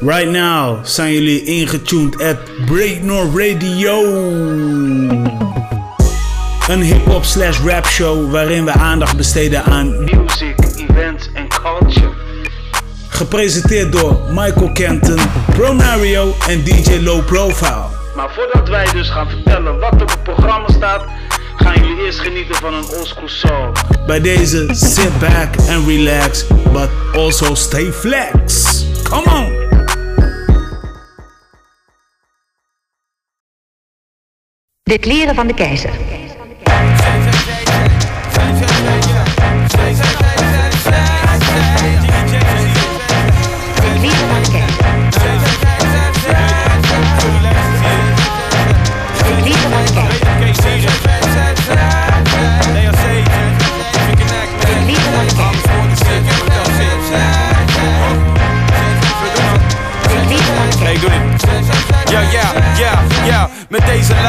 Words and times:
Right 0.00 0.28
now 0.28 0.84
zijn 0.84 1.12
jullie 1.12 1.44
ingetuned 1.44 2.22
at 2.22 2.36
Breaknor 2.66 3.24
Radio. 3.24 4.02
Een 6.68 6.80
hip-hop 6.82 7.24
slash 7.24 7.58
rap 7.60 7.86
show 7.86 8.30
waarin 8.30 8.64
we 8.64 8.72
aandacht 8.72 9.16
besteden 9.16 9.64
aan 9.64 10.04
music, 10.04 10.54
events 10.76 11.28
en 11.34 11.48
culture. 11.48 12.12
Gepresenteerd 13.08 13.92
door 13.92 14.20
Michael 14.28 14.72
Kenton, 14.72 15.18
Pronario 15.50 16.34
en 16.48 16.64
DJ 16.64 16.98
Low 17.02 17.24
Profile. 17.24 17.84
Maar 18.16 18.30
voordat 18.30 18.68
wij 18.68 18.86
dus 18.92 19.10
gaan 19.10 19.28
vertellen 19.30 19.78
wat 19.78 19.94
er 19.94 20.02
op 20.02 20.10
het 20.10 20.22
programma 20.22 20.68
staat, 20.68 21.04
gaan 21.56 21.74
jullie 21.74 22.04
eerst 22.04 22.18
genieten 22.18 22.54
van 22.54 22.74
een 22.74 22.86
oldschool 22.98 23.28
song. 23.28 23.72
Bij 24.06 24.20
deze 24.20 24.68
sit 24.72 25.18
back 25.18 25.56
and 25.70 25.86
relax, 25.86 26.46
but 26.72 26.88
also 27.14 27.54
stay 27.54 27.92
flex. 27.92 28.64
Come 29.02 29.24
on! 29.24 29.65
De 34.86 34.98
kleren 34.98 35.34
van 35.34 35.46
de 35.46 35.54
keizer. 35.54 35.90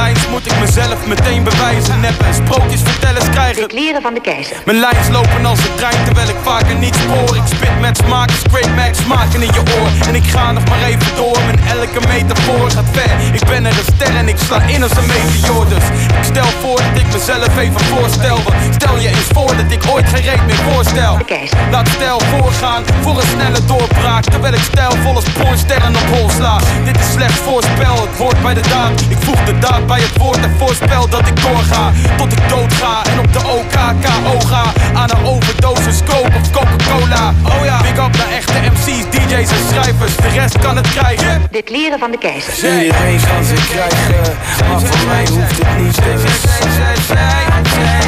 Lijns 0.01 0.27
moet 0.29 0.45
ik 0.45 0.59
mezelf 0.59 0.99
meteen 1.07 1.43
bewijzen. 1.43 1.99
Neppen, 1.99 2.33
sprookjes 2.33 2.81
vertellers 2.81 3.25
De 3.25 3.31
krijgen. 3.31 3.67
kleren 3.67 4.01
van 4.01 4.13
de 4.13 4.21
keizer. 4.21 4.57
Mijn 4.65 4.79
lijns 4.79 5.07
lopen 5.17 5.45
als 5.45 5.59
een 5.59 5.75
trein 5.75 6.03
terwijl 6.05 6.29
ik 6.29 6.39
vaker 6.43 6.75
niet 6.75 6.95
spoor. 7.03 7.35
Ik 7.35 7.47
spit 7.55 7.79
met 7.79 7.97
smaak, 7.97 8.29
straight 8.43 8.75
max, 8.75 8.97
smaken 8.97 9.41
in 9.41 9.51
je 9.57 9.63
oor. 9.77 9.89
En 10.07 10.15
ik 10.15 10.27
ga 10.33 10.51
nog 10.51 10.65
maar 10.69 10.83
even 10.91 11.11
door, 11.15 11.37
mijn 11.47 11.59
elke 11.77 11.99
metafoor 12.07 12.71
gaat 12.71 12.89
ver. 12.91 13.11
Ik 13.33 13.45
ben 13.51 13.65
er 13.65 13.75
een 13.81 13.87
ster 13.93 14.15
en 14.15 14.27
ik 14.27 14.37
sla 14.45 14.61
in 14.75 14.83
als 14.83 14.95
een 14.99 15.07
meteor. 15.07 15.65
Dus 15.69 15.85
ik 16.19 16.23
stel 16.31 16.49
voor 16.61 16.79
dat 16.87 17.01
ik 17.03 17.07
mezelf 17.13 17.57
even 17.57 17.81
voorstel. 17.91 18.37
Want 18.45 18.57
stel 18.79 18.97
je 18.99 19.07
eens 19.07 19.29
voor 19.35 19.53
dat 19.59 19.69
ik 19.77 19.81
ooit 19.93 20.07
geen 20.13 20.23
reet 20.29 20.45
meer 20.45 20.61
voorstel. 20.69 21.17
De 21.17 21.25
keizer. 21.25 21.57
Laat 21.71 21.87
stijl 21.87 22.19
voorgaan 22.33 22.83
voor 23.01 23.15
een 23.21 23.27
snelle 23.33 23.61
doorbraak. 23.65 24.23
Terwijl 24.23 24.53
ik 24.53 24.63
stijlvolle 24.71 25.21
spoorsterren 25.21 25.95
op 26.01 26.07
hol 26.15 26.29
sla. 26.29 26.55
Dit 26.85 26.99
is 26.99 27.11
slechts 27.11 27.39
voorspel, 27.47 27.95
het 28.07 28.17
woord 28.17 28.41
bij 28.41 28.53
de 28.53 28.65
daad. 28.75 29.01
Ik 29.09 29.17
voeg 29.19 29.43
de 29.45 29.57
daad 29.59 29.86
bij 29.87 29.99
het 29.99 30.17
woord 30.17 30.37
en 30.37 30.53
voorspel 30.57 31.09
dat 31.09 31.27
ik 31.27 31.41
doorga. 31.41 31.91
Tot 32.17 32.31
ik 32.31 32.49
dood 32.49 32.73
ga 32.73 33.03
en 33.11 33.19
op 33.19 33.33
de 33.33 33.39
OKKO 33.39 34.39
ga. 34.47 34.63
Aan 34.93 35.09
een 35.09 35.25
overdosis 35.25 35.99
coke 36.05 36.31
of 36.39 36.51
Coca-Cola. 36.51 37.33
Oh 37.43 37.65
ja, 37.65 37.81
big 37.81 38.05
up 38.05 38.17
naar 38.17 38.31
echte 38.31 38.53
MC's, 38.71 39.03
DJ's 39.09 39.51
en 39.51 39.65
schrijvers. 39.69 40.15
De 40.15 40.27
rest 40.27 40.59
kan 40.59 40.75
het 40.75 40.89
krijgen. 40.89 41.41
De 41.51 41.61
kleren 41.61 41.99
van 41.99 42.11
de 42.11 42.17
keizer. 42.17 42.53
Iedereen 42.83 43.19
kan 43.31 43.43
ze 43.43 43.55
krijgen, 43.69 44.37
maar 44.69 44.79
voor 44.79 45.07
mij 45.07 45.25
hoeft 45.31 45.57
het 45.57 45.77
niet 45.77 45.95
dus. 46.03 46.21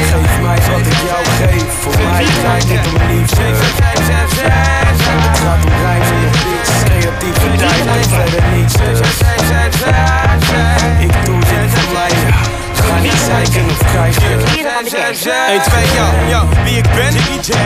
Geef 0.10 0.40
mij 0.42 0.60
wat 0.72 0.86
ik 0.86 1.00
jou 1.10 1.26
geef, 1.40 1.72
voor 1.82 1.98
mij 2.12 2.26
draait 2.42 2.68
dit 2.68 2.88
om 2.88 3.18
liefde. 3.18 3.42
Het 5.30 5.40
gaat 5.40 5.66
om 5.66 5.72
rijmen 5.82 6.30
creativiteit 6.84 7.86
en 7.88 8.10
verder 8.10 8.44
niets 8.56 8.74
dus. 8.74 9.00
Ik 11.00 11.29
zeiken 13.08 13.66
of 13.70 13.78
krijgen. 13.92 14.38
De 14.38 14.44
kleren 14.44 14.72
van 14.74 14.84
de 14.84 14.90
keizer. 14.90 15.32
1, 15.48 15.62
2, 15.62 15.84
ja, 16.00 16.08
ja, 16.28 16.42
wie 16.64 16.78
ik 16.78 16.90
ben? 16.96 17.14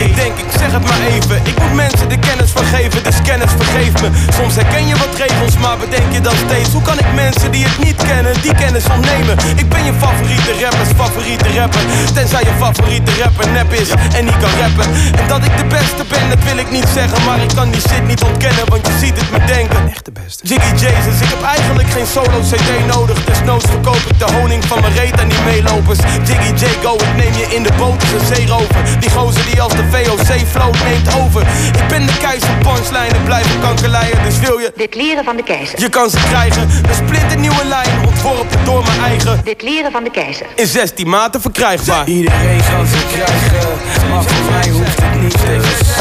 Ik 0.08 0.16
denk, 0.16 0.38
ik 0.38 0.52
zeg 0.60 0.72
het 0.72 0.84
maar 0.90 1.02
even. 1.14 1.38
Ik 1.44 1.60
moet 1.62 1.74
mensen 1.74 2.10
de 2.10 2.20
kennis 2.20 2.52
van 2.52 2.66
geven, 2.66 3.04
dus 3.04 3.22
kennis 3.22 3.52
vergeef 3.58 4.02
me. 4.02 4.10
Soms 4.38 4.56
herken 4.56 4.88
je 4.88 4.96
wat 4.98 5.14
regels, 5.18 5.58
maar 5.58 5.78
bedenk 5.78 6.14
je 6.14 6.22
dan 6.22 6.36
steeds. 6.46 6.70
Hoe 6.72 6.82
kan 6.82 7.00
ik 7.00 7.14
mensen 7.14 7.52
die 7.52 7.64
het 7.66 7.78
niet 7.86 8.04
kennen, 8.04 8.34
die 8.42 8.56
kennis 8.56 8.86
ontnemen? 8.96 9.36
Ik 9.56 9.70
ben 9.70 9.84
je 9.84 9.94
favoriete 9.94 10.52
rappers, 10.62 10.92
favoriete 10.96 11.50
rapper. 11.60 11.82
Tenzij 12.14 12.44
je 12.50 12.54
favoriete 12.60 13.12
rapper 13.22 13.50
nep 13.50 13.74
is 13.74 13.90
en 14.18 14.26
niet 14.26 14.38
kan 14.44 14.54
rappen. 14.62 14.88
En 15.20 15.28
dat 15.28 15.46
ik 15.46 15.58
de 15.58 15.66
beste 15.66 16.04
ben, 16.10 16.30
dat 16.30 16.44
wil 16.44 16.58
ik 16.58 16.72
niet 16.72 16.88
zeggen. 16.94 17.24
Maar 17.26 17.40
ik 17.42 17.52
kan 17.56 17.72
die 17.72 17.82
shit 17.82 18.06
niet 18.08 18.24
ontkennen, 18.24 18.66
want 18.70 18.88
je 18.88 18.94
ziet 19.00 19.18
het 19.22 19.32
me 19.32 19.40
denken. 19.46 19.90
Echt 19.90 20.06
de 20.06 20.12
beste. 20.12 20.48
Jiggy 20.48 20.74
Jesus, 20.84 21.18
ik 21.26 21.30
heb 21.36 21.44
eigenlijk 21.56 21.90
geen 21.90 22.08
solo 22.16 22.38
CD 22.52 22.70
nodig. 22.96 23.18
Desnoods 23.26 23.66
verkoop 23.66 24.04
ik 24.12 24.20
de 24.20 24.30
honing 24.36 24.66
van 24.66 24.82
mijn 24.82 24.94
reet 24.94 25.22
aan 25.24 25.30
die 25.30 25.42
meelopers. 25.46 26.00
Jiggy 26.28 26.66
J 26.66 26.68
Go, 26.84 26.94
ik 26.94 27.16
neem 27.16 27.34
je 27.34 27.56
in 27.56 27.64
de 27.64 27.70
boot 27.78 28.02
als 28.02 28.12
een 28.30 28.36
zeerover. 28.36 28.82
Die 29.00 29.10
gozer 29.10 29.46
die 29.52 29.62
als 29.62 29.74
de 29.74 29.84
VOC 29.92 30.48
float 30.52 30.78
neemt 30.84 31.16
over. 31.22 31.42
Ik 31.82 31.88
ben 31.88 32.06
de 32.06 32.18
keizer 32.18 32.50
punchline, 32.62 33.16
blijf 33.26 33.54
een 33.56 33.62
kankerleier. 33.62 34.24
Dus 34.24 34.40
wil 34.40 34.58
je, 34.58 34.72
De 34.76 34.88
kleren 34.88 35.24
van 35.24 35.36
de 35.36 35.44
keizer. 35.44 35.80
je 35.80 35.90
kan 35.90 36.10
ze 36.10 36.18
krijgen. 36.30 36.62
Een 36.62 36.96
splinternieuwe 37.06 37.66
lijn, 37.66 38.06
ontworpen 38.06 38.66
door 38.66 38.84
mijn 38.84 39.00
eigen. 39.00 39.42
De 39.44 39.56
kleren 39.56 39.92
van 39.92 40.04
de 40.04 40.12
keizer. 40.12 40.46
In 40.56 40.68
16 40.68 41.10
maten 41.10 41.42
verkrijgbaar. 41.42 42.08
Iedereen 42.08 42.62
kan 42.72 42.88
ze 42.88 42.98
krijgen, 43.12 43.70
maar 44.10 44.24
voor 44.24 44.52
mij 44.52 44.70
hoeft 44.70 45.02
het 45.02 45.22
niet 45.22 45.32
dus. 45.46 45.92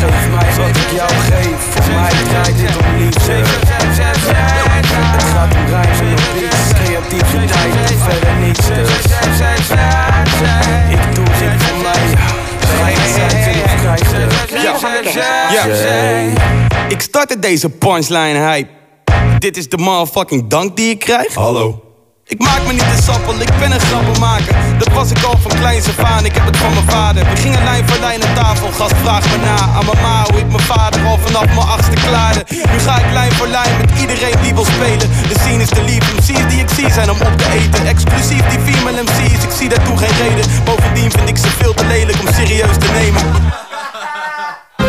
Geef 0.00 0.28
mij 0.34 0.66
wat 0.66 0.76
ik 0.76 0.90
jou 0.96 1.10
geef, 1.10 1.58
voor 1.70 1.94
mij 1.94 2.12
draait 2.28 2.56
dit 2.56 2.76
om 2.76 2.96
liefde. 3.04 3.32
Het 5.12 5.22
gaat 5.22 5.54
om 5.54 5.66
rijmen 5.66 6.11
en 7.20 7.48
verder 7.98 8.36
dus. 8.40 9.06
Ik 10.90 11.14
doe 11.14 11.24
dit 11.24 11.62
voor 11.62 11.82
mij. 11.82 12.10
Ja. 15.52 15.66
Ik 16.88 17.00
startte 17.00 17.38
deze 17.38 17.68
punchline 17.68 18.38
hype. 18.38 18.68
Dit 19.38 19.56
is 19.56 19.68
de 19.68 19.78
motherfucking 19.78 20.48
dank 20.48 20.76
die 20.76 20.90
ik 20.90 20.98
krijg. 20.98 21.34
Hallo. 21.34 21.91
Ik 22.26 22.38
maak 22.38 22.62
me 22.66 22.72
niet 22.72 22.96
te 22.96 23.02
sappel, 23.02 23.40
ik 23.40 23.52
ben 23.58 23.72
een 23.72 23.80
grappenmaker. 23.80 24.54
Dat 24.78 24.92
was 24.92 25.10
ik 25.10 25.22
al 25.22 25.38
van 25.38 25.50
kleins 25.50 25.88
af 25.88 25.98
aan, 25.98 26.24
ik 26.24 26.34
heb 26.34 26.44
het 26.44 26.56
van 26.56 26.72
mijn 26.72 26.90
vader. 26.90 27.24
We 27.24 27.36
gingen 27.36 27.64
lijn 27.64 27.88
voor 27.88 28.00
lijn 28.00 28.24
aan 28.24 28.34
tafel, 28.34 28.68
gast 28.72 28.94
vraag 29.02 29.24
me 29.30 29.36
na. 29.36 29.56
Aan 29.56 29.84
mijn 29.84 30.30
hoe 30.30 30.38
ik 30.38 30.48
mijn 30.48 30.62
vader 30.62 31.06
al 31.06 31.18
vanaf 31.18 31.44
mijn 31.46 31.68
achtste 31.76 31.96
klaarde. 32.06 32.44
Nu 32.50 32.78
ga 32.78 32.98
ik 32.98 33.12
lijn 33.12 33.32
voor 33.32 33.46
lijn 33.46 33.76
met 33.80 33.90
iedereen 34.00 34.36
die 34.42 34.54
wil 34.54 34.64
spelen. 34.64 35.08
De 35.28 35.36
scene 35.40 35.62
is 35.62 35.68
te 35.68 35.82
lief, 35.82 36.12
MC's 36.16 36.48
die 36.48 36.60
ik 36.60 36.70
zie 36.74 36.92
zijn 36.92 37.10
om 37.10 37.20
op 37.20 37.38
te 37.38 37.50
eten. 37.52 37.86
Exclusief 37.86 38.42
die 38.48 38.60
female 38.60 39.02
MC's, 39.02 39.44
ik 39.44 39.50
zie 39.58 39.68
daartoe 39.68 39.98
geen 39.98 40.16
reden. 40.22 40.50
Bovendien 40.64 41.10
vind 41.10 41.28
ik 41.28 41.36
ze 41.36 41.48
veel 41.48 41.74
te 41.74 41.84
lelijk 41.84 42.20
om 42.20 42.32
serieus 42.34 42.76
te 42.78 42.90
nemen. 42.92 43.61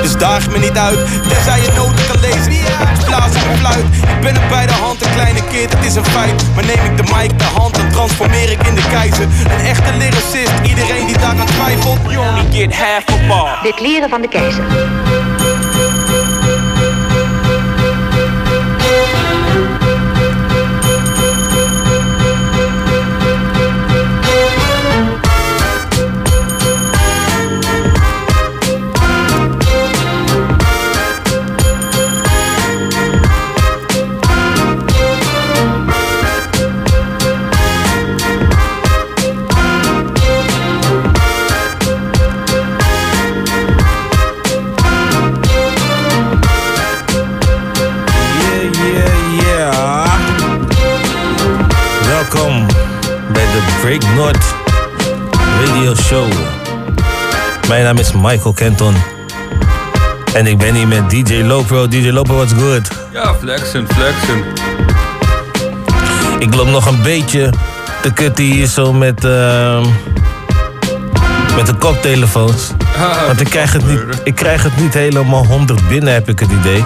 Dus 0.03 0.17
daag 0.17 0.49
me 0.49 0.57
niet 0.57 0.77
uit, 0.77 0.99
tenzij 1.27 1.61
je 1.61 1.71
noten 1.75 2.05
kan 2.07 2.19
lezen. 2.19 2.49
Dus 2.95 3.05
blaas 3.05 3.35
op 3.35 3.45
mijn 3.45 3.57
fluit. 3.57 3.85
Ik 4.15 4.21
ben 4.21 4.35
er 4.35 4.47
bij 4.49 4.65
de 4.65 4.73
hand, 4.73 5.05
een 5.05 5.11
kleine 5.11 5.43
kind, 5.51 5.73
het 5.73 5.85
is 5.85 5.95
een 5.95 6.05
feit. 6.05 6.43
Maar 6.55 6.65
neem 6.65 6.85
ik 6.85 6.97
de 6.97 7.03
mic 7.03 7.39
de 7.39 7.43
hand, 7.43 7.75
dan 7.75 7.89
transformeer 7.91 8.51
ik 8.51 8.67
in 8.67 8.75
de 8.75 8.87
keizer. 8.89 9.23
Een 9.23 9.65
echte 9.65 9.93
lyricist, 9.97 10.53
iedereen 10.63 11.05
die 11.05 11.17
daaraan 11.17 11.45
twijfelt. 11.45 11.99
You 12.07 12.27
only 12.27 12.45
get 12.51 12.75
half 12.75 13.09
a 13.09 13.27
bar. 13.27 13.59
De 13.63 13.73
kleren 13.73 14.09
van 14.09 14.21
de 14.21 14.27
keizer. 14.27 14.63
Mijn 57.73 57.85
naam 57.85 57.97
is 57.97 58.11
Michael 58.11 58.53
Kenton. 58.53 58.95
En 60.33 60.47
ik 60.47 60.57
ben 60.57 60.73
hier 60.73 60.87
met 60.87 61.09
DJ 61.09 61.41
Lopro. 61.41 61.87
DJ 61.87 62.09
Lopro, 62.09 62.35
what's 62.35 62.53
good? 62.53 62.87
Ja, 63.11 63.33
flexen, 63.33 63.87
flexen. 63.87 64.43
Ik 66.39 66.55
loop 66.55 66.67
nog 66.67 66.85
een 66.85 67.01
beetje 67.01 67.49
te 68.01 68.13
kutten 68.13 68.43
hier 68.43 68.67
zo 68.67 68.93
met, 68.93 69.25
ehm, 69.25 69.85
met 71.55 71.65
de 71.65 71.73
koptelefoons. 71.79 72.71
Want 73.27 73.41
ik 73.41 73.49
krijg, 73.49 73.73
het 73.73 73.87
niet, 73.87 74.21
ik 74.23 74.35
krijg 74.35 74.63
het 74.63 74.77
niet 74.77 74.93
helemaal 74.93 75.45
100 75.45 75.87
binnen, 75.87 76.13
heb 76.13 76.29
ik 76.29 76.39
het 76.39 76.51
idee. 76.51 76.85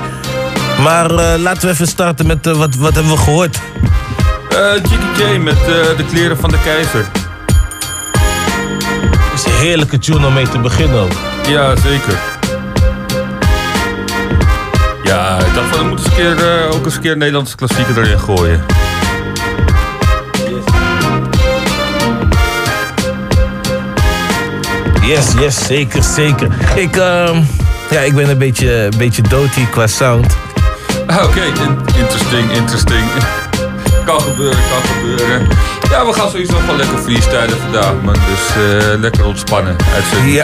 Maar 0.84 1.12
eh, 1.12 1.40
laten 1.40 1.62
we 1.62 1.74
even 1.74 1.88
starten 1.88 2.28
met 2.28 2.48
eh, 2.48 2.54
wat, 2.54 2.76
wat 2.76 2.94
hebben 2.94 3.12
we 3.12 3.18
gehoord. 3.18 3.60
Eh 4.50 4.74
Jiggy 4.74 5.34
J 5.34 5.38
met 5.38 5.66
de 5.98 6.06
kleren 6.10 6.38
van 6.38 6.50
de 6.50 6.60
keizer. 6.64 7.27
Het 9.38 9.46
is 9.46 9.52
een 9.52 9.60
heerlijke 9.60 9.98
tune 10.00 10.28
om 10.28 10.34
mee 10.34 10.50
te 10.50 10.60
beginnen 10.60 11.00
ook. 11.00 11.12
Ja, 11.48 11.76
zeker. 11.76 12.20
Ja, 15.04 15.38
ik 15.40 15.54
dacht 15.54 15.68
van, 15.68 15.80
we 15.80 15.86
moeten 15.86 16.06
eens 16.06 16.18
een 16.18 16.36
keer, 16.36 16.48
eh, 16.66 16.76
ook 16.76 16.86
eens 16.86 16.96
een 16.96 17.02
keer 17.02 17.12
een 17.12 17.18
Nederlandse 17.18 17.56
klassieker 17.56 17.98
erin 18.04 18.20
gooien. 18.20 18.66
Yes, 25.02 25.34
yes, 25.40 25.66
zeker, 25.66 26.04
zeker. 26.04 26.48
Ik, 26.76 26.96
ehm, 26.96 27.42
ja, 27.90 28.00
ik 28.00 28.16
ben 28.16 28.30
een 28.30 28.38
beetje, 28.38 28.74
een 28.84 28.98
beetje 28.98 29.22
dood 29.22 29.54
hier 29.54 29.68
qua 29.68 29.88
sound. 29.88 30.38
Ah, 31.08 31.24
Oké, 31.24 31.42
in- 31.42 32.00
interesting, 32.02 32.52
interesting. 32.52 33.04
kan 34.06 34.22
gebeuren, 34.22 34.60
kan 34.70 34.92
gebeuren. 34.96 35.48
Ja, 35.90 36.06
we 36.06 36.14
gaan 36.14 36.30
sowieso 36.30 36.58
gewoon 36.58 36.78
lekker 36.78 36.98
freestylen 36.98 37.58
vandaag, 37.62 37.94
man. 38.04 38.14
Dus 38.14 38.64
eh, 38.64 39.00
lekker 39.00 39.26
ontspannen. 39.26 39.76
Ja, 39.78 39.94
Uitzending. 39.96 40.44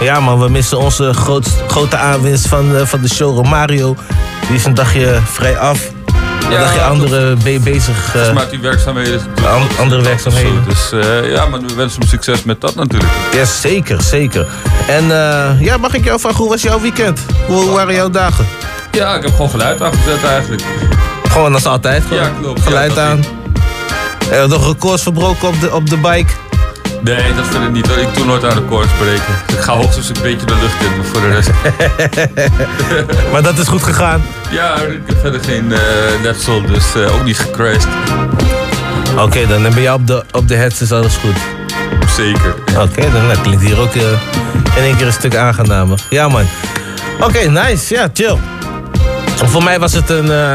ja 0.00 0.20
man, 0.20 0.38
we 0.40 0.48
missen 0.48 0.78
onze 0.78 1.12
groot, 1.14 1.46
grote 1.68 1.96
aanwinst 1.96 2.46
van, 2.48 2.76
eh, 2.76 2.86
van 2.86 3.00
de 3.00 3.08
show, 3.08 3.36
Romario. 3.36 3.96
Die 4.46 4.56
is 4.56 4.64
een 4.64 4.74
dagje 4.74 5.18
vrij 5.24 5.58
af. 5.58 5.80
Een 6.44 6.50
Ja, 6.50 6.58
dagje 6.60 6.80
andere 6.82 7.36
be- 7.36 7.60
bezig. 7.64 8.14
eh, 8.14 8.32
Maar 8.32 8.50
die 8.50 8.58
werkzaamheden. 8.60 9.20
An- 9.46 9.68
andere 9.80 10.02
werkzaamheden. 10.02 10.64
Dus 10.68 10.92
eh, 10.92 11.30
ja, 11.32 11.46
maar 11.46 11.60
we 11.60 11.74
wensen 11.74 12.00
hem 12.00 12.08
succes 12.08 12.42
met 12.44 12.60
dat 12.60 12.74
natuurlijk. 12.74 13.12
ja, 13.32 13.44
zeker, 13.44 14.02
zeker. 14.02 14.46
En 14.88 15.02
eh, 15.10 15.60
ja, 15.60 15.76
mag 15.76 15.94
ik 15.94 16.04
jou 16.04 16.20
vragen, 16.20 16.38
hoe 16.38 16.48
was 16.48 16.62
jouw 16.62 16.80
weekend? 16.80 17.20
Hoe, 17.46 17.62
hoe 17.62 17.70
waren 17.74 17.94
jouw 17.94 18.10
dagen? 18.10 18.46
Ja, 18.90 19.14
ik 19.14 19.22
heb 19.22 19.30
gewoon 19.30 19.50
geluid 19.50 19.82
aangezet 19.82 20.24
eigenlijk. 20.24 20.62
Gewoon 21.30 21.54
als 21.54 21.64
altijd, 21.66 22.02
gewoon. 22.08 22.22
Ja, 22.22 22.30
klopt. 22.40 22.62
Geluid 22.62 22.94
Ja, 22.94 23.08
aan. 23.10 23.24
En 24.30 24.48
nog 24.48 24.66
records 24.66 25.02
verbroken 25.02 25.48
op 25.48 25.60
de, 25.60 25.74
op 25.74 25.90
de 25.90 25.96
bike. 25.96 26.32
Nee, 27.02 27.34
dat 27.34 27.46
vind 27.46 27.64
ik 27.64 27.70
niet. 27.72 27.86
hoor. 27.86 27.98
Ik 27.98 28.14
doe 28.14 28.24
nooit 28.24 28.44
aan 28.44 28.54
de 28.54 28.62
koorts 28.62 28.92
breken. 28.98 29.34
Ik 29.48 29.58
ga 29.60 29.72
hoogstens 29.76 30.08
een 30.08 30.16
beetje 30.22 30.46
de 30.46 30.54
lucht 30.60 30.82
in, 30.82 30.96
maar 30.96 31.06
voor 31.06 31.20
de 31.20 31.28
rest. 31.28 31.50
Maar 33.32 33.42
dat 33.42 33.58
is 33.58 33.68
goed 33.68 33.82
gegaan. 33.82 34.22
Ja, 34.50 34.74
ik 34.74 35.00
heb 35.06 35.20
verder 35.20 35.40
geen 35.44 35.72
eh 35.72 35.80
letsel, 36.22 36.62
dus 36.66 36.94
eh, 36.94 37.14
ook 37.14 37.24
niet 37.24 37.38
gecrashed. 37.38 37.86
Oké, 39.18 39.46
dan 39.46 39.62
ben 39.62 39.82
je 39.82 39.92
op 39.92 40.06
de, 40.06 40.24
op 40.32 40.48
de 40.48 40.54
heads 40.54 40.80
is 40.80 40.92
alles 40.92 41.14
goed. 41.16 41.36
Zeker. 42.16 42.54
Oké, 42.78 43.10
dan 43.12 43.28
dat 43.28 43.40
klinkt 43.40 43.62
hier 43.64 43.78
ook 43.80 43.94
eh, 43.94 44.02
in 44.76 44.82
één 44.82 44.96
keer 44.96 45.06
een 45.06 45.12
stuk 45.12 45.36
aangenamer. 45.36 46.00
Ja, 46.10 46.28
man. 46.28 46.44
Oké, 47.20 47.38
nice. 47.38 47.94
Ja, 47.94 48.08
chill. 48.12 48.36
Voor 49.44 49.62
mij 49.64 49.78
was 49.78 49.92
het 49.92 50.10
een, 50.10 50.30
eh, 50.30 50.54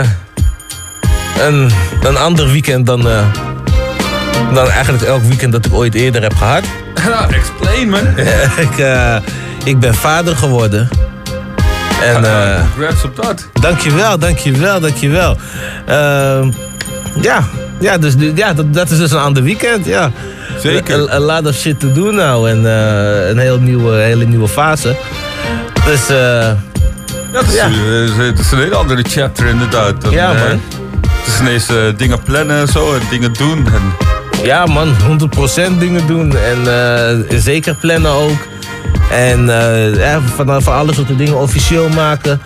een, 1.47 1.69
een 2.03 2.17
ander 2.17 2.51
weekend 2.51 2.85
dan, 2.85 3.09
eh, 3.09 3.25
dan 4.53 4.69
eigenlijk 4.69 5.03
elk 5.03 5.23
weekend 5.23 5.51
dat 5.51 5.65
ik 5.65 5.73
ooit 5.73 5.93
eerder 5.95 6.21
heb 6.21 6.35
gehad. 6.35 6.63
Nou, 7.05 7.33
explain 7.33 7.89
man. 7.89 8.07
ik, 8.67 8.77
eh, 8.77 9.15
ik 9.63 9.79
ben 9.79 9.95
vader 9.95 10.35
geworden. 10.35 10.89
En 12.03 12.23
eh, 12.25 12.59
Congrats 12.75 13.03
op 13.03 13.15
dat. 13.15 13.47
dankjewel, 13.53 14.19
dankjewel, 14.19 14.79
dankjewel. 14.79 15.37
Ehm 15.85 16.51
ja, 17.21 17.43
ja, 17.79 17.97
dus, 17.97 18.13
ja 18.35 18.53
dat, 18.53 18.73
dat 18.73 18.89
is 18.91 18.97
dus 18.97 19.11
een 19.11 19.19
ander 19.19 19.43
weekend, 19.43 19.85
ja. 19.85 20.11
Zeker. 20.59 21.09
A, 21.11 21.13
a 21.13 21.19
lot 21.19 21.47
of 21.47 21.55
shit 21.55 21.79
to 21.79 21.91
do 21.93 22.11
nou 22.11 22.49
en 22.49 22.65
eh, 22.65 23.29
een 23.29 23.37
heel 23.37 23.59
nieuwe, 23.59 23.95
hele 23.95 24.25
nieuwe 24.25 24.47
fase. 24.47 24.95
Dus 25.85 26.09
eh, 26.09 26.15
Ja, 26.17 26.57
het 27.31 27.47
is, 27.47 27.53
Ja. 27.55 27.69
het 28.23 28.39
is 28.39 28.51
een 28.51 28.57
hele 28.59 28.75
andere 28.75 29.03
chapter 29.07 29.45
inderdaad. 29.47 30.01
Dan, 30.01 30.11
Ja, 30.11 30.27
man. 30.27 30.61
Het 31.17 31.27
is 31.33 31.39
ineens 31.39 31.67
dingen 31.97 32.23
plannen 32.23 32.57
en 32.59 32.67
zo 32.67 32.93
en 32.93 33.01
dingen 33.09 33.33
doen. 33.33 33.67
En, 33.73 33.81
ja 34.43 34.65
man, 34.65 34.95
100% 35.75 35.77
dingen 35.79 36.07
doen 36.07 36.37
en 36.37 36.67
eh, 36.67 37.37
zeker 37.39 37.75
plannen 37.75 38.11
ook. 38.11 38.47
En 39.11 39.45
ja, 39.97 40.21
van, 40.35 40.61
van 40.63 40.73
alles 40.73 40.97
wat 40.97 41.07
de 41.07 41.15
dingen 41.15 41.37
officieel 41.37 41.89
maken. 41.89 42.41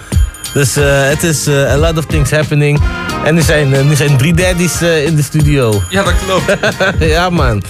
Dus 0.53 0.75
eh, 0.75 0.85
het 1.09 1.23
is 1.23 1.47
eh, 1.47 1.71
a 1.71 1.77
lot 1.77 1.97
of 1.97 2.05
things 2.05 2.31
happening. 2.31 2.79
En 3.25 3.37
er 3.37 3.43
zijn, 3.43 3.73
er 3.73 3.95
zijn 3.95 4.17
drie 4.17 4.33
daddies 4.33 4.81
in 4.81 5.15
de 5.15 5.23
studio. 5.23 5.81
ja, 5.89 6.03
dat 6.03 6.13
klopt. 6.25 6.57
ja 6.99 7.29
man. 7.29 7.61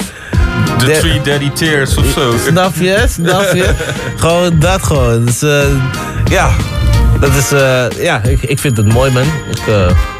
The 0.77 0.86
De- 0.86 0.98
Three 1.00 1.21
Daddy 1.21 1.50
Tears 1.50 1.98
of 1.98 2.06
zo. 2.13 2.33
Snap 2.48 2.75
je? 2.75 3.06
Snap 3.10 3.54
je? 3.54 3.74
gewoon 4.24 4.60
dat 4.60 4.83
gewoon. 4.83 5.25
Dus 5.25 5.39
ja, 6.30 6.51
dat 7.19 7.31
is, 7.36 7.50
ja, 8.01 8.21
ik, 8.24 8.42
ik 8.42 8.60
vind 8.60 8.77
het 8.77 8.94
mooi 8.94 9.12
man. 9.12 9.24
Ik, 9.51 9.62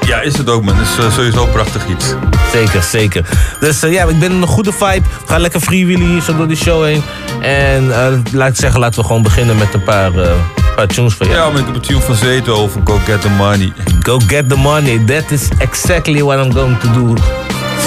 Ja, 0.10 0.22
is 0.22 0.38
het 0.38 0.50
ook 0.50 0.64
man. 0.64 0.76
Het 0.76 0.88
is 0.88 1.06
eh, 1.06 1.12
sowieso 1.12 1.46
prachtig 1.46 1.88
iets. 1.88 2.14
zeker, 2.52 2.84
zeker. 2.84 3.26
Dus 3.60 3.84
eh, 3.84 3.92
ja, 3.92 4.04
ik 4.04 4.20
ben 4.20 4.32
in 4.32 4.42
een 4.42 4.48
goede 4.48 4.72
vibe. 4.72 5.02
We 5.02 5.28
gaan 5.28 5.42
lekker 5.42 5.60
freewheelen 5.60 6.08
hier 6.08 6.22
zo 6.22 6.38
door 6.38 6.48
die 6.48 6.58
show 6.58 6.84
heen. 6.84 7.04
En 7.42 7.92
eh, 7.92 8.20
laat 8.32 8.50
ik 8.50 8.56
zeggen, 8.56 8.80
laten 8.80 9.00
we 9.00 9.06
gewoon 9.06 9.22
beginnen 9.24 9.58
met 9.58 9.74
een 9.74 9.84
paar, 9.84 10.18
eh, 10.18 10.32
paar 10.76 10.88
tunes 10.88 11.14
voor 11.14 11.26
jou. 11.26 11.38
Ja, 11.38 11.50
maar 11.50 11.60
ik 11.60 11.66
heb 11.66 11.76
het 11.76 11.84
tune 11.84 12.02
van 12.02 12.16
Zeto 12.16 12.54
over 12.54 12.82
Go 12.84 12.98
Get 13.06 13.22
The 13.22 13.30
Money. 13.30 13.74
Go 14.00 14.20
get 14.28 14.50
the 14.50 14.56
money. 14.56 15.06
That 15.06 15.32
is 15.32 15.48
exactly 15.58 16.22
what 16.24 16.46
I'm 16.46 16.54
going 16.54 16.80
to 16.80 16.88
do. 16.94 17.14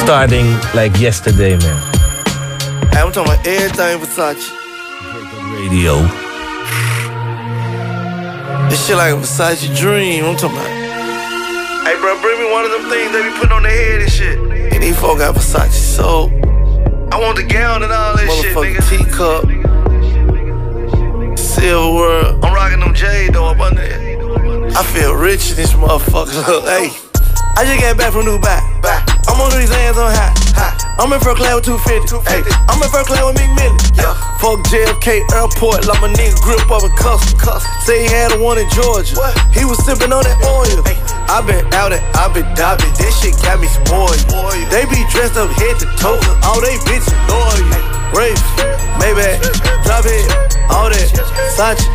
Starting 0.02 0.46
like 0.74 0.98
yesterday, 0.98 1.56
man. 1.56 1.76
Hey, 2.90 3.02
I'm 3.02 3.12
talking 3.12 3.32
about 3.32 3.46
everything 3.46 4.00
Versace. 4.00 4.50
Radio. 5.58 6.00
This 8.68 8.86
shit 8.86 8.96
like 8.96 9.12
a 9.12 9.16
Versace 9.16 9.76
dream. 9.80 10.24
I'm 10.24 10.36
talking 10.36 10.58
about. 10.58 10.81
Hey, 11.82 11.98
bro, 11.98 12.14
bring 12.22 12.38
me 12.38 12.46
one 12.46 12.64
of 12.64 12.70
them 12.70 12.88
things 12.88 13.10
they 13.10 13.26
be 13.26 13.34
putting 13.34 13.50
on 13.50 13.64
their 13.64 13.74
head 13.74 14.02
and 14.02 14.12
shit. 14.12 14.38
And 14.38 14.80
these 14.80 14.96
folk 14.98 15.18
got 15.18 15.34
Versace 15.34 15.74
so. 15.74 16.30
I 17.10 17.18
want 17.18 17.36
the 17.36 17.42
gown 17.42 17.82
and 17.82 17.90
all 17.90 18.14
that 18.14 18.30
shit, 18.38 18.54
nigga. 18.54 18.78
teacup. 18.86 19.42
Silver. 21.36 22.38
I'm 22.38 22.54
rocking 22.54 22.78
them 22.78 22.94
Jade 22.94 23.34
though 23.34 23.50
up 23.50 23.58
under 23.58 23.82
there. 23.82 23.98
I 24.78 24.82
feel 24.94 25.12
rich 25.18 25.50
in 25.50 25.56
this 25.56 25.74
motherfucker. 25.74 26.62
hey, 26.70 26.94
I 27.58 27.66
just 27.66 27.82
got 27.82 27.98
back 27.98 28.14
from 28.14 28.30
Dubai. 28.30 28.62
Back. 28.80 29.02
I'm 29.26 29.42
on 29.42 29.50
these 29.58 29.74
hands 29.74 29.98
on 29.98 30.14
high. 30.14 30.30
high. 30.54 30.78
I'm 31.02 31.10
in 31.10 31.18
first 31.18 31.42
class 31.42 31.58
with 31.58 31.66
250. 31.66 32.30
Hey, 32.30 32.46
I'm 32.70 32.78
in 32.78 32.88
first 32.94 33.10
class 33.10 33.26
with 33.26 33.42
Mick 33.42 33.50
Millie. 33.58 33.74
Yeah. 33.98 34.14
Fuck 34.38 34.62
JFK 34.70 35.26
Airport, 35.34 35.90
like 35.90 35.98
my 35.98 36.14
nigga 36.14 36.38
grip 36.46 36.62
up 36.70 36.86
and 36.86 36.94
cuss. 36.94 37.34
custom. 37.42 37.66
Say 37.82 38.06
he 38.06 38.08
had 38.08 38.30
a 38.30 38.38
one 38.38 38.62
in 38.62 38.70
Georgia. 38.70 39.18
What? 39.18 39.34
He 39.50 39.66
was 39.66 39.82
sipping 39.82 40.14
on 40.14 40.22
that 40.22 40.38
oil. 40.46 40.78
Hey. 40.86 41.01
I 41.28 41.44
been 41.46 41.62
out 41.74 41.92
and 41.92 42.02
I 42.16 42.32
been 42.32 42.46
diving. 42.54 42.92
This 42.98 43.14
shit 43.20 43.34
got 43.42 43.60
me 43.60 43.68
spoiled. 43.68 44.18
They 44.70 44.84
be 44.86 45.00
dressed 45.10 45.36
up 45.36 45.50
head 45.50 45.78
to 45.82 45.86
toe. 45.98 46.18
All 46.46 46.60
they 46.60 46.76
bitches 46.86 47.12
loyal. 47.28 47.92
Rafe, 48.12 48.44
Maybach, 49.00 49.40
drop 49.88 50.04
it, 50.04 50.28
all 50.68 50.92
that. 50.92 51.08
Sachi, 51.56 51.88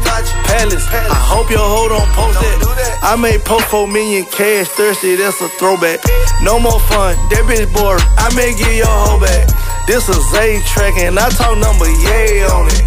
Palace. 0.49 0.81
I 0.89 1.13
hope 1.13 1.49
your 1.51 1.61
hoe 1.61 1.89
don't 1.93 2.09
post 2.17 2.41
that. 2.41 2.99
I 3.03 3.15
made 3.15 3.45
post 3.45 3.69
4 3.69 3.87
million 3.87 4.25
cash 4.25 4.67
thirsty, 4.73 5.15
that's 5.15 5.39
a 5.41 5.49
throwback. 5.61 6.01
No 6.41 6.59
more 6.59 6.81
fun, 6.89 7.13
that 7.29 7.45
bitch 7.45 7.69
bored. 7.69 8.01
I 8.17 8.33
may 8.33 8.49
get 8.57 8.81
your 8.81 8.89
hoe 8.89 9.21
back. 9.21 9.45
This 9.85 10.09
a 10.09 10.17
Zay 10.33 10.59
track 10.65 10.97
and 10.97 11.19
I 11.19 11.29
talk 11.29 11.53
number 11.61 11.85
yay 11.85 12.41
on 12.49 12.65
it. 12.65 12.81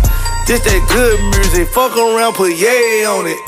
This 0.50 0.66
that 0.66 0.82
good 0.90 1.23
music, 1.38 1.70
fuck 1.70 1.94
around, 1.94 2.35
put 2.35 2.50
yay 2.50 3.06
on 3.06 3.30
it. 3.30 3.38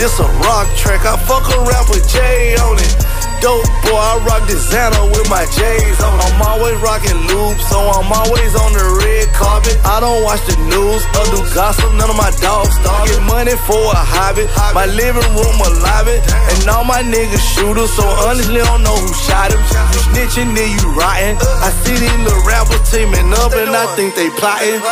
This 0.00 0.18
a 0.18 0.24
rock 0.24 0.74
track, 0.78 1.04
I 1.04 1.14
fuck 1.28 1.46
around, 1.50 1.90
with 1.90 2.08
Jay 2.08 2.56
on 2.56 2.78
it. 2.78 3.19
Dope 3.40 3.64
boy, 3.88 3.96
I 3.96 4.20
rock 4.28 4.44
designer 4.46 5.04
with 5.10 5.24
my 5.32 5.44
J's 5.48 5.98
on. 6.04 6.12
I'm 6.20 6.40
always 6.44 6.76
rocking 6.84 7.16
loops, 7.32 7.64
so 7.72 7.80
I'm 7.80 8.12
always 8.12 8.52
on 8.52 8.70
the 8.76 8.84
red 9.00 9.32
carpet. 9.32 9.80
I 9.84 9.96
don't 10.00 10.22
watch 10.22 10.44
the 10.44 10.56
news 10.68 11.02
or 11.16 11.24
do 11.32 11.40
gossip, 11.56 11.88
none 11.96 12.12
of 12.12 12.16
my 12.20 12.30
dogs 12.38 12.76
starve. 12.76 13.08
Get 13.08 13.22
money 13.24 13.56
for 13.64 13.80
a 13.80 14.02
hobby, 14.04 14.44
my 14.76 14.86
living 14.86 15.24
room 15.32 15.56
alive 15.56 16.08
it. 16.12 16.20
And 16.52 16.68
all 16.68 16.84
my 16.84 17.00
niggas 17.00 17.40
shooters, 17.56 17.90
so 17.96 18.04
honestly 18.28 18.60
I 18.60 18.68
don't 18.68 18.84
know 18.84 18.96
who 18.96 19.10
shot 19.26 19.50
him. 19.50 19.60
You 19.60 20.00
snitching, 20.12 20.52
then 20.52 20.68
you 20.76 20.84
rotten. 20.92 21.40
I 21.64 21.72
see 21.80 21.96
these 21.96 22.20
little 22.20 22.44
rappers 22.44 22.84
teaming 22.92 23.32
up 23.40 23.56
and 23.56 23.72
I 23.72 23.88
think 23.96 24.14
they 24.14 24.28
plotting. 24.36 24.84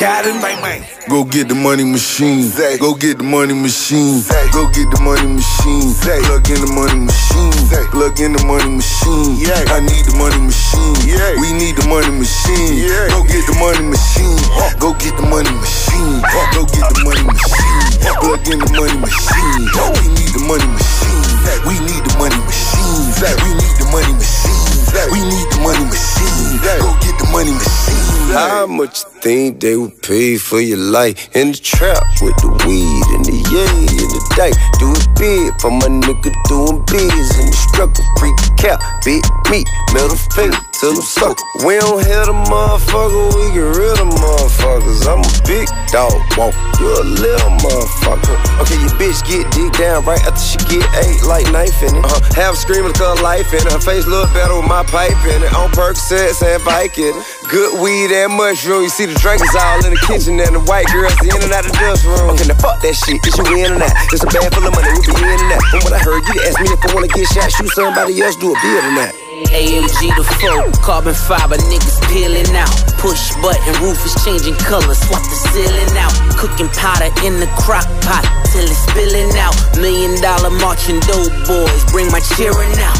Got 0.00 0.24
him, 0.24 0.40
bang 0.40 0.60
bang. 0.62 0.82
Go 1.08 1.24
get 1.24 1.48
the 1.48 1.54
money 1.54 1.84
machine. 1.84 2.52
Go 2.78 2.94
get 2.94 3.18
the 3.18 3.24
money 3.24 3.54
machine. 3.54 4.22
Go 4.52 4.68
get 4.70 4.88
the 4.90 5.00
money 5.00 5.26
machine. 5.26 5.92
Plug 5.98 6.50
in 6.50 6.60
the 6.60 6.72
money 6.72 7.00
machine. 7.06 7.17
Plug 7.18 8.20
in 8.20 8.32
the 8.32 8.42
money 8.46 8.76
machine. 8.78 9.34
I 9.74 9.80
need 9.82 10.06
the 10.06 10.14
money 10.14 10.38
machine. 10.38 10.94
We 11.42 11.50
need 11.52 11.74
the 11.74 11.86
money 11.90 12.14
machine. 12.14 12.86
Go 13.10 13.26
get 13.26 13.42
the 13.46 13.54
money 13.58 13.82
machine. 13.90 14.38
Go 14.78 14.94
get 14.94 15.16
the 15.18 15.26
money 15.26 15.50
machine. 15.50 16.22
Go 16.54 16.62
get 16.70 16.86
the 16.86 17.02
money 17.02 17.24
machine. 17.26 17.98
Plug 18.22 18.46
in 18.46 18.58
the 18.62 18.70
money 18.70 18.98
machine. 19.02 19.66
We 19.98 20.06
need 20.14 20.30
the 20.30 20.42
money 20.46 20.68
machine. 20.70 21.26
We 21.66 21.74
need 21.90 22.02
the 22.06 22.14
money 22.22 22.38
machine. 22.38 23.10
We 23.42 23.50
need 23.58 23.74
the 23.82 23.86
money 23.90 24.14
machine. 24.14 24.67
We 25.12 25.20
need 25.24 25.48
the 25.50 25.60
money 25.62 25.84
machine. 25.84 26.58
Go 26.62 26.94
get 27.00 27.18
the 27.18 27.28
money 27.32 27.52
machine. 27.52 27.98
How 28.28 28.66
much 28.66 29.04
you 29.04 29.20
think 29.22 29.60
they 29.60 29.76
would 29.76 30.02
pay 30.02 30.36
for 30.36 30.60
your 30.60 30.78
life 30.78 31.34
in 31.34 31.52
the 31.52 31.58
trap 31.58 32.04
with 32.20 32.36
the 32.44 32.52
weed 32.68 33.06
and 33.16 33.24
the 33.24 33.38
yay 33.48 33.88
and 33.88 34.10
the 34.12 34.22
dice? 34.36 34.58
Do 34.78 34.92
it 34.92 35.08
big 35.16 35.56
for 35.60 35.72
my 35.72 35.88
nigga 35.88 36.30
doing 36.44 36.84
biz 36.84 37.30
in 37.40 37.46
the 37.48 37.58
struggle. 37.72 38.04
Freak 38.20 38.36
cap, 38.60 38.78
big 39.04 39.24
meat, 39.48 39.64
middle 39.96 40.18
finger 40.36 40.60
to 40.60 40.86
them 40.92 41.00
suckers. 41.00 41.42
We 41.64 41.80
don't 41.80 42.04
hit 42.04 42.28
a 42.28 42.36
motherfucker, 42.36 43.32
we 43.32 43.48
get 43.56 43.64
rid 43.80 43.96
of 43.96 44.12
motherfuckers. 44.12 45.08
I'm 45.08 45.24
a 45.24 45.32
big 45.48 45.66
dog, 45.88 46.12
walk. 46.36 46.52
You 46.78 46.86
a 46.94 47.02
little 47.02 47.54
motherfucker. 47.64 48.36
Okay, 48.62 48.78
your 48.78 48.94
bitch 49.00 49.24
get 49.26 49.48
dick 49.50 49.72
down 49.80 50.04
right 50.04 50.20
after 50.22 50.38
she 50.38 50.58
get 50.70 50.86
eight 51.02 51.24
like 51.24 51.50
knife 51.50 51.82
in 51.82 51.96
it. 51.96 52.04
Uh-huh. 52.04 52.20
Have 52.36 52.54
screaming 52.60 52.92
cause 52.92 53.18
life 53.22 53.50
in 53.56 53.64
it. 53.64 53.72
Her 53.72 53.80
face 53.80 54.06
look 54.06 54.30
better 54.36 54.54
with 54.54 54.67
my 54.68 54.84
pipe 54.84 55.16
in 55.24 55.40
it. 55.42 55.50
On 55.56 55.72
Percocets 55.72 56.44
and 56.44 56.60
Vicodin. 56.62 57.16
Good 57.48 57.80
weed 57.80 58.12
and 58.12 58.36
mushroom. 58.36 58.84
You 58.84 58.92
see 58.92 59.08
the 59.08 59.16
drinkers 59.16 59.56
all 59.56 59.80
in 59.82 59.96
the 59.96 60.02
kitchen 60.04 60.36
and 60.36 60.54
the 60.54 60.62
white 60.68 60.86
girls 60.92 61.16
the 61.24 61.32
in 61.32 61.40
and 61.40 61.52
out 61.56 61.64
the 61.64 61.72
dust 61.80 62.04
room. 62.04 62.36
Okay, 62.36 62.44
now 62.44 62.60
fuck 62.60 62.78
that 62.84 62.92
shit. 62.92 63.16
Is 63.24 63.34
you 63.40 63.48
in 63.64 63.72
and 63.72 63.82
out? 63.82 63.96
It's 64.12 64.20
a 64.22 64.28
bag 64.28 64.52
full 64.52 64.68
of 64.68 64.76
money. 64.76 64.92
We 64.92 65.08
be 65.08 65.24
in 65.24 65.40
and 65.40 65.56
out. 65.56 65.64
From 65.72 65.80
what 65.88 65.96
I 65.96 66.00
heard, 66.04 66.20
you 66.28 66.36
asked 66.44 66.60
me 66.60 66.68
if 66.68 66.84
I 66.84 66.88
wanna 66.92 67.08
get 67.08 67.24
shot, 67.32 67.48
shoot 67.48 67.72
somebody 67.72 68.20
else, 68.20 68.36
do 68.36 68.52
a 68.52 68.56
bid 68.60 68.84
or 68.84 68.92
not. 68.92 69.12
AMG 69.48 70.12
the 70.18 70.24
four, 70.42 70.66
carbon 70.82 71.14
fiber 71.14 71.56
niggas 71.56 71.96
peeling 72.10 72.52
out. 72.52 72.68
Push 73.00 73.32
button, 73.40 73.72
roof 73.80 73.96
is 74.04 74.12
changing 74.26 74.58
colors, 74.60 74.98
swap 74.98 75.22
the 75.22 75.38
ceiling 75.54 75.96
out. 75.96 76.12
Cooking 76.36 76.68
powder 76.76 77.08
in 77.24 77.40
the 77.40 77.48
crock 77.56 77.86
pot 78.04 78.26
till 78.52 78.66
it's 78.66 78.76
spilling 78.90 79.32
out. 79.38 79.56
Million 79.78 80.20
dollar 80.20 80.50
marching 80.50 81.00
dope 81.06 81.32
boys, 81.46 81.82
bring 81.88 82.10
my 82.12 82.20
cheering 82.36 82.74
out. 82.82 82.98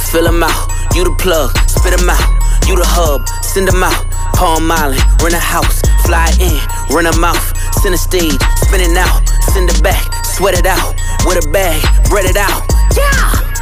Fill 0.00 0.26
'em 0.26 0.42
out, 0.42 0.73
you 0.94 1.04
the 1.04 1.14
plug, 1.18 1.56
spit 1.68 1.92
'em 1.98 2.10
out. 2.10 2.28
You 2.68 2.76
the 2.76 2.84
hub, 2.84 3.28
send 3.42 3.68
'em 3.68 3.82
out. 3.82 4.04
Palm 4.34 4.70
Island, 4.70 5.00
rent 5.22 5.34
a 5.34 5.38
house, 5.38 5.80
fly 6.04 6.28
in, 6.40 6.58
rent 6.94 7.06
a 7.06 7.16
mouth, 7.18 7.52
send 7.82 7.94
a 7.94 7.98
stage, 7.98 8.40
spin 8.66 8.80
it 8.80 8.96
out, 8.96 9.22
send 9.52 9.70
it 9.70 9.82
back, 9.82 10.04
sweat 10.24 10.58
it 10.58 10.66
out, 10.66 10.94
with 11.24 11.44
a 11.44 11.48
bag, 11.50 11.80
bread 12.10 12.24
it 12.24 12.36
out. 12.36 12.62
Yeah! 12.96 13.53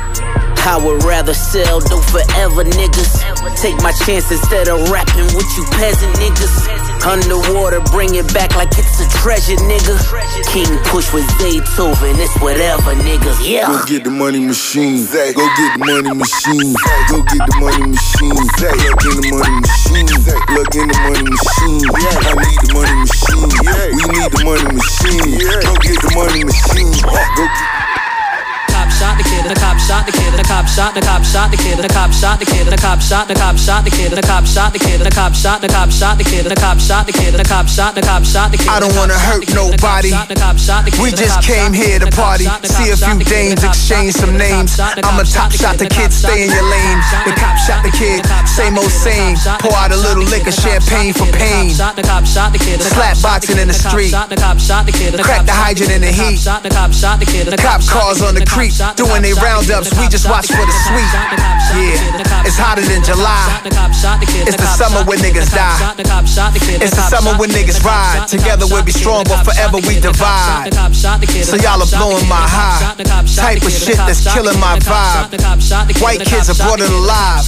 I 0.65 0.79
would 0.79 1.03
rather 1.03 1.35
sell 1.35 1.81
dope 1.81 2.05
forever, 2.05 2.63
niggas. 2.63 3.23
Take 3.61 3.77
my 3.83 3.93
chance 4.07 4.31
instead 4.31 4.69
of 4.69 4.91
rapping 4.91 5.27
with 5.35 5.51
you 5.59 5.65
peasant 5.75 6.15
niggas. 6.17 7.03
Underwater, 7.03 7.81
bring 7.91 8.15
it 8.15 8.33
back 8.33 8.55
like 8.55 8.71
it's 8.79 9.01
a 9.03 9.09
treasure, 9.19 9.59
nigga. 9.67 9.99
King 10.55 10.71
push 10.87 11.13
with 11.13 11.27
Zaytoven, 11.43 12.15
it's 12.23 12.39
whatever, 12.41 12.95
niggas. 12.95 13.43
Yeah. 13.43 13.67
Go 13.67 13.85
get 13.87 14.05
the 14.05 14.11
money 14.11 14.39
machine. 14.39 15.03
Go 15.11 15.35
get 15.35 15.79
the 15.79 15.83
money 15.83 16.15
machine. 16.15 16.75
Go 17.11 17.23
get 17.27 17.43
the 17.43 17.57
money 17.59 17.87
machine. 17.91 18.39
Plug 18.55 19.03
in 19.03 19.19
the 19.19 19.35
money 19.35 19.59
machine. 19.67 20.07
Look 20.55 20.75
in 20.79 20.87
the 20.87 20.99
money 21.03 21.27
machine. 21.27 21.83
I 21.91 22.39
need 22.39 22.61
the 22.63 22.71
money 22.71 22.95
machine. 23.03 23.51
We 23.99 24.03
need 24.15 24.31
the 24.31 24.41
money 24.47 24.71
machine. 24.71 25.27
Go 25.43 25.75
get 25.83 25.99
the 25.99 26.11
money 26.15 26.45
machine. 26.47 26.95
Go 27.03 27.45
get 27.51 27.72
shot 29.03 29.19
the 29.19 29.27
kid, 29.27 29.43
the 29.51 29.59
cop 29.59 29.79
shot 29.83 30.07
the 30.07 30.15
kid, 30.15 30.31
the 30.39 30.47
cop 30.47 30.67
shot, 30.71 30.95
the 30.95 31.03
cop 31.03 31.25
shot 31.27 31.51
the 31.51 31.59
kid, 31.59 31.75
the 31.83 31.91
cop 31.91 32.13
shot 32.15 32.39
the 32.39 32.47
kid, 32.47 32.67
the 32.71 32.79
cop 32.79 33.03
shot, 33.03 33.27
the 33.27 33.35
cop 33.35 33.59
shot 33.59 33.83
the 33.83 33.91
kid, 33.91 34.15
the 34.15 34.23
cop 34.23 34.47
shot 34.47 34.71
the 34.71 34.79
kid, 34.79 35.01
the 35.03 35.11
cop 35.11 35.35
shot, 35.35 35.59
the 35.61 35.67
cop 35.67 35.91
shot 35.91 36.19
the 36.19 36.25
kid, 36.25 36.47
the 36.47 36.55
cop 36.55 36.79
shot 36.79 37.03
the 37.07 37.13
kid, 37.13 37.35
the 37.35 37.43
cop 37.43 37.67
shot, 37.67 37.99
the 37.99 38.03
cop 38.03 38.23
shot 38.23 38.53
the 38.55 38.59
kid. 38.63 38.71
I 38.71 38.79
don't 38.79 38.95
wanna 38.95 39.19
hurt 39.19 39.43
nobody. 39.51 40.15
We 41.03 41.11
just 41.11 41.43
came 41.43 41.75
here 41.75 41.99
to 41.99 42.07
party, 42.15 42.47
see 42.63 42.95
a 42.95 42.97
few 42.97 43.19
dames, 43.27 43.67
exchange 43.67 44.15
some 44.15 44.39
names. 44.39 44.79
I'm 44.79 45.19
a 45.19 45.27
top 45.27 45.51
shot 45.51 45.83
the 45.83 45.91
kid, 45.91 46.15
stay 46.15 46.47
in 46.47 46.55
your 46.55 46.63
lane. 46.63 47.03
The 47.27 47.35
cop 47.35 47.59
shot 47.59 47.83
the 47.83 47.91
kid, 47.91 48.23
same 48.47 48.79
old 48.79 48.95
same. 48.95 49.35
Pour 49.59 49.75
out 49.75 49.91
a 49.91 49.99
little 49.99 50.23
liquor, 50.23 50.55
champagne 50.55 51.11
for 51.11 51.27
pain. 51.35 51.75
Slap 51.75 53.19
boxing 53.19 53.59
in 53.59 53.67
the 53.67 53.75
street, 53.75 54.15
crack 54.15 55.43
the 55.43 55.57
hydrant 55.59 55.91
in 55.91 56.07
the 56.07 56.13
heat. 56.15 56.39
Cop 57.59 57.83
cars 57.91 58.23
on 58.23 58.39
the 58.39 58.47
creek, 58.47 58.71
doing 58.97 59.23
they 59.23 59.35
roundups. 59.35 59.91
We 59.99 60.09
just 60.09 60.29
watch 60.29 60.49
for 60.49 60.65
the 60.65 60.77
sweet. 60.89 61.13
Yeah, 61.73 62.45
it's 62.45 62.59
hotter 62.59 62.85
than 62.85 63.01
July. 63.01 63.63
It's 64.45 64.59
the 64.59 64.69
summer 64.69 65.07
when 65.09 65.19
niggas 65.19 65.49
die. 65.55 65.95
It's 66.83 66.95
the 66.95 67.07
summer 67.09 67.33
when 67.39 67.51
niggas 67.51 67.81
ride. 67.85 68.29
Together 68.29 68.67
we'll 68.69 68.85
be 68.85 68.93
strong, 68.93 69.25
but 69.25 69.47
forever 69.47 69.79
we 69.89 69.97
divide. 70.01 70.69
So 71.47 71.57
y'all 71.57 71.81
are 71.81 71.89
blowing 71.89 72.29
my 72.29 72.45
high. 72.45 72.93
Type 73.33 73.63
of 73.63 73.73
shit 73.73 73.97
that's 74.05 74.27
killing 74.29 74.59
my 74.61 74.77
vibe. 74.85 75.33
White 76.03 76.21
kids 76.27 76.51
are 76.51 76.59
brought 76.61 76.83
alive. 76.83 77.47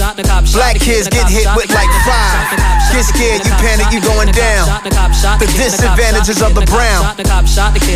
Black 0.54 0.80
kids 0.80 1.08
get 1.08 1.28
hit 1.28 1.48
with 1.52 1.68
like 1.74 1.90
five. 2.06 2.56
Get 2.94 3.04
scared, 3.04 3.44
you 3.44 3.52
panic, 3.60 3.92
you 3.92 4.00
going 4.00 4.32
down. 4.32 4.70
The 5.42 5.50
disadvantages 5.58 6.40
of 6.40 6.54
the 6.54 6.64
brown. 6.70 7.04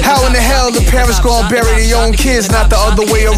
How 0.05 0.27
in 0.27 0.33
the 0.33 0.43
hell 0.43 0.71
the 0.71 0.85
parents 0.91 1.21
gonna 1.21 1.49
bury 1.49 1.87
their 1.87 1.97
own 1.97 2.13
kids, 2.13 2.51
not 2.51 2.69
the 2.69 2.77
other 2.77 3.07
way 3.09 3.25
around? 3.25 3.38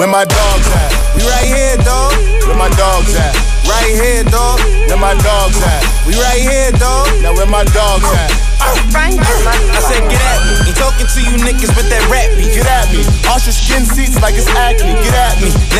Where 0.00 0.08
my 0.08 0.24
dogs 0.24 0.68
at? 0.72 0.88
We 1.12 1.20
right 1.28 1.44
here, 1.44 1.76
dog. 1.84 2.16
Where 2.48 2.56
my 2.56 2.72
dogs 2.80 3.12
at? 3.12 3.36
Right 3.68 3.92
here, 3.92 4.24
dog. 4.24 4.56
Where 4.88 4.96
my 4.96 5.12
dogs 5.20 5.60
at? 5.60 5.84
We 6.08 6.16
right 6.16 6.40
here, 6.40 6.72
dog. 6.80 7.12
Now 7.20 7.36
where 7.36 7.46
my 7.46 7.64
dogs 7.76 8.08
at? 8.08 8.32
I 9.76 9.80
said, 9.84 10.00
get 10.08 10.16
at 10.16 10.40
me. 10.48 10.72
Ain't 10.72 10.80
talking 10.80 11.04
to 11.04 11.20
you 11.20 11.36
niggas 11.44 11.76
with 11.76 11.92
that 11.92 12.08
rap 12.08 12.32
beat. 12.40 12.56
Get 12.56 12.64
at 12.64 12.88
me. 12.88 13.04
Your 13.04 13.52
skin 13.52 13.84
seats 13.84 14.16
like 14.22 14.32
it's 14.32 14.48
acne. 14.48 14.96
Get. 15.04 15.11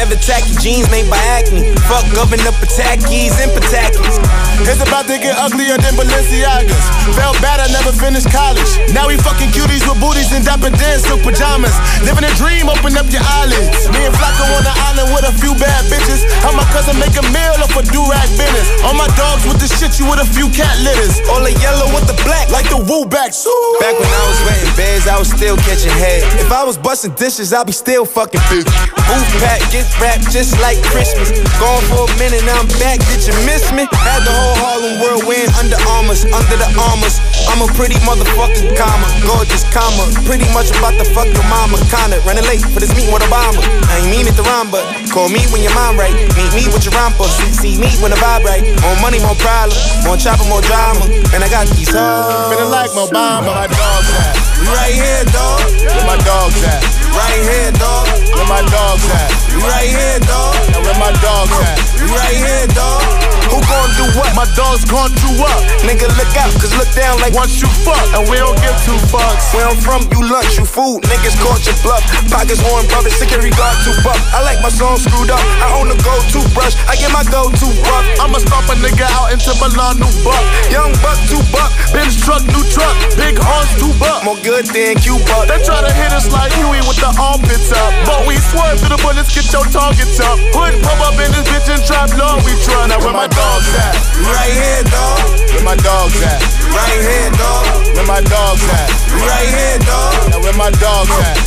Never 0.02 0.18
tacky 0.18 0.50
jeans 0.58 0.90
made 0.90 1.06
by 1.06 1.22
acne. 1.30 1.62
Fuck 1.86 2.02
governor 2.10 2.50
Patakis 2.58 3.38
and 3.38 3.54
Patakis. 3.54 4.18
It's 4.66 4.82
about 4.82 5.06
to 5.06 5.14
get 5.14 5.38
uglier 5.38 5.78
than 5.78 5.94
Balenciagas. 5.94 7.14
Felt 7.14 7.38
bad 7.38 7.62
I 7.62 7.70
never 7.70 7.94
finished 7.94 8.26
college. 8.26 8.66
Now 8.90 9.06
we 9.06 9.14
fucking 9.14 9.54
cuties 9.54 9.86
with 9.86 10.02
booties 10.02 10.34
and 10.34 10.42
dapper 10.42 10.74
dance 10.74 11.06
silk 11.06 11.22
pajamas. 11.22 11.70
Living 12.02 12.26
a 12.26 12.34
dream, 12.34 12.66
open 12.66 12.98
up 12.98 13.06
your 13.14 13.22
eyelids. 13.22 13.86
Me 13.94 14.02
and 14.02 14.14
Flacco 14.18 14.42
on 14.58 14.66
the 14.66 14.74
island 14.90 15.14
with 15.14 15.22
a 15.22 15.34
few 15.38 15.54
bad 15.54 15.86
bitches. 15.86 16.26
How 16.42 16.50
my 16.50 16.66
cousin 16.74 16.98
make 16.98 17.14
a 17.14 17.22
meal 17.30 17.62
off 17.62 17.70
a 17.78 17.86
do-rag 17.86 18.26
business. 18.34 18.66
All 18.82 18.98
my 18.98 19.06
dogs 19.14 19.46
with 19.46 19.62
the 19.62 19.70
shit 19.70 20.02
you 20.02 20.10
with 20.10 20.18
a 20.18 20.26
few 20.34 20.50
cat 20.50 20.82
litters. 20.82 21.22
All 21.30 21.46
the 21.46 21.54
yellow 21.62 21.86
with 21.94 22.10
the 22.10 22.18
black. 22.26 22.50
Like 22.50 22.66
the 22.66 22.82
woo 22.90 23.06
backs. 23.06 23.46
Back 23.78 23.94
when 23.94 24.10
I 24.10 24.22
was 24.26 24.38
renting 24.50 24.74
beds, 24.74 25.06
I 25.06 25.14
was 25.14 25.30
still 25.30 25.54
catching 25.62 25.94
head. 25.94 26.26
If 26.42 26.50
I 26.50 26.66
was 26.66 26.74
busting 26.74 27.14
dishes, 27.14 27.54
I'd 27.54 27.70
be 27.70 27.72
still 27.72 28.02
fucking 28.02 28.42
busy. 28.50 28.66
Booth 28.66 29.30
pack, 29.38 29.62
get 29.70 29.86
wrapped 29.98 30.30
just 30.30 30.60
like 30.60 30.78
Christmas. 30.88 31.32
Gone 31.58 31.82
for 31.90 32.06
a 32.06 32.12
minute, 32.20 32.44
now 32.44 32.60
I'm 32.60 32.68
back. 32.78 33.00
Did 33.10 33.26
you 33.26 33.34
miss 33.44 33.72
me? 33.72 33.88
Had 34.04 34.22
the 34.24 34.32
whole 34.32 34.56
Harlem 34.62 34.94
whirlwind 35.00 35.50
under 35.58 35.80
armors, 35.96 36.24
under 36.28 36.56
the 36.56 36.68
armors. 36.78 37.18
I'm 37.50 37.60
a 37.60 37.68
pretty 37.74 37.98
motherfucking 38.06 38.76
comma, 38.78 39.08
gorgeous 39.26 39.66
comma. 39.74 40.08
Pretty 40.24 40.48
much 40.56 40.70
about 40.76 40.96
to 41.00 41.06
fuck 41.12 41.28
your 41.28 41.46
mama, 41.50 41.76
kinda 41.90 42.20
running 42.24 42.46
late 42.48 42.64
for 42.64 42.80
this 42.80 42.94
meeting 42.94 43.12
with 43.12 43.26
Obama. 43.26 43.60
I 43.90 44.00
ain't 44.00 44.10
mean 44.10 44.26
it 44.26 44.36
to 44.38 44.44
rhyme, 44.46 44.70
but 44.70 44.84
call 45.10 45.28
me 45.28 45.44
when 45.52 45.62
your 45.62 45.74
mind 45.74 45.98
right. 45.98 46.14
Meet 46.38 46.52
me 46.54 46.64
with 46.72 46.84
your 46.86 46.94
romper, 46.96 47.28
see, 47.28 47.52
see 47.52 47.74
me 47.76 47.90
when 48.00 48.10
the 48.14 48.20
vibe 48.20 48.44
right. 48.44 48.62
More 48.80 48.96
money, 49.02 49.18
more 49.20 49.36
problem, 49.36 49.76
more 50.04 50.16
chopper, 50.16 50.46
more 50.48 50.62
drama. 50.62 51.04
And 51.34 51.42
I 51.42 51.48
got 51.48 51.66
these 51.74 51.90
hoes. 51.90 52.54
Feeling 52.54 52.70
like 52.70 52.90
Obama, 52.92 53.52
my 53.52 53.66
dogs 53.66 54.10
at? 54.22 54.34
We 54.62 54.68
right 54.70 54.94
here, 54.94 55.24
dog. 55.34 55.60
Where 55.82 56.06
my 56.06 56.18
dogs 56.22 56.62
at? 56.62 56.82
Right 57.12 57.42
here, 57.42 57.72
dog. 57.76 58.06
Where 58.32 58.48
my 58.48 58.62
dogs 58.70 59.04
at? 59.10 59.28
We 59.52 59.60
right 59.66 59.81
here, 59.88 60.18
dog. 60.26 60.54
Now 60.70 60.80
where 60.84 60.98
my 60.98 61.12
dogs 61.18 61.54
at? 61.64 61.78
We 61.98 62.06
right 62.10 62.36
here, 62.36 62.66
dog. 62.74 63.02
Who 63.52 63.60
gon' 63.68 63.92
do 64.00 64.06
what? 64.16 64.32
My 64.32 64.48
dogs 64.56 64.88
gon' 64.88 65.12
do 65.20 65.28
what? 65.36 65.52
Nigga, 65.84 66.08
look 66.16 66.32
out, 66.40 66.48
Cause 66.56 66.72
look 66.80 66.88
down 66.96 67.20
like 67.20 67.36
once 67.36 67.60
you 67.60 67.68
fuck, 67.84 68.00
and 68.16 68.24
we 68.32 68.40
don't 68.40 68.56
give 68.64 68.72
two 68.80 68.96
fucks. 69.12 69.52
Where 69.52 69.68
I'm 69.68 69.76
from, 69.76 70.08
you 70.08 70.24
lunch, 70.24 70.56
you 70.56 70.64
food. 70.64 71.04
Niggas 71.04 71.36
caught 71.36 71.60
your 71.68 71.76
bluff. 71.84 72.00
Pockets 72.32 72.64
horn, 72.64 72.88
brothers, 72.88 73.12
security 73.20 73.52
guard, 73.52 73.76
two 73.84 73.92
buck. 74.00 74.16
I 74.32 74.40
like 74.40 74.62
my 74.64 74.72
song 74.72 74.96
screwed 74.96 75.28
up. 75.28 75.42
I 75.60 75.68
own 75.76 75.92
a 75.92 75.98
gold 76.00 76.24
toothbrush. 76.32 76.80
I 76.88 76.96
get 76.96 77.12
my 77.12 77.26
go 77.28 77.52
to 77.52 77.68
buck. 77.84 78.04
I'ma 78.24 78.40
stomp 78.40 78.72
a 78.72 78.76
nigga 78.80 79.04
out 79.20 79.36
into 79.36 79.52
Milan, 79.60 80.00
new 80.00 80.08
buck. 80.24 80.40
Young 80.72 80.96
buck, 81.04 81.20
two 81.28 81.42
buck. 81.52 81.68
Benz 81.92 82.16
truck, 82.24 82.40
new 82.48 82.64
truck. 82.72 82.96
Big 83.20 83.36
horns, 83.36 83.68
two 83.76 83.92
buck. 84.00 84.24
More 84.24 84.40
good 84.40 84.64
than 84.72 84.96
Cuba. 84.96 85.44
They 85.44 85.60
try 85.60 85.84
to 85.84 85.92
hit 85.92 86.16
us 86.16 86.32
like 86.32 86.56
Huey 86.56 86.80
with 86.88 86.96
the 87.04 87.12
armpits 87.20 87.68
up. 87.68 87.92
But 88.08 88.24
we 88.24 88.40
swerve 88.40 88.80
through 88.80 88.96
the 88.96 89.00
bullets, 89.04 89.28
get 89.28 89.44
your 89.52 89.68
targets 89.72 90.20
up. 90.20 90.36
Hood 90.52 90.76
pop 90.84 91.00
up 91.00 91.16
in 91.16 91.32
this 91.32 91.48
bitch 91.48 91.72
and 91.72 91.80
trap 91.80 92.12
law. 92.20 92.36
We 92.44 92.52
try 92.60 92.86
now 92.92 93.00
where 93.00 93.16
my 93.16 93.26
dogs 93.26 93.72
at? 93.72 93.96
Right 94.20 94.52
here, 94.52 94.84
dog. 94.92 95.16
Where 95.48 95.64
my 95.64 95.76
dogs 95.80 96.20
at? 96.20 96.44
Right 96.68 97.00
here, 97.00 97.32
dog. 97.40 97.64
Where 97.96 98.04
my 98.04 98.20
dogs 98.20 98.62
at? 98.68 98.88
Right 99.16 99.48
here, 99.48 99.80
dog. 99.88 100.12
Now 100.28 100.44
where 100.44 100.56
my 100.60 100.68
dogs 100.76 101.08
at? 101.24 101.40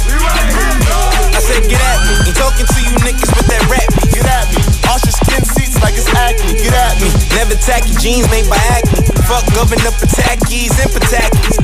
I 1.37 1.39
said, 1.39 1.69
get 1.69 1.77
at 1.77 2.01
me. 2.09 2.17
Ain't 2.25 2.33
talking 2.33 2.65
to 2.65 2.79
you 2.81 2.97
niggas 3.05 3.29
with 3.37 3.45
that 3.45 3.61
rap. 3.69 3.85
Get 4.09 4.25
at 4.25 4.49
me. 4.49 4.61
All 4.89 4.97
your 5.05 5.13
skin 5.13 5.45
seats 5.45 5.77
like 5.85 5.93
it's 5.93 6.09
acne. 6.09 6.57
Get 6.57 6.73
at 6.73 6.97
me. 6.97 7.13
Never 7.37 7.53
tacky 7.61 7.93
jeans 8.01 8.25
made 8.33 8.49
by 8.49 8.57
acne. 8.73 9.05
Fuck 9.29 9.45
governor 9.53 9.93
Patakis 10.01 10.73
and 10.81 10.89
Patakis. 10.89 11.61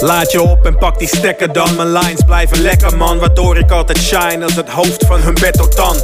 Laat 0.00 0.32
je 0.32 0.42
op 0.42 0.66
en 0.66 0.78
pak 0.78 0.98
die 0.98 1.08
stekker 1.08 1.52
dan. 1.52 1.76
Mijn 1.76 1.92
lines 1.92 2.22
blijven 2.26 2.60
lekker 2.60 2.96
man. 2.96 3.18
Waardoor 3.18 3.58
ik 3.58 3.70
altijd 3.70 3.98
shine 3.98 4.44
als 4.44 4.54
het 4.54 4.68
hoofd 4.68 5.06
van 5.06 5.20
Humberto 5.20 5.68
Tan. 5.68 5.96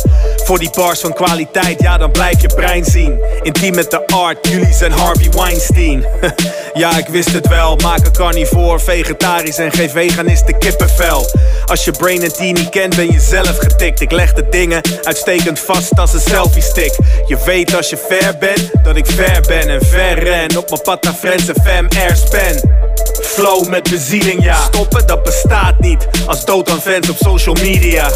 Voor 0.49 0.59
die 0.59 0.71
bars 0.71 1.01
van 1.01 1.13
kwaliteit, 1.13 1.81
ja 1.81 1.99
dan 1.99 2.11
blijf 2.11 2.41
je 2.41 2.49
brein 2.49 2.85
zien. 2.85 3.21
Intiem 3.43 3.75
met 3.75 3.91
de 3.91 4.07
art, 4.07 4.49
jullie 4.49 4.73
zijn 4.73 4.93
Harvey 4.93 5.31
Weinstein. 5.31 6.05
ja, 6.83 6.99
ik 6.99 7.07
wist 7.07 7.33
het 7.33 7.49
wel. 7.49 7.77
Maak 7.77 8.07
een 8.07 8.13
carnivore, 8.13 8.79
vegetarisch 8.79 9.59
en 9.59 9.73
geef 9.73 9.93
veganisten 9.93 10.59
kippenvel. 10.59 11.27
Als 11.67 11.85
je 11.85 11.91
brain 11.91 12.23
en 12.23 12.33
tea 12.33 12.53
niet 12.53 12.69
kent, 12.69 12.97
ben 12.97 13.13
je 13.13 13.21
zelf 13.21 13.59
getikt. 13.59 14.01
Ik 14.01 14.11
leg 14.11 14.33
de 14.33 14.49
dingen 14.49 14.83
uitstekend 15.03 15.59
vast 15.59 15.99
als 15.99 16.13
een 16.13 16.21
selfie 16.21 16.63
stick. 16.63 16.97
Je 17.27 17.39
weet 17.45 17.75
als 17.77 17.91
je 17.91 17.97
ver 18.09 18.39
bent, 18.39 18.71
dat 18.83 18.97
ik 18.97 19.07
ver 19.07 19.41
ben 19.47 19.69
en 19.69 19.87
ver 19.87 20.19
ren. 20.19 20.57
Op 20.57 20.71
mijn 20.71 20.83
pad 20.83 21.03
naar 21.03 21.15
Friends 21.15 21.45
FM 21.45 21.87
Airspan. 21.99 22.88
Flow 23.23 23.69
met 23.69 23.91
bezieling, 23.91 24.45
ja. 24.45 24.57
Stoppen, 24.63 25.07
dat 25.07 25.23
bestaat 25.23 25.81
niet. 25.81 26.09
Als 26.27 26.45
dood 26.45 26.71
aan 26.71 26.81
fans 26.81 27.11
op 27.11 27.17
social 27.17 27.55
media. 27.55 28.11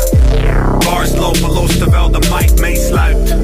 Bars 0.79 1.11
lopen 1.15 1.53
los 1.53 1.79
terwijl 1.79 2.11
de 2.11 2.19
mic 2.19 2.61
meesluipt. 2.61 3.35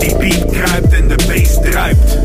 Die 0.00 0.16
beat 0.16 0.50
kruipt 0.52 0.92
en 0.92 1.08
de 1.08 1.16
bass 1.26 1.54
druipt. 1.70 2.23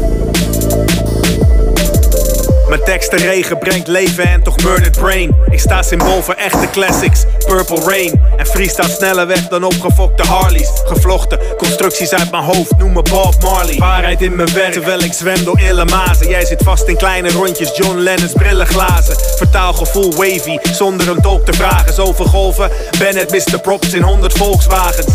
Mijn 2.70 2.84
teksten 2.84 3.18
regen 3.18 3.58
brengt 3.58 3.88
leven 3.88 4.28
en 4.28 4.44
toch 4.44 4.64
murdered 4.64 5.00
brain. 5.00 5.36
Ik 5.50 5.60
sta 5.60 5.82
symbool 5.82 6.22
voor 6.22 6.34
echte 6.34 6.70
classics, 6.72 7.26
Purple 7.48 7.82
Rain. 7.86 8.22
En 8.38 8.46
freestyle 8.46 8.90
sneller 8.90 9.28
weg 9.28 9.48
dan 9.48 9.64
opgefokte 9.64 10.24
Harleys. 10.24 10.70
Gevlochten 10.86 11.40
constructies 11.58 12.14
uit 12.14 12.32
mijn 12.32 12.44
hoofd, 12.44 12.78
noem 12.78 12.94
me 12.94 13.02
Bob 13.02 13.36
Marley. 13.42 13.78
Waarheid 13.78 14.22
in 14.22 14.36
mijn 14.36 14.54
werk, 14.54 14.74
terwijl 14.74 15.04
ik 15.04 15.14
zwem 15.14 15.44
door 15.44 15.60
ille 15.60 15.86
mazen. 15.86 16.30
Jij 16.30 16.46
zit 16.46 16.62
vast 16.64 16.88
in 16.88 16.98
kleine 16.98 17.30
rondjes, 17.30 17.78
John 17.78 17.98
Lennon's 17.98 18.34
brillenglazen. 18.34 19.16
Vertaalgevoel 19.36 20.16
wavy, 20.16 20.58
zonder 20.72 21.10
een 21.10 21.22
dolk 21.22 21.46
te 21.46 21.54
vragen. 21.54 21.94
Zoveel 21.94 22.26
golven, 22.26 22.70
ben 23.00 23.16
het 23.16 23.32
Mr. 23.32 23.60
Props 23.60 23.94
in 23.94 24.02
100 24.02 24.34
Volkswagens. 24.34 25.08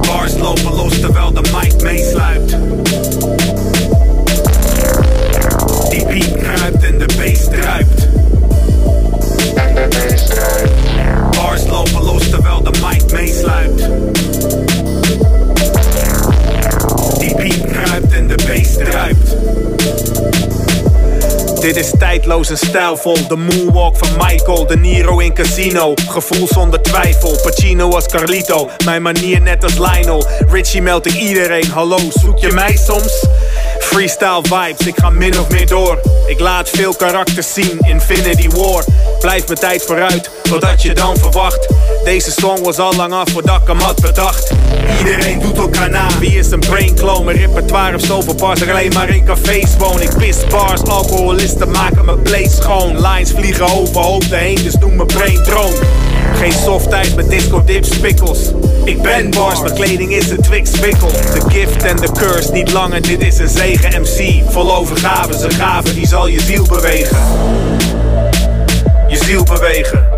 Bars 0.00 0.34
lopen 0.34 0.74
los 0.74 1.00
terwijl 1.00 1.15
Dit 21.66 21.76
is 21.76 21.92
tijdloos 21.98 22.50
en 22.50 22.58
stijlvol. 22.58 23.28
De 23.28 23.36
moonwalk 23.36 23.96
van 23.96 24.08
Michael, 24.18 24.66
de 24.66 24.76
Niro 24.76 25.18
in 25.18 25.34
Casino. 25.34 25.94
Gevoel 26.08 26.46
zonder 26.46 26.82
twijfel. 26.82 27.40
Pacino 27.42 27.90
als 27.90 28.06
Carlito. 28.06 28.70
Mijn 28.84 29.02
manier 29.02 29.40
net 29.40 29.64
als 29.64 29.78
Lionel. 29.78 30.26
Richie 30.50 30.82
meld 30.82 31.06
ik 31.06 31.14
iedereen. 31.14 31.70
Hallo, 31.70 31.98
zoek 32.08 32.38
je 32.38 32.52
mij 32.52 32.76
soms? 32.76 33.26
Freestyle 33.96 34.42
vibes, 34.42 34.86
ik 34.86 34.94
ga 34.96 35.10
min 35.10 35.40
of 35.40 35.48
meer 35.48 35.66
door. 35.66 36.00
Ik 36.26 36.40
laat 36.40 36.70
veel 36.70 36.94
karakters 36.94 37.52
zien, 37.52 37.78
Infinity 37.80 38.48
War. 38.48 38.84
Blijf 39.20 39.46
mijn 39.46 39.58
tijd 39.58 39.82
vooruit, 39.82 40.30
had 40.60 40.82
je 40.82 40.94
dan 40.94 41.16
verwacht? 41.16 41.68
Deze 42.04 42.30
song 42.30 42.62
was 42.62 42.78
al 42.78 42.94
lang 42.94 43.12
af 43.12 43.30
voordat 43.30 43.60
ik 43.60 43.66
hem 43.66 43.78
had 43.78 44.00
bedacht. 44.00 44.50
Iedereen 44.98 45.40
doet 45.40 45.58
elkaar 45.58 45.90
na, 45.90 46.08
wie 46.18 46.38
is 46.38 46.50
een 46.50 46.60
brain 46.60 46.94
clone? 46.94 47.24
Mijn 47.24 47.36
repertoire 47.36 47.96
of 47.96 48.02
zoveel 48.02 48.34
alleen 48.70 48.92
maar 48.92 49.08
in 49.08 49.24
cafés 49.24 49.76
woon. 49.78 50.00
Ik 50.00 50.16
pis 50.18 50.46
bars, 50.48 50.82
alcoholisten 50.82 51.70
maken 51.70 52.04
mijn 52.04 52.22
place 52.22 52.54
schoon. 52.60 53.00
Lines 53.00 53.30
vliegen 53.30 53.68
over 53.68 54.00
hoofden 54.00 54.38
heen, 54.38 54.62
dus 54.62 54.76
noem 54.76 54.96
mijn 54.96 55.06
brain 55.06 55.42
drone. 55.42 55.76
Geen 56.36 56.52
softheid 56.52 57.16
met 57.16 57.30
disco 57.30 57.64
dips 57.64 57.98
pickles. 57.98 58.52
Ik 58.84 59.02
ben 59.02 59.30
bars, 59.30 59.60
mijn 59.60 59.74
kleding 59.74 60.12
is 60.12 60.30
een 60.30 60.40
Twix 60.40 60.80
wikkel. 60.80 61.08
De 61.08 61.40
gift 61.48 61.84
en 61.84 61.96
de 61.96 62.12
curse, 62.12 62.52
niet 62.52 62.72
langer, 62.72 63.02
dit 63.02 63.22
is 63.22 63.38
een 63.38 63.48
zegen 63.48 64.00
MC. 64.00 64.42
Vol 64.50 64.76
overgave, 64.76 65.34
zijn 65.34 65.52
gave, 65.52 65.94
die 65.94 66.06
zal 66.06 66.26
je 66.26 66.40
ziel 66.40 66.66
bewegen. 66.66 67.18
Je 69.08 69.16
ziel 69.24 69.42
bewegen. 69.42 70.15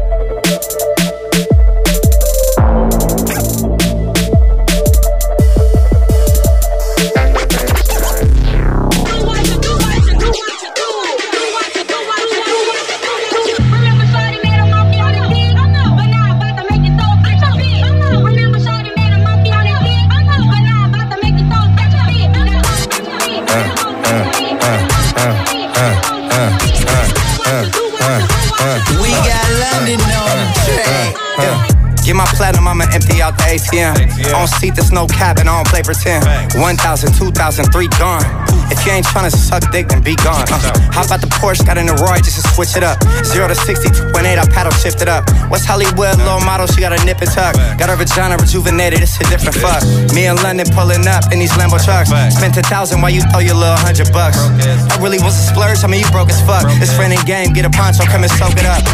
Platinum, 32.49 32.69
I'ma 32.69 32.85
empty 32.93 33.21
out 33.21 33.37
the 33.37 33.45
ATM. 33.45 34.33
On 34.33 34.49
seat, 34.49 34.75
there's 34.75 34.93
no 34.93 35.07
cap, 35.07 35.39
and 35.39 35.49
I 35.49 35.57
don't 35.57 35.69
play 35.69 35.83
pretend. 35.83 36.25
1,000, 36.57 37.13
2,000, 37.13 37.73
three 37.73 37.89
gone. 38.01 38.25
If 38.73 38.85
you 38.85 38.93
ain't 38.93 39.05
tryna 39.07 39.33
suck 39.33 39.65
dick, 39.73 39.89
then 39.89 40.03
be 40.03 40.17
gone. 40.17 40.45
Uh, 40.49 40.61
how 40.93 41.05
about 41.05 41.21
the 41.21 41.29
Porsche? 41.41 41.65
Got 41.65 41.79
in 41.79 41.87
the 41.87 41.97
Roy 42.01 42.21
just 42.21 42.41
to 42.41 42.45
switch 42.53 42.77
it 42.77 42.85
up. 42.85 43.01
0 43.25 43.49
to 43.49 43.55
60, 43.55 43.89
2.8, 44.13 44.39
I 44.39 44.45
paddle 44.49 44.73
shift 44.73 45.01
it 45.01 45.09
up. 45.09 45.25
West 45.51 45.67
Hollywood, 45.67 46.17
low 46.25 46.41
model, 46.41 46.67
she 46.67 46.81
got 46.81 46.93
a 46.93 47.01
nip 47.05 47.21
and 47.21 47.31
tuck. 47.31 47.57
Got 47.81 47.89
her 47.89 47.97
vagina 47.97 48.37
rejuvenated, 48.37 49.01
it's 49.01 49.17
a 49.21 49.25
different 49.29 49.57
fuck. 49.57 49.85
Me 50.13 50.27
and 50.27 50.41
London 50.41 50.69
pulling 50.73 51.05
up 51.09 51.33
in 51.33 51.39
these 51.41 51.53
Lambo 51.53 51.81
trucks. 51.81 52.09
Spent 52.33 52.57
a 52.57 52.63
thousand 52.65 53.01
while 53.01 53.13
you 53.13 53.21
throw 53.33 53.41
your 53.41 53.57
little 53.57 53.77
hundred 53.77 54.13
bucks. 54.13 54.41
I 54.41 54.97
really 55.01 55.21
was 55.21 55.37
a 55.37 55.45
splurge, 55.53 55.85
I 55.85 55.89
mean, 55.89 56.01
you 56.01 56.11
broke 56.13 56.29
as 56.29 56.41
fuck. 56.45 56.65
It's 56.81 56.93
friend 56.93 57.13
and 57.13 57.25
game, 57.27 57.53
get 57.53 57.65
a 57.65 57.73
poncho, 57.73 58.05
come 58.05 58.25
and 58.25 58.33
soak 58.33 58.57
it 58.57 58.69
up. 58.69 58.85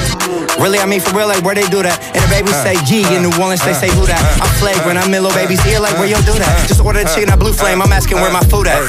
Really, 0.60 0.78
I 0.78 0.86
mean, 0.86 1.02
for 1.02 1.12
real, 1.12 1.26
like, 1.26 1.42
where 1.42 1.54
they 1.54 1.66
do 1.68 1.82
that? 1.82 1.98
And 2.14 2.22
the 2.22 2.30
baby 2.30 2.54
say, 2.64 2.78
G, 2.86 3.02
in 3.10 3.26
New 3.26 3.34
Orleans, 3.42 3.60
they 3.66 3.74
say, 3.74 3.90
who 3.90 4.06
that? 4.06 4.22
I'm 4.38 4.48
flagrant, 4.62 4.96
I'm 4.96 5.10
in 5.10 5.20
little 5.20 5.34
baby's 5.34 5.60
ear, 5.66 5.82
like, 5.82 5.98
where 5.98 6.06
you 6.06 6.16
do 6.22 6.32
that? 6.38 6.70
Just 6.70 6.80
order 6.80 7.02
the 7.02 7.10
chicken 7.10 7.28
at 7.28 7.42
Blue 7.42 7.52
Flame, 7.52 7.82
I'm 7.82 7.90
asking 7.90 8.22
where 8.22 8.30
my 8.30 8.40
food 8.46 8.70
at. 8.70 8.80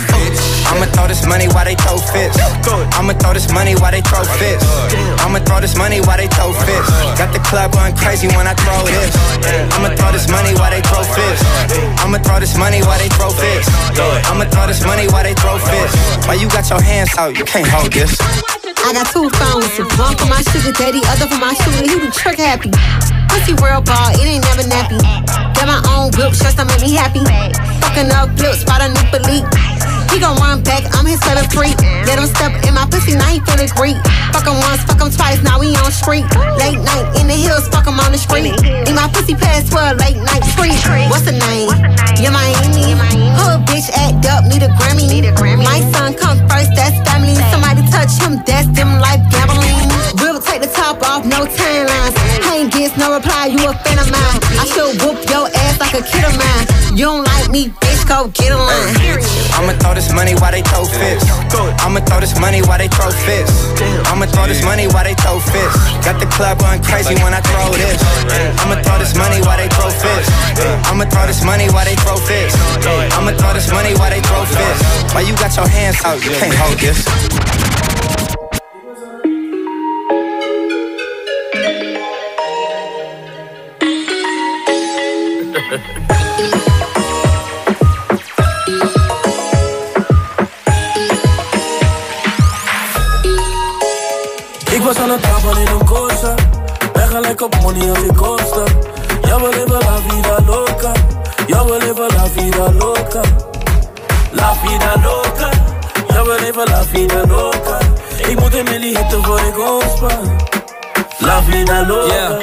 I'ma 0.69 0.85
throw 0.93 1.09
this 1.09 1.25
money 1.25 1.49
while 1.49 1.65
they 1.65 1.75
throw 1.75 1.97
fits. 1.97 2.37
I'ma 2.95 3.17
throw 3.17 3.33
this 3.33 3.49
money 3.51 3.73
while 3.75 3.91
they 3.91 4.05
throw 4.05 4.23
fits. 4.37 4.63
I'ma 5.25 5.41
throw 5.41 5.59
this 5.59 5.75
money 5.75 5.99
while 6.05 6.17
they 6.21 6.29
throw 6.31 6.53
fits. 6.53 6.87
Got 7.17 7.33
the 7.33 7.41
club 7.41 7.73
going 7.73 7.97
crazy 7.97 8.29
when 8.31 8.45
I 8.45 8.53
throw 8.55 8.85
this. 8.85 9.11
I'ma 9.73 9.89
throw 9.97 10.13
this 10.13 10.29
money 10.29 10.53
while 10.53 10.71
they 10.71 10.85
throw 10.85 11.03
fits. 11.03 11.41
I'ma 12.01 12.21
throw 12.21 12.39
this 12.39 12.55
money 12.55 12.81
while 12.85 13.01
they 13.01 13.09
throw 13.09 13.33
fits. 13.33 13.67
I'ma 14.29 14.45
throw 14.53 14.69
this 14.69 14.85
money 14.85 15.09
while 15.09 15.25
they 15.25 15.33
throw 15.33 15.57
fits. 15.57 15.93
Why 16.29 16.37
you 16.37 16.47
got 16.47 16.69
your 16.69 16.81
hands 16.81 17.09
out? 17.17 17.37
You 17.37 17.45
can't 17.45 17.67
hold 17.67 17.91
this. 17.91 18.15
I 18.85 18.93
got 18.93 19.09
two 19.09 19.27
phones, 19.41 19.65
one 19.97 20.15
for 20.15 20.29
my 20.29 20.45
sugar 20.53 20.71
daddy, 20.71 21.01
other 21.09 21.25
for 21.25 21.41
my 21.41 21.55
shooter. 21.55 21.89
He 21.89 21.97
the 21.97 22.13
trick 22.13 22.37
happy. 22.37 22.69
Pussy 23.33 23.57
real 23.57 23.81
ball, 23.81 24.13
it 24.13 24.21
ain't 24.21 24.45
never 24.45 24.61
nappy. 24.61 25.01
Got 25.57 25.65
my 25.65 25.81
own 25.89 26.13
whip, 26.13 26.37
just 26.37 26.59
to 26.59 26.65
make 26.65 26.81
me 26.81 26.93
happy. 26.93 27.25
Fucking 27.81 28.11
up 28.13 28.37
flips, 28.37 28.61
spot 28.61 28.85
a 28.85 28.89
new 28.93 29.01
leak. 29.25 29.74
He 30.15 30.21
gon' 30.21 30.39
run 30.39 30.63
back, 30.63 30.87
I'm 30.95 31.03
his 31.03 31.19
favorite 31.19 31.51
freak. 31.51 31.75
Let 32.07 32.15
him 32.15 32.31
step 32.31 32.55
in 32.63 32.71
my 32.71 32.87
pussy, 32.87 33.19
now 33.19 33.27
he 33.35 33.43
feeling 33.43 33.67
great. 33.75 33.99
Fuck 34.31 34.47
him 34.47 34.55
once, 34.63 34.79
fuck 34.87 35.03
him 35.03 35.11
twice, 35.11 35.43
now 35.43 35.59
we 35.59 35.75
on 35.75 35.91
street. 35.91 36.23
Late 36.55 36.79
night 36.79 37.03
in 37.19 37.27
the 37.27 37.35
hills, 37.35 37.67
fuck 37.67 37.83
him 37.83 37.99
on 37.99 38.15
the 38.15 38.17
street. 38.17 38.55
In 38.87 38.95
my 38.95 39.11
pussy 39.11 39.35
past 39.35 39.75
12, 39.75 39.99
late 39.99 40.15
night 40.15 40.39
street. 40.55 40.71
What's 41.11 41.27
the 41.27 41.35
name? 41.35 41.67
Yeah, 42.15 42.31
Miami. 42.31 42.95
Hood 43.35 43.67
bitch 43.67 43.91
act 43.91 44.23
up, 44.31 44.47
need 44.47 44.63
a 44.63 44.71
Grammy. 44.79 45.03
Need 45.03 45.27
a 45.27 45.35
Grammy. 45.35 45.67
My 45.67 45.83
son 45.91 46.15
come 46.15 46.39
first, 46.47 46.71
that's 46.79 46.95
family. 47.03 47.35
Somebody 47.51 47.83
touch 47.91 48.15
him, 48.15 48.39
that's 48.47 48.71
them 48.71 48.95
life 49.03 49.19
gambling. 49.35 49.83
We'll 50.23 50.39
take 50.39 50.63
the 50.63 50.71
top 50.71 51.03
off, 51.03 51.27
no 51.27 51.43
timelines. 51.43 52.15
I 52.47 52.63
ain't 52.63 52.71
gets 52.71 52.95
no 52.95 53.11
reply, 53.11 53.51
you 53.51 53.59
a 53.67 53.75
fan 53.83 53.99
of 53.99 54.07
mine. 54.07 54.39
I 54.55 54.63
still 54.63 54.95
whoop 55.03 55.19
your 55.27 55.51
ass 55.75 55.79
like 55.79 56.01
a 56.01 56.03
kid 56.05 56.23
of 56.23 56.35
mine. 56.37 56.97
You 56.97 57.05
don't 57.05 57.23
like 57.23 57.49
me, 57.51 57.69
bitch, 57.69 58.07
go 58.07 58.27
get 58.29 58.51
a 58.51 58.57
line. 58.57 58.95
I'ma 59.55 59.73
throw 59.79 59.93
this 59.93 60.11
money 60.13 60.35
while 60.35 60.51
they 60.51 60.61
throw 60.61 60.85
fists. 60.85 61.29
I'ma 61.83 61.99
throw 61.99 62.19
this 62.19 62.39
money 62.39 62.61
while 62.61 62.77
they 62.77 62.87
throw 62.87 63.11
fists. 63.11 63.71
I'ma 64.07 64.25
throw 64.27 64.47
this 64.47 64.63
money 64.63 64.87
while 64.87 65.03
they 65.03 65.15
throw 65.15 65.39
fists. 65.39 65.79
Got 66.05 66.19
the 66.19 66.27
club 66.27 66.59
going 66.59 66.81
crazy 66.83 67.15
when 67.19 67.33
I 67.33 67.41
throw 67.41 67.71
this. 67.75 67.99
I'ma 68.63 68.81
throw 68.81 68.99
this 68.99 69.15
money 69.15 69.41
while 69.41 69.57
they 69.57 69.67
throw 69.69 69.89
fists. 69.91 70.31
I'ma 70.87 71.05
throw 71.05 71.27
this 71.27 71.43
money 71.43 71.67
while 71.69 71.85
they 71.85 71.95
throw 71.95 72.17
fists. 72.17 72.59
I'ma 73.15 73.31
throw 73.35 73.53
this 73.53 73.71
money 73.71 73.93
while 73.95 74.11
they 74.11 74.21
throw 74.21 74.45
fists. 74.45 75.13
Why 75.13 75.21
you 75.21 75.35
got 75.35 75.55
your 75.55 75.67
hands 75.67 75.99
out? 76.05 76.23
You 76.23 76.31
can't 76.39 76.55
hold 76.55 76.79
this. 76.79 77.03
Money 97.75 98.07
ik 98.07 98.15
kosta 98.15 98.63
Ja, 99.21 99.39
we 99.39 99.49
leven 99.49 99.79
la 99.79 99.99
vida 100.07 100.39
loca. 100.45 100.91
Ja, 101.47 101.65
we 101.65 101.77
leven 101.79 102.07
la 102.15 102.27
vida 102.35 102.71
loca. 102.71 103.21
La 104.31 104.53
vida 104.61 104.95
loca. 105.03 105.49
Ja, 106.07 106.23
we 106.23 106.37
leven 106.39 106.69
la 106.69 106.83
vida 106.91 107.21
loca. 107.27 107.77
Ik 108.27 108.39
moet 108.39 108.55
een 108.55 108.63
milli 108.63 108.97
hitten 108.97 109.23
voor 109.23 109.39
ik 109.39 109.59
ontspan 109.59 110.37
La 111.17 111.41
vida 111.43 111.87
loca. 111.87 112.37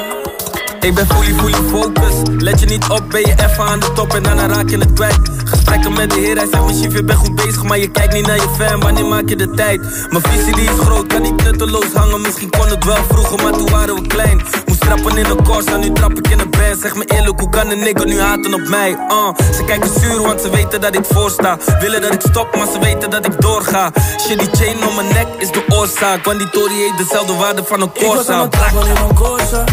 Ik 0.79 0.93
ben 0.93 1.07
fully, 1.07 1.33
fully 1.33 1.69
focus. 1.69 2.13
Let 2.37 2.59
je 2.59 2.65
niet 2.65 2.89
op, 2.89 3.09
ben 3.09 3.21
je 3.21 3.33
even 3.37 3.63
aan 3.63 3.79
de 3.79 3.91
top 3.93 4.13
en 4.13 4.23
daarna 4.23 4.47
raak 4.47 4.69
je 4.69 4.77
het 4.77 4.93
kwijt. 4.93 5.19
Gesprekken 5.43 5.93
met 5.93 6.09
de 6.09 6.19
heer, 6.19 6.35
hij 6.35 6.47
zegt 6.51 6.65
mijn 6.65 6.77
chief, 6.77 6.93
je 6.93 7.03
bent 7.03 7.19
goed 7.19 7.35
bezig, 7.35 7.63
maar 7.63 7.77
je 7.77 7.91
kijkt 7.91 8.13
niet 8.13 8.27
naar 8.27 8.35
je 8.35 8.49
fan, 8.57 8.79
wanneer 8.79 9.05
maak 9.05 9.29
je 9.29 9.35
de 9.35 9.49
tijd? 9.49 9.81
Mijn 10.09 10.23
visie 10.23 10.55
die 10.55 10.63
is 10.63 10.79
groot, 10.79 11.07
kan 11.07 11.21
niet 11.21 11.43
nutteloos 11.43 11.93
hangen, 11.93 12.21
misschien 12.21 12.49
kon 12.49 12.67
het 12.67 12.83
wel 12.83 13.03
vroeger, 13.09 13.43
maar 13.43 13.51
toen 13.51 13.69
waren 13.69 13.95
we 13.95 14.07
klein. 14.07 14.41
Trappen 14.85 15.17
in 15.17 15.23
de 15.23 15.35
Corsa, 15.43 15.77
nu 15.77 15.91
trap 15.91 16.17
ik 16.17 16.27
in 16.27 16.39
een 16.39 16.49
band. 16.49 16.81
Zeg 16.81 16.95
me 16.95 17.05
eerlijk, 17.05 17.39
hoe 17.39 17.49
kan 17.49 17.69
een 17.69 17.79
nigger 17.79 18.05
nu 18.05 18.21
haten 18.21 18.53
op 18.53 18.67
mij? 18.67 18.89
Uh, 18.91 19.27
ze 19.57 19.63
kijken 19.65 19.89
zuur, 19.99 20.21
want 20.21 20.41
ze 20.41 20.49
weten 20.49 20.81
dat 20.81 20.95
ik 20.95 21.05
voorsta. 21.05 21.57
Willen 21.79 22.01
dat 22.01 22.13
ik 22.13 22.21
stop, 22.21 22.55
maar 22.55 22.67
ze 22.73 22.79
weten 22.79 23.09
dat 23.09 23.25
ik 23.25 23.41
doorga. 23.41 23.91
Shit, 24.19 24.39
die 24.39 24.49
chain 24.51 24.87
om 24.87 24.95
mijn 24.95 25.13
nek 25.13 25.27
is 25.37 25.51
de 25.51 25.63
oorzaak, 25.69 26.25
want 26.25 26.39
die 26.39 26.49
Tory 26.49 26.73
heeft 26.73 26.97
dezelfde 26.97 27.33
waarde 27.35 27.63
van 27.63 27.81
een 27.81 27.89
Ik 27.93 28.05
was 28.07 28.09
aan 28.09 28.23
Corsa. 28.25 28.41
het 28.41 28.51
trappen 28.51 28.87
in 28.89 28.95
een 29.09 29.15
Corsa 29.15 29.63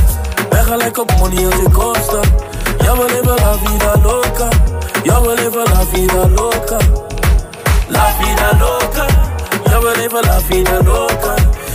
Ben 0.49 0.65
gelijk 0.65 0.99
op 0.99 1.13
money 1.19 1.45
als 1.47 1.55
ik 1.55 1.73
kosta 1.73 2.21
Ja, 2.85 2.97
we 2.97 3.05
leven 3.13 3.35
la 3.35 3.57
vida 3.65 3.93
loca 4.03 4.49
Ja, 5.03 5.21
we 5.23 5.35
leven 5.35 5.63
la 5.63 5.85
vida 5.93 6.29
loca 6.29 6.77
La 7.89 8.07
vida 8.21 8.59
loca 8.59 9.07
Ja, 9.65 9.81
we 9.81 9.93
leven 9.97 10.21
la 10.25 10.39
vida 10.49 10.83
loca 10.85 11.35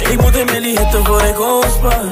Ik 0.09 0.21
moet 0.21 0.35
een 0.35 0.45
milli 0.45 0.77
hitten 0.77 1.05
voor 1.05 1.21
ik 1.21 1.39
ontspan 1.41 2.11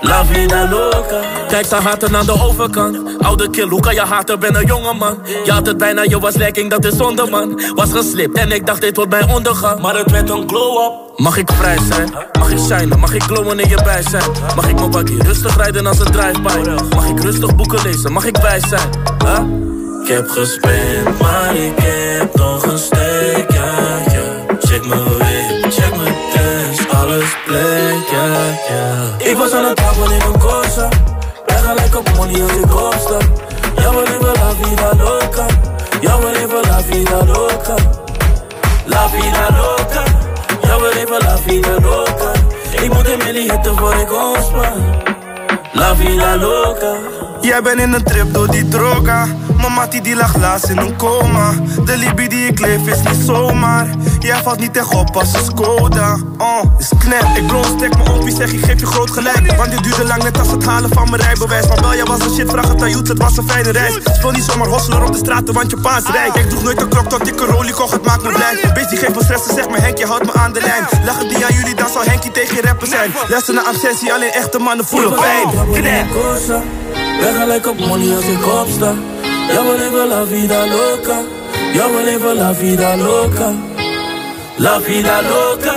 La 0.00 0.24
vida 0.24 0.68
loca 0.70 1.36
Kijk, 1.48 1.66
ze 1.66 1.74
haten 1.74 2.16
aan 2.16 2.26
de 2.26 2.42
overkant. 2.42 3.22
Oude 3.22 3.50
kill, 3.50 3.68
hoe 3.68 3.80
kan 3.80 3.94
je 3.94 4.00
haten? 4.00 4.38
Ben 4.40 4.54
een 4.54 4.66
jonge 4.66 4.94
man. 4.94 5.18
Je 5.44 5.52
had 5.52 5.66
het 5.66 5.78
bijna, 5.78 6.02
je 6.02 6.18
was 6.18 6.34
lekking, 6.34 6.70
dat 6.70 6.84
is 6.84 6.96
zonde 6.96 7.26
man. 7.30 7.60
Was 7.74 7.92
geslipt 7.92 8.38
en 8.38 8.52
ik 8.52 8.66
dacht 8.66 8.80
dit 8.80 8.96
wordt 8.96 9.10
mijn 9.10 9.30
ondergang. 9.30 9.80
Maar 9.80 9.96
het 9.96 10.10
werd 10.10 10.30
een 10.30 10.48
glow-up. 10.48 10.92
Mag 11.16 11.36
ik 11.36 11.50
vrij 11.52 11.78
zijn? 11.88 12.12
Mag 12.38 12.50
ik 12.50 12.58
shinen? 12.58 12.98
Mag 12.98 13.14
ik 13.14 13.22
glowen 13.22 13.58
in 13.60 13.68
je 13.68 13.82
bij 13.84 14.02
zijn? 14.02 14.30
Mag 14.56 14.68
ik 14.68 14.74
mijn 14.74 14.90
bakkie 14.90 15.22
rustig 15.22 15.56
rijden 15.56 15.86
als 15.86 15.98
een 15.98 16.10
drive-by? 16.10 16.94
Mag 16.94 17.06
ik 17.08 17.20
rustig 17.22 17.56
boeken 17.56 17.82
lezen? 17.82 18.12
Mag 18.12 18.24
ik 18.24 18.36
wijs 18.36 18.68
zijn? 18.68 18.88
Huh? 19.24 19.40
Ik 20.02 20.08
heb 20.08 20.28
gespend, 20.28 21.20
maar 21.20 21.54
ik 21.54 21.72
heb 21.76 22.34
nog 22.34 22.62
een 22.62 22.78
steek, 22.78 23.50
ja, 23.52 23.74
ja. 24.12 24.56
Check 24.60 24.86
mijn 24.86 25.25
alles 27.06 27.36
bleek, 27.46 28.08
ja, 28.10 28.26
ja. 28.68 29.26
Ik 29.30 29.36
was 29.36 29.52
aan 29.52 29.64
het 29.64 29.76
trappen 29.76 30.10
in 30.10 30.20
een 30.20 30.38
Corsa, 30.38 30.88
ben 31.46 31.58
gelijk 31.58 31.96
op 31.96 32.08
money 32.16 32.42
als 32.42 32.52
ik 32.52 32.74
opsta. 32.74 33.18
Ja, 33.76 33.90
we 33.94 34.02
leven 34.08 34.32
la 34.42 34.50
vida 34.60 34.90
loca, 35.04 35.46
ja, 36.00 36.18
we 36.18 36.30
leven 36.32 36.70
la 36.70 36.80
vida 36.82 37.24
loca. 37.24 37.74
La 38.84 39.08
vida 39.08 39.46
loca, 39.50 40.02
ja, 40.62 40.80
we 40.80 40.90
leven 40.94 41.18
la 41.18 41.36
vida 41.46 41.80
loca. 41.80 42.30
Ik 42.82 42.92
moet 42.92 43.08
een 43.08 43.18
milli 43.24 43.50
hitten 43.50 43.76
voor 43.76 43.94
ik 43.94 44.12
ontspan. 44.12 44.72
La 45.72 45.96
vida 45.96 46.36
loca. 46.36 46.92
Jij 47.40 47.62
bent 47.62 47.80
in 47.80 47.92
een 47.92 48.04
trip 48.04 48.34
door 48.34 48.50
die 48.50 48.68
droga. 48.68 49.26
Mattie 49.56 50.00
die 50.00 50.16
lag 50.16 50.36
laatst 50.36 50.68
in 50.68 50.78
een 50.78 50.96
coma. 50.96 51.52
De 51.84 51.96
Libi 51.96 52.28
die 52.28 52.46
ik 52.46 52.58
leef 52.58 52.86
is 52.86 53.02
niet 53.02 53.26
zomaar. 53.26 53.86
Jij 54.18 54.42
valt 54.42 54.58
niet 54.58 54.76
echt 54.76 54.94
op 54.94 55.16
als 55.16 55.32
een 55.32 55.44
Skoda. 55.44 56.16
Oh, 56.38 56.62
is 56.78 56.90
knap. 56.98 57.36
Ik 57.36 57.46
blow 57.46 57.64
stek 57.64 57.96
me 57.96 58.12
op, 58.12 58.22
wie 58.22 58.34
zeg 58.36 58.52
ik 58.52 58.64
geef 58.64 58.80
je 58.80 58.86
groot 58.86 59.10
gelijk. 59.10 59.56
Want 59.56 59.70
dit 59.70 59.82
duurde 59.82 60.04
lang 60.04 60.22
net 60.22 60.38
als 60.38 60.50
het 60.50 60.64
halen 60.64 60.90
van 60.92 61.10
mijn 61.10 61.22
rijbewijs. 61.22 61.66
Maar 61.66 61.80
wel, 61.80 61.94
jij 61.94 62.04
was 62.04 62.20
een 62.20 62.30
shit, 62.34 62.50
vraag 62.50 62.68
het 62.68 62.82
aan 62.82 62.88
het 62.88 63.18
was 63.18 63.36
een 63.36 63.48
fijne 63.48 63.70
reis. 63.70 63.94
Speel 64.04 64.30
niet 64.30 64.44
zomaar 64.44 64.68
hosselen 64.68 65.06
op 65.06 65.12
de 65.12 65.18
straten, 65.18 65.54
want 65.54 65.70
je 65.70 65.76
paas 65.80 66.02
rijk. 66.10 66.34
Ik 66.34 66.48
droeg 66.48 66.62
nooit 66.62 66.80
een 66.80 66.88
klok 66.88 67.08
tot 67.08 67.28
ik 67.28 67.40
een 67.40 67.46
rolie 67.46 67.72
kocht, 67.72 67.92
het 67.92 68.04
maakt 68.04 68.22
me 68.22 68.32
blij. 68.32 68.72
Beest 68.74 68.88
die 68.88 68.98
geeft 68.98 69.14
me 69.14 69.22
stress, 69.22 69.46
ze 69.46 69.52
zegt 69.54 69.70
me 69.70 69.78
Henk, 69.78 69.98
je 69.98 70.06
houdt 70.06 70.24
me 70.24 70.32
aan 70.32 70.52
de 70.52 70.60
lijn. 70.60 71.04
Lachen 71.04 71.28
die 71.28 71.46
aan 71.46 71.54
jullie, 71.54 71.74
dan 71.74 71.88
zal 71.88 72.02
Henkie 72.02 72.30
tegen 72.30 72.60
rapper 72.62 72.86
zijn. 72.86 73.10
Luister 73.28 73.54
naar 73.54 73.64
absentie, 73.64 74.12
alleen 74.12 74.32
echte 74.32 74.58
mannen 74.58 74.86
voelen 74.86 75.14
pijn. 75.14 75.48
Knap. 75.72 76.22
Cosa, 76.22 76.62
ben 77.20 77.34
gelijk 77.34 77.66
op 77.66 77.78
money 77.78 78.16
als 78.16 78.24
ik 78.24 78.46
opsta. 78.46 78.94
We 79.48 79.78
leven 79.78 80.08
la 80.08 80.24
vida 80.24 80.66
loca. 80.66 81.22
We 81.72 82.04
leven 82.04 82.36
la 82.36 82.52
vida 82.52 82.96
loca. 82.96 83.52
La 84.58 84.78
vida 84.78 85.22
loca. 85.22 85.74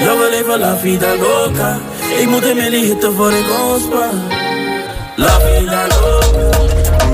We 0.00 0.30
leven 0.30 0.60
la 0.60 0.74
vida 0.76 1.14
loca. 1.16 1.80
Ik 2.18 2.28
moet 2.28 2.44
een 2.44 2.56
milli 2.56 2.84
hitten 2.84 3.14
voor 3.14 3.32
ik 3.32 3.46
ontspan. 3.50 4.22
La 5.16 5.38
vida 5.40 5.86
loca. 5.86 6.52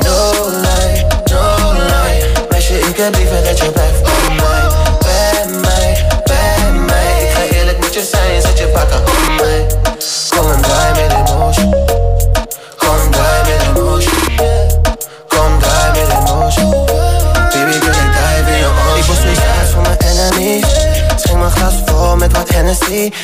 No 0.04 0.50
lie, 0.64 1.06
no 1.30 1.72
lie 1.72 2.24
Meisje, 2.50 2.78
ik 2.78 2.96
heb 2.96 3.16
liever 3.16 3.44
dat 3.44 3.58
je 3.58 3.70
blijft 3.70 4.02
bij 4.02 4.34
mij 4.36 4.68
Bij 4.98 5.60
mij, 5.60 6.06
bij 6.24 6.72
mij 6.86 7.22
Ik 7.22 7.30
ga 7.34 7.56
eerlijk 7.56 7.78
met 7.78 7.94
je 7.94 8.02
zijn, 8.02 8.42
zet 8.42 8.58
je 8.58 8.66
pakken 8.66 9.00
op 9.00 9.40
mij 9.40 9.66
Kom 10.28 10.50
en 10.50 10.60
draai 10.60 10.87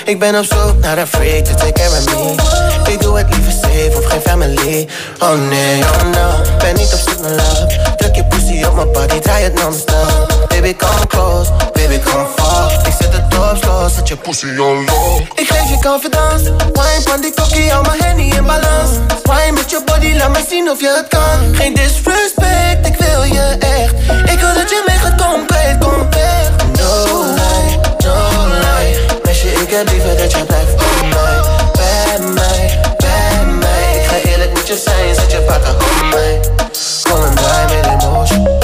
Ik 0.04 0.18
ben 0.18 0.38
op 0.38 0.44
zoek 0.44 0.78
naar 0.80 0.98
een 0.98 1.06
freak 1.06 1.44
to 1.44 1.54
take 1.54 1.72
care 1.72 1.90
of 1.90 2.04
me. 2.04 2.92
Ik 2.92 3.00
doe 3.00 3.18
het 3.18 3.34
liever 3.34 3.52
safe, 3.52 3.92
of 3.96 4.04
geen 4.04 4.20
family. 4.20 4.88
Oh 5.18 5.48
nee, 5.48 5.82
oh 5.82 6.02
no. 6.02 6.56
Ben 6.58 6.74
niet 6.74 6.92
op 6.92 7.00
zoek 7.08 7.20
naar 7.20 7.30
love. 7.30 7.94
Druk 7.96 8.14
je 8.14 8.24
pussy 8.24 8.64
op 8.64 8.74
mijn 8.74 8.92
body, 8.92 9.18
draai 9.18 9.44
het 9.44 9.54
non-stop. 9.54 10.46
Baby, 10.48 10.76
come 10.76 11.06
close, 11.06 11.50
baby, 11.72 11.98
come 12.00 12.26
far. 12.36 12.72
Ik 12.86 12.92
zet 12.98 13.12
het 13.12 13.38
op 13.38 13.58
slow, 13.62 13.90
zet 13.90 14.08
je 14.08 14.16
pussy 14.16 14.46
on 14.46 14.84
low. 14.84 15.20
Ik 15.34 15.48
geef 15.48 15.68
je 15.68 15.78
confidence. 15.88 16.44
Wine 16.72 17.02
van 17.04 17.20
die 17.20 17.30
tokkie, 17.34 17.70
hou 17.70 17.86
mijn 17.86 18.02
henny 18.02 18.36
in 18.36 18.44
balans. 18.44 18.90
Wine 19.22 19.52
met 19.52 19.70
je 19.70 19.82
body, 19.84 20.16
laat 20.16 20.30
me 20.30 20.44
zien 20.48 20.70
of 20.70 20.80
je 20.80 20.94
het 20.96 21.08
kan. 21.08 21.54
Geen 21.54 21.74
disrespect, 21.74 22.86
ik 22.86 22.96
wil 22.96 23.22
je 23.22 23.56
echt. 23.58 23.94
Ik 24.32 24.38
wil 24.40 24.54
dat 24.54 24.70
je 24.70 24.82
mee 24.86 24.98
gaat 24.98 25.26
compleet, 25.26 25.78
compleet. 25.78 26.50
No 26.78 27.24
lie, 27.24 27.78
no. 28.04 28.46
lie 28.46 28.63
Meisje, 29.44 29.62
ik 29.62 29.70
heb 29.70 29.88
liever 29.88 30.16
dat 30.16 30.32
je 30.32 30.44
blijft 30.44 30.76
bij 30.76 31.08
mij 31.08 31.40
Bij 31.72 32.26
mij, 32.32 32.80
bij 32.96 33.44
mij 33.46 34.00
Ik 34.00 34.06
ga 34.06 34.30
eerlijk 34.30 34.52
met 34.52 34.66
je 34.66 34.76
zijn, 34.76 35.14
zet 35.14 35.32
je 35.32 35.40
pakken 35.40 35.74
op 35.74 36.04
mij 36.10 36.40
Kom 37.02 37.24
en 37.24 37.34
draai 37.34 37.74
met 37.74 38.02
emotion 38.02 38.63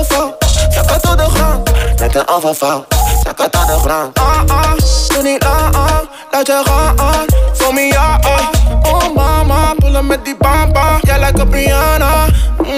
overval. 0.00 0.36
Zak 0.70 0.90
het 0.90 1.02
tot 1.02 1.18
de 1.18 1.24
grond, 1.24 1.70
met 2.00 2.14
een 2.14 2.28
overval. 2.28 2.84
Zak 3.24 3.38
het 3.38 3.52
tot 3.52 3.66
de 3.66 3.78
grond. 3.78 4.18
Ah 4.18 4.42
ah, 4.46 4.72
doe 5.08 5.22
niet 5.22 5.42
lang 5.42 5.76
aan, 5.76 6.08
laat 6.30 6.46
je 6.46 6.62
gaan. 6.64 7.24
Voor 7.52 7.74
me 7.74 7.80
ja 7.80 8.18
ah. 8.20 8.48
Oh 8.82 9.14
mama, 9.14 9.74
pullen 9.78 10.06
met 10.06 10.24
die 10.24 10.36
bamba. 10.36 10.98
Jij 11.02 11.18
lijkt 11.18 11.40
op 11.40 11.52
Rihanna. 11.52 12.26
Mm. 12.58 12.68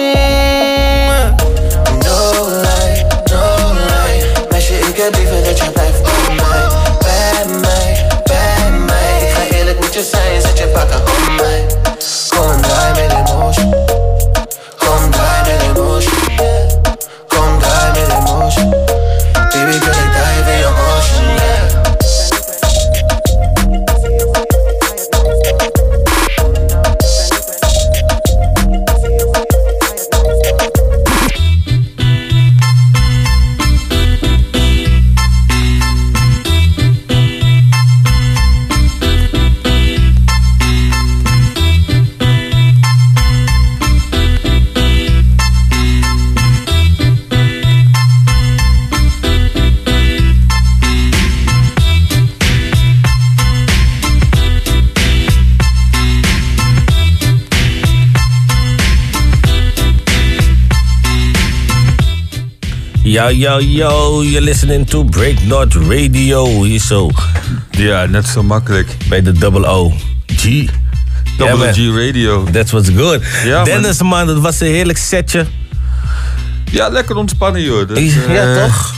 No 1.99 2.47
lie, 2.47 3.05
no 3.31 3.73
lie. 3.73 4.31
Meisje, 4.49 4.73
ik 4.73 4.97
heb 4.97 5.15
liever 5.15 5.43
dat 5.43 5.57
je 5.57 5.69
blijft 5.71 6.03
bij 6.03 6.35
mij. 6.35 6.67
Bij 6.99 7.45
mij, 7.59 8.07
bij 8.23 8.71
mij. 8.85 9.21
Ik 9.21 9.33
ga 9.35 9.55
eerlijk 9.57 9.79
met 9.79 9.93
je 9.93 10.03
zijn, 10.11 10.41
zet 10.41 10.57
je 10.57 10.67
pakken 10.67 10.99
op 10.99 11.41
mij. 11.41 11.65
Kom 12.29 12.61
draai 12.61 12.93
met 12.93 13.27
emotion. 13.27 13.73
Kom 14.77 15.11
draai 15.11 15.42
Baby 18.43 19.79
girl, 19.79 19.93
ik 19.93 20.11
dive. 20.11 20.51
in 20.51 20.62
Yo, 63.13 63.29
yo, 63.29 63.59
yo, 63.59 64.21
you're 64.23 64.41
listening 64.41 64.85
to 64.85 65.03
Breaknot 65.03 65.75
Radio. 65.75 66.63
Hier 66.63 66.79
zo. 66.79 67.09
Ja, 67.71 68.05
net 68.05 68.27
zo 68.27 68.43
makkelijk. 68.43 68.87
Bij 69.09 69.21
de 69.21 69.31
Double 69.31 69.67
O. 69.67 69.91
G. 70.25 70.65
Double 71.37 71.73
G 71.73 71.77
Radio. 71.77 72.43
That's 72.51 72.71
what's 72.71 72.89
good. 72.95 73.21
Ja. 73.45 73.63
Dennis, 73.63 74.01
man, 74.01 74.27
dat 74.27 74.39
was 74.39 74.59
een 74.59 74.67
heerlijk 74.67 74.97
setje. 74.97 75.45
Ja, 76.71 76.87
lekker 76.87 77.15
ontspannen, 77.15 77.61
joh. 77.61 77.87
Dat, 77.87 77.97
Ja, 78.27 78.55
eh, 78.55 78.63
toch? 78.63 78.93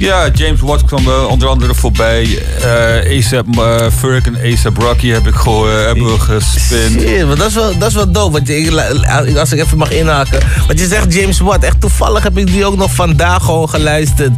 Ja, 0.00 0.28
James 0.34 0.60
Watt 0.60 0.84
kwam 0.84 1.08
er 1.08 1.26
onder 1.26 1.48
andere 1.48 1.74
voorbij. 1.74 2.42
Eh 2.62 3.18
ASAP 3.18 3.46
uh, 3.56 3.76
Ferg 3.98 4.26
en 4.26 4.52
ASAP 4.52 4.76
Rocky 4.76 5.08
heb 5.08 5.26
ik 5.26 5.34
gewoon 5.34 5.68
eh, 5.70 5.84
hebben 5.84 6.04
we 6.12 6.18
gespind. 6.20 7.00
Shit, 7.00 7.26
maar 7.26 7.36
dat 7.36 7.46
is 7.46 7.54
wel, 7.54 7.78
dat 7.78 7.88
is 7.88 7.94
wel 7.94 8.12
dope. 8.12 8.32
Want 8.32 8.46
je, 8.48 9.36
als 9.38 9.52
ik 9.52 9.58
even 9.60 9.78
mag 9.78 9.90
inhaken. 9.90 10.40
Want 10.66 10.78
je 10.80 10.86
zegt 10.86 11.14
James 11.14 11.40
Watt. 11.40 11.64
Echt 11.64 11.80
toevallig 11.80 12.22
heb 12.22 12.38
ik 12.38 12.46
die 12.46 12.64
ook 12.64 12.76
nog 12.76 12.94
vandaag 12.94 13.44
gewoon 13.44 13.68
geluisterd. 13.68 14.30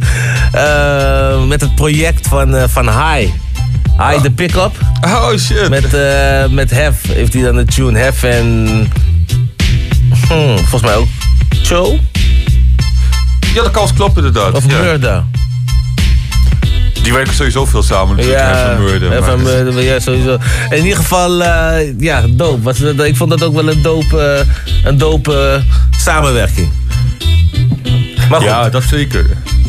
eh, 0.51 1.43
met 1.45 1.61
het 1.61 1.75
project 1.75 2.27
van, 2.27 2.55
eh, 2.55 2.63
van 2.67 2.85
High. 2.89 3.31
High 3.97 4.21
the 4.21 4.31
Pickup. 4.31 4.71
Oh 5.05 5.29
shit. 5.37 5.69
Met, 5.69 5.93
eh, 5.93 6.45
met 6.49 6.71
Hef 6.71 6.95
heeft 7.07 7.33
hij 7.33 7.43
dan 7.43 7.55
de 7.55 7.65
tune. 7.65 7.99
Hef 7.99 8.23
en... 8.23 8.67
Hmm, 10.27 10.57
volgens 10.57 10.81
mij 10.81 10.95
ook 10.95 11.07
Cho 11.63 11.95
Ja, 13.53 13.61
dat 13.61 13.71
kan 13.71 13.87
kloppen 13.95 14.25
inderdaad. 14.25 14.53
of 14.53 14.71
ja. 14.71 14.77
Murda. 14.81 15.25
Die 17.03 17.13
werken 17.13 17.33
sowieso 17.33 17.65
veel 17.65 17.83
samen 17.83 18.15
natuurlijk. 18.15 18.41
Ja, 18.43 19.35
Murder, 19.63 19.81
ja, 19.83 19.99
sowieso. 19.99 20.37
In 20.69 20.83
ieder 20.83 20.97
geval, 20.97 21.43
eh, 21.43 21.99
ja. 21.99 22.23
Was, 22.61 22.77
dat- 22.77 22.99
ik 23.03 23.15
vond 23.15 23.29
dat 23.29 23.43
ook 23.43 23.53
wel 23.55 23.67
een 23.69 23.81
dope, 23.81 24.19
eh, 24.19 24.85
een 24.89 24.97
dope 24.97 25.37
eh, 25.37 25.99
samenwerking. 26.01 26.69
Maar 28.29 28.39
goed. 28.39 28.49
Ja, 28.49 28.69
dat 28.69 28.83
zeker. 28.83 29.25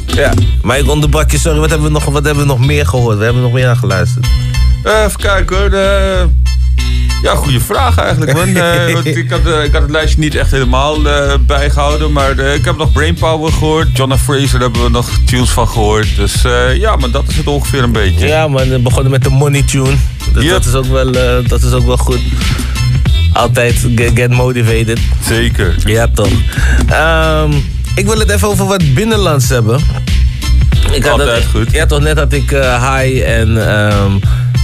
Ja, 0.07 0.33
maar 0.63 0.79
ik 0.79 0.89
onderbrak 0.91 1.31
je, 1.31 1.39
sorry, 1.39 1.59
wat 1.59 1.71
hebben, 1.71 1.87
we 1.87 1.93
nog, 1.93 2.05
wat 2.05 2.25
hebben 2.25 2.43
we 2.43 2.49
nog 2.49 2.67
meer 2.67 2.87
gehoord? 2.87 3.19
We 3.19 3.25
hebben 3.25 3.43
nog 3.43 3.53
meer 3.53 3.69
aan 3.69 3.77
geluisterd. 3.77 4.27
Eh, 4.85 5.05
even 5.07 5.21
kijken 5.21 5.57
hoor. 5.57 5.71
Ja, 7.25 7.35
goede 7.35 7.61
vraag 7.61 7.99
eigenlijk 7.99 8.33
man. 8.33 8.57
Eh, 8.65 8.93
want 8.93 9.07
ik, 9.07 9.31
had, 9.31 9.47
eh, 9.47 9.65
ik 9.65 9.73
had 9.73 9.83
het 9.83 9.91
lijstje 9.91 10.19
niet 10.21 10.35
echt 10.35 10.51
helemaal 10.51 11.09
eh, 11.09 11.35
bijgehouden. 11.47 12.13
Maar 12.13 12.39
ik 12.39 12.65
heb 12.65 12.77
nog 12.77 12.93
Brainpower 12.93 13.53
gehoord. 13.53 13.97
Jonna 13.97 14.19
Fraser 14.19 14.59
daar 14.59 14.61
hebben 14.61 14.83
we 14.83 14.91
nog 14.91 15.11
tunes 15.25 15.51
van 15.51 15.69
gehoord. 15.69 16.17
Dus 16.17 16.43
ja, 16.75 16.97
maar 16.97 17.11
dat 17.11 17.25
is 17.29 17.37
het 17.37 17.47
ongeveer 17.47 17.83
een 17.83 17.93
beetje. 17.93 18.27
Ja, 18.27 18.49
man, 18.49 18.69
we 18.69 18.79
begonnen 18.79 19.11
met 19.11 19.25
de 19.25 19.31
Money 19.31 19.63
Tune. 19.63 19.95
Dus 20.33 20.49
dat, 20.49 20.65
is 20.65 20.75
ook 20.75 20.87
wel, 20.87 21.13
dat 21.47 21.63
is 21.63 21.73
ook 21.73 21.87
wel 21.87 21.97
goed. 21.97 22.21
Altijd 23.33 23.87
get, 23.95 24.11
get 24.15 24.31
motivated. 24.31 24.99
Zeker. 25.29 25.75
Ja, 25.85 26.09
toch. 26.15 26.33
Ehm, 26.87 27.53
ik 27.95 28.07
wil 28.07 28.19
het 28.19 28.31
even 28.31 28.49
over 28.49 28.67
wat 28.67 28.95
binnenlands 28.95 29.49
hebben. 29.49 29.81
Ik 30.93 31.05
had 31.05 31.21
Altijd 31.21 31.45
goed. 31.45 31.71
Ja, 31.71 31.87
toch 31.87 32.01
net 32.01 32.19
had 32.19 32.33
ik 32.33 32.51
High 32.51 33.23
en... 33.27 33.69
ehm, 33.69 34.13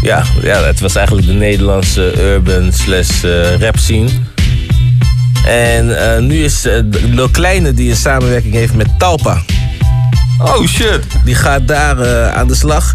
ja, 0.02 0.22
ja, 0.42 0.62
het 0.62 0.80
was 0.80 0.94
eigenlijk 0.94 1.26
de 1.26 1.32
Nederlandse 1.32 2.22
urban 2.22 2.72
slash 2.72 3.24
eh, 3.24 3.58
rap 3.58 3.76
scene. 3.78 4.08
En 5.46 6.14
eh, 6.14 6.20
nu 6.22 6.44
is 6.44 6.66
uh, 6.66 6.72
Lil 6.90 7.28
Kleine 7.28 7.74
die 7.74 7.90
een 7.90 7.96
samenwerking 7.96 8.54
heeft 8.54 8.74
met 8.74 8.98
Talpa. 8.98 9.42
Oh 10.38 10.66
shit. 10.66 11.00
Die 11.24 11.34
gaat 11.34 11.68
daar 11.68 11.98
eh, 12.00 12.34
aan 12.34 12.46
de 12.48 12.54
slag. 12.54 12.94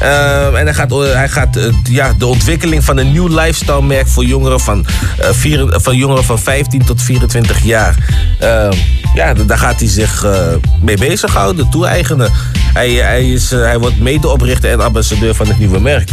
Ehm, 0.00 0.54
en 0.54 0.64
hij 0.64 0.74
gaat, 0.74 0.90
hij 0.90 1.28
gaat 1.28 1.56
eh, 1.56 1.64
ja, 1.84 2.12
de 2.18 2.26
ontwikkeling 2.26 2.84
van 2.84 2.96
een 2.96 3.12
nieuw 3.12 3.28
lifestyle 3.28 3.82
merk 3.82 4.06
voor 4.06 4.24
jongeren 4.24 4.60
van, 4.60 4.86
eh, 5.18 5.28
vier, 5.30 5.66
van 5.68 5.96
jongeren 5.96 6.24
van 6.24 6.38
15 6.38 6.84
tot 6.84 7.02
24 7.02 7.64
jaar. 7.64 7.96
Ehm, 8.38 8.72
ja, 9.14 9.34
daar 9.34 9.58
gaat 9.58 9.78
hij 9.78 9.88
zich 9.88 10.24
eh, 10.24 10.46
mee 10.80 10.96
bezighouden, 10.96 11.70
toe-eigenen. 11.70 12.30
Hij, 12.74 12.90
hij, 12.90 13.30
is, 13.30 13.52
eh, 13.52 13.60
hij 13.60 13.78
wordt 13.78 13.98
medeoprichter 13.98 14.70
en 14.70 14.80
ambassadeur 14.80 15.34
van 15.34 15.46
het 15.46 15.58
nieuwe 15.58 15.80
merk. 15.80 16.10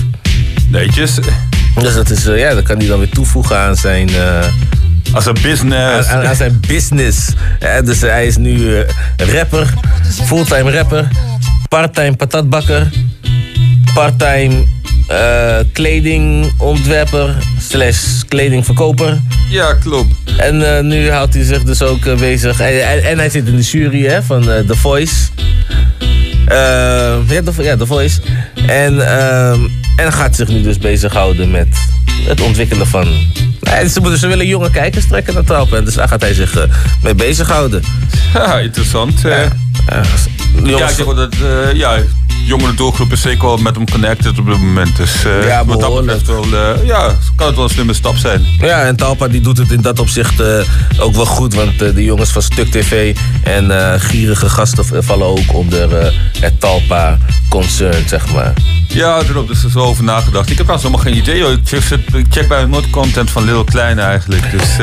Netjes. 0.74 1.16
Dus 1.82 1.94
dat, 1.94 2.10
is, 2.10 2.26
eh, 2.26 2.38
ja, 2.40 2.54
dat 2.54 2.64
kan 2.64 2.78
hij 2.78 2.88
dan 2.88 3.00
weer 3.00 3.10
toevoegen 3.10 3.58
aan 3.58 3.76
zijn... 3.76 4.10
eh, 4.10 4.46
Als 5.14 5.26
een 5.26 5.38
business. 5.42 6.08
aan, 6.08 6.26
aan 6.26 6.36
zijn 6.36 6.60
business. 6.68 7.30
Ja, 7.60 7.82
dus 7.82 8.02
hij 8.02 8.26
is 8.28 8.38
nu 8.38 8.76
eh, 8.78 8.88
rapper, 9.34 9.74
fulltime 10.26 10.72
rapper, 10.72 11.08
parttime 11.70 12.16
patatbakker, 12.16 12.90
parttime 13.94 14.64
eh, 15.08 15.56
kledingontwerper 15.72 17.36
slash 17.60 18.22
kledingverkoper. 18.28 19.22
Ja, 19.50 19.74
klopt. 19.74 20.14
En 20.38 20.88
nu 20.88 21.10
houdt 21.12 21.34
hij 21.34 21.44
zich 21.44 21.64
dus 21.64 21.82
ook 21.82 22.18
bezig. 22.18 22.60
En, 22.60 22.88
en, 22.90 23.04
en 23.04 23.18
hij 23.18 23.30
zit 23.30 23.48
in 23.48 23.56
de 23.56 23.62
jury 23.62 24.06
hè, 24.06 24.24
van 24.24 24.42
The 24.42 24.76
Voice. 24.76 25.16
Eh, 26.48 27.30
ja, 27.30 27.42
The, 27.44 27.54
ja. 27.58 27.76
En, 28.68 29.18
ehm, 29.18 29.60
en 29.96 30.14
gaat 30.14 30.36
zich 30.36 30.48
nu 30.48 30.62
dus 30.62 30.78
bezighouden 30.78 31.52
met 31.52 31.68
het 32.28 32.42
ontwikkelen 32.42 32.88
van... 32.88 33.08
Nee, 33.62 33.90
ze, 33.90 34.00
moeten- 34.00 34.20
ze 34.20 34.28
willen 34.28 34.48
jonge 34.48 34.72
kijkers 34.72 35.08
trekken 35.08 35.34
naar 35.34 35.44
Talpa. 35.44 35.78
En 35.78 35.86
dus 35.86 35.94
daar 35.94 36.08
gaat 36.08 36.22
hij 36.22 36.34
zich 36.34 36.56
eh, 36.58 36.64
mee 37.04 37.16
bezighouden. 37.16 37.84
Ja, 38.34 38.60
interessant. 38.60 39.26
eh. 39.26 39.32
Ja, 39.32 39.48
jongens- 40.64 40.98
ik 40.98 41.06
denk 41.06 41.16
dat 41.16 41.34
eh, 41.34 41.74
ja, 41.74 41.98
jongere 42.46 42.74
doelgroep 42.74 43.12
is 43.12 43.22
zeker 43.22 43.46
wel 43.46 43.58
met 43.58 43.76
hem 43.76 43.90
connected 43.90 44.40
op 44.40 44.46
dit 44.46 44.58
moment. 44.58 44.96
Dus 44.98 45.26
eh, 45.26 45.48
Ja, 45.48 45.66
wat 45.66 45.80
dat 45.80 45.96
betreft 45.96 46.28
wel, 46.28 46.44
eh, 46.44 46.86
ja, 46.86 47.16
kan 47.36 47.48
het 47.48 47.56
wel 47.56 47.64
een 47.64 47.70
slimme 47.70 47.94
stap 47.94 48.16
zijn. 48.16 48.46
Ja, 48.60 48.82
en 48.84 48.96
Talpa 48.96 49.28
die 49.28 49.42
doet 49.42 49.58
het 49.58 49.72
in 49.72 49.82
dat 49.82 50.00
opzicht 50.00 50.42
ook 51.00 51.16
wel 51.16 51.26
goed. 51.26 51.54
Want 51.54 51.80
de 51.80 52.04
jongens 52.04 52.30
van 52.30 52.42
Stuk 52.42 52.72
TV 52.72 53.16
en 53.44 54.00
gierige 54.02 54.50
gasten 54.50 55.04
vallen 55.04 55.28
ook 55.28 55.54
onder 55.54 56.14
het 56.40 56.60
Talpa-concern, 56.60 58.08
zeg 58.08 58.34
maar. 58.34 58.54
Ja, 58.88 59.20
erop, 59.30 59.48
dus 59.48 59.60
er 59.62 59.68
is 59.68 59.74
wel 59.74 59.86
over 59.86 60.04
nagedacht. 60.04 60.50
Ik 60.50 60.58
heb 60.58 60.66
trouwens 60.68 60.84
helemaal 60.84 61.06
geen 61.06 61.22
idee. 61.22 61.42
hoor. 61.42 61.52
Ik 61.52 61.60
check, 61.64 61.84
ik 62.14 62.26
check 62.30 62.48
bijna 62.48 62.66
nooit 62.68 62.90
content 62.90 63.30
van 63.32 63.44
Lil 63.44 63.64
Kleine 63.64 64.02
eigenlijk. 64.02 64.52
Dus 64.52 64.78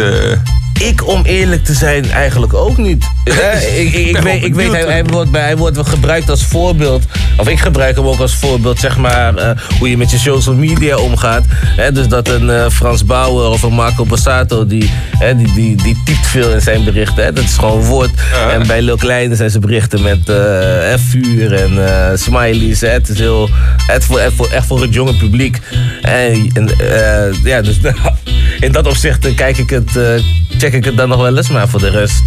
Ik, 0.80 1.06
om 1.06 1.24
eerlijk 1.24 1.64
te 1.64 1.74
zijn, 1.74 2.10
eigenlijk 2.10 2.54
ook 2.54 2.76
niet. 2.76 3.04
Hè? 3.24 3.58
ik, 3.58 3.92
ik, 3.92 4.06
ik 4.06 4.16
weet, 4.16 4.44
ik 4.44 4.54
weet 4.54 4.72
hij, 4.72 5.04
wordt, 5.04 5.30
hij 5.30 5.56
wordt 5.56 5.76
wel 5.76 5.84
gebruikt 5.84 6.30
als 6.30 6.44
voorbeeld. 6.44 7.04
Of 7.36 7.48
ik 7.48 7.58
gebruik 7.58 7.96
hem 7.96 8.06
ook 8.06 8.20
als 8.20 8.34
voorbeeld, 8.34 8.78
zeg 8.78 8.96
maar, 8.96 9.34
eh, 9.34 9.50
hoe 9.78 9.90
je 9.90 9.96
met 9.96 10.10
je 10.10 10.18
social 10.18 10.54
media 10.54 10.96
omgaat. 10.96 11.44
Hè? 11.48 11.92
Dus 11.92 12.08
dat 12.08 12.28
een 12.28 12.50
eh, 12.50 12.68
Frans 12.68 13.04
Bauer 13.04 13.50
of 13.50 13.62
een 13.62 13.72
Marco 13.72 14.04
Bassato, 14.04 14.66
die, 14.66 14.90
hè, 15.18 15.36
die, 15.36 15.52
die, 15.52 15.82
die 15.82 16.02
typt 16.04 16.26
veel 16.26 16.50
in 16.50 16.60
zijn 16.60 16.84
berichten. 16.84 17.24
Hè? 17.24 17.32
Dat 17.32 17.44
is 17.44 17.56
gewoon 17.56 17.84
woord. 17.84 18.10
En 18.50 18.66
bij 18.66 18.82
Lil 18.82 18.96
Kleine 18.96 19.36
zijn 19.36 19.50
zijn 19.50 19.62
berichten 19.62 20.02
met 20.02 20.26
hè, 20.26 20.98
vuur 20.98 21.52
en 21.52 22.18
smileys. 22.18 22.80
Hè? 22.80 22.88
Het 22.88 23.08
is 23.08 23.18
heel, 23.18 23.48
het 23.86 24.04
voor, 24.04 24.18
echt, 24.18 24.32
voor, 24.34 24.48
echt 24.48 24.66
voor 24.66 24.80
het 24.80 24.94
jonge 24.94 25.16
publiek. 25.16 25.58
En, 26.02 26.50
en, 26.54 26.70
ja, 27.44 27.62
dus 27.62 27.78
in 28.60 28.72
dat 28.72 28.86
opzicht 28.86 29.34
kijk 29.34 29.58
ik 29.58 29.70
het, 29.70 29.90
check 30.58 30.69
check 30.70 30.78
ik 30.78 30.84
het 30.84 30.96
dan 30.96 31.08
nog 31.08 31.20
wel 31.20 31.36
eens, 31.36 31.48
maar 31.50 31.68
voor 31.68 31.80
de 31.80 31.88
rest. 31.90 32.22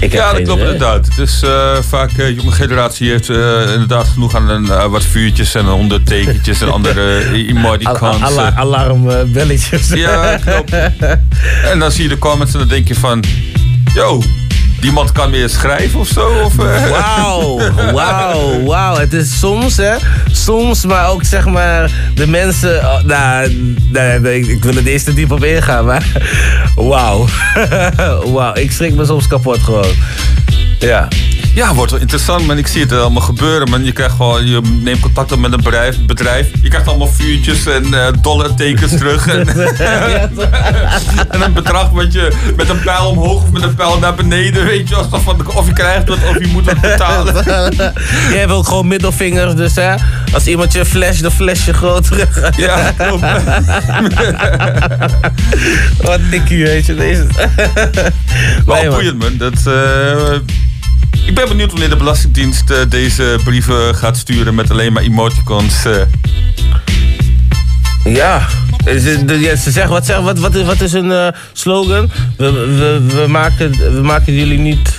Ik 0.00 0.12
ja, 0.12 0.32
dat 0.32 0.42
klopt 0.42 0.60
inderdaad. 0.60 1.06
Het 1.06 1.18
is 1.18 1.42
eh, 1.42 1.76
vaak, 1.88 2.16
de 2.16 2.34
jonge 2.34 2.50
generatie 2.52 3.10
heeft 3.10 3.28
eh, 3.28 3.72
inderdaad 3.72 4.08
genoeg 4.08 4.34
aan 4.34 4.48
een, 4.48 4.70
eh, 4.70 4.84
wat 4.86 5.04
vuurtjes 5.04 5.54
en 5.54 5.68
ondertekentjes 5.68 6.60
en 6.60 6.72
andere 6.72 7.16
eh, 7.18 7.48
emoticons. 7.56 8.00
Al- 8.22 8.28
al- 8.28 8.40
ala- 8.40 8.54
Alarmbelletjes. 8.56 9.88
Ja, 9.88 10.38
klopt. 10.44 10.72
En 11.72 11.78
dan 11.78 11.90
zie 11.92 12.02
je 12.02 12.08
de 12.08 12.18
comments 12.18 12.52
en 12.52 12.58
dan 12.58 12.68
denk 12.68 12.88
je 12.88 12.94
van... 12.94 13.24
Yo, 13.94 14.22
die 14.80 14.92
man 14.92 15.12
kan 15.12 15.30
meer 15.30 15.48
schrijven 15.48 16.00
of 16.00 16.08
zo? 16.08 16.50
Eh? 16.58 16.90
Wauw, 16.90 17.60
wauw, 17.92 18.62
wauw. 18.62 18.96
Het 18.96 19.12
is 19.12 19.38
soms, 19.38 19.76
hè. 19.76 19.94
Soms, 20.32 20.84
maar 20.84 21.08
ook 21.08 21.24
zeg 21.24 21.46
maar 21.46 21.90
de 22.14 22.26
mensen... 22.26 22.78
oh, 22.78 23.02
nou, 23.02 23.52
nee, 23.88 24.40
ik, 24.40 24.64
wil 24.64 24.76
er 24.76 24.86
eerst 24.86 25.04
te 25.04 25.14
diep 25.14 25.30
op 25.30 25.44
ingaan, 25.44 25.84
maar... 25.84 26.06
Wauw. 26.74 27.26
Wauw, 28.34 28.54
ik 28.54 28.72
schrik 28.72 28.94
me 28.94 29.04
soms 29.04 29.26
kapot 29.26 29.58
gewoon. 29.58 29.92
Ja. 30.78 31.08
Ja, 31.54 31.74
wordt 31.74 31.90
wel 31.90 32.00
interessant, 32.00 32.46
man. 32.46 32.58
Ik 32.58 32.66
zie 32.66 32.80
het 32.80 32.92
allemaal 32.92 33.22
gebeuren, 33.22 33.70
man. 33.70 33.84
Je 33.84 33.92
krijgt 33.92 34.14
gewoon, 34.14 34.46
je 34.46 34.60
neemt 34.82 35.00
contact 35.00 35.32
op 35.32 35.38
met 35.38 35.52
een 35.52 35.62
bedrijf. 35.62 36.00
bedrijf. 36.06 36.50
Je 36.62 36.68
krijgt 36.68 36.88
allemaal 36.88 37.06
vuurtjes 37.06 37.66
en 37.66 37.94
eh 37.94 38.08
dollartekens 38.20 38.96
terug. 38.96 39.26
En, 39.26 39.48
en 41.32 41.42
een 41.42 41.52
bedrag 41.52 41.92
met, 41.92 42.12
je, 42.12 42.32
met 42.56 42.68
een 42.68 42.80
pijl 42.80 43.08
omhoog 43.08 43.42
of 43.42 43.50
met 43.50 43.62
een 43.62 43.74
pijl 43.74 43.98
naar 43.98 44.14
beneden. 44.14 44.64
Weet 44.64 44.88
je, 44.88 44.94
alsof 44.94 45.22
van, 45.22 45.54
of 45.54 45.66
je 45.66 45.72
krijgt 45.72 46.08
wat 46.08 46.18
of 46.28 46.38
je 46.38 46.46
moet 46.46 46.64
wat 46.64 46.80
betalen. 46.80 47.44
Jij 48.34 48.48
ook 48.48 48.68
gewoon 48.68 48.88
middelvingers, 48.88 49.54
dus 49.54 49.74
hè. 49.74 49.94
Als 50.32 50.46
iemand 50.46 50.72
je 50.72 50.84
flash, 50.84 51.18
de 51.20 51.30
flesje 51.30 51.72
groter. 51.72 52.28
Ja, 52.56 52.92
klopt. 52.96 53.24
Wat 56.02 56.20
dikkie, 56.30 56.64
weet 56.64 56.86
je. 56.86 56.94
Deze. 56.94 57.26
Wel 58.66 58.90
boeiend, 58.90 59.18
man. 59.18 59.36
Dat, 59.36 59.66
eh, 59.66 60.38
ik 61.26 61.34
ben 61.34 61.48
benieuwd 61.48 61.70
wanneer 61.70 61.88
de 61.88 61.96
Belastingdienst 61.96 62.70
eh, 62.70 62.78
deze 62.88 63.38
brieven 63.44 63.94
gaat 63.94 64.16
sturen 64.16 64.54
met 64.54 64.70
alleen 64.70 64.92
maar 64.92 65.02
emoticons. 65.02 65.84
eh. 65.84 65.92
Ja. 68.04 68.46
Ze, 68.84 69.56
zeggen, 69.56 69.88
wat, 69.88 70.06
zeggen, 70.06 70.24
wat, 70.24 70.38
wat, 70.38 70.54
is, 70.54 70.64
wat 70.66 70.80
is 70.80 70.92
hun 70.92 71.12
eh, 71.12 71.28
slogan? 71.52 72.10
We, 72.36 72.50
we, 72.50 73.00
we, 73.14 73.26
maken, 73.28 73.70
we 73.94 74.00
maken 74.02 74.34
jullie 74.34 74.58
niet... 74.58 74.98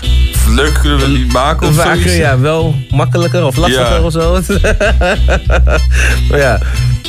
Leuk 0.56 0.74
kunnen 0.82 1.00
we 1.00 1.08
niet 1.08 1.34
maken 1.34 1.68
of 1.68 1.74
zoiets. 1.76 2.16
ja, 2.16 2.40
wel 2.40 2.76
makkelijker 2.90 3.46
of 3.46 3.56
lastiger 3.56 3.86
Ja. 3.94 4.02
of 4.02 4.12
zo. 4.12 4.40
Maar 6.30 6.40
ja. 6.40 6.60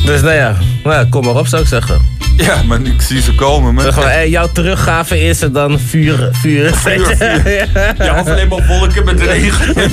Dus 0.05 0.21
nou 0.21 0.35
ja, 0.35 0.57
nou, 0.85 0.97
ja, 0.97 1.07
kom 1.11 1.25
maar 1.25 1.35
op 1.35 1.47
zou 1.47 1.63
ik 1.63 1.69
zeggen. 1.69 2.01
Ja, 2.37 2.63
maar 2.63 2.81
ik 2.81 3.01
zie 3.03 3.21
ze 3.23 3.35
komen. 3.35 3.75
Maar, 3.75 3.95
hey, 3.95 4.29
jouw 4.31 4.49
teruggave 4.53 5.21
is 5.21 5.41
er 5.43 5.53
dan 5.53 5.79
vuur. 5.79 6.29
Vuur, 6.33 6.75
Vuur, 6.75 7.17
vuur. 7.17 7.69
Ja, 8.07 8.21
of 8.21 8.27
alleen 8.29 8.49
maar 8.49 8.67
wolken 8.67 9.05
met 9.05 9.21
regen. 9.21 9.75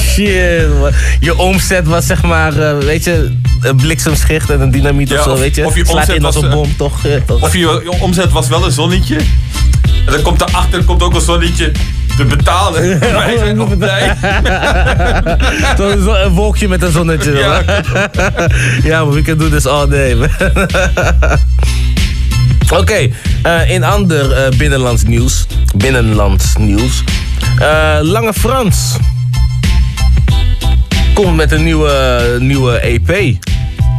Shit, 0.00 0.68
man. 0.80 0.90
Je 1.20 1.36
omzet 1.38 1.86
was 1.86 2.06
zeg 2.06 2.22
maar, 2.22 2.58
eh, 2.58 2.78
weet 2.78 3.04
je, 3.04 3.36
een 3.60 3.76
bliksemschicht 3.76 4.50
en 4.50 4.60
een 4.60 4.70
dynamiet 4.70 5.08
Ja, 5.08 5.18
of 5.18 5.22
zo, 5.24 5.30
of- 5.32 5.38
weet 5.38 5.54
je. 5.54 5.64
of 5.66 5.76
je 5.76 5.84
Slaat 5.84 5.96
omzet 5.98 6.16
in 6.16 6.24
als 6.24 6.34
was, 6.34 6.44
een 6.44 6.50
eh, 6.50 6.54
bom, 6.56 6.76
toch? 6.76 7.04
eh, 7.06 7.12
toch? 7.26 7.42
Of 7.42 7.52
je, 7.52 7.58
je 7.58 7.92
omzet 8.00 8.32
was 8.32 8.48
wel 8.48 8.64
een 8.64 8.72
zonnetje. 8.72 9.16
En 10.06 10.12
dan 10.12 10.22
komt 10.22 10.38
daarachter 10.38 10.84
komt 10.84 11.02
ook 11.02 11.14
een 11.14 11.20
zonnetje 11.20 11.72
te 12.16 12.24
betalen. 12.24 12.98
Wij 13.00 13.38
zijn 13.38 13.56
nog 13.56 13.78
blij. 13.78 14.16
Een 15.78 16.28
wolkje 16.32 16.68
met 16.68 16.82
een 16.82 16.92
zonnetje. 16.92 17.32
Ja. 17.32 17.62
ja, 18.82 19.04
maar 19.04 19.14
we 19.14 19.22
can 19.22 19.38
do 19.38 19.48
this 19.48 19.66
all 19.66 19.88
day. 19.88 20.16
Oké, 22.70 23.08
eh, 23.42 23.70
in 23.70 23.84
ander 23.84 24.32
eh, 24.32 24.58
binnenlands 24.58 25.02
nieuws. 25.02 25.46
Binnenlands 25.76 26.56
nieuws. 26.58 27.04
Eh, 27.58 27.98
Lange 28.00 28.32
Frans. 28.32 28.96
Komt 31.14 31.36
met 31.36 31.52
een 31.52 31.62
nieuwe, 31.62 32.36
nieuwe 32.40 32.80
EP. 32.80 33.36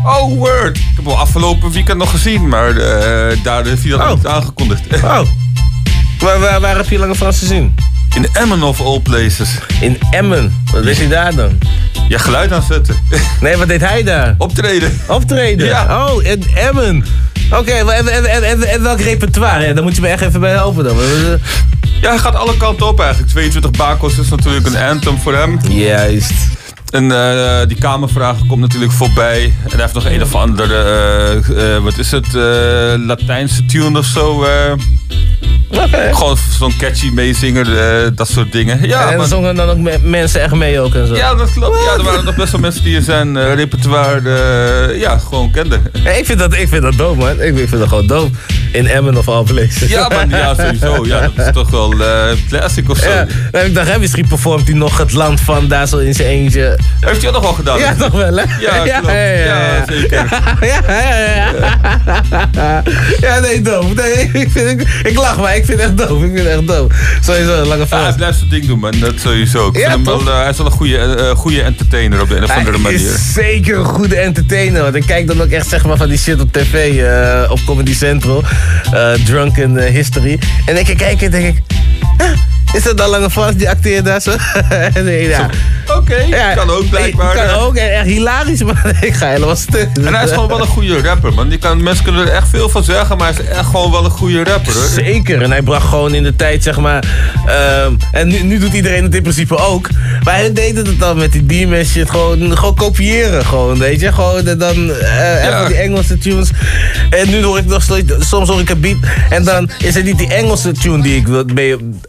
Oh, 0.05 0.37
word. 0.37 0.77
Ik 0.77 0.83
heb 0.95 1.05
wel 1.05 1.17
afgelopen 1.17 1.71
weekend 1.71 1.97
nog 1.97 2.11
gezien, 2.11 2.47
maar 2.47 2.73
daar 3.43 3.63
hij 3.63 3.77
dat 3.89 3.99
Oh. 3.99 4.09
niet 4.09 4.27
aangekondigd. 4.27 5.03
Oh. 5.03 5.19
Waar, 6.23 6.39
waar, 6.39 6.61
waar 6.61 6.75
heb 6.75 6.89
je 6.89 6.99
Lange 6.99 7.15
Frans 7.15 7.39
gezien? 7.39 7.75
In 8.15 8.27
Emmen 8.33 8.63
of 8.63 8.81
all 8.81 8.99
places. 8.99 9.49
In 9.81 9.97
Emmen? 10.11 10.63
Wat 10.71 10.83
deed 10.83 10.97
hij 10.97 11.07
daar 11.07 11.35
dan? 11.35 11.57
Ja, 12.09 12.17
geluid 12.17 12.51
aanzetten. 12.51 12.95
Nee, 13.41 13.57
wat 13.57 13.67
deed 13.67 13.81
hij 13.81 14.03
daar? 14.03 14.35
Optreden. 14.37 14.99
Optreden? 15.07 15.67
Ja. 15.67 16.07
Oh, 16.07 16.23
in 16.23 16.43
Emmen. 16.55 17.05
Oké, 17.51 17.71
en, 17.71 17.87
en, 17.89 18.25
en, 18.25 18.43
en, 18.43 18.63
en 18.63 18.83
welk 18.83 18.99
repertoire? 18.99 19.67
Ja, 19.67 19.73
daar 19.73 19.83
moet 19.83 19.95
je 19.95 20.01
me 20.01 20.07
echt 20.07 20.21
even 20.21 20.39
bij 20.39 20.51
helpen 20.51 20.83
dan. 20.83 20.97
Ja, 22.01 22.09
hij 22.09 22.17
gaat 22.17 22.35
alle 22.35 22.57
kanten 22.57 22.87
op 22.87 22.99
eigenlijk. 22.99 23.31
22 23.31 23.71
bakos 23.71 24.17
is 24.17 24.29
natuurlijk 24.29 24.65
een 24.65 24.77
anthem 24.77 25.17
voor 25.17 25.35
hem. 25.35 25.59
Juist. 25.69 26.33
En 26.93 27.11
eh, 27.11 27.67
die 27.67 27.77
kamervraag 27.77 28.37
komt 28.47 28.61
natuurlijk 28.61 28.91
voorbij. 28.91 29.43
En 29.43 29.69
hij 29.69 29.79
heeft 29.79 29.93
nog 29.93 30.05
een 30.05 30.21
of 30.21 30.35
andere, 30.35 30.73
eh, 30.75 31.75
eh, 31.75 31.83
wat 31.83 31.97
is 31.97 32.11
het, 32.11 32.27
Latijnse 33.05 33.65
tune 33.65 33.97
of 33.99 34.05
zo. 34.05 34.45
Gewoon 36.11 36.37
zo'n 36.59 36.73
catchy 36.77 37.09
meezinger, 37.09 37.65
dat 38.15 38.27
soort 38.27 38.51
dingen. 38.51 38.87
Ja, 38.87 39.11
en 39.11 39.17
maar- 39.17 39.27
zongen 39.27 39.55
dan 39.55 39.69
ook 39.69 39.77
me- 39.77 39.99
mensen 40.03 40.41
echt 40.41 40.53
mee 40.53 40.79
ook 40.79 40.93
en 40.95 41.07
zo. 41.07 41.15
ja, 41.15 41.35
dat 41.35 41.51
klopt. 41.53 41.77
Ja, 41.85 41.93
er 41.93 42.03
waren 42.03 42.25
nog 42.25 42.35
best 42.35 42.51
wel 42.51 42.61
mensen 42.61 42.83
die 42.83 43.01
zijn 43.01 43.53
repertoire 43.55 44.97
ja, 44.99 45.17
gewoon 45.17 45.51
kenden. 45.51 45.81
Hey, 45.99 46.19
ik, 46.19 46.25
vind 46.25 46.39
dat, 46.39 46.53
ik 46.53 46.67
vind 46.67 46.81
dat 46.81 46.97
dope, 46.97 47.17
man. 47.19 47.41
Ik 47.41 47.55
vind 47.55 47.71
dat 47.71 47.87
gewoon 47.87 48.07
dope. 48.07 48.31
In 48.71 48.87
Emmen 48.87 49.17
of 49.17 49.27
all 49.27 49.43
places. 49.43 49.89
Ja, 49.89 50.07
maar 50.07 50.29
ja, 50.29 50.55
sowieso. 50.55 51.05
Ja, 51.05 51.19
dat 51.35 51.45
is 51.45 51.53
toch 51.53 51.69
wel 51.69 51.93
classic 52.49 52.89
of 52.89 52.97
zo. 52.97 53.09
Ja, 53.09 53.27
nou, 53.51 53.65
ik 53.65 53.73
dacht, 53.73 53.87
hè, 53.87 53.99
misschien 53.99 54.27
performt 54.27 54.67
hij 54.67 54.75
nog 54.75 54.97
het 54.97 55.13
land 55.13 55.41
van 55.41 55.67
daar 55.67 55.87
zo 55.87 55.97
in 55.97 56.13
zijn 56.13 56.27
eentje. 56.27 56.79
Heeft 56.99 57.21
hij 57.21 57.31
dat 57.31 57.33
nog 57.33 57.41
wel 57.41 57.53
gedaan? 57.53 57.79
Ja, 57.79 57.95
toch 57.95 58.11
wel, 58.11 58.35
hè? 58.35 58.43
Ja, 58.59 58.71
klopt. 58.99 59.11
Ja, 59.45 59.85
zeker. 59.89 60.27
Ja, 60.61 60.81
ja, 60.87 60.99
ja, 60.99 61.51
ja. 62.53 62.83
Ja, 63.21 63.39
nee, 63.39 63.61
dope. 63.61 63.93
Nee, 64.01 64.29
ik, 64.43 64.49
vind, 64.51 64.81
ik, 64.81 64.87
ik 65.03 65.15
lach, 65.17 65.37
maar 65.37 65.55
ik 65.55 65.65
vind 65.65 65.81
het 65.81 65.89
echt 65.89 65.97
dope. 66.07 66.25
Ik 66.25 66.31
vind 66.33 66.47
het 66.47 66.57
echt 66.57 66.67
dope. 66.67 66.93
Sowieso, 67.21 67.63
lange 67.65 67.79
Ja, 67.81 67.87
vraag. 67.87 68.03
hij 68.03 68.13
blijft 68.13 68.37
zijn 68.37 68.49
ding 68.49 68.65
doen, 68.65 68.79
man. 68.79 68.99
Dat 68.99 69.13
sowieso. 69.17 69.67
Ik 69.67 69.77
Ja, 69.77 69.89
vind 69.91 70.05
hem 70.07 70.25
wel, 70.25 70.33
eh, 70.33 70.39
hij 70.41 70.49
is 70.49 70.57
wel 70.57 70.65
een 70.65 70.71
goede, 70.71 70.97
eh, 70.97 71.29
goede 71.35 71.61
entertainer 71.61 72.21
op 72.21 72.29
de 72.29 72.35
een 72.35 72.43
of 72.43 72.49
andere 72.49 72.71
Hij 72.71 72.79
manier. 72.81 72.99
is 73.13 73.33
zeker 73.33 73.77
een 73.77 73.85
goede 73.85 74.15
entertainer. 74.15 74.81
Want 74.81 74.95
ik 74.95 75.03
kijk 75.05 75.27
dan 75.27 75.41
ook 75.41 75.49
echt 75.49 75.67
zeg 75.69 75.85
maar, 75.85 75.97
van 75.97 76.07
die 76.09 76.17
shit 76.17 76.39
op 76.41 76.51
tv 76.53 76.97
eh, 77.03 77.51
op 77.51 77.59
Comedy 77.65 77.93
Central. 77.95 78.43
eh 78.93 79.11
Drunken 79.25 79.77
eh, 79.77 79.93
History. 79.93 80.39
En 80.65 80.77
ik 80.77 80.97
kijk 80.97 81.21
en 81.21 81.31
denk 81.31 81.45
ik... 81.57 81.61
"Huh, 82.17 82.27
Is 82.73 82.83
dat 82.83 82.97
dan 82.97 83.09
Lange 83.09 83.29
Frans 83.29 83.55
die 83.55 83.69
acteert 83.69 84.05
daar 84.05 84.21
zo? 84.21 84.31
Ik, 85.03 85.27
ja. 85.29 85.49
Oké, 85.97 86.25
kan 86.55 86.69
ook 86.69 86.89
blijkbaar. 86.89 87.35
Kan 87.35 87.49
ook, 87.49 87.75
en 87.75 87.91
echt 87.91 88.05
hilarisch, 88.05 88.63
maar 88.63 88.97
ik 89.01 89.13
ga 89.13 89.27
helemaal 89.27 89.55
stuk. 89.55 89.89
En 89.93 90.13
hij 90.13 90.23
is 90.23 90.31
gewoon 90.31 90.47
wel 90.47 90.59
een 90.59 90.67
goede 90.67 91.01
rapper, 91.01 91.33
man. 91.33 91.49
Die 91.49 91.57
kan, 91.57 91.83
mensen 91.83 92.03
kunnen 92.03 92.27
er 92.27 92.33
echt 92.33 92.49
veel 92.49 92.69
van 92.69 92.83
zeggen, 92.83 93.17
maar 93.17 93.33
hij 93.33 93.43
is 93.43 93.49
echt 93.49 93.65
gewoon 93.65 93.91
wel 93.91 94.05
een 94.05 94.11
goede 94.11 94.43
rapper, 94.43 94.73
hoor. 94.73 94.83
Zeker, 94.83 95.41
en 95.41 95.51
hij 95.51 95.61
bracht 95.61 95.87
gewoon 95.87 96.13
in 96.13 96.23
de 96.23 96.35
tijd, 96.35 96.63
zeg 96.63 96.79
maar... 96.79 97.03
ehm, 97.45 97.93
en 98.11 98.27
nu, 98.27 98.43
nu 98.43 98.59
doet 98.59 98.73
iedereen 98.73 99.03
het 99.03 99.15
in 99.15 99.21
principe 99.21 99.57
ook. 99.57 99.89
Maar 100.23 100.35
hij 100.35 100.53
deed 100.53 100.77
het 100.77 100.99
dan 100.99 101.17
met 101.17 101.31
die 101.31 101.45
demon 101.45 101.83
shit. 101.83 102.09
Gewoon, 102.09 102.57
gewoon 102.57 102.75
kopiëren, 102.75 103.45
gewoon, 103.45 103.79
weet 103.79 103.99
je. 103.99 104.11
Gewoon 104.13 104.47
eh, 104.47 104.59
dan 104.59 104.91
eh 104.91 105.45
even 105.45 105.67
die 105.67 105.77
Engelse 105.77 106.17
tunes. 106.17 106.49
En 107.09 107.29
nu 107.29 107.43
hoor 107.43 107.57
ik 107.57 107.65
nog 107.65 107.83
steeds... 107.83 108.13
Soms 108.29 108.49
hoor 108.49 108.59
ik 108.59 108.69
een 108.69 108.79
beat. 108.79 108.97
En 109.29 109.43
dan 109.43 109.69
is 109.77 109.95
het 109.95 110.03
niet 110.03 110.17
die 110.17 110.33
Engelse 110.33 110.71
tune 110.71 111.01
die 111.01 111.15
ik 111.15 111.27
wil, 111.27 111.45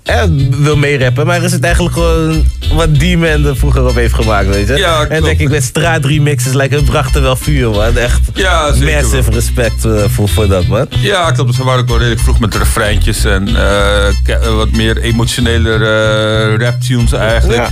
eh, 0.02 0.22
wil 0.58 0.76
meerappen. 0.76 1.26
Maar 1.26 1.42
is 1.42 1.52
het 1.52 1.64
eigenlijk 1.64 1.94
gewoon 1.94 2.44
wat 2.72 2.94
Demon 2.94 3.46
er 3.46 3.56
vroeger 3.56 3.86
op 3.86 3.94
heeft 3.94 4.14
gemaakt, 4.14 4.48
weet 4.48 4.68
je. 4.68 4.76
Ja, 4.76 5.00
en 5.00 5.08
klopt. 5.08 5.24
denk 5.24 5.38
ik, 5.38 5.48
met 5.48 5.62
straatremixes, 5.62 6.52
like, 6.52 6.74
het 6.74 6.84
bracht 6.84 7.14
er 7.14 7.22
wel 7.22 7.36
vuur, 7.36 7.70
man. 7.70 7.96
Echt 7.96 8.20
Ja, 8.34 8.72
zeker 8.72 9.02
massive 9.02 9.30
respect 9.30 9.84
eh, 9.84 10.04
voor, 10.06 10.28
voor 10.28 10.48
dat, 10.48 10.66
man. 10.66 10.86
Ja, 11.00 11.30
klopt. 11.30 11.48
Dus 11.48 11.56
ze 11.58 11.64
waren 11.64 11.80
ook 11.80 11.88
wel 11.88 11.98
redelijk 11.98 12.22
vroeg 12.22 12.40
met 12.40 12.54
refreintjes 12.54 13.24
en 13.24 13.56
eh, 13.56 14.06
eh, 14.08 14.54
wat 14.56 14.70
meer 14.70 14.98
emotionele 14.98 15.72
eh, 15.72 16.66
raptunes 16.66 17.12
eigenlijk. 17.12 17.68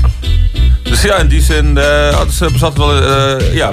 Dus 0.83 1.03
ja, 1.03 1.17
in 1.17 1.27
die 1.27 1.43
zin 1.43 1.77
uh, 1.77 2.09
hadden 2.09 2.35
ze 2.35 2.49
zat 2.57 2.77
wel, 2.77 3.03
ja, 3.53 3.73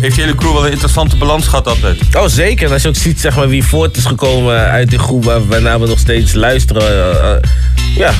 heeft 0.00 0.14
die 0.14 0.24
hele 0.24 0.36
crew 0.36 0.52
wel 0.52 0.66
een 0.66 0.72
interessante 0.72 1.16
balans 1.16 1.46
gehad 1.46 1.66
altijd. 1.66 1.98
Oh, 2.12 2.26
zeker. 2.26 2.66
En 2.66 2.72
als 2.72 2.82
je 2.82 2.88
ook 2.88 2.96
ziet 2.96 3.20
zeg 3.20 3.36
maar, 3.36 3.48
wie 3.48 3.64
voort 3.64 3.96
is 3.96 4.04
gekomen 4.04 4.56
uit 4.56 4.90
die 4.90 4.98
groep 4.98 5.24
waar, 5.24 5.46
waarna 5.46 5.78
we 5.78 5.86
nog 5.86 5.98
steeds 5.98 6.32
luisteren. 6.32 7.40
ja, 7.96 8.12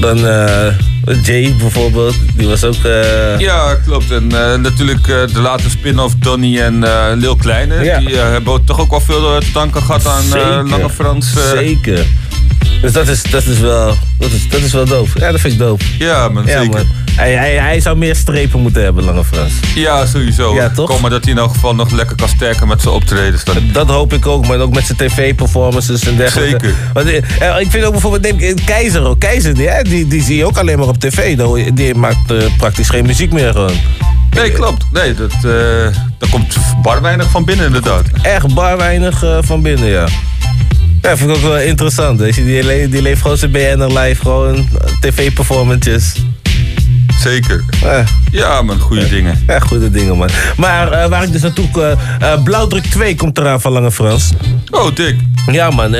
dan 0.00 0.26
eh, 0.26 0.74
Jay 1.22 1.54
bijvoorbeeld, 1.58 2.14
die 2.34 2.46
was 2.48 2.64
ook... 2.64 2.84
eh, 2.84 3.38
Ja, 3.38 3.74
klopt. 3.74 4.10
En 4.10 4.32
eh, 4.52 4.58
natuurlijk 4.58 5.06
de 5.06 5.40
late 5.40 5.70
spin-off 5.70 6.14
Donny 6.18 6.60
en 6.60 6.84
Lil 7.18 7.36
Kleine. 7.36 7.84
Ja. 7.84 7.98
Die 7.98 8.16
hebben 8.16 8.64
toch 8.64 8.80
ook 8.80 8.90
wel 8.90 9.00
veel 9.00 9.38
te 9.38 9.52
danken 9.52 9.82
gehad 9.82 10.06
aan. 10.06 10.68
Lange 10.68 10.90
Frans. 10.90 11.32
Zeker. 11.54 12.06
Dus 12.82 12.92
dat 12.92 13.08
is, 13.08 13.22
dat 13.22 13.44
is 13.46 13.58
wel, 13.58 13.94
dat 14.18 14.30
is, 14.30 14.48
dat 14.48 14.60
is 14.60 14.72
wel 14.72 14.84
dope. 14.84 15.10
Ja, 15.20 15.30
dat 15.30 15.40
vind 15.40 15.52
ik 15.52 15.58
dope. 15.58 15.84
Ja, 15.98 16.28
man, 16.28 16.46
Ja, 16.46 16.60
zeker. 16.60 16.76
man. 16.76 16.86
Hij, 17.16 17.32
hij, 17.34 17.54
hij 17.54 17.80
zou 17.80 17.96
meer 17.96 18.16
strepen 18.16 18.60
moeten 18.60 18.82
hebben, 18.82 19.04
Lange 19.04 19.24
Frans. 19.24 19.52
Ja, 19.74 20.06
sowieso. 20.06 20.54
Ja, 20.54 20.70
toch? 20.70 20.88
Kom 20.90 21.00
maar 21.00 21.10
dat 21.10 21.24
hij 21.24 21.32
in 21.32 21.38
elk 21.38 21.52
geval 21.52 21.74
nog 21.74 21.90
lekker 21.90 22.16
kan 22.16 22.28
sterken 22.28 22.68
met 22.68 22.82
zijn 22.82 22.94
optredens. 22.94 23.44
Dan. 23.44 23.56
Dat 23.72 23.88
hoop 23.88 24.12
ik 24.12 24.26
ook, 24.26 24.46
maar 24.46 24.58
ook 24.58 24.74
met 24.74 24.84
zijn 24.84 24.98
tv-performances 24.98 26.06
en 26.06 26.16
dergelijke. 26.16 26.66
Zeker. 26.66 26.78
Want, 26.92 27.06
eh, 27.38 27.60
ik 27.60 27.70
vind 27.70 27.84
ook 27.84 27.92
bijvoorbeeld, 27.92 28.22
neem, 28.22 28.38
eh, 28.38 28.64
Keizer 28.64 29.04
ook. 29.04 29.20
Keizer, 29.20 29.54
die, 29.54 29.68
die, 29.82 30.06
die 30.08 30.22
zie 30.22 30.36
je 30.36 30.46
ook 30.46 30.58
alleen 30.58 30.78
maar 30.78 30.88
op 30.88 30.98
tv. 30.98 31.36
Die, 31.74 31.94
maakt 31.94 32.30
eh, 32.30 32.36
praktisch 32.58 32.88
geen 32.88 33.06
muziek 33.06 33.32
meer 33.32 33.52
gewoon. 33.52 33.76
Nee, 34.30 34.50
klopt. 34.52 34.84
Nee, 34.92 35.14
dat, 35.14 35.32
eh 35.32 35.94
daar 36.18 36.28
komt 36.30 36.56
bar 36.82 37.02
weinig 37.02 37.30
van 37.30 37.44
binnen 37.44 37.66
inderdaad. 37.66 38.04
Echt 38.22 38.54
bar 38.54 38.76
weinig 38.76 39.22
eh, 39.22 39.38
van 39.40 39.62
binnen, 39.62 39.88
ja. 39.88 40.08
Ja, 41.08 41.16
vind 41.16 41.30
ik 41.30 41.36
ook 41.36 41.42
wel 41.42 41.58
interessant. 41.58 42.20
Weet 42.20 42.34
je. 42.34 42.44
Die, 42.44 42.62
le- 42.64 42.88
die 42.88 43.02
leeft 43.02 43.22
gewoon 43.22 43.36
zijn 43.36 43.50
BNR 43.50 43.98
live, 43.98 44.22
gewoon 44.22 44.54
eh, 44.56 44.92
tv-performances. 45.00 46.12
Zeker. 47.20 47.64
Ja. 47.82 48.04
Ja, 48.32 48.62
man, 48.62 48.78
goede 48.80 49.08
dingen. 49.08 49.44
Ja, 49.46 49.58
goede 49.58 49.90
dingen, 49.90 50.16
man. 50.16 50.28
Maar 50.56 50.92
eh, 50.92 51.08
waar 51.08 51.22
ik 51.22 51.32
dus 51.32 51.42
naartoe... 51.42 51.96
eh, 52.20 52.42
Blauwdruk 52.44 52.84
2 52.84 53.14
komt 53.14 53.38
eraan 53.38 53.60
van 53.60 53.72
Lange 53.72 53.90
Frans. 53.92 54.30
Oh, 54.70 54.94
dik. 54.94 55.16
Ja, 55.52 55.70
man. 55.70 55.96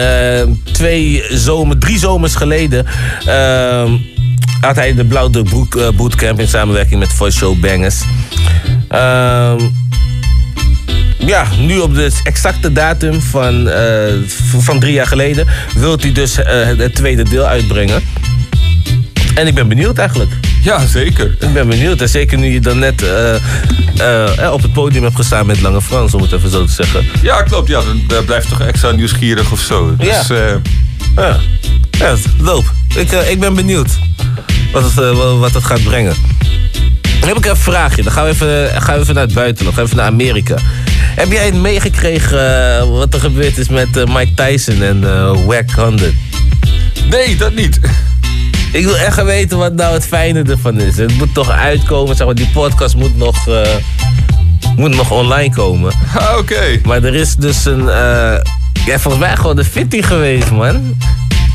twee 0.73 1.23
zomer, 1.31 1.79
drie 1.79 1.99
zomers 1.99 2.35
geleden... 2.35 2.87
ehm, 3.27 3.91
had 4.61 4.77
hij 4.77 4.95
de 4.95 5.05
Blauwdruk 5.05 5.45
Broek, 5.49 5.79
Bootcamp 5.97 6.41
in 6.41 6.49
samenwerking 6.49 7.01
met 7.01 7.13
Voice 7.13 7.37
Show 7.39 7.61
Bangers. 7.61 7.97
Ehm, 8.89 9.61
ja, 11.19 11.47
nu 11.59 11.79
op 11.79 11.95
de 11.95 12.11
exacte 12.23 12.73
datum 12.73 13.21
van, 13.21 13.69
eh, 13.69 14.13
van 14.59 14.81
drie 14.81 14.93
jaar 14.93 15.07
geleden... 15.07 15.47
wil 15.75 15.99
hij 16.01 16.13
dus 16.13 16.39
eh, 16.43 16.67
het 16.77 16.95
tweede 16.95 17.23
deel 17.23 17.45
uitbrengen. 17.45 18.03
En 19.35 19.47
ik 19.47 19.55
ben 19.55 19.69
benieuwd 19.69 19.99
eigenlijk. 19.99 20.31
Ja, 20.63 20.87
zeker. 20.87 21.37
Ik 21.41 21.53
ben 21.53 21.69
benieuwd. 21.69 22.01
En 22.01 22.09
zeker 22.09 22.39
nu 22.39 22.53
je 22.53 22.61
dan 22.61 22.79
net 22.79 23.03
eh, 23.03 24.53
op 24.53 24.63
het 24.63 24.73
podium 24.73 25.03
hebt 25.03 25.17
gestaan 25.17 25.47
met 25.47 25.61
Lange 25.61 25.83
Frans, 25.83 26.15
om 26.15 26.23
het 26.23 26.33
even 26.33 26.51
zo 26.51 26.65
te 26.65 26.73
zeggen. 26.73 27.05
Ja, 27.23 27.43
klopt. 27.43 27.69
Ja, 27.69 27.81
dan 28.09 28.25
blijft 28.25 28.49
toch 28.49 28.61
extra 28.61 28.91
nieuwsgierig 28.91 29.51
of 29.53 29.61
zo. 29.61 29.97
Dus, 29.97 30.27
Ja. 30.29 30.61
Ja, 31.17 31.37
ja 31.99 32.15
dope. 32.43 32.69
Ik, 32.97 33.11
ik 33.13 33.41
ben 33.41 33.55
benieuwd 33.55 33.89
wat 34.73 34.83
het, 34.85 34.95
wa- 34.95 35.35
wat 35.35 35.55
het 35.55 35.65
gaat 35.65 35.83
brengen. 35.83 36.15
Dan 37.21 37.29
heb 37.29 37.39
ik 37.39 37.47
een 37.47 37.57
vraagje. 37.57 38.03
Dan 38.03 38.13
gaan 38.13 38.25
we 38.25 38.31
even, 38.31 38.83
gaan 38.83 38.95
we 38.95 39.01
even 39.03 39.15
naar 39.15 39.25
het 39.25 39.35
buitenland. 39.35 39.75
Gaan 39.77 39.85
we 39.85 39.91
even 39.91 40.03
naar 40.03 40.13
Amerika. 40.13 40.55
Heb 41.19 41.33
jij 41.33 41.53
meegekregen 41.53 42.77
eh, 42.79 42.89
wat 42.91 43.15
er 43.15 43.21
gebeurd 43.21 43.59
is 43.59 43.69
met 43.69 43.97
eh, 43.97 44.05
Mike 44.15 44.35
Tyson 44.35 44.83
en 44.83 45.05
eh 45.05 45.45
Wack 45.47 45.71
100? 45.71 46.13
Nee, 47.11 47.37
dat 47.37 47.55
niet. 47.55 47.81
Ik 48.73 48.85
wil 48.85 48.97
echt 48.97 49.23
weten 49.23 49.59
wat 49.59 49.75
nou 49.75 49.93
het 49.95 50.07
fijne 50.07 50.43
ervan 50.43 50.81
is. 50.81 50.97
Het 50.97 51.17
moet 51.19 51.35
toch 51.35 51.51
uitkomen. 51.51 52.17
Zeg 52.17 52.27
maar, 52.27 52.35
die 52.35 52.51
podcast 52.53 52.97
moet 52.97 53.17
nog, 53.17 53.47
moet 54.77 54.95
nog 54.95 55.11
online 55.11 55.55
komen. 55.55 55.93
Ah, 56.19 56.39
Oké. 56.39 56.81
Maar 56.85 57.05
er 57.05 57.15
is 57.15 57.37
dus 57.37 57.65
een... 57.65 57.81
eh, 57.89 58.37
ja, 58.87 58.99
volgens 58.99 59.23
mij 59.23 59.37
gewoon 59.37 59.57
de 59.57 59.65
fitty 59.65 60.03
geweest, 60.03 60.51
man. 60.51 60.97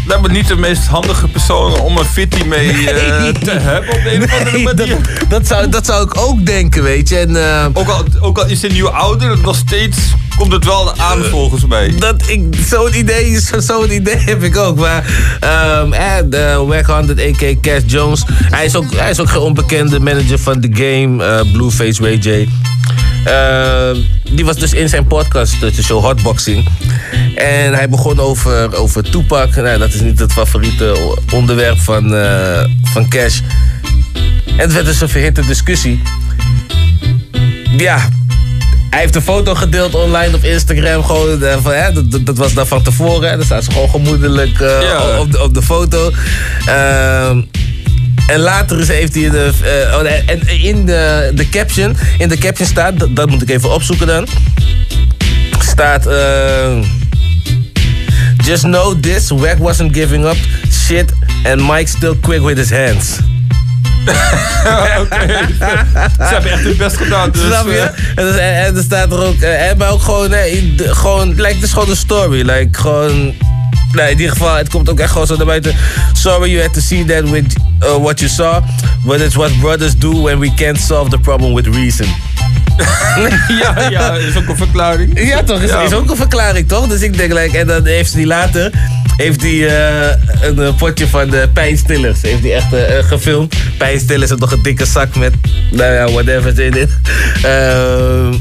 Lijkt 0.08 0.22
me 0.22 0.30
niet 0.30 0.48
de 0.48 0.56
meest 0.56 0.86
handige 0.88 1.28
persoon 1.28 1.80
om 1.80 1.98
een 1.98 2.06
fitty 2.06 2.44
mee 2.44 2.70
eh, 2.90 3.24
te 3.34 3.52
hebben 3.52 3.94
op 3.96 4.04
de 4.04 4.16
een 4.16 4.24
of 4.24 4.34
andere 4.40 4.58
manier. 4.64 4.88
dat, 5.20 5.30
dat, 5.30 5.48
zou, 5.48 5.70
dat 5.70 5.86
zou 5.86 6.04
ik 6.06 6.18
ook 6.18 6.46
denken, 6.46 6.84
weet 6.84 7.10
je. 7.10 7.18
En, 7.18 7.36
eh, 7.36 7.66
Ook, 7.74 7.88
al, 7.88 8.04
ook 8.20 8.38
al 8.38 8.46
is 8.48 8.62
hij 8.62 8.72
nu 8.72 8.86
ouder, 8.86 9.38
nog 9.42 9.56
steeds 9.56 9.98
komt 10.38 10.52
het 10.52 10.66
wel 10.66 10.98
aan 10.98 11.24
volgens 11.24 11.66
mij. 11.66 11.94
dat 12.00 12.24
ik, 12.28 12.42
zo'n 12.70 12.98
idee, 12.98 13.40
zo- 13.42 13.60
zo'n 13.60 13.92
idee 13.92 14.18
heb 14.18 14.44
ik 14.44 14.58
ook. 14.58 14.78
Maar 14.78 15.06
eh, 15.40 16.16
de 16.26 16.54
100, 16.86 17.20
a.k.a. 17.20 17.54
Cash 17.62 17.82
Jones. 17.86 18.24
Hij 18.28 18.66
is, 18.66 18.76
ook, 18.76 18.94
hij 18.96 19.10
is 19.10 19.20
ook 19.20 19.30
geen 19.30 19.42
onbekende 19.42 20.00
manager 20.00 20.40
van 20.40 20.62
The 20.62 20.70
Game, 20.72 21.24
eh, 21.26 21.52
Blueface 21.52 22.02
Ray 22.04 22.16
J. 22.16 22.48
Eh, 23.26 23.90
die 24.32 24.46
was 24.46 24.56
dus 24.56 24.74
in 24.74 24.90
zijn 24.90 25.08
podcast, 25.08 25.60
de 25.60 25.84
show 25.84 26.04
Hotboxing. 26.04 26.68
En 27.36 27.74
hij 27.74 27.90
begon 27.90 28.20
over, 28.20 28.76
over 28.76 29.10
Tupac. 29.12 29.56
Nou, 29.56 29.78
dat 29.78 29.94
is 29.94 30.02
niet 30.02 30.20
het 30.20 30.32
favoriete 30.34 31.16
onderwerp 31.34 31.78
van, 31.80 32.16
eh, 32.16 32.64
van 32.84 33.10
Cash. 33.10 33.40
En 34.46 34.60
het 34.60 34.74
werd 34.74 34.86
dus 34.86 35.02
een 35.02 35.10
verhitte 35.10 35.46
discussie. 35.46 36.02
Ja, 37.78 38.10
hij 38.90 39.00
heeft 39.02 39.16
een 39.16 39.22
foto 39.22 39.56
gedeeld 39.56 39.96
online 39.96 40.36
op 40.36 40.44
Instagram. 40.44 41.04
Gewoon, 41.04 41.44
eh, 41.44 41.58
van, 41.62 41.72
hè, 41.72 41.92
dat, 41.94 42.26
dat- 42.26 42.38
was 42.38 42.54
dan 42.54 42.68
van 42.68 42.82
tevoren. 42.82 43.30
Hè. 43.32 43.44
Staat 43.44 43.64
ze 43.64 43.72
gewoon 43.72 43.90
gemoedelijk 43.90 44.60
eh, 44.60 44.82
Ja. 44.82 45.20
op, 45.20 45.32
de, 45.32 45.44
op 45.44 45.54
de 45.54 45.62
foto. 45.62 46.12
Ehm, 46.66 47.42
en 48.28 48.40
later 48.40 48.80
is, 48.80 48.88
heeft 48.88 49.14
hij 49.16 49.30
de, 49.30 49.52
eh, 49.64 49.98
oh, 50.00 50.06
en 50.26 50.48
in 50.48 50.86
de, 50.86 51.32
de 51.36 51.50
caption, 51.50 51.96
in 52.18 52.30
de 52.30 52.38
caption 52.38 52.68
staat, 52.68 53.00
dat, 53.00 53.16
dat 53.16 53.30
moet 53.30 53.42
ik 53.42 53.50
even 53.50 53.74
opzoeken 53.74 54.08
dan. 54.08 54.28
Staat, 55.60 56.08
eh, 56.08 56.78
just 58.46 58.64
know 58.64 59.00
this, 59.02 59.30
Wack 59.30 59.58
wasn't 59.58 59.96
giving 59.96 60.26
up 60.26 60.38
shit 60.72 61.12
and 61.46 61.62
Mike 61.62 61.88
still 61.88 62.16
quick 62.22 62.42
with 62.42 62.58
his 62.58 62.70
hands. 62.70 63.18
Ze 66.18 66.30
hebben 66.34 66.52
echt 66.52 66.64
hun 66.64 66.78
best 66.78 66.98
gedaan. 66.98 67.32
Dus, 67.32 67.42
Snap 67.42 67.66
je? 67.68 67.72
eh, 67.78 67.86
En, 68.16 68.26
dus- 68.32 68.36
en, 68.38 68.64
en 68.66 68.76
er 68.76 68.84
staat 68.84 69.12
er 69.12 69.20
ook, 69.24 69.36
maar 69.78 69.90
ook 69.90 70.02
gewoon, 70.02 70.30
nee, 70.30 70.74
gewoon, 70.78 71.28
like, 71.30 71.54
het 71.54 71.64
is 71.64 71.72
gewoon 71.74 71.90
een 71.90 71.96
story. 71.96 72.42
Like, 72.50 72.68
gewoon, 72.80 73.34
nee, 73.94 74.12
in 74.12 74.18
ieder 74.18 74.32
geval, 74.32 74.56
het 74.56 74.70
komt 74.70 74.90
ook 74.90 75.00
echt 75.00 75.12
gewoon 75.12 75.28
zo 75.28 75.36
naar 75.36 75.46
buiten. 75.46 75.76
Sorry 76.14 76.50
you 76.52 76.62
had 76.62 76.74
to 76.74 76.82
see 76.82 77.06
that 77.06 77.30
with 77.30 77.56
uh, 77.84 77.96
what 77.98 78.20
you 78.20 78.32
saw, 78.32 78.64
but 79.06 79.20
it's 79.20 79.36
what 79.36 79.60
brothers 79.60 79.98
do 79.98 80.22
when 80.22 80.40
we 80.40 80.54
can't 80.54 80.80
solve 80.80 81.10
the 81.10 81.20
problem 81.20 81.54
with 81.54 81.68
reason. 81.68 82.08
ja, 83.62 83.90
ja, 83.90 84.14
is 84.14 84.36
ook 84.36 84.48
een 84.48 84.58
verklaring. 84.58 85.28
Ja, 85.28 85.44
toch? 85.44 85.62
Is, 85.62 85.70
Ja. 85.70 85.82
is 85.82 85.94
ook 85.94 86.10
een 86.10 86.16
verklaring, 86.16 86.68
toch? 86.68 86.88
Dus 86.88 87.02
ik 87.02 87.18
denk, 87.18 87.34
like, 87.34 87.58
en 87.58 87.68
dan 87.68 87.86
heeft 87.86 88.14
hij 88.14 88.26
later 88.26 88.72
heeft 89.18 89.42
hij 89.42 89.68
eh, 89.68 90.18
een 90.42 90.60
eh, 90.60 90.76
potje 90.76 91.08
van 91.08 91.30
de 91.30 91.50
pijnstillers. 91.54 92.22
Heeft 92.22 92.42
hij 92.42 92.56
echt 92.56 92.74
eh, 92.74 93.08
gefilmd. 93.08 93.56
Pijnstillers 93.78 94.30
heeft 94.30 94.42
nog 94.42 94.52
een 94.52 94.64
dikke 94.64 94.86
zak 94.86 95.16
met, 95.16 95.34
nou 95.72 95.94
ja, 95.94 96.12
whatever 96.12 96.60
in 96.60 96.78
it. 96.78 96.90
Ehm, 97.44 98.34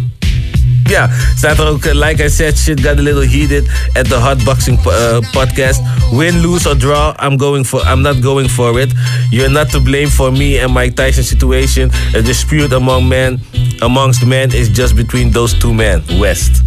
ja, 0.92 1.08
staat 1.36 1.58
er 1.58 1.72
eh, 1.86 1.94
like 1.94 2.20
I 2.20 2.28
said, 2.28 2.58
shit 2.58 2.82
got 2.82 2.98
a 2.98 3.02
little 3.02 3.24
heated 3.24 3.64
at 3.96 4.06
the 4.06 4.20
Hot 4.20 4.44
Boxing 4.44 4.78
uh, 4.86 5.20
podcast. 5.32 5.80
Win, 6.12 6.42
lose 6.42 6.66
or 6.66 6.74
draw, 6.74 7.14
I'm 7.18 7.36
going 7.36 7.64
for, 7.64 7.80
I'm 7.80 8.02
not 8.02 8.20
going 8.20 8.48
for 8.48 8.78
it. 8.78 8.92
You're 9.30 9.48
not 9.50 9.70
to 9.70 9.80
blame 9.80 10.08
for 10.08 10.30
me 10.30 10.58
and 10.58 10.72
Mike 10.72 10.94
Tyson 10.94 11.24
situation. 11.24 11.90
A 12.14 12.22
dispute 12.22 12.72
among 12.72 13.08
men, 13.08 13.40
amongst 13.80 14.26
men 14.26 14.54
is 14.54 14.68
just 14.68 14.94
between 14.96 15.30
those 15.30 15.54
two 15.54 15.72
men. 15.72 16.02
West. 16.20 16.62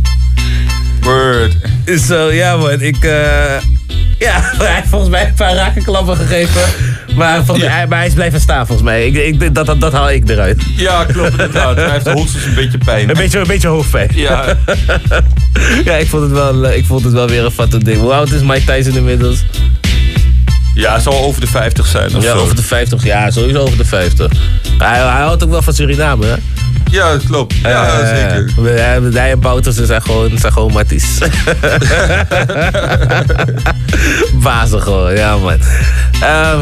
Word. 1.05 1.53
Zo, 2.01 2.31
ja 2.31 2.57
man, 2.57 2.81
ik... 2.81 3.03
eh, 3.03 3.57
ja, 4.19 4.39
hij 4.57 4.75
heeft 4.75 4.87
volgens 4.87 5.11
mij 5.11 5.27
een 5.27 5.33
paar 5.33 5.55
rakenklappen 5.55 6.15
gegeven. 6.17 6.61
Maar, 7.15 7.43
maar 7.89 7.97
hij 7.97 8.07
is 8.07 8.13
blijven 8.13 8.39
staan 8.39 8.67
volgens 8.67 8.87
mij. 8.87 9.07
Ik, 9.07 9.15
ik, 9.41 9.55
dat, 9.55 9.65
dat, 9.65 9.81
dat 9.81 9.93
haal 9.93 10.11
ik 10.11 10.29
eruit. 10.29 10.61
Ja, 10.75 11.05
klopt 11.05 11.31
inderdaad. 11.31 11.75
Hij 11.75 11.91
heeft 11.91 12.07
hoogstens 12.07 12.45
een 12.45 12.55
beetje 12.55 12.77
pijn. 12.77 13.09
Een 13.09 13.15
beetje, 13.15 13.39
een 13.39 13.47
beetje 13.47 13.67
hoofdpijn. 13.67 14.09
Ja. 14.13 14.45
ja, 15.85 15.93
ik 15.93 16.07
vond, 16.07 16.23
het 16.23 16.31
wel, 16.31 16.65
eh, 16.65 16.77
ik 16.77 16.85
vond 16.85 17.03
het 17.03 17.13
wel 17.13 17.27
weer 17.27 17.45
een 17.45 17.51
vatte 17.51 17.83
ding. 17.83 17.99
Hoe 17.99 18.13
oud 18.13 18.31
is 18.31 18.41
Mike 18.41 18.63
Tyson 18.65 18.95
inmiddels? 18.95 19.43
Ja, 20.75 20.91
hij 20.91 21.01
zal 21.01 21.23
over 21.23 21.41
de 21.41 21.47
50 21.47 21.85
zijn 21.85 22.15
of 22.15 22.23
ja, 22.23 22.31
zo. 22.31 22.37
over 22.37 22.55
de 22.55 22.63
50. 22.63 23.03
Ja, 23.03 23.31
sowieso 23.31 23.59
over 23.59 23.77
de 23.77 23.85
50. 23.85 24.31
Hij, 24.77 24.97
hij 24.97 25.21
houdt 25.21 25.43
ook 25.43 25.49
wel 25.49 25.61
van 25.61 25.73
Suriname, 25.73 26.25
hè? 26.25 26.35
Ja, 26.91 27.11
dat 27.11 27.23
klopt. 27.25 27.53
Ja, 27.55 27.99
Eh, 27.99 28.07
zeker. 28.07 28.51
Hij, 28.63 28.99
hij 29.13 29.31
en 29.31 29.39
Bouters 29.39 29.75
zijn 29.75 30.01
gewoon, 30.01 30.37
zijn 30.37 30.51
gewoon 30.53 30.71
matties. 30.73 31.17
Bazen 34.43 34.81
gewoon, 34.81 35.15
ja 35.15 35.37
man. 35.37 35.57
Ehm, 36.21 36.59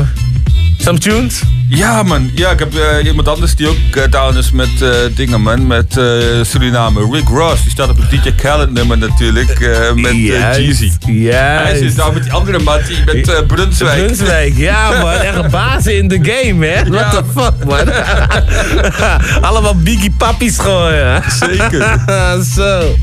some 0.83 0.97
tunes? 0.99 1.41
Ja, 1.69 2.03
man. 2.03 2.31
Ja, 2.35 2.49
ik 2.51 2.59
heb 2.59 2.75
eh, 2.75 3.05
iemand 3.05 3.27
anders 3.27 3.55
die 3.55 3.67
ook 3.67 3.75
eh, 3.95 4.03
down 4.11 4.37
is 4.37 4.51
met 4.51 4.81
eh, 4.81 4.89
dingen, 5.15 5.41
man. 5.41 5.67
Met 5.67 5.97
eh, 5.97 6.03
Suriname. 6.41 7.09
Rick 7.11 7.27
Ross. 7.27 7.61
Die 7.61 7.71
staat 7.71 7.89
op 7.89 7.97
het 7.97 8.09
DJ 8.23 8.31
Khaled 8.31 8.71
nummer 8.71 8.97
natuurlijk. 8.97 9.59
eh, 9.59 9.93
met 9.93 10.11
Jeezy. 10.15 10.91
juist. 11.05 11.63
Hij 11.63 11.77
zit 11.77 11.95
daar 11.95 12.13
met 12.13 12.23
die 12.23 12.31
andere 12.31 12.59
mattie 12.59 12.97
met 13.05 13.29
eh 13.29 13.45
Brunswijk. 13.47 14.05
Brunswijk, 14.05 14.57
ja 14.57 14.89
man. 15.01 15.13
Echt 15.13 15.49
bazen 15.49 15.97
in 15.97 16.07
the 16.07 16.19
game, 16.21 16.65
hè? 16.65 16.83
What 16.89 17.11
the 17.11 17.23
fuck, 17.39 17.65
man? 17.65 17.93
Allemaal 19.49 19.75
biggie 19.75 20.11
pappies 20.17 20.57
ja. 20.91 21.23
Zeker. 21.29 21.99
Zo. 22.55 22.95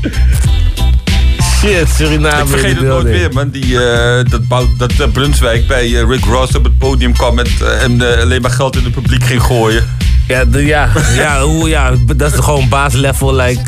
Shit, 1.61 1.89
Suriname. 1.95 2.41
Ik 2.41 2.47
vergeet 2.47 2.75
het 2.75 2.85
nooit 2.85 3.03
meer, 3.03 3.33
man. 3.33 3.49
Die, 3.49 3.85
eh, 3.85 4.25
dat 4.29 4.67
dat 4.77 4.91
eh, 4.91 5.07
Brunswijk 5.11 5.67
bij 5.67 5.85
eh, 5.85 6.07
Rick 6.07 6.25
Ross 6.25 6.55
op 6.55 6.63
het 6.63 6.77
podium 6.77 7.13
kwam 7.13 7.35
met, 7.35 7.49
en 7.81 8.01
alleen 8.21 8.41
maar 8.41 8.51
geld 8.51 8.75
in 8.75 8.83
het 8.83 8.93
publiek 8.93 9.23
ging 9.23 9.41
gooien. 9.41 9.83
Ja, 10.27 10.45
de, 10.45 10.65
ja, 10.65 10.89
ja, 11.15 11.41
hoe, 11.43 11.69
ja, 11.69 11.93
dat 12.15 12.33
is 12.33 12.39
gewoon 12.39 12.69
baaslevel. 12.69 13.35
Like. 13.35 13.61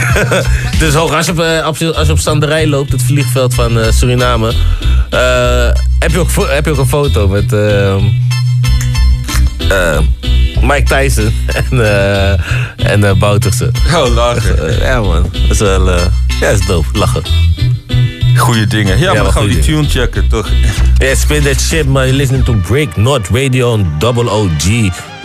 dus 0.78 0.94
hoog, 0.94 1.14
als 1.14 1.26
je, 1.26 1.32
op, 1.66 1.96
als 1.96 2.06
je 2.06 2.12
op 2.12 2.18
Sanderij 2.18 2.66
loopt, 2.66 2.92
het 2.92 3.02
vliegveld 3.02 3.54
van 3.54 3.92
Suriname, 3.92 4.52
heb, 5.98 6.10
je 6.10 6.18
ook, 6.18 6.30
heb 6.48 6.64
je 6.64 6.70
ook 6.70 6.78
een 6.78 6.86
foto 6.86 7.28
met. 7.28 7.54
Mike 10.62 10.82
Tyson 10.82 11.32
en, 11.70 11.84
eh 11.84 12.32
en 12.92 13.04
eh 13.04 13.12
Boutersen. 13.12 13.72
Oh, 13.94 14.14
lachen. 14.14 14.68
Eh, 14.68 14.78
ja 14.78 15.00
man, 15.00 15.22
dat 15.32 15.50
is 15.50 15.58
wel, 15.58 15.90
eh, 15.90 16.04
ja, 16.40 16.50
dat 16.50 16.58
is 16.58 16.66
dope, 16.66 16.98
lachen. 16.98 17.22
Goeie 18.36 18.66
dingen. 18.66 18.98
Ja, 18.98 19.04
maar 19.04 19.14
wel 19.14 19.22
dan 19.22 19.32
gaan 19.32 19.42
we 19.42 19.48
die 19.48 19.58
tune 19.58 19.88
checken, 19.88 20.28
toch? 20.28 20.48
Yeah, 20.98 21.16
spin 21.16 21.42
that 21.42 21.60
shit 21.60 21.86
man, 21.86 22.02
you're 22.02 22.16
listening 22.16 22.44
to 22.44 22.52
Break 22.52 22.96
Not 22.96 23.28
Radio 23.28 23.72
on 23.72 23.86
Double 23.98 24.30
OG. 24.30 24.64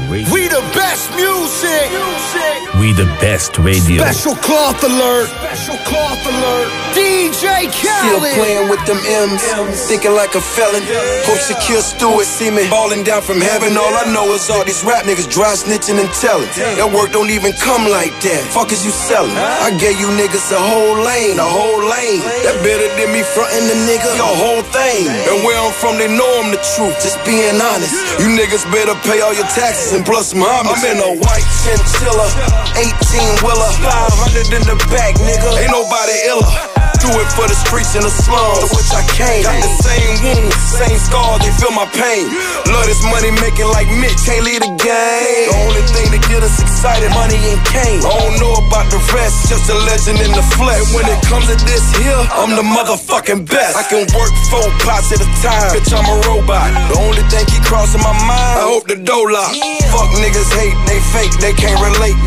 We 0.09 0.23
the 0.49 0.61
best 0.73 1.09
music. 1.15 2.46
We 2.77 2.93
the 2.93 3.09
best 3.17 3.57
radio. 3.57 4.05
Special 4.05 4.35
cloth 4.37 4.83
alert. 4.85 5.25
Special 5.41 5.77
cloth 5.89 6.21
alert. 6.29 6.69
DJ 6.93 7.65
Kelly. 7.73 8.05
Still 8.05 8.21
playing 8.37 8.69
with 8.69 8.81
them 8.85 9.01
M's, 9.01 9.41
thinking 9.89 10.13
like 10.13 10.37
a 10.37 10.41
felon. 10.41 10.85
Hope 11.25 11.41
secure 11.41 11.81
Stewart 11.81 12.25
see 12.25 12.49
me 12.53 12.69
falling 12.69 13.01
down 13.01 13.21
from 13.21 13.41
heaven. 13.41 13.73
All 13.77 13.93
I 13.97 14.05
know 14.13 14.29
is 14.37 14.49
all 14.49 14.61
these 14.65 14.83
rap 14.85 15.05
niggas 15.09 15.25
dry 15.25 15.57
snitching 15.57 15.97
and 15.97 16.09
telling. 16.21 16.45
That 16.77 16.89
work 16.93 17.09
don't 17.09 17.33
even 17.33 17.53
come 17.57 17.89
like 17.89 18.13
that. 18.29 18.41
Fuck 18.53 18.69
is 18.69 18.85
you 18.85 18.93
selling? 18.93 19.33
I 19.33 19.73
gave 19.81 19.97
you 19.97 20.13
niggas 20.13 20.53
a 20.53 20.61
whole 20.61 21.01
lane, 21.01 21.41
a 21.41 21.49
whole 21.49 21.81
lane. 21.81 22.21
That 22.45 22.61
better 22.61 22.89
than 22.93 23.09
me 23.09 23.25
fronting 23.25 23.73
the 23.73 23.77
nigga 23.89 24.09
your 24.21 24.37
whole 24.37 24.61
thing. 24.69 25.09
And 25.33 25.41
where 25.41 25.57
I'm 25.57 25.73
from, 25.73 25.97
they 25.97 26.09
know 26.13 26.29
I'm 26.45 26.53
the 26.53 26.61
truth. 26.77 26.93
Just 27.01 27.17
being 27.25 27.57
honest. 27.57 27.93
You 28.21 28.29
niggas 28.37 28.69
better 28.69 28.93
pay 29.01 29.21
all 29.25 29.33
your 29.33 29.49
taxes 29.49 29.97
and 29.97 30.05
plus 30.05 30.29
some 30.29 30.45
homage. 30.45 30.77
I'm 30.77 30.93
in 30.93 31.01
a 31.01 31.11
white 31.25 31.47
chinchilla, 31.65 32.27
18 32.75 33.43
wheeler, 33.43 33.71
500 33.79 34.53
in 34.53 34.63
the 34.67 34.75
back, 34.91 35.15
nigga. 35.15 35.49
Ain't 35.61 35.71
nobody 35.71 36.13
iller. 36.27 36.86
Do 36.97 37.13
it 37.13 37.29
for 37.37 37.45
the 37.45 37.53
streets 37.53 37.93
and 37.93 38.01
the 38.01 38.09
slums, 38.09 38.65
to 38.65 38.67
which 38.73 38.89
I 38.89 39.05
came. 39.13 39.45
Got 39.45 39.61
the 39.61 39.69
same 39.85 40.13
wounds, 40.25 40.57
same 40.65 40.97
scars, 40.97 41.39
they 41.45 41.53
feel 41.61 41.69
my 41.71 41.85
pain. 41.93 42.25
Love 42.73 42.89
this 42.89 42.99
money 43.05 43.29
making 43.37 43.69
like 43.69 43.85
Mitch, 44.01 44.17
can't 44.25 44.41
lead 44.41 44.65
the 44.65 44.73
game. 44.81 45.47
The 45.47 45.57
only 45.69 45.83
thing 45.93 46.09
that 46.09 46.23
get 46.25 46.41
us 46.41 46.57
excited, 46.57 47.13
money 47.13 47.37
and 47.37 47.61
cane. 47.69 48.01
I 48.01 48.11
don't 48.11 48.37
know 48.41 48.55
about 48.65 48.89
the 48.89 48.97
rest, 49.13 49.45
just 49.45 49.69
a 49.69 49.77
legend 49.85 50.25
in 50.25 50.33
the 50.33 50.41
flesh. 50.57 50.89
When 50.97 51.05
it 51.05 51.21
comes 51.29 51.45
to 51.47 51.55
this 51.69 51.85
here, 52.01 52.17
I'm 52.33 52.57
the 52.57 52.65
motherfucking 52.65 53.45
best. 53.45 53.77
I 53.77 53.85
can 53.85 54.09
work 54.17 54.33
four 54.49 54.65
pots 54.81 55.13
at 55.13 55.21
a 55.21 55.29
time, 55.45 55.69
bitch, 55.77 55.93
I'm 55.93 56.01
a 56.01 56.17
robot. 56.25 56.73
The 56.89 56.97
only 56.97 57.21
thing 57.29 57.45
keep 57.45 57.61
crossing 57.61 58.01
my 58.01 58.15
mind, 58.25 58.57
I 58.57 58.65
hope 58.65 58.89
the 58.89 58.97
door 58.97 59.29
lock. 59.29 59.53
Fuck 59.93 60.09
niggas 60.17 60.49
hate, 60.57 60.75
they 60.89 60.99
fake, 61.13 61.33
they 61.45 61.53
can't 61.53 61.77
relate. 61.77 62.17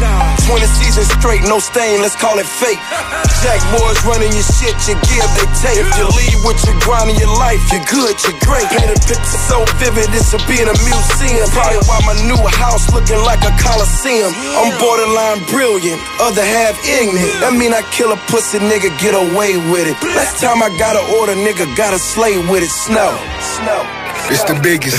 20 0.47 0.63
seasons 0.79 1.11
straight, 1.19 1.43
no 1.51 1.59
stain, 1.59 2.01
let's 2.01 2.15
call 2.15 2.39
it 2.39 2.47
fake. 2.47 2.79
Jack 3.43 3.61
boys 3.73 3.97
running 4.05 4.29
your 4.37 4.45
shit, 4.45 4.60
you 4.61 4.97
give, 5.09 5.31
they 5.37 5.49
take. 5.57 5.81
If 5.81 5.89
you 5.97 6.07
leave 6.13 6.41
with 6.45 6.61
your 6.69 6.77
grind 6.85 7.09
in 7.09 7.17
your 7.17 7.33
life, 7.41 7.61
you're 7.73 7.85
good, 7.89 8.13
you're 8.25 8.41
great. 8.45 8.67
Paint 8.69 8.93
a 8.93 8.99
picture 9.01 9.41
so 9.49 9.65
vivid, 9.81 10.13
it's 10.13 10.33
a 10.37 10.41
be 10.45 10.61
in 10.61 10.69
a 10.69 10.77
museum. 10.85 11.47
Probably 11.55 11.81
why 11.89 11.99
my 12.05 12.17
new 12.29 12.41
house 12.61 12.93
looking 12.93 13.21
like 13.25 13.41
a 13.47 13.53
coliseum. 13.57 14.33
I'm 14.61 14.73
borderline 14.77 15.41
brilliant, 15.49 16.01
other 16.21 16.45
half 16.45 16.77
ignorant. 16.85 17.41
That 17.41 17.57
mean 17.57 17.73
I 17.73 17.83
kill 17.93 18.13
a 18.13 18.19
pussy 18.29 18.59
nigga, 18.59 18.93
get 19.01 19.17
away 19.17 19.57
with 19.57 19.89
it. 19.89 19.97
Last 20.03 20.41
time 20.41 20.63
I 20.63 20.69
got 20.77 20.97
an 20.97 21.05
order, 21.17 21.35
nigga, 21.35 21.65
gotta 21.77 21.99
slay 21.99 22.37
with 22.37 22.63
it. 22.63 22.71
Snow, 22.71 23.17
snow. 23.41 24.00
It's 24.31 24.47
the 24.47 24.55
biggest. 24.63 24.97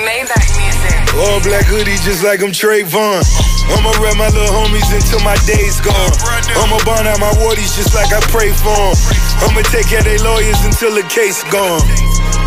Maybach 0.00 0.48
music. 0.56 0.96
All 1.16 1.40
black 1.44 1.68
hoodie 1.68 2.00
just 2.04 2.24
like 2.24 2.40
I'm 2.40 2.52
Trayvon. 2.56 3.20
I'ma 3.68 3.92
rep 4.00 4.16
my 4.16 4.28
little 4.32 4.48
homies 4.48 4.88
until 4.88 5.20
my 5.20 5.36
day's 5.44 5.76
gone. 5.80 6.12
I'ma 6.56 6.80
burn 6.88 7.04
out 7.04 7.20
my 7.20 7.32
wardies 7.36 7.76
just 7.76 7.92
like 7.92 8.08
I 8.12 8.20
pray 8.32 8.52
for 8.56 8.72
'em. 8.72 8.96
I'ma 9.44 9.60
take 9.68 9.88
care 9.92 10.00
of 10.00 10.08
they 10.08 10.18
lawyers 10.18 10.60
until 10.64 10.94
the 10.94 11.04
case 11.12 11.44
gone. 11.52 11.84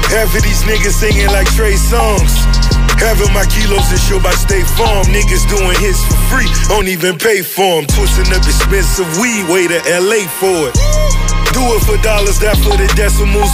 Half 0.10 0.34
of 0.34 0.42
these 0.42 0.66
niggas 0.66 0.98
singing 0.98 1.30
like 1.30 1.46
Trey 1.54 1.78
songs. 1.78 2.34
Having 2.98 3.32
my 3.32 3.46
kilos 3.46 3.86
and 3.94 4.02
show 4.02 4.20
by 4.20 4.34
State 4.34 4.68
Farm. 4.78 5.06
Niggas 5.14 5.46
doing 5.48 5.78
hits 5.80 6.02
for 6.10 6.18
free, 6.34 6.50
don't 6.68 6.88
even 6.88 7.18
pay 7.18 7.42
for 7.42 7.80
'em. 7.80 7.86
Twisting 7.86 8.34
up 8.34 8.44
expensive 8.46 9.08
weed, 9.20 9.48
way 9.48 9.68
to 9.68 9.80
LA 9.88 10.26
for 10.42 10.70
it. 10.70 10.76
Do 11.54 11.62
it 11.76 11.82
for 11.86 11.98
dollars, 12.02 12.40
that 12.40 12.58
for 12.58 12.76
the 12.78 12.88
decimals. 12.96 13.54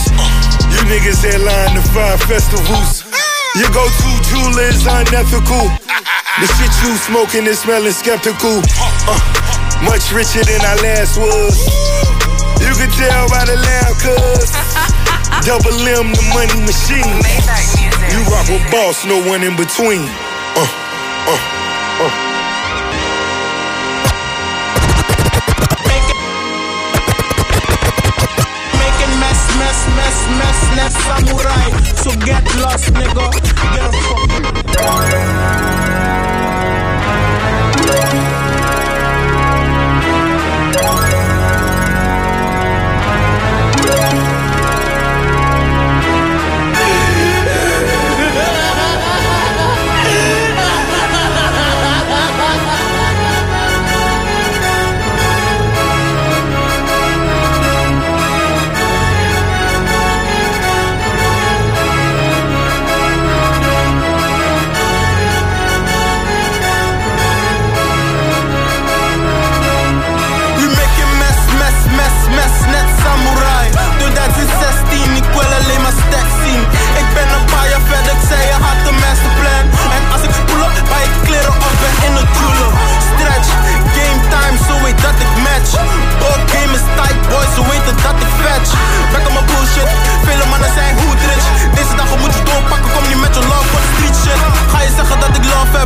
You 0.76 0.82
niggas 0.92 1.24
headline 1.24 1.72
the 1.72 1.84
five 1.96 2.20
festivals. 2.28 3.08
Your 3.56 3.72
go-to 3.72 4.12
jeweler 4.28 4.68
is 4.68 4.84
unethical. 4.84 5.72
The 6.44 6.48
shit 6.60 6.74
you 6.84 6.92
smoking 7.00 7.48
is 7.48 7.64
smelling 7.64 7.96
skeptical. 7.96 8.60
Uh, 9.08 9.16
much 9.88 10.12
richer 10.12 10.44
than 10.44 10.60
I 10.60 10.76
last 10.84 11.16
was. 11.16 11.56
You 12.60 12.76
can 12.76 12.92
tell 12.92 13.24
by 13.32 13.48
the 13.48 13.56
laugh, 13.56 13.96
cuz. 14.04 14.52
Double 15.48 15.80
M, 15.88 16.12
the 16.12 16.26
money 16.36 16.60
machine. 16.68 17.24
You 18.12 18.20
rock 18.28 18.50
with 18.52 18.68
boss, 18.70 19.06
no 19.06 19.24
one 19.24 19.44
in 19.44 19.56
between. 19.56 20.04
Uh, 20.60 20.68
uh, 21.32 22.04
uh. 22.04 22.25
Less 30.76 30.96
samurai. 31.06 31.70
So 31.96 32.12
get 32.20 32.44
lost, 32.62 32.94
nigga. 32.94 33.32
Get 33.74 33.82
a 33.82 35.66
We 35.70 35.75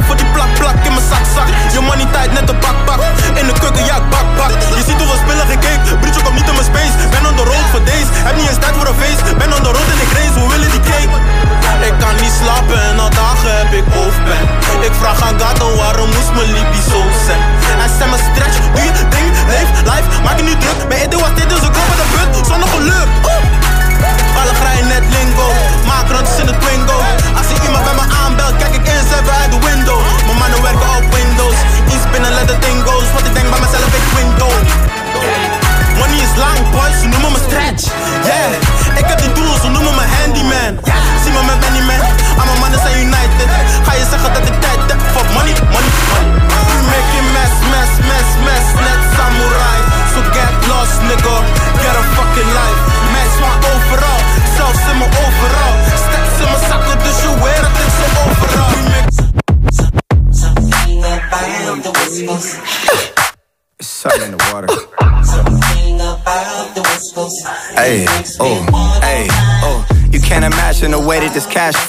voor 0.07 0.17
die 0.21 0.29
plak 0.35 0.51
plak 0.59 0.75
in 0.87 0.93
mijn 0.97 1.07
zak 1.11 1.25
zak. 1.35 1.47
Je 1.73 1.79
money 1.79 2.07
tight, 2.13 2.31
net 2.37 2.49
een 2.49 2.59
bakbak 2.59 2.99
In 3.39 3.45
de 3.49 3.53
keuken, 3.59 3.85
ja 3.85 3.97
bak 4.13 4.27
bak 4.37 4.51
Je 4.77 4.83
ziet 4.87 4.99
hoeveel 5.01 5.19
spullen 5.23 5.47
gekeken, 5.53 5.99
Bridge 5.99 6.21
komt 6.23 6.35
niet 6.39 6.47
in 6.51 6.55
mijn 6.59 6.69
space. 6.71 6.95
Ben 7.13 7.23
on 7.29 7.35
the 7.35 7.43
road 7.43 7.65
voor 7.71 7.83
deze, 7.83 7.98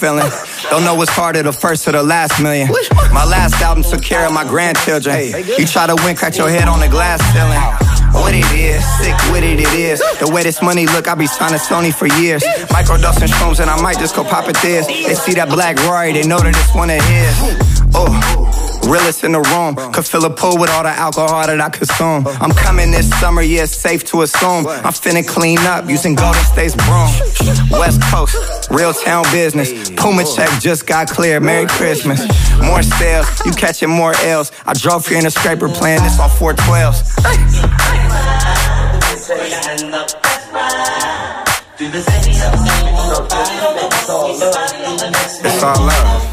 feeling. 0.01 0.25
Don't 0.71 0.85
know 0.85 0.95
what's 0.95 1.13
harder, 1.13 1.43
the 1.43 1.53
first 1.53 1.87
or 1.87 1.93
the 1.93 2.03
last 2.03 2.41
million. 2.43 2.69
My 3.13 3.25
last 3.25 3.61
album 3.61 3.85
took 3.85 4.03
care 4.03 4.27
of 4.27 4.33
my 4.33 4.45
grandchildren. 4.45 5.29
You 5.59 5.67
try 5.67 5.87
to 5.87 5.95
win, 6.03 6.17
crack 6.17 6.37
your 6.39 6.49
head 6.49 6.69
on 6.69 6.81
the 6.81 6.89
glass 6.89 7.21
ceiling. 7.33 7.61
What 8.15 8.35
it 8.35 8.49
is, 8.53 8.83
sick 8.99 9.15
with 9.31 9.45
it, 9.45 9.61
it 9.61 9.73
is. 9.75 10.01
The 10.19 10.31
way 10.33 10.43
this 10.43 10.63
money 10.63 10.87
look, 10.87 11.07
I 11.07 11.15
be 11.15 11.27
signing 11.27 11.59
Sony 11.59 11.93
for 11.95 12.07
years. 12.21 12.43
Microdosing 12.73 13.29
shrooms, 13.29 13.61
and 13.61 13.71
I 13.71 13.81
might 13.81 13.99
just 13.99 14.17
go 14.17 14.25
pop 14.25 14.49
it 14.49 14.57
this. 14.63 14.87
They 14.87 15.15
see 15.15 15.35
that 15.35 15.49
black 15.49 15.77
Rory, 15.85 16.13
they 16.13 16.27
know 16.27 16.39
that 16.39 16.57
it's 16.57 16.75
one 16.75 16.91
of 16.91 17.01
his. 17.05 17.35
Oh. 17.95 18.40
Realest 18.91 19.23
in 19.23 19.31
the 19.31 19.41
room, 19.41 19.77
could 19.93 20.05
fill 20.05 20.25
a 20.25 20.31
pool 20.31 20.59
with 20.59 20.69
all 20.71 20.83
the 20.83 20.91
alcohol 20.91 21.47
that 21.47 21.61
I 21.61 21.69
consume. 21.69 22.27
I'm 22.27 22.51
coming 22.51 22.91
this 22.91 23.09
summer, 23.21 23.41
yeah, 23.41 23.63
it's 23.63 23.71
safe 23.71 24.03
to 24.07 24.23
assume. 24.23 24.67
I'm 24.67 24.93
finna 24.93 25.25
clean 25.25 25.61
up 25.61 25.89
using 25.89 26.17
Golden 26.17 26.43
State's 26.43 26.75
broom. 26.75 27.09
West 27.71 28.03
Coast, 28.11 28.35
real 28.69 28.93
town 28.93 29.25
business. 29.31 29.91
Puma 29.91 30.25
check 30.35 30.51
just 30.61 30.89
got 30.89 31.09
cleared. 31.09 31.45
Merry 31.45 31.69
Christmas. 31.69 32.21
More 32.61 32.83
sales, 32.83 33.29
you 33.47 33.53
catching 33.53 33.91
more 33.91 34.13
L's. 34.25 34.51
I 34.67 34.73
drove 34.73 35.07
here 35.07 35.19
in 35.19 35.27
a 35.27 35.31
scraper 35.31 35.69
playing 35.69 36.03
this 36.03 36.19
on 36.19 36.29
412s. 36.29 37.07
It's 45.43 45.63
all 45.63 45.81
love, 45.87 46.30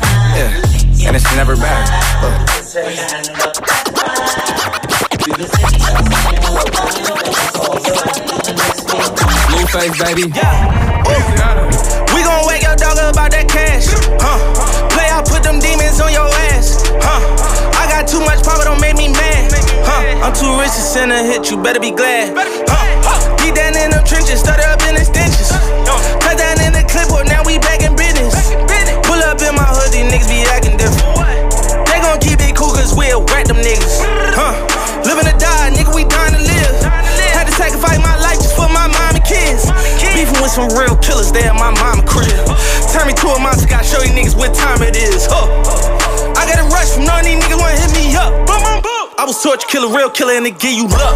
and 1.07 1.15
it's 1.15 1.25
never 1.35 1.55
bad. 1.55 1.87
Look. 2.21 2.35
Blueface, 9.47 9.95
baby. 10.03 10.27
Yeah. 10.35 10.67
We 12.13 12.23
gon' 12.23 12.45
wake 12.47 12.63
your 12.63 12.75
dog 12.75 12.99
up 12.99 13.13
about 13.15 13.31
that 13.31 13.47
cash. 13.47 13.87
Huh? 14.19 14.37
Play 14.91 15.07
out, 15.07 15.25
put 15.25 15.43
them 15.43 15.59
demons 15.59 16.01
on 16.01 16.11
your 16.11 16.27
ass. 16.51 16.83
Huh? 16.99 17.23
I 17.79 17.87
got 17.87 18.07
too 18.07 18.19
much 18.19 18.43
power, 18.43 18.63
don't 18.67 18.81
make 18.81 18.97
me 18.97 19.07
mad. 19.07 19.53
Huh? 19.87 20.27
I'm 20.27 20.35
too 20.35 20.59
rich 20.59 20.75
to 20.75 20.83
send 20.83 21.11
a 21.11 21.23
hit, 21.23 21.49
you 21.49 21.55
better 21.55 21.79
be 21.79 21.91
glad. 21.91 22.35
Huh? 22.67 23.37
Deep 23.39 23.55
down 23.55 23.77
in 23.79 23.91
them 23.91 24.03
trenches, 24.03 24.43
started 24.43 24.67
up 24.67 24.83
in 24.83 24.95
the 24.95 25.05
stenches. 25.07 25.55
Cut 26.19 26.35
down 26.35 26.59
in 26.59 26.75
the 26.75 26.83
clipboard, 26.83 27.31
now 27.31 27.47
we 27.47 27.59
back 27.59 27.79
in 27.79 27.95
business. 27.95 28.51
Pull 29.07 29.23
up 29.23 29.39
in 29.39 29.55
my 29.55 29.63
hood, 29.63 29.95
these 29.95 30.03
niggas 30.11 30.27
be 30.27 30.43
acting 30.51 30.66
cause 33.18 33.34
whack 33.34 33.45
them 33.47 33.57
niggas. 33.57 33.97
Huh? 34.38 34.53
Living 35.05 35.26
or 35.26 35.38
die, 35.38 35.72
nigga, 35.74 35.93
we 35.93 36.05
dying 36.05 36.34
to 36.38 36.41
live. 36.41 36.76
Had 37.34 37.45
to 37.45 37.53
sacrifice 37.53 37.97
my 38.01 38.18
life 38.22 38.38
just 38.38 38.55
for 38.55 38.70
my 38.70 38.88
mom 38.88 39.18
and 39.18 39.26
kids. 39.26 39.70
Beefing 40.13 40.41
with 40.41 40.51
some 40.51 40.70
real 40.78 40.97
killers, 40.97 41.32
they 41.32 41.45
at 41.45 41.55
my 41.55 41.72
mama 41.74 42.03
crib. 42.05 42.30
Turn 42.93 43.07
me 43.07 43.13
to 43.13 43.28
a 43.34 43.39
monster, 43.39 43.68
gotta 43.68 43.86
show 43.86 44.01
you 44.01 44.13
niggas 44.13 44.38
what 44.38 44.53
time 44.53 44.82
it 44.82 44.95
is. 44.95 45.26
Huh? 45.30 45.49
I 46.38 46.45
got 46.45 46.61
a 46.61 46.65
rush 46.70 46.93
from 46.93 47.05
none 47.05 47.22
of 47.22 47.26
these 47.26 47.41
niggas 47.41 47.57
wanna 47.57 47.78
hit 47.78 47.91
me 47.93 48.13
up. 48.15 48.34
Boom, 48.45 48.61
boom, 48.61 48.80
boom. 48.82 49.05
I 49.18 49.26
was 49.26 49.41
torture 49.41 49.68
killer, 49.68 49.89
real 49.89 50.09
killer, 50.09 50.34
and 50.34 50.45
they 50.45 50.53
give 50.53 50.74
you 50.74 50.88
luck. 50.88 51.15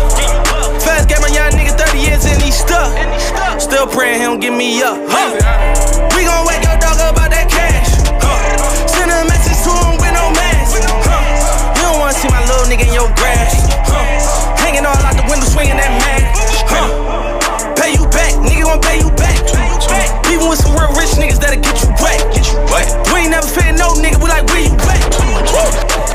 Fast 0.82 1.10
got 1.10 1.22
my 1.22 1.30
young 1.30 1.54
nigga 1.54 1.78
30 1.78 2.00
years 2.02 2.26
and 2.26 2.42
he 2.42 2.52
stuck. 2.52 2.90
Still 3.62 3.86
praying 3.86 4.22
he 4.22 4.26
don't 4.26 4.40
give 4.40 4.54
me 4.54 4.82
up. 4.82 4.98
Huh? 5.06 5.38
We 6.18 6.26
gon' 6.26 6.46
wake 6.48 6.64
your 6.66 6.78
dog 6.82 6.98
up 7.02 7.31
nigga 12.72 12.88
in 12.88 12.94
your 12.94 13.12
grass. 13.20 13.68
Huh? 13.84 14.00
Hanging 14.56 14.86
all 14.88 14.96
out 14.96 15.20
the 15.20 15.28
window, 15.28 15.44
swinging 15.44 15.76
that 15.76 15.92
mag. 16.00 16.24
Huh? 16.72 16.88
Pay 17.76 18.00
you 18.00 18.08
back, 18.08 18.32
nigga 18.40 18.64
gon' 18.64 18.80
pay 18.80 19.04
you 19.04 19.12
back. 19.20 19.36
Even 20.32 20.48
with 20.48 20.64
some 20.64 20.72
real 20.80 20.88
rich 20.96 21.12
niggas 21.20 21.36
that'll 21.36 21.60
get 21.60 21.76
you 21.84 21.92
wet. 22.00 22.24
Get 22.32 22.48
you 22.48 22.56
wet. 22.72 22.88
We 23.12 23.28
ain't 23.28 23.36
never 23.36 23.44
fit 23.44 23.76
no 23.76 23.92
nigga, 24.00 24.24
we 24.24 24.32
like 24.32 24.48
where 24.48 24.64
you 24.64 24.72
at. 24.88 25.04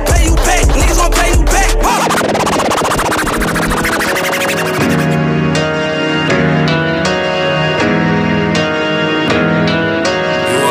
Pay 0.09 0.25
you 0.25 0.35
back, 0.49 0.65
niggas 0.73 0.97
gon' 0.97 1.13
pay 1.13 1.37
you 1.37 1.45
back. 1.45 1.77
Whoa. 1.85 2.01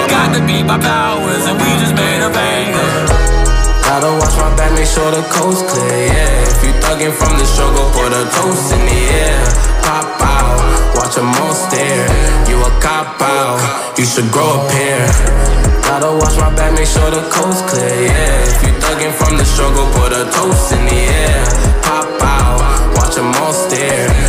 Got 0.09 0.33
to 0.33 0.41
be 0.49 0.65
by 0.65 0.81
powers, 0.81 1.45
and 1.45 1.61
we 1.61 1.69
just 1.77 1.93
made 1.93 2.25
a 2.25 2.33
banger. 2.33 3.24
Gotta 3.85 4.09
watch 4.17 4.33
my 4.41 4.49
back, 4.57 4.73
make 4.73 4.89
sure 4.89 5.11
the 5.13 5.21
coast 5.29 5.61
clear, 5.69 6.09
yeah. 6.09 6.49
If 6.49 6.65
you 6.65 6.73
thuggin' 6.81 7.13
from 7.13 7.37
the 7.37 7.45
struggle, 7.45 7.85
put 7.93 8.09
a 8.09 8.25
toast 8.33 8.73
in 8.73 8.81
the 8.81 8.99
air. 9.13 9.45
Pop 9.85 10.09
out, 10.25 10.57
watch 10.97 11.13
them 11.13 11.29
all 11.29 11.53
stare. 11.53 12.09
You 12.49 12.57
a 12.65 12.71
cop 12.81 13.21
out, 13.21 13.61
you 13.95 14.05
should 14.05 14.31
grow 14.33 14.57
a 14.57 14.69
pair. 14.73 15.05
Gotta 15.85 16.17
watch 16.17 16.35
my 16.41 16.49
back, 16.57 16.73
make 16.73 16.89
sure 16.89 17.11
the 17.13 17.21
coast 17.29 17.61
clear, 17.69 18.09
yeah. 18.09 18.49
If 18.57 18.65
you 18.65 18.73
thuggin' 18.81 19.13
from 19.13 19.37
the 19.37 19.45
struggle, 19.45 19.85
put 19.93 20.11
a 20.17 20.25
toast 20.33 20.73
in 20.73 20.81
the 20.89 21.01
air. 21.05 21.45
Pop 21.85 22.09
out, 22.25 22.57
watch 22.97 23.13
them 23.13 23.29
all 23.37 23.53
stare. 23.53 24.24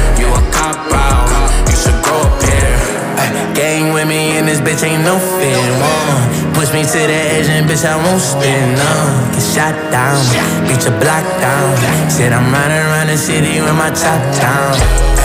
With 3.97 4.09
me 4.09 4.36
and 4.36 4.47
this 4.47 4.61
bitch 4.61 4.84
ain't 4.84 5.03
no 5.03 5.16
fear. 5.16 5.57
One. 5.57 5.80
Uh. 5.80 6.53
Push 6.53 6.72
me 6.72 6.84
to 6.84 7.01
the 7.09 7.20
edge 7.32 7.49
and 7.49 7.64
bitch 7.68 7.84
I 7.84 7.97
won't 7.97 8.20
spin. 8.20 8.76
No, 8.76 8.92
get 9.32 9.40
shot 9.40 9.76
down, 9.90 10.20
beat 10.68 10.84
your 10.84 10.97
block 11.01 11.24
down. 11.40 11.72
Said 12.11 12.32
I'm 12.32 12.53
riding 12.53 12.76
around 12.76 13.09
the 13.09 13.16
city 13.16 13.61
with 13.61 13.76
my 13.76 13.90
top 13.90 14.20
down. 14.36 15.15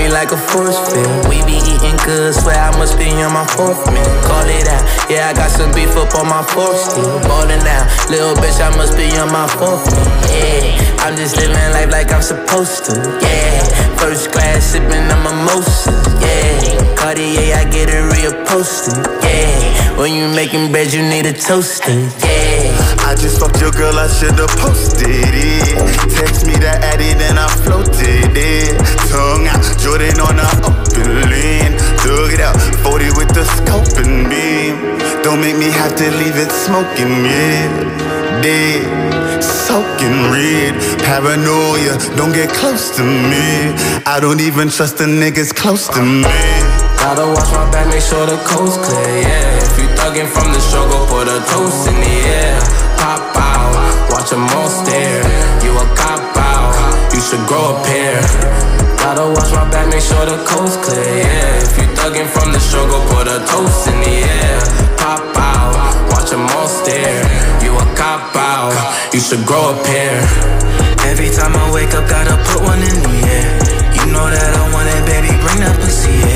Me 0.00 0.08
like 0.08 0.32
a 0.32 0.36
force 0.36 0.80
field. 0.88 1.28
We 1.28 1.44
be 1.44 1.60
eating 1.60 1.96
good, 2.08 2.32
swear 2.32 2.56
I 2.56 2.72
must 2.78 2.96
be 2.96 3.12
on 3.20 3.34
my 3.34 3.44
fourth 3.52 3.84
meal. 3.92 4.08
Call 4.24 4.48
it 4.48 4.66
out, 4.66 4.82
yeah, 5.10 5.28
I 5.28 5.34
got 5.34 5.50
some 5.50 5.70
beef 5.76 5.94
up 5.94 6.14
on 6.14 6.24
my 6.26 6.42
fourth 6.42 6.80
still. 6.80 7.20
Ballin' 7.28 7.60
out, 7.68 7.84
little 8.08 8.32
bitch, 8.40 8.56
I 8.64 8.74
must 8.80 8.96
be 8.96 9.12
on 9.20 9.30
my 9.30 9.46
fourth 9.46 9.84
meal. 9.92 10.08
Yeah, 10.32 11.04
I'm 11.04 11.16
just 11.16 11.36
living 11.36 11.54
life 11.76 11.90
like 11.92 12.12
I'm 12.12 12.22
supposed 12.22 12.86
to. 12.86 12.96
Yeah, 13.20 13.60
first 14.00 14.32
class 14.32 14.72
sipping 14.72 15.04
on 15.12 15.20
mimosas. 15.20 15.92
Yeah, 16.16 16.96
Cartier, 16.96 17.56
I 17.60 17.68
get 17.68 17.90
it 17.92 18.00
real 18.16 18.32
posted. 18.46 19.04
Yeah, 19.20 19.98
when 20.00 20.14
you 20.14 20.32
making 20.32 20.72
bread, 20.72 20.94
you 20.94 21.02
need 21.02 21.26
a 21.26 21.34
toaster. 21.34 21.92
Yeah. 22.24 22.89
I 23.10 23.16
just 23.16 23.40
fucked 23.40 23.60
your 23.60 23.72
girl, 23.72 23.98
I 23.98 24.06
should've 24.06 24.54
posted 24.62 25.10
it. 25.10 25.74
Text 26.14 26.46
me 26.46 26.54
that 26.62 26.78
addy, 26.94 27.10
then 27.18 27.42
I 27.42 27.50
floated 27.66 28.30
it. 28.38 28.78
Tongue 29.10 29.50
out, 29.50 29.66
Jordan 29.82 30.14
on 30.22 30.38
the 30.38 30.46
open 30.62 31.26
lane. 31.26 31.74
Dug 32.06 32.30
it 32.30 32.38
out, 32.38 32.54
40 32.86 33.10
with 33.18 33.34
the 33.34 33.42
scope 33.58 33.98
and 33.98 34.30
beam. 34.30 34.78
Don't 35.26 35.42
make 35.42 35.58
me 35.58 35.74
have 35.74 35.98
to 35.98 36.06
leave 36.22 36.38
it 36.38 36.54
smoking, 36.54 37.26
yeah. 37.26 38.46
Dead, 38.46 38.86
soaking 39.42 40.30
red. 40.30 40.78
Paranoia, 41.02 41.98
don't 42.14 42.30
get 42.30 42.54
close 42.54 42.94
to 42.94 43.02
me. 43.02 43.74
I 44.06 44.22
don't 44.22 44.38
even 44.38 44.70
trust 44.70 45.02
the 45.02 45.10
niggas 45.10 45.50
close 45.50 45.90
to 45.98 45.98
me. 45.98 46.30
Gotta 47.02 47.26
watch 47.26 47.50
my 47.50 47.66
back, 47.74 47.90
make 47.90 48.06
sure 48.06 48.22
the 48.22 48.38
coast 48.46 48.78
clear, 48.86 49.26
yeah. 49.26 49.66
If 49.66 49.82
you 49.82 49.89
thuggin' 50.10 50.26
from 50.26 50.52
the 50.52 50.60
struggle, 50.60 51.06
put 51.06 51.28
a 51.28 51.38
toast 51.46 51.86
in 51.86 51.94
the 51.94 52.14
air. 52.26 52.58
Pop 52.98 53.22
out, 53.36 54.10
watch 54.10 54.30
them 54.30 54.42
all 54.58 54.68
stare. 54.68 55.22
You 55.62 55.70
a 55.70 55.86
cop 55.94 56.36
out, 56.36 56.74
you 57.14 57.20
should 57.20 57.44
grow 57.46 57.78
a 57.78 57.84
pair. 57.84 58.18
Gotta 58.98 59.30
watch 59.30 59.50
my 59.54 59.70
back, 59.70 59.86
make 59.88 60.02
sure 60.02 60.26
the 60.26 60.38
coast 60.50 60.82
clear, 60.82 60.98
yeah. 60.98 61.62
If 61.62 61.78
you 61.78 61.86
thuggin' 61.94 62.26
from 62.26 62.50
the 62.52 62.58
struggle, 62.58 63.00
put 63.14 63.28
a 63.28 63.38
toast 63.46 63.86
in 63.86 63.96
the 64.02 64.16
air. 64.26 64.58
Pop 64.98 65.22
out, 65.38 65.78
watch 66.10 66.30
them 66.30 66.46
all 66.58 66.66
stare. 66.66 67.22
You 67.62 67.70
a 67.78 67.86
cop 67.94 68.34
out, 68.34 68.74
you 69.14 69.20
should 69.20 69.46
grow 69.46 69.70
a 69.70 69.76
pair. 69.84 70.18
Every 71.06 71.30
time 71.30 71.54
I 71.54 71.70
wake 71.70 71.94
up, 71.94 72.08
gotta 72.10 72.36
put 72.50 72.62
one 72.62 72.82
in 72.82 72.96
the 73.06 73.14
air. 73.30 73.50
You 73.94 74.04
know 74.10 74.26
that 74.26 74.52
I 74.58 74.64
want 74.74 74.90
it, 74.90 75.02
baby, 75.06 75.30
bring 75.38 75.60
that 75.62 75.78
pussy. 75.78 76.29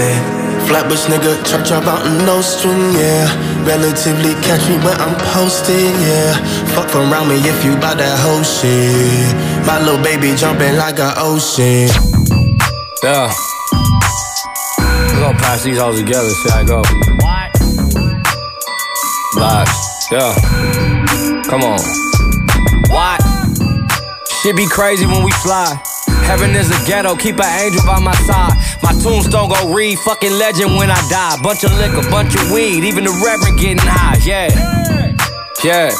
Goes. 0.00 0.40
Flatbush 0.68 1.06
nigga, 1.06 1.34
church 1.44 1.72
up 1.72 1.86
out 1.86 2.06
in 2.06 2.24
no 2.24 2.40
string, 2.40 2.92
yeah. 2.94 3.26
Relatively 3.66 4.34
catch 4.42 4.68
me 4.68 4.76
when 4.84 4.96
I'm 5.00 5.16
posted, 5.32 5.92
yeah. 6.00 6.34
Fuck 6.74 6.94
around 6.94 7.28
me 7.28 7.36
if 7.36 7.64
you 7.64 7.74
bout 7.76 7.98
that 7.98 8.18
whole 8.20 8.42
shit. 8.42 9.34
My 9.66 9.78
little 9.80 10.02
baby 10.02 10.34
jumping 10.36 10.76
like 10.76 10.98
an 11.00 11.12
ocean. 11.16 11.88
Yeah. 13.02 13.32
We're 15.10 15.20
gonna 15.20 15.38
pass 15.38 15.64
these 15.64 15.78
all 15.78 15.94
together, 15.94 16.28
see 16.28 16.50
how 16.50 16.60
I 16.60 16.64
go. 16.64 16.82
What? 17.26 17.50
Vibes, 19.34 19.76
yeah. 20.12 21.42
Come 21.48 21.62
on. 21.62 21.80
What? 22.90 23.20
Shit 24.42 24.56
be 24.56 24.66
crazy 24.68 25.06
when 25.06 25.24
we 25.24 25.32
fly. 25.32 25.89
Heaven 26.30 26.54
is 26.54 26.70
a 26.70 26.78
ghetto, 26.86 27.16
keep 27.16 27.42
an 27.42 27.50
angel 27.58 27.82
by 27.82 27.98
my 27.98 28.14
side. 28.22 28.54
My 28.86 28.94
tombstone 29.02 29.50
go 29.50 29.74
read, 29.74 29.98
fucking 29.98 30.30
legend 30.30 30.78
when 30.78 30.86
I 30.86 31.02
die. 31.10 31.34
Bunch 31.42 31.66
of 31.66 31.74
liquor, 31.74 32.06
bunch 32.06 32.38
of 32.38 32.54
weed, 32.54 32.86
even 32.86 33.02
the 33.02 33.10
reverend 33.18 33.58
getting 33.58 33.82
high, 33.82 34.14
yeah. 34.22 34.46
Yeah. 35.66 35.90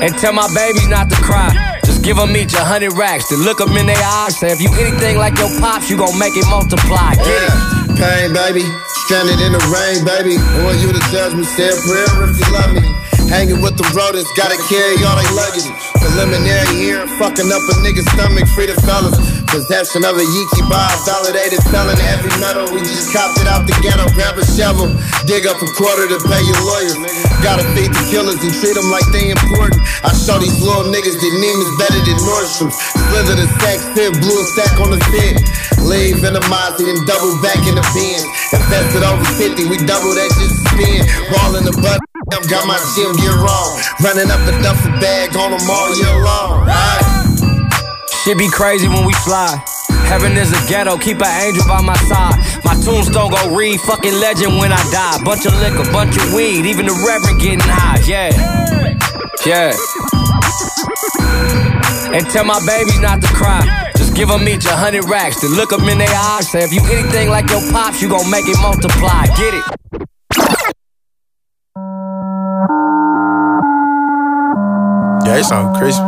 And 0.00 0.16
tell 0.16 0.32
my 0.32 0.48
babies 0.56 0.88
not 0.88 1.12
to 1.12 1.16
cry. 1.20 1.52
Just 1.84 2.00
give 2.00 2.16
them 2.16 2.32
each 2.40 2.56
a 2.56 2.64
hundred 2.64 2.96
racks. 2.96 3.28
Then 3.28 3.44
look 3.44 3.60
them 3.60 3.76
in 3.76 3.84
their 3.84 4.00
eyes. 4.00 4.32
Say, 4.40 4.48
if 4.48 4.64
you 4.64 4.72
anything 4.80 5.20
like 5.20 5.36
your 5.36 5.52
pops, 5.60 5.92
you 5.92 6.00
gon' 6.00 6.16
make 6.16 6.32
it 6.40 6.48
multiply. 6.48 7.20
Get 7.20 7.28
it? 7.28 8.00
Pain, 8.00 8.32
baby. 8.32 8.64
Stranded 9.04 9.44
in 9.44 9.52
the 9.52 9.60
rain, 9.68 10.08
baby. 10.08 10.40
I 10.40 10.64
want 10.64 10.80
you 10.80 10.88
to 10.88 11.02
judge 11.12 11.36
me. 11.36 11.44
Say 11.44 11.68
a 11.68 11.76
prayer 11.84 12.32
if 12.32 12.40
you 12.40 12.48
love 12.48 12.72
me. 12.72 12.80
Hanging 13.28 13.60
with 13.60 13.76
the 13.76 13.84
rodents, 13.92 14.32
gotta 14.40 14.56
carry 14.72 14.96
all 15.04 15.20
they 15.20 15.28
luggage. 15.36 15.89
Preliminary 16.00 16.72
here, 16.76 17.04
fucking 17.20 17.48
up 17.52 17.64
a 17.68 17.74
nigga's 17.84 18.08
stomach, 18.16 18.48
free 18.56 18.66
the 18.66 18.76
fellas. 18.88 19.16
Possession 19.52 20.06
of 20.06 20.16
a 20.16 20.24
Yeeky 20.24 20.62
bar, 20.70 20.88
validated 21.04 21.60
felon, 21.68 21.98
heavy 21.98 22.30
metal. 22.40 22.70
We 22.72 22.80
just 22.80 23.12
copped 23.12 23.36
it 23.42 23.46
out 23.50 23.66
the 23.68 23.74
ghetto, 23.84 24.08
grab 24.16 24.38
a 24.38 24.44
shovel, 24.46 24.88
dig 25.26 25.44
up 25.44 25.58
a 25.60 25.68
quarter 25.76 26.06
to 26.08 26.18
pay 26.24 26.40
your 26.40 26.60
lawyer. 26.64 26.96
Gotta 27.42 27.66
feed 27.74 27.90
the 27.92 28.04
killers 28.08 28.40
and 28.40 28.52
treat 28.62 28.78
them 28.78 28.88
like 28.88 29.04
they 29.12 29.28
important. 29.28 29.82
I 30.06 30.14
show 30.16 30.38
these 30.40 30.56
little 30.62 30.88
niggas 30.88 31.18
that 31.18 31.32
Neiman's 31.36 31.72
better 31.82 32.00
than 32.00 32.18
Nordstrom. 32.24 32.70
Slither 32.72 33.36
the 33.36 33.46
sack, 33.60 33.78
fit, 33.92 34.14
blew 34.22 34.36
a 34.38 34.44
stack 34.54 34.74
on 34.80 34.94
the 34.94 35.00
fit. 35.12 35.36
Leave 35.82 36.22
in 36.22 36.32
the 36.32 36.44
Mozzie 36.46 36.88
and 36.88 37.00
double 37.04 37.34
back 37.42 37.58
in 37.66 37.74
the 37.74 37.84
bin. 37.92 38.22
Invested 38.54 39.02
over 39.02 39.24
50, 39.36 39.66
we 39.66 39.76
double 39.82 40.14
that 40.14 40.30
just 40.38 40.56
spin. 40.70 41.02
Ball 41.32 41.56
in 41.56 41.64
the 41.64 41.74
butt. 41.82 42.09
Got 42.30 42.66
my 42.66 42.78
gym 42.94 43.10
gear 43.18 43.34
wrong. 43.34 43.78
Running 44.02 44.30
up 44.30 44.38
the 44.46 44.54
duffel 44.62 44.90
bag 45.02 45.34
on 45.36 45.50
them 45.50 45.66
all 45.66 45.90
year 45.98 46.14
long. 46.22 46.66
Shit 48.22 48.38
be 48.38 48.48
crazy 48.48 48.86
when 48.86 49.04
we 49.04 49.12
fly. 49.26 49.58
Heaven 50.06 50.36
is 50.38 50.50
a 50.50 50.68
ghetto, 50.68 50.96
keep 50.98 51.18
an 51.18 51.30
angel 51.42 51.66
by 51.66 51.82
my 51.82 51.96
side. 52.06 52.38
My 52.64 52.74
tombstone 52.82 53.30
go 53.30 53.54
read, 53.54 53.80
fucking 53.80 54.14
legend 54.14 54.58
when 54.58 54.72
I 54.72 54.82
die. 54.90 55.22
Bunch 55.24 55.46
of 55.46 55.54
liquor, 55.58 55.86
bunch 55.92 56.16
of 56.18 56.34
weed, 56.34 56.66
even 56.66 56.86
the 56.86 56.94
reverend 57.06 57.40
getting 57.40 57.62
high. 57.62 57.98
Yeah, 58.06 58.30
yeah. 59.46 59.74
And 62.14 62.26
tell 62.30 62.44
my 62.44 62.58
babies 62.66 63.00
not 63.00 63.22
to 63.22 63.28
cry. 63.28 63.90
Just 63.96 64.14
give 64.14 64.28
them 64.28 64.48
each 64.48 64.66
a 64.66 64.74
hundred 64.74 65.04
racks. 65.08 65.42
Then 65.42 65.54
look 65.54 65.70
them 65.70 65.88
in 65.88 65.98
their 65.98 66.14
eyes. 66.14 66.50
Say, 66.50 66.62
if 66.62 66.72
you 66.72 66.80
anything 66.90 67.28
like 67.28 67.50
your 67.50 67.62
pops, 67.70 68.02
you 68.02 68.08
gon' 68.08 68.30
make 68.30 68.46
it 68.46 68.58
multiply. 68.62 69.26
Get 69.38 69.54
it? 69.54 69.64
Yeah, 75.30 75.42
sound 75.42 75.76
crispy. 75.76 76.02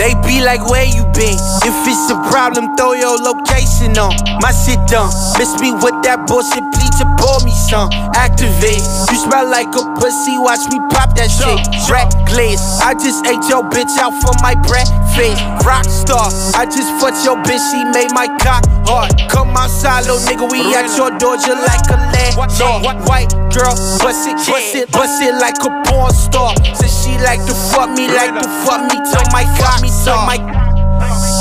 They 0.00 0.14
be 0.26 0.42
like, 0.42 0.68
where 0.68 0.84
you 0.84 0.99
been? 1.20 1.36
If 1.68 1.76
it's 1.84 2.08
a 2.08 2.16
problem, 2.32 2.72
throw 2.80 2.96
your 2.96 3.20
location 3.20 3.92
on. 4.00 4.16
My 4.40 4.56
shit 4.56 4.80
done. 4.88 5.12
Miss 5.36 5.52
me 5.60 5.76
with 5.76 6.00
that 6.08 6.24
bullshit, 6.24 6.64
please 6.72 6.96
to 6.96 7.06
pour 7.20 7.44
me 7.44 7.52
some. 7.52 7.92
Activate. 8.16 8.80
You 9.12 9.16
smell 9.20 9.44
like 9.44 9.68
a 9.76 9.84
pussy, 10.00 10.40
watch 10.40 10.64
me 10.72 10.80
pop 10.88 11.12
that 11.20 11.28
shit. 11.28 11.60
Reckless. 11.92 12.80
I 12.80 12.96
just 12.96 13.20
ate 13.28 13.44
your 13.52 13.68
bitch 13.68 13.92
out 14.00 14.16
for 14.24 14.32
my 14.40 14.56
breakfast. 14.64 15.44
Rockstar. 15.60 16.32
I 16.56 16.64
just 16.64 16.88
fucked 16.96 17.20
your 17.28 17.36
bitch, 17.44 17.60
she 17.68 17.84
made 17.92 18.10
my 18.16 18.26
cock 18.40 18.64
hard. 18.88 19.12
Come 19.28 19.52
outside, 19.52 20.08
little 20.08 20.24
nigga, 20.24 20.48
we 20.48 20.64
at 20.72 20.88
your 20.96 21.12
door 21.20 21.36
just 21.36 21.60
like 21.68 21.84
a 21.92 22.00
landlord. 22.00 23.04
White 23.04 23.32
girl, 23.52 23.76
bust 24.00 24.24
it, 24.24 24.40
bust 24.48 24.72
it, 24.72 24.90
bust 24.92 25.20
it 25.20 25.36
like 25.36 25.60
a 25.60 25.70
porn 25.84 26.12
star. 26.16 26.56
Said 26.72 26.88
she 26.88 27.20
like 27.20 27.44
to 27.44 27.54
fuck 27.76 27.92
me, 27.92 28.08
like 28.08 28.32
to 28.32 28.48
fuck 28.64 28.80
me 28.88 28.96
till 29.04 29.26
my 29.32 29.44
cock 29.60 29.82
me, 29.82 29.90
till 30.04 30.16
my 30.24 30.38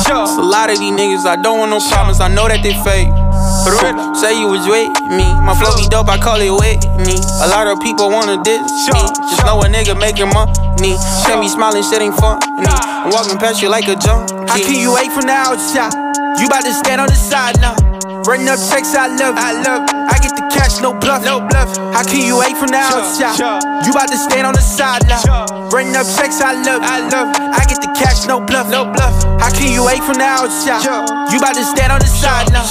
It's 0.10 0.38
a 0.38 0.42
lot 0.42 0.74
of 0.74 0.80
these 0.82 0.90
niggas, 0.90 1.26
I 1.30 1.38
don't 1.38 1.60
want 1.60 1.70
no 1.70 1.78
problems, 1.78 2.20
I 2.20 2.34
know 2.34 2.50
that 2.50 2.66
they 2.66 2.74
fake. 2.82 3.14
Say 4.18 4.42
you 4.42 4.50
was 4.50 4.66
with 4.66 4.90
me, 5.06 5.24
my 5.46 5.54
flow 5.54 5.70
be 5.78 5.86
dope, 5.86 6.10
I 6.10 6.18
call 6.18 6.42
it 6.42 6.50
Whitney. 6.50 7.22
A 7.46 7.48
lot 7.48 7.70
of 7.70 7.78
people 7.80 8.10
wanna 8.10 8.42
diss 8.42 8.66
me, 8.90 9.02
just 9.30 9.46
know 9.46 9.62
a 9.62 9.70
nigga 9.70 9.94
making 9.94 10.34
money. 10.34 10.98
Can't 11.30 11.40
be 11.40 11.48
smiling, 11.48 11.86
shit 11.86 12.02
ain't 12.02 12.18
funny. 12.18 12.42
I'm 12.66 13.14
walking 13.14 13.38
past 13.38 13.62
you 13.62 13.70
like 13.70 13.88
a 13.88 13.96
junkie. 13.96 14.34
How 14.50 14.58
can 14.58 14.76
you 14.82 14.98
wait 14.98 15.14
from 15.14 15.30
the 15.30 15.38
outside? 15.38 15.94
You 16.42 16.50
about 16.50 16.66
to 16.66 16.74
stand 16.74 17.02
on 17.02 17.08
the 17.08 17.16
side 17.16 17.62
now. 17.62 17.78
Run 18.26 18.48
up 18.50 18.60
checks, 18.60 18.96
I 18.96 19.08
love 19.14 19.38
it. 19.38 19.42
I 19.42 19.54
love 19.62 19.88
it. 19.88 19.96
I 19.96 20.18
get 20.20 20.36
the 20.36 20.44
cash, 20.52 20.82
no 20.82 20.94
bluff. 20.94 21.24
No 21.24 21.40
bluff. 21.40 21.78
How 21.94 22.04
can 22.04 22.26
you 22.26 22.38
wait 22.40 22.58
from 22.58 22.70
the 22.70 22.78
outside? 22.78 23.40
You 23.86 23.92
about 23.92 24.10
to 24.10 24.18
stand 24.18 24.46
on 24.46 24.54
the 24.54 24.62
side 24.62 25.08
now. 25.08 25.24
Run 25.70 25.94
up 25.94 26.08
checks, 26.18 26.42
I 26.42 26.58
love. 26.66 26.82
I 26.82 27.06
love. 27.14 27.30
I 27.38 27.62
get 27.70 27.78
the 27.78 27.94
cash, 27.94 28.26
no 28.26 28.42
bluff. 28.42 28.70
No 28.74 28.90
bluff. 28.90 29.14
How 29.38 29.54
can 29.54 29.72
you 29.72 29.86
wait 29.86 30.02
from 30.02 30.18
the 30.18 30.26
outside? 30.26 30.82
You 31.30 31.38
about 31.38 31.54
to 31.54 31.64
stand 31.64 31.94
on 31.94 32.00
the 32.02 32.10
side 32.10 32.50
now. 32.50 32.66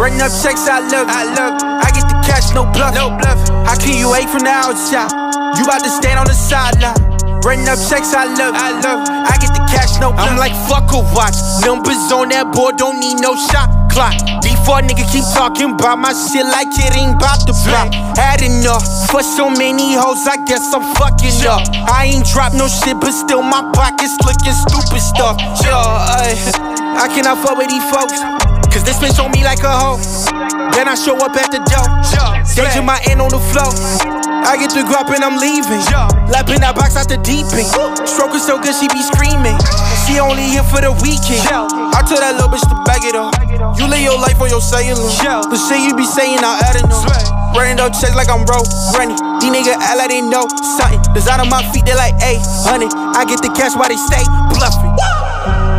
Run 0.00 0.16
up 0.16 0.32
checks, 0.32 0.64
I 0.64 0.80
love. 0.88 1.08
I 1.12 1.28
love. 1.36 1.60
I 1.60 1.92
get 1.92 2.08
the 2.08 2.16
cash, 2.24 2.54
no 2.56 2.64
bluff. 2.64 2.94
No 2.94 3.12
bluff. 3.20 3.36
How 3.68 3.76
can 3.76 3.92
you 4.00 4.10
wait 4.10 4.32
from 4.32 4.48
the 4.48 4.50
outside? 4.50 5.12
You 5.60 5.64
about 5.68 5.84
to 5.84 5.90
stand 5.90 6.18
on 6.18 6.26
the 6.26 6.32
side 6.32 6.80
now. 6.80 6.96
Run 7.44 7.68
up 7.68 7.76
checks, 7.84 8.16
I 8.16 8.24
love. 8.24 8.56
I 8.56 8.80
love. 8.80 9.04
I 9.04 9.36
get 9.36 9.52
the 9.52 9.64
cash, 9.68 10.00
no 10.00 10.12
bluff. 10.12 10.32
I'm 10.32 10.40
like, 10.40 10.56
fuck 10.72 10.88
a 10.96 11.04
watch. 11.12 11.36
Numbers 11.60 12.08
on 12.10 12.32
that 12.32 12.48
board, 12.52 12.78
don't 12.78 12.98
need 12.98 13.20
no 13.20 13.36
shot 13.36 13.77
clock. 13.88 14.14
Before 14.42 14.80
nigga 14.80 15.04
keep 15.10 15.24
talking 15.34 15.74
about 15.74 15.98
my 15.98 16.12
shit 16.12 16.46
like 16.46 16.68
it 16.72 16.92
ain't 16.96 17.16
about 17.16 17.42
the 17.48 17.54
block. 17.66 17.92
Had 18.16 18.42
enough 18.42 18.84
for 19.10 19.22
so 19.22 19.50
many 19.50 19.94
hoes, 19.94 20.26
I 20.26 20.36
guess 20.44 20.72
I'm 20.72 20.84
fucking 20.96 21.34
up. 21.48 21.64
I 21.88 22.12
ain't 22.12 22.26
drop 22.26 22.52
no 22.52 22.68
shit, 22.68 23.00
but 23.00 23.12
still 23.12 23.42
my 23.42 23.64
pockets 23.72 24.16
looking 24.24 24.54
stupid 24.54 25.00
stuff. 25.00 25.40
Yo, 25.64 25.74
ay, 25.74 26.36
I 26.96 27.08
cannot 27.08 27.38
fuck 27.42 27.58
with 27.58 27.68
these 27.68 27.84
folks. 27.90 28.20
Cause 28.68 28.84
this 28.84 29.00
bitch 29.00 29.16
on 29.18 29.32
me 29.32 29.42
like 29.42 29.64
a 29.64 29.72
hoe. 29.72 29.96
Then 30.76 30.88
I 30.88 30.94
show 30.94 31.16
up 31.16 31.34
at 31.34 31.50
the 31.50 31.58
door. 31.64 31.88
Staging 32.44 32.84
my 32.84 33.00
end 33.08 33.20
on 33.20 33.32
the 33.32 33.40
floor. 33.40 33.72
I 34.44 34.56
get 34.60 34.70
the 34.70 34.84
grub 34.84 35.08
and 35.08 35.24
I'm 35.24 35.40
leaving. 35.40 35.80
Lapping 36.28 36.60
that 36.60 36.76
box 36.76 36.96
out 36.96 37.08
the 37.08 37.16
deep 37.24 37.48
end. 37.56 37.68
Stroking 38.04 38.44
so 38.44 38.60
good, 38.60 38.76
she 38.76 38.86
be 38.92 39.00
screaming. 39.00 39.56
She 40.08 40.16
only 40.16 40.56
here 40.56 40.64
for 40.64 40.80
the 40.80 40.88
weekend. 41.04 41.44
I 41.52 42.00
tell 42.08 42.16
that 42.16 42.40
little 42.40 42.48
bitch 42.48 42.64
to 42.64 42.76
bag 42.88 43.04
it 43.04 43.12
up. 43.12 43.36
You 43.76 43.84
live 43.84 44.00
your 44.00 44.16
life 44.16 44.40
on 44.40 44.48
your 44.48 44.64
cellular. 44.64 45.04
The 45.04 45.58
shit 45.68 45.84
you 45.84 45.92
be 45.92 46.08
saying, 46.08 46.40
I 46.40 46.64
adding 46.64 46.88
up. 46.88 47.04
Running 47.52 47.76
up 47.76 47.92
checks 47.92 48.16
like 48.16 48.32
I'm 48.32 48.48
bro, 48.48 48.64
running. 48.96 49.20
These 49.36 49.52
niggas 49.52 49.76
act 49.76 50.00
like 50.00 50.08
they 50.08 50.24
know 50.24 50.48
something. 50.80 51.04
Design 51.12 51.44
on 51.44 51.52
my 51.52 51.60
feet, 51.76 51.84
they 51.84 51.92
like, 51.92 52.16
hey, 52.24 52.40
honey. 52.64 52.88
I 52.88 53.28
get 53.28 53.44
the 53.44 53.52
cash 53.52 53.76
while 53.76 53.92
they 53.92 54.00
stay 54.00 54.24
bluffing. 54.48 54.96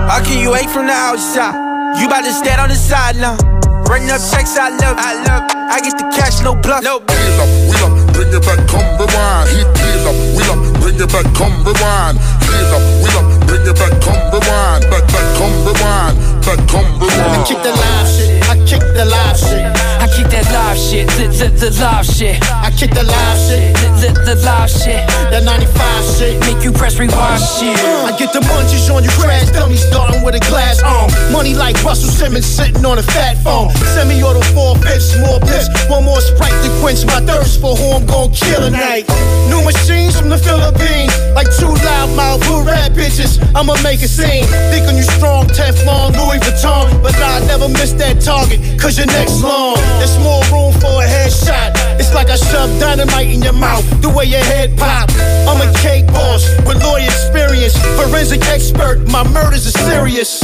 How 0.06 0.22
can 0.22 0.38
you 0.38 0.54
hate 0.54 0.70
from 0.70 0.86
the 0.86 0.94
outside? 0.94 1.58
You 1.98 2.06
about 2.06 2.22
to 2.22 2.34
stand 2.34 2.62
on 2.62 2.70
the 2.70 2.78
sideline. 2.78 3.42
Running 3.90 4.14
up 4.14 4.22
checks, 4.30 4.54
I 4.62 4.70
love, 4.70 4.94
I 5.02 5.18
love. 5.26 5.50
I 5.74 5.82
get 5.82 5.98
the 5.98 6.06
cash, 6.14 6.46
no 6.46 6.54
bluff. 6.54 6.86
No 6.86 7.02
Wheel 7.02 7.42
up, 7.42 7.50
wheel 7.66 7.82
up, 7.82 8.14
bring 8.14 8.30
it 8.30 8.46
back, 8.46 8.62
come 8.70 8.86
rewind. 9.02 9.50
Heat, 9.50 9.66
wheel 9.66 10.06
up, 10.06 10.18
wheel 10.38 10.52
up, 10.54 10.62
bring 10.90 11.02
it 11.02 11.12
back, 11.12 11.34
come 11.36 11.54
rewind. 11.64 12.18
Wheel 12.18 12.74
up, 12.74 12.84
wheel 13.04 13.18
up, 13.20 13.48
bring 13.48 13.62
it 13.62 13.76
back, 13.76 14.02
come 14.02 14.22
rewind. 14.34 14.90
Back, 14.90 15.06
back, 15.08 15.38
come 15.38 15.66
rewind. 15.66 16.18
Back, 16.46 16.68
come 16.68 17.00
rewind. 17.00 17.46
Kick 17.46 17.62
the 17.62 17.72
live 17.72 18.08
shit. 18.08 18.39
I 18.50 18.58
kick 18.66 18.82
the 18.98 19.06
live 19.06 19.38
shit. 19.38 19.62
I 20.02 20.10
kick 20.10 20.26
that 20.34 20.50
live 20.50 20.74
shit, 20.74 21.06
the, 21.22 21.30
the, 21.30 21.48
the 21.54 21.70
live 21.78 22.02
shit. 22.02 22.42
I 22.50 22.74
kick 22.74 22.90
the 22.98 23.06
live 23.06 23.38
shit. 23.46 23.78
The, 24.02 24.10
the, 24.10 24.34
the 24.34 24.36
live 24.42 24.72
shit. 24.74 25.06
That 25.30 25.46
95 25.46 25.70
shit. 26.18 26.42
Make 26.42 26.66
you 26.66 26.72
press 26.74 26.98
rewind 26.98 27.14
uh, 27.14 27.38
shit. 27.38 27.78
I 28.10 28.18
get 28.18 28.34
the 28.34 28.42
munchies 28.42 28.90
on 28.90 29.06
you, 29.06 29.14
crash 29.22 29.54
dummy 29.54 29.78
starting 29.78 30.26
with 30.26 30.34
a 30.34 30.42
glass 30.50 30.82
on. 30.82 31.14
Money 31.30 31.54
like 31.54 31.78
Russell 31.86 32.10
Simmons 32.10 32.48
sitting 32.48 32.82
on 32.90 32.98
a 32.98 33.06
fat 33.06 33.38
phone. 33.46 33.70
Semi-auto 33.94 34.42
four 34.58 34.74
fifths, 34.82 35.14
more 35.22 35.38
piss. 35.46 35.70
One 35.86 36.10
more 36.10 36.18
sprite 36.18 36.58
to 36.66 36.70
quench 36.82 37.06
my 37.06 37.22
thirst 37.22 37.62
for 37.62 37.78
who 37.78 38.02
I'm 38.02 38.06
gon' 38.10 38.34
kill 38.34 38.66
tonight. 38.66 39.06
New 39.46 39.62
machines 39.62 40.18
from 40.18 40.34
the 40.34 40.42
Philippines, 40.42 41.14
like 41.38 41.54
two 41.54 41.70
loudmouth 41.86 42.42
blue 42.50 42.66
rat 42.66 42.98
bitches. 42.98 43.38
I'ma 43.54 43.78
make 43.86 44.02
a 44.02 44.10
scene. 44.10 44.50
Thinking 44.74 44.98
you 44.98 45.06
strong, 45.06 45.46
Teflon, 45.54 46.18
Louis 46.18 46.42
Vuitton, 46.42 46.90
but 47.06 47.14
I 47.20 47.46
never 47.46 47.70
miss 47.70 47.94
that 48.02 48.18
target. 48.40 48.60
Cause 48.80 48.98
your 48.98 49.08
neck's 49.08 49.42
long. 49.42 49.76
There's 50.00 50.18
more 50.20 50.42
room 50.52 50.72
for 50.80 51.04
a 51.04 51.08
headshot. 51.08 51.76
It's 52.00 52.14
like 52.14 52.30
I 52.30 52.36
shoved 52.36 52.80
dynamite 52.80 53.28
in 53.28 53.42
your 53.42 53.54
mouth, 53.54 53.84
the 54.02 54.10
way 54.10 54.26
your 54.26 54.44
head 54.44 54.78
pop. 54.78 55.10
I'm 55.48 55.60
a 55.60 55.70
cake 55.80 56.08
boss 56.08 56.48
with 56.66 56.82
lawyer 56.84 57.06
experience, 57.06 57.76
forensic 57.98 58.42
expert. 58.48 59.08
My 59.08 59.24
murders 59.24 59.68
are 59.68 59.78
serious, 59.92 60.40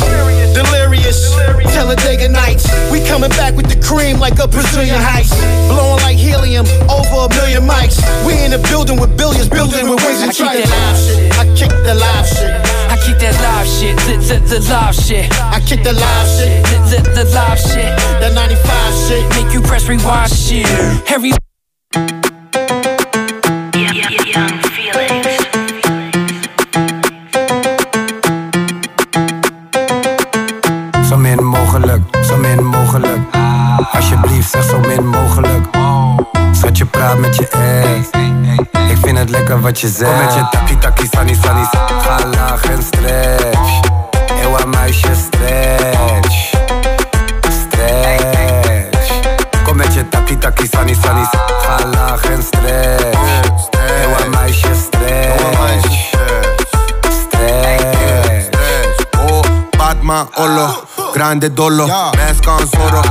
delirious. 0.53 1.33
Talladega 1.73 2.29
nights, 2.29 2.65
we 2.91 2.99
coming 3.07 3.31
back 3.31 3.55
with 3.55 3.67
the 3.67 3.79
cream 3.87 4.19
like 4.19 4.39
a 4.39 4.47
Brazilian 4.47 4.99
heist. 4.99 5.35
Blowing 5.67 6.01
like 6.03 6.17
helium 6.17 6.65
over 6.89 7.27
a 7.27 7.29
million 7.39 7.63
mics. 7.63 7.99
We 8.25 8.43
in 8.43 8.53
a 8.53 8.59
building 8.71 8.99
with 8.99 9.17
billions, 9.17 9.49
building 9.49 9.89
with 9.89 10.03
wings 10.03 10.21
and 10.21 10.31
I 10.31 10.33
tridents. 10.33 10.69
that 10.69 10.83
live 10.87 10.99
shit. 10.99 11.39
I 11.39 11.43
kick 11.55 11.71
the 11.83 11.95
live 11.95 12.27
shit. 12.27 12.64
I 12.95 12.97
keep 12.97 13.17
that 13.19 13.35
live 13.43 13.67
shit, 13.67 13.99
zit 14.07 14.23
zit 14.23 14.45
the 14.47 14.59
live 14.71 14.95
shit. 14.95 15.27
I 15.51 15.59
keep 15.59 15.83
the 15.83 15.91
live 15.91 16.27
shit, 16.31 16.65
zit 16.65 16.85
zip, 16.87 17.03
the 17.13 17.25
live 17.35 17.59
shit. 17.59 17.91
The 18.21 18.31
95 18.33 18.93
shit, 19.05 19.23
make 19.35 19.53
you 19.53 19.61
press 19.61 19.89
rewind 19.89 20.31
shit. 20.31 20.65
Harry. 21.05 21.33
Zo 31.09 31.17
min 31.17 31.45
mogelijk, 31.45 32.01
zo 32.21 32.37
min 32.37 32.65
mogelijk. 32.65 33.19
Alsjeblieft, 33.91 34.49
zeg 34.49 34.63
zo 34.63 34.79
min 34.79 35.07
mogelijk. 35.07 35.67
Schat, 36.51 36.77
je 36.77 36.85
praat 36.85 37.17
met 37.17 37.35
je 37.35 37.47
ex 37.47 38.34
het 39.03 39.29
lekker 39.29 39.61
wat 39.61 39.79
je 39.79 39.87
zegt. 39.87 40.11
Kom 40.11 40.25
met 40.25 40.33
je 40.33 40.47
taki 40.51 40.77
taki 40.77 41.07
sunny 41.11 41.33
sunny. 41.33 41.65
Ga 42.01 42.25
laag 42.25 42.63
en 42.63 42.83
stretch. 42.83 43.79
Ewa 44.41 44.65
meisje 44.65 45.15
stretch. 45.15 46.51
Stretch. 47.49 49.11
Kom 49.63 49.75
met 49.75 49.93
je 49.93 50.09
taki 50.09 50.37
taki 50.37 50.67
sunny 50.71 50.93
sunny. 51.03 51.25
Ga 51.61 51.85
laag 51.85 52.23
en 52.23 52.43
stretch. 52.43 53.69
Ewa 54.01 54.27
meisje 54.29 54.75
stretch. 54.75 56.13
Stretch. 57.21 58.49
Oh, 59.19 59.41
Padma, 59.77 60.27
Olo, 60.33 60.83
Grande 61.13 61.53
Dolo, 61.53 61.87
Mask 61.87 62.47
on 62.47 62.67
Zoro, 62.71 63.01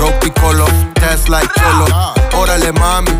Rock 0.00 0.18
Piccolo, 0.18 0.66
Test 0.92 1.28
like 1.28 1.48
Cholo. 1.60 1.86
Órale 2.34 2.72
mami, 2.72 3.10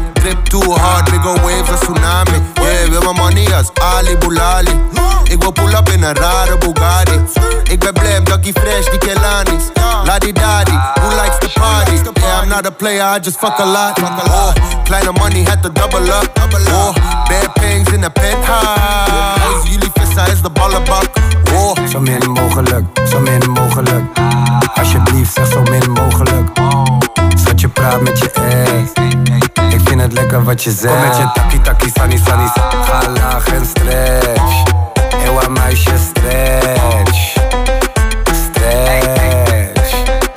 too 0.42 0.72
hard, 0.72 1.04
big 1.10 1.24
on 1.26 1.40
waves 1.42 1.70
als 1.70 1.80
tsunami. 1.80 2.42
Yeah, 2.54 2.88
wil 2.88 3.00
mijn 3.00 3.16
money 3.16 3.54
als 3.54 3.70
Ali 3.74 4.16
Bulali. 4.16 4.80
Ik 5.24 5.40
wil 5.42 5.50
pull 5.50 5.74
up 5.74 5.88
in 5.88 6.02
een 6.02 6.14
rare 6.14 6.58
Bugatti. 6.58 7.20
Ik 7.70 7.78
ben 7.78 7.92
blij, 7.92 8.22
Ducky 8.22 8.52
Fresh, 8.52 8.90
die 8.90 8.98
Kelanis. 8.98 9.62
Ladi 10.04 10.32
Dadi, 10.32 10.72
who 11.00 11.08
likes 11.22 11.38
the 11.38 11.48
party? 11.60 11.92
Yeah, 11.92 12.42
I'm 12.42 12.48
not 12.48 12.66
a 12.66 12.70
player, 12.70 13.16
I 13.16 13.18
just 13.20 13.38
fuck 13.38 13.58
a 13.58 13.64
lot. 13.64 13.98
Oh, 14.02 14.52
kleine 14.84 15.12
money 15.12 15.44
had 15.44 15.62
to 15.62 15.68
double 15.70 16.12
up. 16.12 16.38
Oh, 16.70 16.92
bad 17.28 17.54
things 17.54 17.92
in 17.92 18.00
the 18.00 18.10
penthouse. 18.10 19.68
Jullie 19.70 19.90
vissen 19.94 20.26
is 20.32 20.42
de 20.42 20.50
ballenbak. 20.50 21.08
Oh, 21.54 21.76
Zo 21.88 22.00
min 22.00 22.30
mogelijk, 22.32 22.86
zo 23.10 23.20
min 23.20 23.50
mogelijk. 23.50 24.04
Alsjeblieft, 24.74 25.32
zeg 25.32 25.46
zo 25.46 25.62
min 25.62 25.90
mogelijk. 25.90 26.48
Zat 27.44 27.60
je 27.60 27.68
praat 27.68 28.00
met 28.00 28.18
je 28.18 28.30
ex. 28.30 29.27
Ik 29.68 29.80
vind 29.84 30.00
het 30.00 30.12
lekker 30.12 30.44
wat 30.44 30.62
je 30.62 30.70
zegt. 30.70 30.94
Kom 30.94 31.08
met 31.08 31.16
je 31.16 31.30
taki 31.34 31.60
taki 31.60 31.90
sunny 31.94 32.16
sunny. 32.16 32.48
Ga 32.84 33.08
laag 33.08 33.46
en 33.46 33.66
stretch. 33.66 34.62
Ewa 35.24 35.48
meisje 35.48 35.98
stretch. 36.10 37.34
Stretch. 38.44 39.94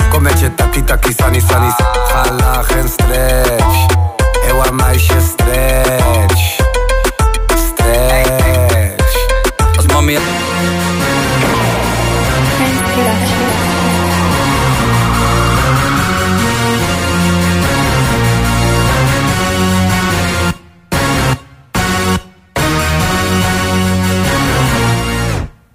Kom 0.10 0.22
met 0.22 0.40
je 0.40 0.56
taki 0.56 0.84
taki 0.84 1.14
sunny 1.18 1.40
sunny. 1.40 1.72
Ga 2.08 2.32
laag 2.32 2.72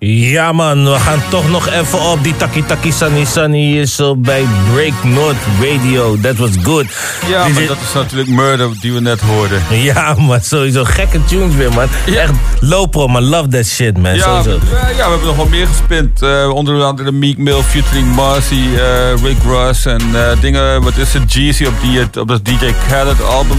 Ja 0.08 0.52
man, 0.52 0.84
we 0.84 0.98
gaan 0.98 1.22
toch 1.30 1.48
nog 1.50 1.68
even 1.68 2.00
op 2.00 2.22
die 2.22 2.36
Taki 2.36 2.64
Taki 2.64 2.92
Sunny 2.92 3.24
Sunny 3.24 3.58
hier 3.58 3.86
zo 3.86 4.16
bij 4.16 4.44
Break 4.72 4.92
North 5.04 5.36
Radio. 5.60 6.16
That 6.20 6.36
was 6.36 6.50
good. 6.62 6.84
Ja, 7.28 7.44
Die 7.44 7.54
maar 7.54 7.66
dat 7.66 7.76
is 7.88 7.92
natuurlijk 7.94 8.28
Murder 8.28 8.68
die 8.80 8.92
we 8.92 9.00
net 9.00 9.20
hoorden. 9.20 9.62
Ja 9.70 10.14
man, 10.18 10.40
sowieso 10.42 10.84
gekke 10.84 11.24
tunes 11.24 11.54
weer 11.54 11.72
man. 11.72 11.88
Echt 12.06 12.32
low 12.60 12.90
pro 12.90 13.06
man, 13.08 13.22
love 13.22 13.48
that 13.48 13.66
shit 13.66 13.98
man. 13.98 14.14
Ja, 14.14 14.42
sowieso. 14.42 14.58
we- 14.58 14.76
ja, 14.96 15.04
we 15.04 15.10
hebben 15.10 15.26
nog 15.26 15.36
wel 15.36 15.48
meer 15.48 15.66
gespind. 15.66 16.22
Eh, 16.22 16.48
onder 16.54 16.82
andere 16.84 17.12
Meek 17.12 17.38
Mill 17.38 17.62
featuring 17.62 18.14
Marcy, 18.14 18.62
eh, 18.76 19.22
Rick 19.22 19.36
Ross 19.46 19.86
en 19.86 20.00
eh, 20.14 20.40
dingen. 20.40 20.82
Wat 20.82 20.96
is 20.96 21.12
het? 21.14 21.32
Jeezy 21.32 21.64
op, 21.64 21.74
die, 21.82 22.20
op 22.22 22.28
dat 22.28 22.44
DJ 22.44 22.72
Khaled 22.88 23.24
album. 23.24 23.58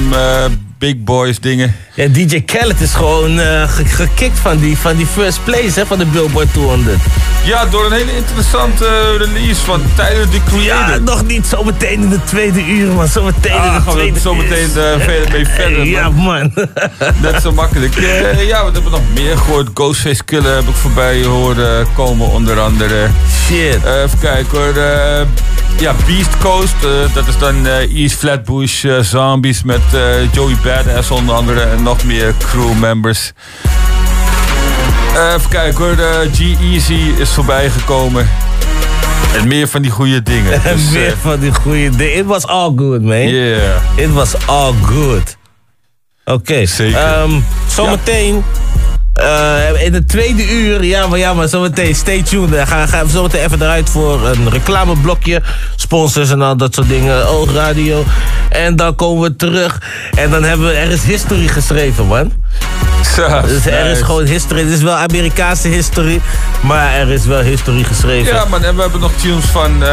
Big 0.78 1.04
Boys 1.04 1.40
dingen. 1.40 1.76
Ja, 1.94 2.08
DJ 2.08 2.42
Khaled 2.42 2.82
is 2.82 2.94
gewoon 2.94 3.38
ge- 3.68 3.86
gekikt 3.86 4.40
van 4.40 4.58
die, 4.58 4.78
van 4.78 4.96
die 4.96 5.06
first 5.06 5.44
place 5.44 5.80
hè, 5.80 5.86
van 5.86 5.98
de 5.98 6.06
Billboard 6.06 6.54
200. 6.54 6.98
Ja, 7.46 7.66
door 7.66 7.86
een 7.86 7.92
hele 7.92 8.16
interessante 8.16 8.86
eh, 8.86 9.18
release 9.26 9.62
van 9.62 9.82
Tyler, 9.96 10.30
the 10.30 10.40
Creator. 10.46 10.94
Ja, 10.94 10.98
nog 11.00 11.26
niet 11.26 11.46
zometeen 11.46 12.02
in 12.02 12.10
de 12.10 12.24
tweede 12.24 12.66
uur 12.66 12.94
man, 12.94 13.08
zometeen 13.08 13.52
in 13.52 13.58
Ah, 13.58 13.76
de 13.76 13.82
gaan 13.82 13.94
we 13.94 14.00
tweede 14.00 14.20
zo 14.20 14.36
meteen 14.36 14.68
eh, 14.68 15.00
verder 15.06 15.32
mee 15.32 15.46
verder. 15.58 15.86
Ja 15.86 16.10
man. 16.10 16.52
Net 17.22 17.42
zo 17.42 17.52
makkelijk. 17.52 17.94
Ja, 18.48 18.66
we 18.66 18.72
hebben 18.74 18.92
nog 18.92 19.02
meer 19.14 19.38
gehoord. 19.38 19.70
Ghostface 19.74 20.24
Killer 20.24 20.56
heb 20.56 20.68
ik 20.68 20.76
voorbij 20.76 21.24
horen 21.24 21.88
komen, 21.96 22.28
onder 22.30 22.60
andere. 22.60 23.08
Shit. 23.46 23.76
even 23.84 24.20
kijken 24.22 24.58
hoor. 24.58 24.74
Ja, 25.80 25.96
Beast 26.08 26.38
Coast. 26.38 26.76
dat 27.14 27.28
is 27.28 27.38
dan 27.38 27.66
East 27.66 28.16
Flatbush 28.16 28.86
Zombies 29.02 29.64
met 29.64 29.82
eh, 29.94 30.00
Joey 30.68 30.84
Badass 30.84 31.12
onder 31.12 31.36
andere. 31.36 31.80
Nog 31.80 32.04
meer 32.04 32.34
crewmembers. 32.40 33.34
Eh, 35.16 35.34
even 35.34 35.50
kijken 35.50 35.86
hoor. 35.86 35.96
De 35.96 36.30
G-Eazy 36.34 37.12
is 37.18 37.30
voorbij 37.30 37.70
gekomen. 37.70 38.30
En 39.36 39.48
meer 39.48 39.68
van 39.68 39.82
die 39.82 39.92
goede 39.92 40.24
dingen. 40.24 40.54
En 40.64 40.76
Dus, 40.78 40.90
meer 40.90 41.08
eh, 41.08 41.14
van 41.22 41.40
die 41.40 41.54
goede 41.54 41.90
dingen. 41.90 42.16
It 42.16 42.26
was 42.26 42.46
all 42.48 42.74
good, 42.76 43.02
man. 43.02 43.28
Yeah. 43.30 43.82
It 43.96 44.14
was 44.14 44.48
all 44.48 44.74
good. 44.86 45.38
Oké. 46.26 46.66
Zeker. 46.66 47.28
zometeen. 47.68 48.44
Eh, 49.18 49.86
in 49.86 49.94
het 49.94 50.08
tweede 50.08 50.52
uur, 50.52 50.84
ja 50.84 51.08
maar, 51.08 51.20
ja, 51.20 51.34
maar 51.34 51.48
zometeen, 51.48 51.96
stay 51.96 52.24
tuned. 52.24 52.54
Eh, 52.54 52.68
Gaan 52.68 52.88
gaan 52.88 53.06
we 53.06 53.12
zometeen 53.12 53.44
even 53.44 53.62
eruit 53.62 53.90
voor 53.90 54.28
een 54.28 54.50
reclameblokje. 54.50 55.42
Sponsors 55.76 56.30
en 56.30 56.42
al 56.42 56.58
dat 56.58 56.74
soort 56.74 56.88
dingen. 56.88 57.28
Oogradio. 57.28 58.04
En 58.50 58.76
dan 58.76 58.96
komen 58.96 59.24
we 59.24 59.36
terug. 59.36 59.82
En 60.18 60.30
dan 60.30 60.44
hebben 60.44 60.68
we, 60.68 60.74
er 60.74 60.92
is 60.92 61.04
history 61.04 61.48
geschreven, 61.48 62.06
man. 62.06 62.32
Ja, 63.18 63.42
Dus 63.48 63.66
er 63.66 63.86
is 63.86 64.02
gewoon 64.02 64.26
history. 64.26 64.62
Het 64.62 64.72
is 64.72 64.82
wel 64.82 64.96
Amerikaanse 64.96 65.68
history. 65.68 66.22
Maar 66.62 66.94
er 66.94 67.10
is 67.12 67.26
wel 67.26 67.40
history 67.42 67.84
geschreven. 67.84 68.34
Ja, 68.34 68.46
man, 68.46 68.64
en 68.64 68.76
we 68.76 68.82
hebben 68.82 69.00
nog 69.00 69.12
tunes 69.22 69.46
van 69.46 69.84
eh, 69.84 69.90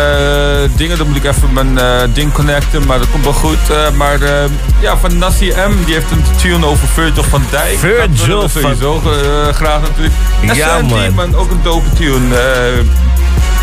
dingen. 0.77 0.99
Dan 0.99 1.07
moet 1.07 1.17
ik 1.17 1.25
even 1.25 1.53
mijn 1.53 1.79
eh, 1.79 2.01
ding 2.13 2.33
connecten, 2.33 2.87
maar 2.87 2.99
dat 2.99 3.11
komt 3.11 3.25
wel 3.25 3.33
goed. 3.33 3.59
Eh, 3.71 3.91
maar 3.97 4.19
ja, 4.81 4.97
van 4.97 5.19
Nassi 5.19 5.49
M, 5.49 5.85
die 5.85 5.95
heeft 5.95 6.11
een 6.11 6.25
tune 6.37 6.67
over 6.67 6.89
Virgil 6.89 7.23
van 7.23 7.43
Dijk. 7.51 7.79
Virgil 7.79 8.41
dat 8.41 8.53
we 8.53 8.61
van- 8.61 8.77
sowieso 8.77 9.01
graag 9.53 9.81
natuurlijk. 9.81 10.15
En 10.49 10.55
Ja, 10.55 10.69
Sandy, 10.69 11.09
man. 11.15 11.35
ook 11.35 11.51
een 11.51 11.61
dope 11.63 11.89
tune. 11.93 12.35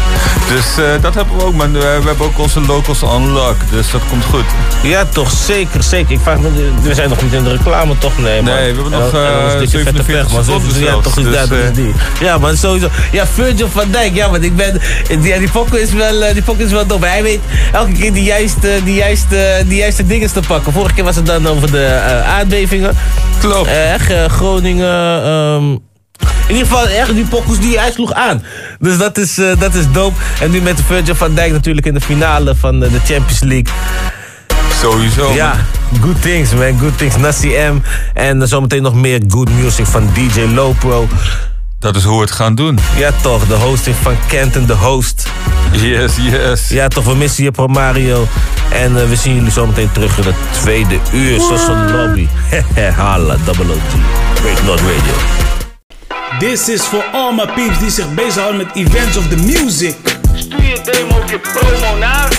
Eh. 0.02 0.56
dus 0.56 0.86
eh, 0.86 1.02
dat 1.02 1.14
hebben 1.14 1.38
we 1.38 1.44
ook, 1.44 1.54
man. 1.54 1.72
We 1.72 2.02
hebben 2.06 2.26
ook 2.26 2.40
onze 2.40 2.62
locals 2.62 3.04
on 3.04 3.30
lock, 3.30 3.56
dus 3.70 3.92
dat 3.92 4.02
komt 4.10 4.26
goed. 4.26 4.46
Ja, 4.84 5.06
toch 5.06 5.32
zeker, 5.32 5.84
zeker. 5.84 6.12
Ik 6.12 6.20
vraag 6.20 6.40
me, 6.40 6.72
we 6.82 6.94
zijn 6.94 7.10
nog 7.10 7.22
niet 7.22 7.34
in 7.34 7.44
de 7.44 7.50
reclame, 7.52 7.98
toch? 7.98 8.18
Nee, 8.18 8.42
man. 8.42 8.54
Nee, 8.54 8.74
we 8.74 8.82
hebben 8.82 9.00
nog, 9.00 9.08
is 9.08 9.54
eh, 9.54 9.60
dit 9.60 9.72
je 9.72 9.78
vette 9.78 10.04
47 10.04 10.06
pech, 10.06 10.32
man. 10.32 10.44
seconden 10.44 10.80
Ja, 10.82 10.94
toch 11.02 11.18
is 11.18 11.24
dus, 11.24 11.36
dat, 11.36 11.52
eh. 11.52 11.74
die. 11.74 11.94
Ja, 12.20 12.38
maar 12.38 12.58
sowieso. 12.58 12.90
Ja, 13.12 13.28
Virgil 13.28 13.70
van 13.70 13.92
Dijk, 13.92 14.16
ja, 14.16 14.30
want 14.30 14.44
ik 14.44 14.56
ben... 14.56 14.82
Die, 15.08 15.40
die 15.40 15.50
pokken 15.50 15.82
is 15.82 15.92
wel, 15.94 16.24
eh, 16.24 16.34
die 16.34 16.44
is 16.58 16.72
wel 16.72 16.88
dom. 16.88 17.04
Hij 17.04 17.24
weet 17.24 17.40
elke 17.72 17.92
keer 17.92 18.14
die 18.14 18.24
juiste, 18.24 18.80
die 18.84 18.96
juiste, 18.96 19.64
die 19.66 19.78
juiste 19.78 20.08
dingen 20.08 20.34
te 20.34 20.42
pakken. 20.48 20.74
Vorige 20.74 20.94
keer 20.94 21.04
was 21.04 21.16
het 21.16 21.26
dan 21.26 21.48
over 21.48 21.72
de 21.72 21.86
eh, 21.86 22.34
aardbevingen. 22.34 22.98
Klopt. 23.40 23.68
echt, 23.68 24.12
eh, 24.12 24.26
Groningen... 24.26 25.24
ehm, 25.24 25.91
in 26.48 26.56
ieder 26.56 26.68
geval, 26.68 26.88
echt 26.88 27.14
die 27.14 27.26
pokkels 27.26 27.60
die 27.60 27.80
hij 27.80 27.92
sloeg 27.92 28.14
aan. 28.14 28.44
Dus 28.80 28.98
dat 28.98 29.18
is, 29.18 29.38
eh, 29.38 29.60
dat 29.60 29.74
is 29.74 29.92
dope. 29.92 30.16
En 30.40 30.52
nu 30.52 30.62
met 30.62 30.78
de 30.78 30.84
Virgil 30.84 31.16
van 31.16 31.34
Dijk 31.34 31.52
natuurlijk 31.52 31.86
in 31.86 31.94
de 31.94 32.02
finale 32.02 32.56
van 32.56 32.84
eh, 32.84 32.92
de 32.92 33.00
Champions 33.00 33.40
League. 33.40 33.74
Sowieso. 34.82 35.34
Ja, 35.34 35.56
good 36.02 36.22
things 36.22 36.54
man, 36.54 36.80
good 36.80 36.98
things. 36.98 37.18
Nassi 37.18 37.48
M. 37.48 37.82
En 38.14 38.48
zometeen 38.48 38.82
nog 38.82 38.94
meer 38.94 39.22
good 39.28 39.50
music 39.50 39.86
van 39.86 40.10
DJ 40.14 40.42
Lopro. 40.42 41.08
Dat 41.80 41.96
is 41.96 42.04
hoe 42.04 42.16
we 42.16 42.22
het 42.22 42.32
gaan 42.32 42.56
doen. 42.56 42.80
Ja 42.98 43.12
toch, 43.22 43.48
de 43.48 43.54
hosting 43.54 43.96
van 44.02 44.16
Kenton, 44.28 44.66
de 44.66 44.74
host. 44.74 45.28
Yes, 45.72 46.12
yes. 46.18 46.70
Ja 46.70 46.88
toch, 46.88 47.04
we 47.04 47.16
missen 47.16 47.44
je 47.44 47.52
Pro 47.52 47.68
Mario. 47.68 48.28
En 48.72 49.02
eh, 49.02 49.10
we 49.10 49.16
zien 49.16 49.36
jullie 49.36 49.52
zometeen 49.52 49.92
terug 49.92 50.18
in 50.18 50.24
het 50.24 50.36
tweede 50.62 50.98
uur. 51.14 51.40
Social 51.40 51.92
Lobby. 51.92 52.28
Halla, 52.96 53.38
double 53.46 53.74
OT. 53.74 54.42
Break 54.42 54.64
Not 54.64 54.80
Radio. 54.80 55.61
This 56.40 56.70
is 56.70 56.82
for 56.88 57.04
all 57.14 57.34
my 57.34 57.46
peeps 57.46 57.80
die 57.80 57.90
zich 57.90 58.14
bezighouden 58.14 58.58
met 58.58 58.76
events 58.76 59.18
of 59.18 59.28
the 59.28 59.38
music. 59.38 59.96
Stuur 60.36 60.64
je 60.64 60.82
demo 60.84 61.18
of 61.18 61.30
je 61.32 61.40
promo 61.40 61.98
naar 61.98 62.30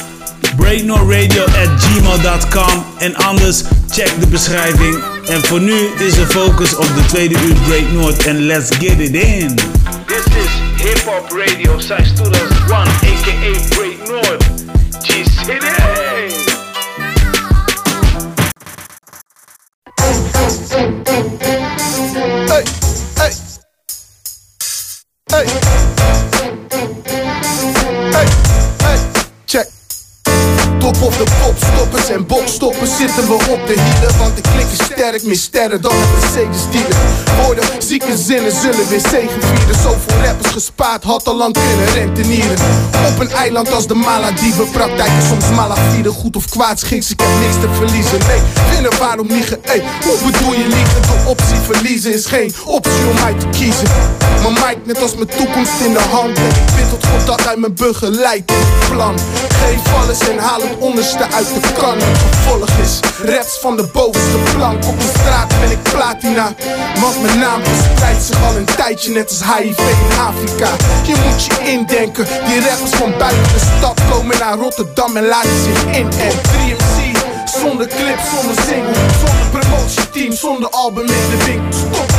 breaknorradio 0.56 1.42
at 1.44 1.68
gmail.com 1.82 2.84
en 2.98 3.16
anders 3.16 3.62
check 3.88 4.20
de 4.20 4.26
beschrijving. 4.26 5.02
En 5.26 5.44
voor 5.44 5.60
nu 5.60 5.78
is 5.98 6.14
de 6.14 6.26
focus 6.26 6.74
op 6.74 6.86
de 6.94 7.04
tweede 7.06 7.34
uur 7.44 7.54
Break 7.54 7.92
North 7.92 8.26
en 8.26 8.36
let's 8.36 8.68
get 8.68 9.00
it 9.00 9.14
in. 9.14 9.54
This 10.06 10.26
is 10.26 10.50
Hip 10.82 10.98
Hop 11.04 11.30
Radio 11.30 11.78
since 11.78 12.12
2001, 12.12 12.88
aka 12.88 13.58
Break 13.68 14.08
North. 14.08 14.44
G-City! 15.02 15.66
Hey, 22.48 22.91
hey. 25.32 25.46
Hey. 28.12 29.22
Check. 29.46 29.81
Top 30.78 31.02
of 31.02 31.16
de 31.16 31.24
popstoppers 31.42 32.08
en 32.08 32.26
bokstoppers 32.26 32.96
zitten 32.96 33.26
we 33.26 33.34
op 33.34 33.66
de 33.66 33.72
hielen. 33.72 34.18
Want 34.18 34.36
de 34.36 34.42
klik 34.42 34.66
is 34.78 34.84
sterk, 34.84 35.22
meer 35.22 35.36
sterren 35.36 35.80
dan 35.80 35.92
een 35.92 36.20
Mercedes 36.20 36.62
dealer. 36.70 36.96
Woorden, 37.42 37.64
zieke 37.78 38.16
zinnen 38.16 38.52
zullen 38.52 38.88
weer 38.88 39.00
zegenvieren. 39.00 39.74
Zoveel 39.82 40.24
rappers 40.24 40.52
gespaard, 40.52 41.04
had 41.04 41.28
al 41.28 41.36
lang 41.36 41.52
kunnen 41.52 41.94
rentenieren. 41.94 42.56
Op 43.08 43.20
een 43.20 43.30
eiland 43.30 43.72
als 43.72 43.86
de 43.86 43.94
Malediven, 43.94 44.70
praktijken 44.70 45.22
soms 45.28 45.50
malafide. 45.50 46.10
Goed 46.10 46.36
of 46.36 46.48
kwaad 46.48 46.80
schiks, 46.80 47.10
ik 47.10 47.20
heb 47.20 47.28
niks 47.40 47.60
te 47.60 47.68
verliezen. 47.72 48.18
Nee, 48.26 48.40
winnen 48.70 48.98
waarom 48.98 49.26
liegen? 49.26 49.64
Ey, 49.64 49.82
hoe 50.04 50.30
bedoel 50.30 50.52
je 50.52 50.66
liegen? 50.66 51.02
De 51.02 51.16
optie 51.26 51.56
verliezen 51.56 52.14
is 52.14 52.26
geen 52.26 52.54
optie 52.64 53.06
om 53.10 53.14
mij 53.14 53.34
te 53.34 53.46
kiezen. 53.58 53.88
Mijn 54.42 54.54
mic, 54.54 54.78
net 54.84 55.02
als 55.02 55.14
mijn 55.14 55.28
toekomst 55.36 55.80
in 55.84 55.92
de 55.92 56.04
hand. 56.10 56.38
Ik 56.38 56.74
bid 56.76 56.88
tot 56.90 57.06
God 57.06 57.26
dat 57.26 57.44
hij 57.44 57.56
me 57.56 57.70
begeleidt 57.70 58.50
in 58.50 58.56
het 58.58 58.90
plan. 58.90 59.14
Geef 59.48 59.94
alles 59.94 60.18
en 60.28 60.38
haal 60.42 60.60
het 60.60 60.78
onderste 60.78 61.24
uit 61.30 61.46
de 61.54 61.72
kan. 61.78 61.98
Gevolg 62.00 62.68
is 62.68 63.00
raps 63.24 63.58
van 63.60 63.76
de 63.76 63.86
bovenste 63.92 64.38
plank. 64.54 64.84
Op 64.86 65.00
de 65.00 65.10
straat 65.18 65.48
ben 65.60 65.70
ik 65.70 65.82
platina. 65.82 66.54
Want 67.00 67.22
mijn 67.22 67.38
naam 67.38 67.60
verspreidt 67.64 68.22
zich 68.22 68.44
al 68.44 68.56
een 68.56 68.64
tijdje, 68.64 69.12
net 69.12 69.28
als 69.28 69.42
HIV 69.54 69.78
in 69.78 70.18
Afrika. 70.18 70.70
Je 71.02 71.16
moet 71.24 71.44
je 71.44 71.70
indenken, 71.70 72.26
die 72.46 72.60
rappers 72.68 72.90
van 72.90 73.12
buiten 73.18 73.42
de 73.42 73.62
stad 73.76 74.00
komen 74.10 74.38
naar 74.38 74.56
Rotterdam 74.58 75.16
en 75.16 75.26
laten 75.26 75.62
zich 75.64 75.84
in. 75.84 76.08
En 76.28 76.34
3MC, 76.52 76.96
zonder 77.60 77.86
clip, 77.86 78.18
zonder 78.34 78.56
single, 78.68 78.94
zonder 79.24 79.46
promotieteam, 79.52 80.32
zonder 80.32 80.70
album 80.70 81.06
in 81.06 81.30
de 81.30 81.44
winkel. 81.44 81.78
Stop 81.78 82.11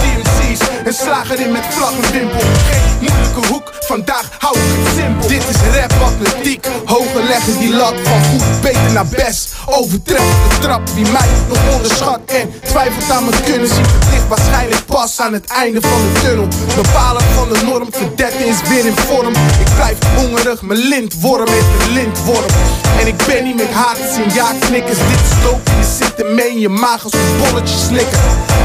en 0.85 0.93
slaag 0.93 1.31
erin 1.31 1.51
met 1.51 1.65
vlag 1.69 1.91
en 1.91 2.11
wimpel. 2.11 2.39
Geen 2.39 2.81
moeilijke 2.99 3.47
hoek, 3.47 3.71
vandaag 3.79 4.29
hou 4.39 4.57
ik 4.57 4.63
het 4.65 4.95
simpel. 4.97 5.27
Dit 5.27 5.43
is 5.49 5.79
rap 5.79 5.93
atletiek, 6.01 6.67
hoger 6.85 7.23
leggen 7.23 7.59
die 7.59 7.73
lat 7.75 7.93
van 8.03 8.23
goed, 8.23 8.61
beter 8.61 8.91
naar 8.91 9.05
best. 9.05 9.53
Overtreffen 9.65 10.49
de 10.49 10.59
trap, 10.59 10.89
wie 10.89 11.11
mij 11.11 11.27
nog 11.47 11.57
onderschat 11.73 12.19
en 12.25 12.53
twijfelt 12.63 13.11
aan 13.11 13.29
mijn 13.29 13.43
kunnen, 13.43 13.67
ziet 13.67 13.87
het 14.05 14.27
waarschijnlijk 14.27 14.85
pas 14.85 15.19
aan 15.19 15.33
het 15.33 15.45
einde 15.45 15.81
van 15.81 16.01
de 16.01 16.19
tunnel. 16.21 16.47
Bepaler 16.75 17.23
van 17.35 17.49
de 17.49 17.59
norm, 17.65 17.87
verdette 17.91 18.45
is 18.47 18.69
weer 18.69 18.85
in 18.85 18.95
vorm. 18.95 19.33
Ik 19.65 19.75
blijf 19.75 19.97
hongerig, 20.15 20.61
mijn 20.61 20.79
lintworm 20.79 21.47
heeft 21.47 21.85
een 21.85 21.93
lintworm. 21.93 22.51
En 22.99 23.07
ik 23.07 23.25
ben 23.27 23.43
niet 23.43 23.55
met 23.55 23.71
haters 23.71 24.15
en 24.15 24.33
ja-knikkers, 24.33 24.97
dit 24.97 25.19
is 25.29 25.43
dope, 25.43 25.71
je 25.79 25.95
zit 25.97 26.23
ermee 26.23 26.49
in 26.49 26.59
je 26.59 26.69
maag 26.69 27.03
als 27.03 27.13
een 27.13 27.37
bolletje 27.37 27.77
slikken. 27.77 28.19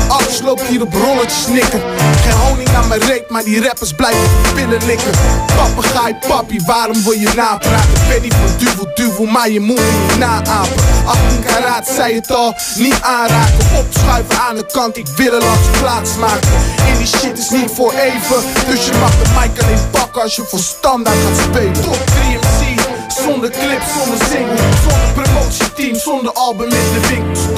Alles 0.09 0.41
loopt 0.41 0.63
hier 0.63 0.83
op 0.83 0.93
rolletjes 0.93 1.47
nikken. 1.47 1.81
Geen 2.23 2.33
honing 2.33 2.69
aan 2.69 2.89
mijn 2.89 3.01
reet, 3.01 3.31
maar 3.31 3.45
die 3.45 3.63
rappers 3.63 3.93
blijven 3.93 4.31
pillen 4.55 4.87
likken. 4.87 5.11
Papegaai, 5.57 6.15
papi, 6.29 6.61
waarom 6.67 7.03
wil 7.03 7.13
je 7.13 7.29
napraten? 7.37 7.89
Ben 8.09 8.23
niet 8.23 8.35
van 8.35 8.59
duvel, 8.59 8.91
duvel, 8.95 9.25
maar 9.25 9.51
je 9.51 9.61
moet 9.61 9.77
niet 9.81 10.19
naapen. 10.19 10.83
18 11.05 11.43
karaat, 11.45 11.89
zei 11.97 12.15
het 12.15 12.31
al, 12.31 12.55
niet 12.77 12.99
aanraken. 13.01 13.59
Opschuiven 13.77 14.39
aan 14.39 14.57
de 14.57 14.67
kant, 14.73 14.97
ik 14.97 15.07
wil 15.17 15.33
er 15.33 15.45
langs 15.45 15.79
plaats 15.81 16.17
maken. 16.17 16.49
En 16.87 16.97
die 16.97 17.07
shit 17.07 17.39
is 17.39 17.51
niet 17.51 17.71
voor 17.75 17.93
even, 17.93 18.43
dus 18.69 18.87
je 18.87 18.93
mag 19.01 19.11
de 19.11 19.29
mic 19.41 19.63
alleen 19.63 19.91
pakken 19.91 20.23
als 20.23 20.37
je 20.37 20.45
voor 20.49 20.59
standaard 20.59 21.17
gaat 21.25 21.45
spelen. 21.45 21.83
Top 21.83 21.97
3MC, 21.97 22.81
zonder 23.25 23.51
clip, 23.51 23.83
zonder 23.99 24.27
single, 24.31 24.57
zonder 24.83 25.09
promotieteam, 25.15 25.95
zonder 25.95 26.33
album 26.33 26.71
in 26.71 26.93
de 26.93 27.09
winkel. 27.09 27.58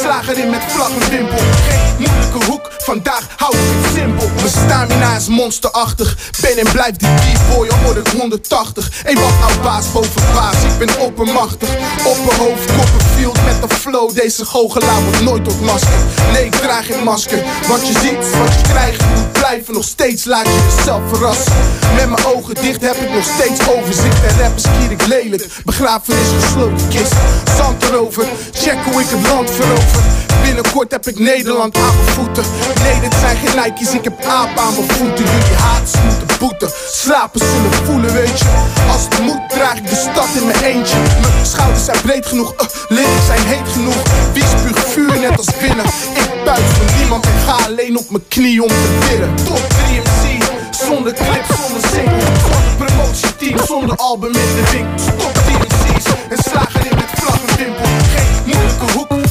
Slaag 0.00 0.28
erin 0.28 0.50
met 0.50 0.60
vlag 0.66 0.90
en 0.90 1.10
wimpel. 1.10 1.38
Geen 1.38 1.94
moeilijke 1.98 2.50
hoek, 2.50 2.70
vandaag 2.78 3.28
hou 3.36 3.56
ik 3.56 3.62
het 3.64 3.94
simpel. 3.94 4.30
Mijn 4.34 4.48
stamina 4.48 5.16
is 5.16 5.28
monsterachtig, 5.28 6.16
ben 6.40 6.56
en 6.56 6.72
blijf 6.72 6.96
die 6.96 7.08
b-boy, 7.08 7.68
al 7.68 7.78
word 7.84 7.96
ik 7.96 8.08
180. 8.08 9.04
Ey, 9.04 9.14
wat 9.14 9.38
nou 9.40 9.60
baas 9.62 9.92
boven 9.92 10.22
baas, 10.34 10.56
ik 10.62 10.78
ben 10.78 11.00
oppermachtig. 11.00 11.68
Opperhoofd, 12.04 12.72
koppenfield 12.76 13.44
met 13.44 13.56
een 13.62 13.76
flow, 13.76 14.14
deze 14.14 14.44
goochelaar 14.44 15.02
wordt 15.02 15.20
nooit 15.20 15.44
tot 15.44 15.60
masker. 15.60 15.98
Nee, 16.32 16.44
ik 16.44 16.54
draag 16.54 16.86
geen 16.86 17.02
masker, 17.02 17.42
want 17.68 17.86
je 17.86 17.92
ziet 17.92 18.38
wat 18.38 18.54
je 18.54 18.60
krijgt. 18.62 19.02
Blijven, 19.48 19.74
nog 19.74 19.84
steeds 19.84 20.24
laat 20.24 20.46
je 20.46 20.74
jezelf 20.76 21.02
verrassen. 21.08 21.52
Met 21.94 22.10
mijn 22.10 22.24
ogen 22.24 22.54
dicht 22.54 22.80
heb 22.80 22.94
ik 22.94 23.10
nog 23.10 23.24
steeds 23.24 23.68
overzicht. 23.68 24.24
En 24.24 24.38
rappers 24.42 24.62
kier 24.62 24.90
ik 24.90 25.06
lelijk, 25.06 25.46
begrafenis 25.64 26.28
gesloten 26.40 26.88
kist. 26.88 27.12
Zand 27.56 27.82
erover, 27.82 28.26
check 28.52 28.78
hoe 28.84 29.00
ik 29.00 29.08
het 29.08 29.28
land 29.28 29.50
verover. 29.50 30.02
Binnenkort 30.42 30.90
heb 30.90 31.06
ik 31.06 31.18
Nederland 31.18 31.76
aan 31.76 31.94
mijn 31.94 32.14
voeten. 32.14 32.44
Nee, 32.82 33.00
dit 33.00 33.14
zijn 33.20 33.36
geen 33.36 33.62
Nike's, 33.62 33.94
ik 33.94 34.04
heb 34.04 34.24
aap 34.24 34.58
aan 34.58 34.74
mijn 34.74 34.88
voeten. 34.90 35.24
Jullie 35.24 35.56
haaters 35.56 35.92
boeten, 36.38 36.70
slapen 36.90 37.40
zullen 37.40 37.72
voelen, 37.84 38.12
weet 38.12 38.38
je. 38.38 38.44
Als 38.92 39.02
het 39.04 39.20
moet, 39.20 39.48
draag 39.48 39.76
ik 39.76 39.88
de 39.88 39.96
stad 39.96 40.28
in 40.40 40.46
mijn 40.46 40.62
eentje. 40.62 40.96
Mijn 41.20 41.46
schouders 41.46 41.84
zijn 41.84 42.00
breed 42.02 42.26
genoeg, 42.26 42.52
uh, 42.52 42.66
lyrics 42.88 43.26
zijn 43.26 43.46
heet 43.46 43.68
genoeg. 43.72 44.02
Wie 44.32 44.42
spuugt 44.42 44.90
vuur 44.92 45.18
net 45.20 45.36
als 45.36 45.48
binnen? 45.60 45.84
Ik 46.14 46.44
buig 46.44 46.66
voor 46.76 46.98
niemand 46.98 47.24
en 47.24 47.38
ga 47.46 47.64
alleen 47.64 47.96
op 47.98 48.10
mijn 48.10 48.28
knie 48.28 48.62
om 48.62 48.68
te 48.68 48.98
bidden. 49.08 49.34
Top 49.44 49.58
3MC, 49.58 50.44
zonder 50.86 51.12
clip, 51.12 51.44
zonder 51.60 51.88
single, 51.92 52.20
zonder 52.42 52.74
promotieteam, 52.78 53.66
zonder 53.66 53.96
album 53.96 54.34
in 54.34 54.54
de 54.58 54.70
winkel. 54.72 54.98
Stop 54.98 55.34
DMC's 55.34 56.04
en 56.28 56.38
slaag 56.50 56.74
erin 56.74 56.96
met 56.96 57.10
vlag 57.14 57.38
en 57.46 57.56
wimpel. 57.56 57.84
Geen 58.14 58.28
moeilijke 58.44 58.92
hoek, 58.92 59.23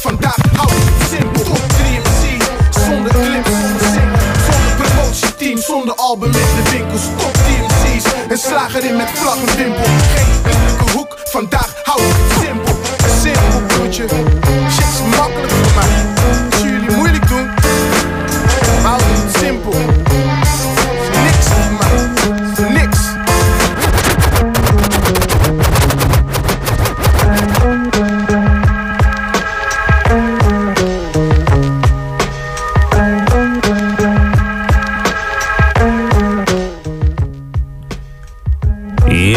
promotieteam, 5.54 5.60
zonder 5.62 5.94
in 6.26 6.32
de 6.32 6.70
winkel. 6.70 6.98
Stop 6.98 7.34
DMC's 7.34 8.04
en 8.28 8.38
slaag 8.38 8.74
erin 8.74 8.96
met 8.96 9.10
vlag 9.10 9.36
en 9.36 9.56
wimpel. 9.56 9.84
Geen 9.84 10.90
hoek, 10.92 11.16
vandaag 11.24 11.74
hou 11.82 12.02
ik 12.02 12.14
het 12.16 12.44
simpel. 12.44 12.74
Simpel 13.22 13.66
broertje, 13.66 14.06
shit 14.70 14.84
is 14.84 15.16
makkelijk 15.16 15.52
voor 15.52 15.74
mij. 15.74 16.13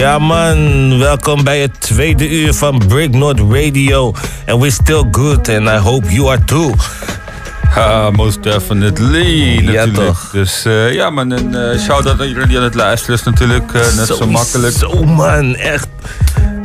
Ja 0.08 0.20
man, 0.20 1.00
welkom 1.00 1.44
bij 1.44 1.60
het 1.60 1.82
tweede 1.82 2.30
uur 2.30 2.54
van 2.54 2.82
Break 2.88 3.10
North 3.10 3.40
Radio. 3.40 4.14
And 4.46 4.60
we're 4.60 4.72
still 4.72 5.04
good 5.12 5.50
and 5.50 5.68
I 5.68 5.78
hope 5.78 6.14
you 6.14 6.30
are 6.30 6.44
too. 6.44 6.74
Ah, 7.76 8.12
most 8.12 8.44
definitely. 8.44 9.62
Ja, 9.62 9.62
natuurlijk. 9.62 10.08
toch. 10.08 10.30
Dus 10.32 10.66
eh, 10.66 10.94
ja, 10.94 11.10
man. 11.10 11.32
En 11.32 11.72
eh 11.72 11.80
shout-out 11.80 12.22
aan 12.22 12.48
die 12.48 12.58
aan 12.58 12.64
het 12.64 12.76
luisteren 12.76 13.16
is 13.16 13.24
natuurlijk. 13.24 13.74
eh, 13.74 13.96
net 13.96 14.08
zo 14.08 14.28
makkelijk. 14.28 14.78
Zo 14.78 15.04
man, 15.04 15.56
echt. 15.56 15.88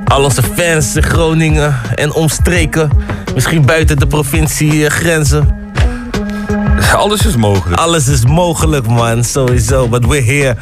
Al 0.04 0.24
onze 0.24 0.42
fans 0.42 0.96
in 0.96 1.02
Groningen 1.02 1.80
en 1.94 2.12
omstreken. 2.12 2.90
Misschien 3.34 3.66
buiten 3.66 3.98
de 3.98 4.06
provinciegrenzen. 4.06 5.72
Alles 6.96 7.26
is 7.26 7.36
mogelijk. 7.36 7.80
Alles 7.80 8.08
is 8.08 8.24
mogelijk 8.24 8.86
man, 8.86 9.24
sowieso. 9.24 9.88
But 9.88 10.06
we're 10.06 10.24
here. 10.24 10.56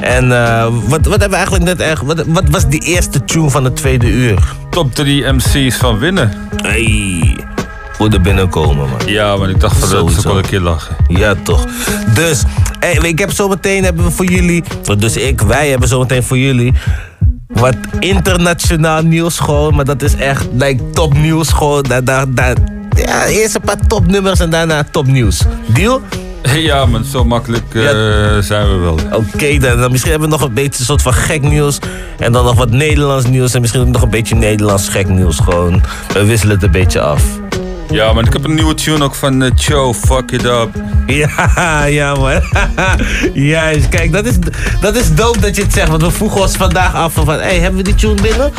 En 0.00 0.32
eh, 0.32 0.66
wat, 0.88 1.06
wat 1.06 1.20
hebben 1.20 1.28
we 1.28 1.34
eigenlijk 1.34 1.64
net 1.64 1.80
echt... 1.80 2.02
Wat, 2.02 2.24
wat 2.26 2.48
was 2.50 2.68
die 2.68 2.80
eerste 2.80 3.24
tune 3.24 3.50
van 3.50 3.64
het 3.64 3.76
tweede 3.76 4.06
uur? 4.06 4.54
Top 4.70 4.94
3 4.94 5.32
MC's 5.32 5.76
van 5.76 5.98
winnen. 5.98 6.32
Hey, 6.62 7.36
er 8.12 8.20
binnenkomen 8.20 8.88
man. 8.88 8.98
Ja, 9.06 9.36
maar 9.36 9.50
ik 9.50 9.60
dacht 9.60 9.78
van 9.78 9.88
dat 9.88 9.98
Sowieso. 9.98 10.28
wel 10.28 10.38
een 10.38 10.44
keer 10.44 10.60
lachen. 10.60 10.96
Ja, 11.08 11.34
toch. 11.42 11.66
Dus, 12.14 12.42
hey, 12.78 12.94
ik 12.94 13.18
heb 13.18 13.30
zometeen 13.30 13.84
hebben 13.84 14.04
we 14.04 14.10
voor 14.10 14.24
jullie, 14.24 14.64
dus 14.98 15.16
ik, 15.16 15.40
wij 15.40 15.68
hebben 15.70 15.88
zometeen 15.88 16.22
voor 16.22 16.38
jullie 16.38 16.72
wat 17.54 17.76
internationaal 17.98 19.02
nieuws 19.02 19.38
gewoon, 19.38 19.74
maar 19.74 19.84
dat 19.84 20.02
is 20.02 20.14
echt 20.14 20.46
like, 20.52 20.90
topnieuws 20.90 21.48
gewoon. 21.48 21.82
Daar, 21.82 22.04
daar, 22.04 22.34
daar, 22.34 22.56
ja, 22.96 23.26
eerst 23.26 23.54
een 23.54 23.60
paar 23.60 23.86
topnummers 23.86 24.40
en 24.40 24.50
daarna 24.50 24.84
topnieuws. 24.90 25.42
Deal? 25.66 26.00
Ja, 26.68 26.86
man, 26.86 27.04
zo 27.04 27.24
makkelijk 27.24 27.74
eh, 27.74 27.82
zijn 28.40 28.68
we 28.70 28.76
wel. 28.76 28.98
Oké, 29.12 29.58
dan, 29.58 29.78
dan 29.78 29.90
misschien 29.90 30.10
hebben 30.10 30.30
we 30.30 30.36
nog 30.36 30.44
een 30.48 30.54
beetje 30.54 30.78
een 30.78 30.84
soort 30.84 31.02
van 31.02 31.12
gek 31.14 31.42
nieuws. 31.42 31.78
En 32.18 32.32
dan 32.32 32.44
nog 32.44 32.56
wat 32.56 32.70
Nederlands 32.70 33.26
nieuws. 33.26 33.54
En 33.54 33.60
misschien 33.60 33.80
ook 33.80 33.88
nog 33.88 34.02
een 34.02 34.10
beetje 34.10 34.34
Nederlands 34.34 34.88
gek 34.88 35.08
nieuws. 35.08 35.38
Gewoon, 35.38 35.82
we 36.12 36.24
wisselen 36.24 36.54
het 36.54 36.64
een 36.64 36.70
beetje 36.70 37.00
af. 37.00 37.22
Ja, 37.90 38.12
man, 38.12 38.24
ik 38.24 38.32
heb 38.32 38.44
een 38.44 38.54
nieuwe 38.54 38.74
tune 38.74 39.04
ook 39.04 39.14
van 39.14 39.42
uh, 39.42 39.50
Joe, 39.54 39.94
Fuck 39.94 40.30
It 40.30 40.44
Up. 40.44 40.68
Ja, 41.06 41.84
ja 41.84 42.14
man. 42.14 42.40
Juist, 43.34 43.88
kijk, 43.88 44.12
dat 44.12 44.26
is, 44.26 44.34
dat 44.80 44.96
is 44.96 45.14
dope 45.14 45.40
dat 45.40 45.56
je 45.56 45.62
het 45.62 45.72
zegt. 45.72 45.88
Want 45.88 46.02
we 46.02 46.10
vroegen 46.10 46.40
ons 46.40 46.56
vandaag 46.56 46.94
af 46.94 47.12
van, 47.12 47.28
hé, 47.28 47.34
hey, 47.40 47.58
hebben 47.58 47.76
we 47.76 47.84
die 47.84 47.94
tune 47.94 48.20
binnen? 48.22 48.52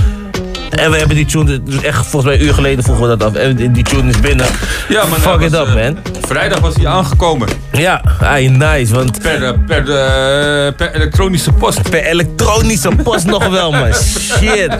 En 0.76 0.91
we 0.91 0.97
hebben 0.97 1.15
die 1.15 1.26
tune, 1.26 1.63
dus 1.63 1.82
echt 1.82 2.05
volgens 2.07 2.23
mij 2.23 2.34
een 2.34 2.45
uur 2.47 2.53
geleden 2.53 2.84
vroegen 2.84 3.09
we 3.09 3.17
dat 3.17 3.28
af. 3.30 3.36
En 3.39 3.55
die- 3.73 3.84
tune 3.84 4.09
is 4.09 4.19
binnen. 4.19 4.45
Ja, 4.89 5.05
maar 5.05 5.19
Fuck 5.19 5.39
it 5.41 5.53
up, 5.53 5.67
eh, 5.67 5.73
man. 5.73 5.97
Vrijdag 6.21 6.59
was 6.59 6.76
hij 6.76 6.88
aangekomen. 6.88 7.47
Ja, 7.71 8.01
ay, 8.21 8.47
nice, 8.47 8.93
want... 8.93 9.21
Per, 9.21 9.43
eh, 9.43 9.51
per, 9.67 9.80
eh, 9.80 10.73
per 10.76 10.95
elektronische 10.95 11.51
post. 11.51 11.89
Per 11.89 12.03
elektronische 12.03 12.89
post 13.03 13.26
nog 13.26 13.47
wel, 13.47 13.71
man. 13.71 13.93
Shit. 14.39 14.78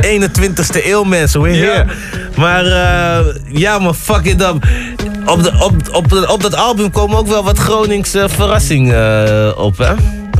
21ste 0.00 0.86
eeuw, 0.86 1.04
mensen. 1.04 1.42
We're 1.42 1.56
here. 1.64 1.84
Maar 2.36 2.64
ja, 3.52 3.78
man, 3.78 3.94
fuck 3.94 4.24
it 4.24 4.42
up. 4.42 4.56
Op, 5.26 5.42
de, 5.42 5.52
op, 5.58 5.74
op, 5.92 6.28
op 6.28 6.42
dat 6.42 6.54
album 6.54 6.90
komen 6.90 7.18
ook 7.18 7.26
wel 7.28 7.44
wat 7.44 7.58
Groningse 7.58 8.28
verrassingen 8.28 9.58
op, 9.58 9.78
hè? 9.78 9.92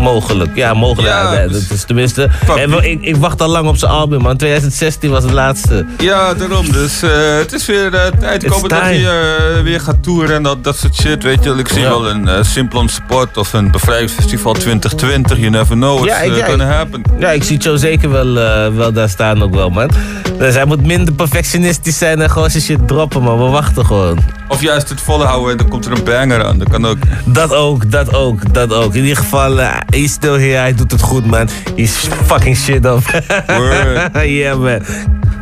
Mogelijk, 0.03 0.51
ja, 0.55 0.75
mogelijk. 0.75 1.09
Ja, 1.15 1.33
Ja, 1.35 1.47
dat 1.49 1.63
is 1.71 1.85
tenminste. 1.85 2.29
En 2.57 2.85
ik, 2.85 3.03
ik 3.03 3.17
wacht 3.17 3.43
al 3.43 3.49
lang 3.49 3.69
op 3.69 3.77
zijn 3.77 3.91
album, 3.91 4.21
man. 4.23 4.37
2016 4.37 5.11
was 5.11 5.23
het 5.23 5.33
laatste. 5.33 5.87
Ja, 5.99 6.35
daarom. 6.35 6.73
Dus 6.73 7.03
eh, 7.03 7.11
het 7.39 7.53
is 7.53 7.67
weer 7.67 7.95
eh, 7.95 8.07
tijd. 8.21 8.47
Hoop 8.47 8.69
dat 8.69 8.81
hij 8.81 8.97
eh, 9.07 9.63
weer 9.63 9.81
gaat 9.81 10.03
toeren 10.03 10.35
en 10.37 10.43
dat, 10.43 10.65
dat 10.65 10.77
soort 10.77 10.95
shit. 10.95 11.23
Weet 11.23 11.43
je, 11.45 11.49
wel. 11.49 11.59
ik 11.59 11.69
zie 11.69 11.81
Ja. 11.81 11.89
wel 11.89 12.09
een 12.11 12.29
eh, 12.29 12.43
Simplon 12.43 12.89
Sport 12.89 13.37
of 13.37 13.53
een 13.53 13.71
bevrijdingsfestival 13.71 14.53
2020. 14.53 15.39
You 15.39 15.51
never 15.51 15.77
know 15.77 15.99
what's 15.99 16.13
Ja, 16.13 16.21
ik- 16.21 16.37
ja, 16.37 16.45
gonna 16.47 16.65
happen. 16.67 17.03
Ja, 17.19 17.31
ik 17.31 17.43
zie 17.45 17.59
Joe 17.59 17.77
zeker 17.79 18.11
wel, 18.11 18.33
wel 18.75 18.93
daar 18.93 19.09
staan 19.09 19.43
ook 19.43 19.55
wel, 19.55 19.71
man. 19.71 19.91
Dus 20.39 20.55
hij 20.55 20.65
moet 20.65 20.87
minder 20.87 21.15
perfectionistisch 21.15 21.99
zijn 21.99 22.21
en 22.21 22.31
gewoon 22.31 22.51
zijn 22.51 22.63
shit 22.63 22.89
droppen, 22.89 23.23
man. 23.23 23.39
We 23.45 23.51
wachten 23.51 23.87
gewoon. 23.87 24.19
Of 24.53 24.61
juist 24.61 24.89
het 24.89 25.01
volhouden 25.01 25.51
en 25.51 25.57
dan 25.57 25.69
komt 25.69 25.85
er 25.85 25.93
een 25.93 26.05
banger 26.05 26.45
aan. 26.45 26.59
Dat 26.59 26.69
kan 26.69 26.87
ook. 26.87 26.99
Dat 27.25 27.55
ook, 27.55 27.91
dat 27.91 28.15
ook, 28.15 28.55
dat 28.55 28.73
ook. 28.73 28.95
In 28.95 29.01
ieder 29.03 29.17
geval, 29.17 29.57
hij 29.57 29.83
is 29.91 30.13
still 30.13 30.33
here, 30.41 30.57
hij 30.57 30.75
doet 30.75 30.91
het 30.91 31.01
goed, 31.03 31.27
man. 31.27 31.49
He's 31.77 32.09
fucking 32.27 32.57
shit 32.57 32.85
up. 32.85 33.23
Word. 33.47 34.11
yeah, 34.29 34.59
man. 34.59 34.81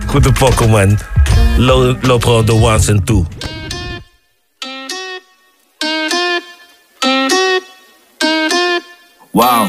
Goede 0.06 0.32
pokkel, 0.32 0.68
man. 0.68 0.98
Lo- 1.56 1.96
Loop 2.00 2.24
gewoon 2.24 2.44
de 2.44 2.52
ones 2.52 2.88
en 2.88 3.04
two. 3.04 3.26
Wauw. 9.30 9.66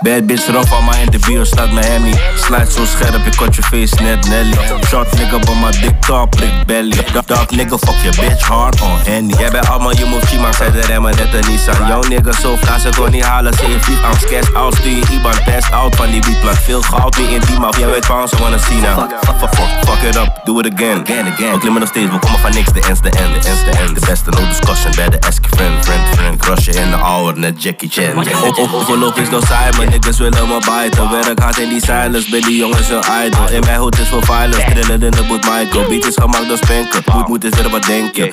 Bad 0.00 0.26
bitch 0.26 0.48
erop 0.48 0.68
van 0.68 0.84
mij 0.84 1.02
in 1.02 1.10
de 1.10 1.18
bio 1.18 1.44
staat 1.44 1.72
Miami. 1.72 2.14
Slide 2.34 2.70
zo 2.70 2.84
scherp, 2.84 3.26
ik 3.26 3.36
cut 3.36 3.56
je 3.56 3.62
face 3.62 4.02
net 4.02 4.28
Nelly. 4.28 4.56
Short 4.86 5.18
nigga 5.18 5.36
op 5.36 5.54
mijn 5.60 5.72
dik 5.80 6.00
top, 6.00 6.30
prick 6.30 6.66
belly. 6.66 7.04
Dark, 7.26 7.50
nigga, 7.50 7.78
fuck 7.78 8.02
je 8.02 8.10
bitch 8.20 8.46
hard 8.46 8.80
on 8.80 8.98
Henny. 9.04 9.34
Jij 9.38 9.50
bent 9.50 9.68
allemaal 9.68 9.96
je 9.96 10.04
move, 10.04 10.26
Chima, 10.26 10.52
zei 10.52 10.72
de 10.72 10.80
remmen 10.80 11.16
net 11.16 11.34
een 11.34 11.50
Nissan. 11.50 11.86
Jouw 11.86 12.02
nigga 12.02 12.32
zo 12.32 12.56
vraag 12.56 12.80
ze 12.80 12.88
kon 12.96 13.10
niet 13.10 13.24
halen, 13.24 13.54
ze 13.54 13.64
heeft 13.64 13.84
vlieg 13.84 14.04
angst. 14.04 14.24
Cash 14.24 14.52
out, 14.54 14.74
stuur 14.74 14.96
je 14.96 15.02
IBAN, 15.10 15.32
best 15.44 15.70
out 15.72 15.96
van 15.96 16.10
die 16.10 16.20
beatplat. 16.20 16.58
Veel 16.58 16.82
goud 16.82 17.16
weer 17.16 17.32
in 17.32 17.40
die 17.46 17.58
mouth, 17.58 17.76
jij 17.76 17.88
weet 17.88 18.06
waarom 18.06 18.28
ze 18.28 18.36
wanna 18.36 18.58
see 18.58 18.80
now. 18.80 18.98
Fuck, 18.98 19.38
fuck, 19.38 19.54
fuck, 19.54 19.68
fuck 19.88 20.02
it 20.08 20.16
up, 20.16 20.40
do 20.44 20.58
it 20.58 20.72
again. 20.72 21.00
again, 21.00 21.26
again. 21.26 21.52
We 21.52 21.58
klimmen 21.58 21.80
nog 21.80 21.88
steeds, 21.88 22.10
we 22.10 22.18
komen 22.18 22.38
van 22.38 22.52
niks, 22.52 22.72
de 22.72 22.80
ends, 22.88 23.00
de 23.00 23.10
end, 23.10 23.42
de 23.42 23.48
ends, 23.48 23.64
de 23.64 23.70
end. 23.70 24.00
De 24.00 24.06
beste, 24.06 24.30
no 24.30 24.48
discussion, 24.48 24.92
bij 24.96 25.08
de 25.08 25.18
eske 25.18 25.48
friend, 25.48 25.84
friend, 25.84 26.08
friend. 26.14 26.36
Crush 26.40 26.64
je 26.64 26.72
in 26.72 26.90
de 26.90 26.96
hour, 26.96 27.38
net 27.38 27.62
Jackie 27.62 27.90
Chan. 27.90 28.18
Oh, 28.18 28.58
oh, 28.58 28.90
oh, 28.90 29.00
logisch, 29.00 29.30
no 29.30 29.40
saai, 29.40 29.76
maar 29.76 29.85
niggas 29.88 30.18
willen 30.18 30.48
me 30.48 30.58
bijten. 30.64 31.10
Werk 31.10 31.38
hard 31.38 31.58
in 31.58 31.68
die 31.68 31.80
silence, 31.80 32.30
bij 32.30 32.40
die 32.40 32.56
jongens 32.56 32.88
een 32.88 33.02
idol. 33.24 33.48
In 33.48 33.60
mijn 33.60 33.78
hoed 33.78 33.98
is 33.98 34.08
voor 34.08 34.24
violence, 34.24 34.64
trillen 34.70 35.02
in 35.02 35.10
de 35.10 35.24
boot 35.28 35.44
Michael. 35.44 35.88
Beat 35.88 36.06
is 36.06 36.14
gemaakt 36.14 36.48
door 36.48 36.56
Spanker, 36.56 37.02
moet, 37.14 37.28
moet 37.28 37.44
is 37.44 37.50
weer 37.50 37.70
wat 37.70 37.84
denken. 37.84 38.32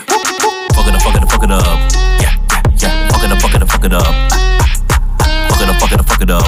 Fuck 0.75 0.85
it 0.87 0.93
up, 0.93 1.01
fuck 1.01 1.15
it 1.15 1.23
up, 1.23 1.31
fuck 1.31 1.43
it 1.43 1.51
up. 1.51 1.65
Yeah, 2.19 2.31
yeah, 2.47 2.61
yeah. 2.75 2.91
Fuck 3.07 3.23
it 3.23 3.31
up, 3.31 3.39
fuck 3.39 3.53
it 3.53 3.61
up, 3.61 3.69
fuck 3.69 3.83
it 3.83 3.93
up. 3.93 4.13
Fuck 5.47 5.59
it 5.61 5.69
up, 5.69 5.79
fuck 5.79 5.91
it 5.91 5.99
up, 5.99 6.09
fuck 6.09 6.21
it 6.21 6.31
up. 6.31 6.45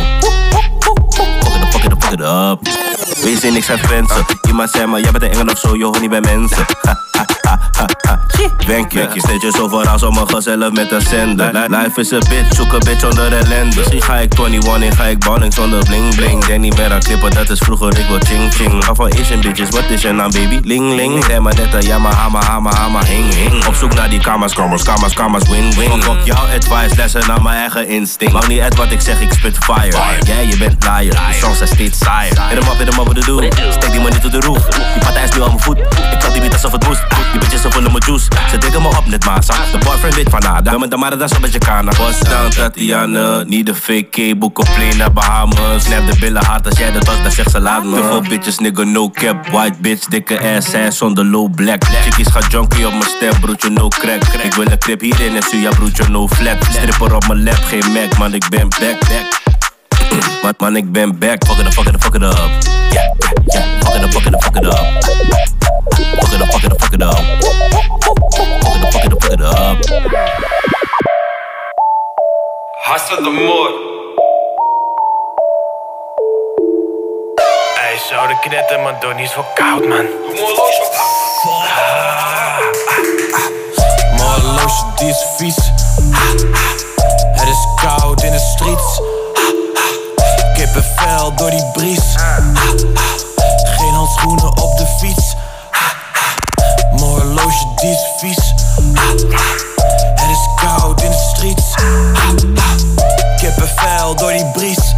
Fuck 1.44 1.56
it 1.56 1.62
up, 1.62 1.72
fuck 1.72 1.86
it 1.86 1.92
up, 1.92 2.04
fuck 2.04 2.14
it 2.14 2.22
up. 2.22 2.95
Wees 3.26 3.44
in 3.44 3.54
niks 3.54 3.70
aan 3.70 3.78
grenzen. 3.78 4.26
Iemand 4.48 4.70
zei 4.72 4.86
maar, 4.86 5.00
jij 5.00 5.12
bent 5.12 5.24
een 5.24 5.30
engel 5.32 5.46
of 5.54 5.60
zo, 5.60 5.76
je 5.76 5.84
hoort 5.84 6.02
niet 6.02 6.10
bij 6.10 6.20
mensen. 6.22 6.66
Ha, 6.82 7.04
ha, 7.12 7.26
ha, 7.42 7.60
ha, 7.78 7.86
ha. 8.08 8.20
Denk 8.66 8.92
je, 8.92 9.08
je 9.14 9.20
steeds 9.20 9.44
je 9.44 9.52
zo 9.52 9.68
vooraan 9.68 10.00
zomaar 10.00 10.28
gezellig 10.28 10.72
met 10.72 10.92
een 10.92 11.02
zender. 11.02 11.52
Li- 11.54 11.78
Life 11.78 12.00
is 12.00 12.14
a 12.14 12.18
bitch, 12.18 12.56
zoek 12.56 12.74
een 12.74 12.80
bitch 12.80 13.04
onder 13.10 13.34
ellende. 13.34 13.76
Misschien 13.76 14.02
ga 14.02 14.16
ik 14.16 14.40
21 14.40 14.82
in, 14.90 14.96
ga 14.96 15.04
ik 15.04 15.20
balling 15.20 15.54
zonder 15.54 15.84
bling 15.84 16.16
bling. 16.16 16.46
Denk 16.46 16.60
niet 16.62 16.78
meer 16.78 16.94
aan 16.94 17.00
klippen, 17.00 17.32
dat 17.32 17.50
is 17.50 17.60
vroeger, 17.60 18.00
ik 18.00 18.06
wil 18.08 18.20
ching 18.20 18.54
ching. 18.54 18.84
Ga 18.86 18.94
van 18.94 19.12
Asian 19.20 19.42
bitches, 19.42 19.70
wat 19.70 19.84
is 19.90 20.02
je 20.02 20.12
naam 20.12 20.32
baby? 20.32 20.60
Ling 20.64 20.96
ling, 20.96 21.26
rij 21.26 21.40
maar 21.40 21.56
net 21.56 21.74
een 21.74 21.82
Yamaha, 21.82 22.16
hama, 22.16 22.44
hama, 22.44 22.74
hama, 22.76 23.04
hing 23.06 23.34
hing. 23.34 23.66
Op 23.66 23.76
zoek 23.76 23.94
naar 23.94 24.10
die 24.10 24.20
kamas, 24.20 24.54
kamas, 24.54 24.84
kamas, 24.84 25.14
kamas, 25.14 25.44
win 25.50 25.74
win. 25.76 26.02
Fuck 26.04 26.26
jouw 26.26 26.46
advice, 26.56 26.96
lessen 26.96 27.28
naar 27.28 27.42
mijn 27.42 27.58
eigen 27.58 27.88
instinct. 27.88 28.34
Maakt 28.34 28.48
niet 28.48 28.60
uit 28.60 28.76
wat 28.76 28.92
ik 28.92 29.02
zeg, 29.02 29.22
ik 29.22 29.32
spit 29.34 29.58
fire. 29.58 29.98
Jij, 30.26 30.46
je 30.48 30.58
bent 30.58 30.84
liar, 30.84 31.02
de 31.02 31.38
songs 31.40 31.58
zijn 31.58 31.70
steeds 31.70 31.98
saaier. 32.00 32.42
Hit 32.50 32.64
hem 32.64 32.72
up, 32.72 32.78
hit 32.78 32.96
hem 32.96 33.08
up, 33.08 33.15
what 33.16 33.26
to 33.26 33.40
do? 33.40 33.72
Steek 33.72 33.92
die 33.92 34.00
money 34.00 34.20
tot 34.20 34.32
de 34.32 34.40
roof. 34.40 34.66
Die 34.66 35.04
partij 35.04 35.24
is 35.24 35.32
nu 35.32 35.42
aan 35.42 35.48
mijn 35.48 35.60
voet. 35.60 35.78
Ik 35.78 36.20
klap 36.20 36.32
die 36.32 36.42
beat 36.42 36.54
alsof 36.54 36.72
het 36.72 36.88
moest. 36.88 37.02
Die 37.32 37.40
bitches 37.40 37.62
zo 37.62 37.70
vullen 37.70 37.92
mijn 37.92 38.04
juice. 38.06 38.28
Ze 38.50 38.58
dikken 38.58 38.82
me 38.82 38.88
op 38.88 39.06
net 39.06 39.26
massa. 39.26 39.54
De 39.72 39.78
boyfriend 39.78 40.16
weet 40.16 40.30
van 40.30 40.40
nada. 40.40 40.72
Doe 40.72 40.80
met 40.80 40.92
de 40.92 40.98
mara, 40.98 41.16
dat 41.16 41.30
is 41.30 41.36
een 41.36 41.42
beetje 41.42 41.60
kana. 41.60 41.92
Bust 41.98 42.30
down, 42.30 42.50
Tatiana. 42.50 43.44
Niet 43.44 43.66
de 43.66 43.76
fake 43.76 44.36
boek 44.38 44.60
op 44.60 44.68
plane 44.76 44.94
naar 44.94 45.12
Bahamas. 45.12 45.84
Snap 45.84 46.12
de 46.12 46.20
billen 46.20 46.46
hard 46.46 46.66
als 46.70 46.78
jij 46.78 46.92
dat 46.92 47.06
was, 47.06 47.22
dan 47.22 47.32
zegt 47.32 47.52
ze 47.52 47.60
laat 47.60 47.84
me. 47.84 47.96
Te 47.96 48.04
veel 48.04 48.22
bitches, 48.22 48.60
nigga, 48.60 48.84
no 48.84 49.10
cap. 49.10 49.48
White 49.52 49.78
bitch, 49.80 50.06
dikke 50.06 50.40
ass, 50.56 50.74
ass 50.74 50.98
zonder 50.98 51.26
low 51.26 51.56
black. 51.56 51.84
Chickies 52.04 52.28
gaat 52.28 52.52
junkie 52.52 52.86
op 52.88 52.92
mijn 52.92 53.10
step, 53.16 53.40
broertje, 53.42 53.70
no 53.70 53.88
crack. 53.88 54.24
Ik 54.44 54.54
wil 54.54 54.66
een 54.66 54.78
crib 54.78 55.02
hierin 55.02 55.36
en 55.36 55.44
Suya, 55.44 55.70
broertje, 55.70 56.10
no 56.10 56.28
flat. 56.28 56.58
Stripper 56.70 57.16
op 57.16 57.28
mijn 57.28 57.44
lap, 57.44 57.64
geen 57.68 57.92
Mac, 57.92 58.18
man, 58.18 58.34
ik 58.34 58.50
ben 58.50 58.70
back, 58.70 59.00
back. 59.00 59.45
Man, 60.44 60.54
man, 60.58 60.76
ik 60.76 60.92
ben 60.92 61.20
back. 61.20 61.46
Fuck 61.46 61.58
it 61.60 61.66
up, 61.66 61.74
fuck 61.74 61.86
it 61.86 61.94
up, 61.96 62.02
fuck 62.02 62.16
it 62.16 62.24
up. 62.24 62.38
Yeah, 62.92 63.14
yeah, 63.20 63.32
yeah. 63.46 63.80
Fuck 63.80 63.96
it 63.96 64.04
up, 64.04 64.12
fuck 64.12 64.26
it 64.26 64.34
up, 64.34 64.44
fuck 64.44 64.56
it 64.56 64.66
up. 64.66 65.04
Fuck 66.20 66.34
it 66.34 66.42
up, 66.42 66.52
fuck 66.52 66.64
it 66.64 66.72
up, 66.72 66.82
fuck 66.82 66.94
it 66.94 67.02
up. 67.02 67.16
Fuck 67.16 68.76
it 68.76 68.84
up, 68.84 68.92
fuck 68.92 69.06
it 69.06 69.14
up, 69.14 69.22
fuck 69.22 69.32
it 69.32 69.42
up. 69.42 69.78
Hustle 72.86 73.24
de 73.24 73.30
moord. 73.30 73.74
Ey, 77.76 77.98
zou 78.10 78.28
de 78.28 78.40
knetten, 78.40 78.82
man, 78.82 78.94
door 79.00 79.16
niet 79.16 79.30
zo 79.30 79.46
koud, 79.56 79.88
man. 79.88 80.06
Horloge 84.18 84.94
die 84.96 85.10
is 85.10 85.26
vies. 85.38 85.56
Het 87.34 87.48
is 87.48 87.68
koud 87.82 88.24
in 88.24 88.32
de 88.32 88.40
streets. 88.40 89.02
Kippenvel 90.66 91.36
door 91.36 91.50
die 91.50 91.66
bries. 91.74 92.16
Geen 93.78 93.94
handschoenen 93.94 94.48
op 94.48 94.78
de 94.78 94.86
fiets. 95.00 95.36
Mijn 96.92 97.04
horloge 97.04 97.66
die 97.76 97.90
is 97.90 98.06
vies. 98.20 98.54
Het 100.16 100.30
is 100.30 100.48
koud 100.56 101.02
in 101.02 101.10
de 101.12 101.32
streets. 101.34 101.74
Kippenvel 103.38 104.16
door 104.16 104.32
die 104.32 104.52
bries. 104.54 104.94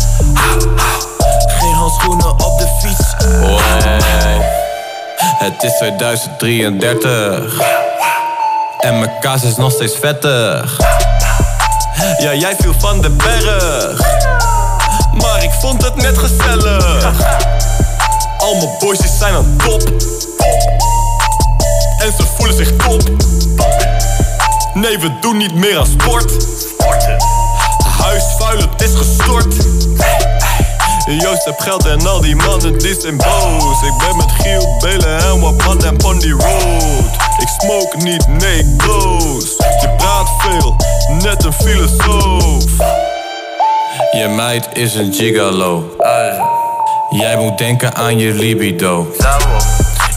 Geen 1.48 1.74
handschoenen 1.74 2.32
op 2.32 2.60
de 2.60 2.68
fiets. 2.82 3.16
Wow. 3.40 3.60
Het 5.38 5.64
is 5.64 5.78
2033. 5.78 7.62
En 8.80 9.00
mijn 9.00 9.12
kaas 9.20 9.44
is 9.44 9.56
nog 9.56 9.72
steeds 9.72 9.96
vettig. 10.02 10.80
Ja, 12.18 12.34
jij 12.34 12.56
viel 12.60 12.74
van 12.80 13.02
de 13.02 13.10
berg. 13.10 14.17
Ik 15.48 15.54
vond 15.54 15.84
het 15.84 15.96
net 15.96 16.18
gezellig. 16.18 17.04
Al 18.38 18.56
mijn 18.56 18.70
boys 18.80 19.00
zijn 19.18 19.34
aan 19.34 19.56
top. 19.58 19.82
En 22.00 22.14
ze 22.18 22.24
voelen 22.38 22.56
zich 22.56 22.76
top. 22.76 23.02
Nee, 24.74 25.00
we 25.00 25.18
doen 25.22 25.38
niet 25.38 25.54
meer 25.54 25.78
aan 25.78 25.86
sport. 25.86 26.32
Huis 28.02 28.24
vuil, 28.38 28.60
het 28.60 28.82
is 28.82 28.96
gestort. 28.96 29.56
Joost 31.20 31.46
heb 31.46 31.60
geld 31.60 31.86
en 31.86 32.08
al 32.08 32.22
die 32.22 32.36
mannen 32.36 32.78
die 32.78 33.00
zijn 33.00 33.18
boos. 33.18 33.82
Ik 33.82 33.98
ben 33.98 34.18
met 34.18 34.32
Giel, 34.32 34.78
Belen 34.80 35.20
en 35.20 35.40
wat 35.40 35.84
en 35.84 35.98
Pondy 35.98 36.32
Road. 36.32 37.06
Ik 37.40 37.48
smoke 37.58 37.98
niet, 37.98 38.28
nee 38.28 38.60
ik. 38.60 38.82
Je 39.82 39.94
praat 39.98 40.30
veel, 40.40 40.76
net 41.08 41.44
een 41.44 41.54
filosoof. 41.54 43.07
Je 44.18 44.28
meid 44.28 44.68
is 44.74 44.96
een 44.96 45.14
gigolo. 45.14 45.96
Jij 47.10 47.38
moet 47.38 47.58
denken 47.58 47.96
aan 47.96 48.18
je 48.20 48.34
libido. 48.34 49.16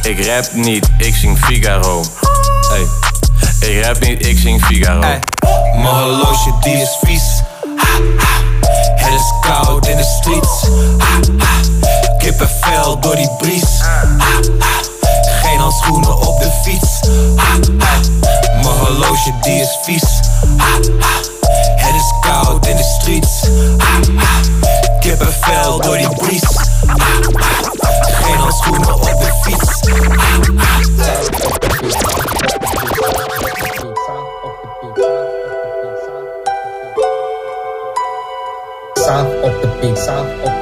Ik 0.03 0.27
rap 0.27 0.53
niet, 0.53 0.89
ik 0.99 1.15
zing 1.15 1.39
Figaro. 1.39 2.03
Hey. 2.69 2.87
Ik 3.69 3.85
rap 3.85 4.01
niet, 4.01 4.27
ik 4.27 4.39
zing 4.39 4.65
Figaro. 4.65 5.01
Mijn 5.75 5.87
horloge 5.87 6.53
die 6.61 6.77
is 6.77 6.99
vies. 7.01 7.43
Het 8.97 9.13
is 9.13 9.33
koud 9.41 9.87
in 9.87 9.97
de 9.97 10.19
streets. 10.21 10.69
Kippenvel 12.19 13.01
door 13.01 13.17
die 13.17 13.31
bries. 13.39 13.81
Geen 15.43 15.59
handschoenen 15.59 16.17
op 16.17 16.41
de 16.41 16.51
fiets. 16.65 17.09
Mijn 18.53 18.79
horloge 18.79 19.33
die 19.41 19.61
is 19.61 19.79
vies 19.83 20.21
in 22.31 22.77
de 22.77 22.83
streets. 22.83 23.49
Kippenvel 25.01 25.81
door 25.81 25.97
die 25.97 26.09
bries. 26.09 26.43
Geen 28.03 28.37
handschoenen 28.37 28.95
op 28.95 29.03
de 29.03 29.31
fiets. 29.43 29.79
South 38.95 39.43
op 39.43 39.63
de 39.63 39.69
beat, 39.81 39.99
south 39.99 40.45
the 40.45 40.51
de 40.51 40.60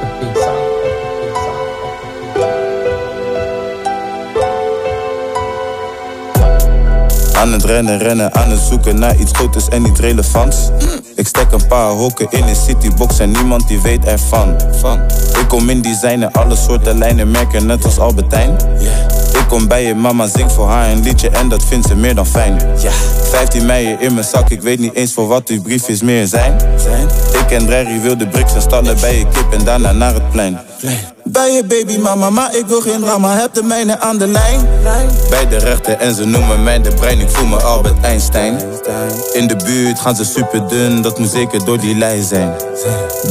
Aan 7.39 7.51
het 7.51 7.63
rennen, 7.63 7.97
rennen, 7.97 8.33
aan 8.33 8.49
het 8.49 8.59
zoeken 8.59 8.99
naar 8.99 9.15
iets 9.15 9.31
groters 9.31 9.67
en 9.67 9.85
iets 9.85 9.99
relevants. 9.99 10.69
Ik 11.15 11.27
stek 11.27 11.51
een 11.51 11.67
paar 11.67 11.89
hokken 11.89 12.27
in 12.29 12.43
een 12.43 12.55
citybox 12.55 13.19
en 13.19 13.31
niemand 13.31 13.67
die 13.67 13.81
weet 13.81 14.05
ervan. 14.05 14.55
Van. 14.71 14.99
Ik 15.39 15.45
kom 15.47 15.69
in 15.69 15.81
designen, 15.81 16.31
alle 16.31 16.55
soorten 16.55 16.97
lijnen 16.97 17.31
merken, 17.31 17.65
net 17.65 17.85
als 17.85 17.99
Albertijn. 17.99 18.57
Ik 19.33 19.45
kom 19.47 19.67
bij 19.67 19.83
je 19.83 19.95
mama, 19.95 20.27
zing 20.27 20.51
voor 20.51 20.67
haar 20.67 20.89
een 20.89 21.03
liedje 21.03 21.29
en 21.29 21.49
dat 21.49 21.65
vindt 21.65 21.87
ze 21.87 21.95
meer 21.95 22.15
dan 22.15 22.25
fijn. 22.25 22.61
15 23.31 23.65
mei 23.65 23.97
in 23.99 24.13
mijn 24.13 24.25
zak, 24.25 24.49
ik 24.49 24.61
weet 24.61 24.79
niet 24.79 24.93
eens 24.93 25.13
voor 25.13 25.27
wat 25.27 25.47
uw 25.47 25.61
briefjes 25.61 26.01
meer 26.01 26.27
zijn. 26.27 26.55
Ik 27.33 27.51
en 27.51 27.65
Drerry 27.65 28.01
wilde 28.01 28.27
bricks 28.27 28.53
en 28.53 28.61
stallen 28.61 28.99
bij 28.99 29.17
je 29.17 29.27
kip 29.27 29.53
en 29.53 29.63
daarna 29.63 29.91
naar 29.91 30.13
het 30.13 30.29
plein. 30.29 30.59
Bij 31.23 31.51
je 31.51 31.63
baby 31.63 31.97
mama, 31.97 32.29
maar 32.29 32.55
ik 32.55 32.65
wil 32.67 32.81
geen 32.81 33.01
drama, 33.01 33.35
heb 33.35 33.53
de 33.53 33.63
mijne 33.63 33.99
aan 33.99 34.17
de 34.17 34.27
lijn. 34.27 34.67
Bij 35.29 35.47
de 35.47 35.57
rechter 35.57 35.97
en 35.97 36.15
ze 36.15 36.25
noemen 36.25 36.63
mij 36.63 36.81
de 36.81 36.91
brein, 36.91 37.19
ik 37.19 37.29
voel 37.29 37.47
me 37.47 37.61
Albert 37.61 38.03
Einstein. 38.03 38.59
In 39.33 39.47
de 39.47 39.55
buurt 39.55 39.99
gaan 39.99 40.15
ze 40.15 40.25
super 40.25 40.67
dun, 40.67 41.01
dat 41.01 41.19
moet 41.19 41.29
zeker 41.29 41.65
door 41.65 41.79
die 41.79 41.95
lijn 41.95 42.23
zijn. 42.23 42.53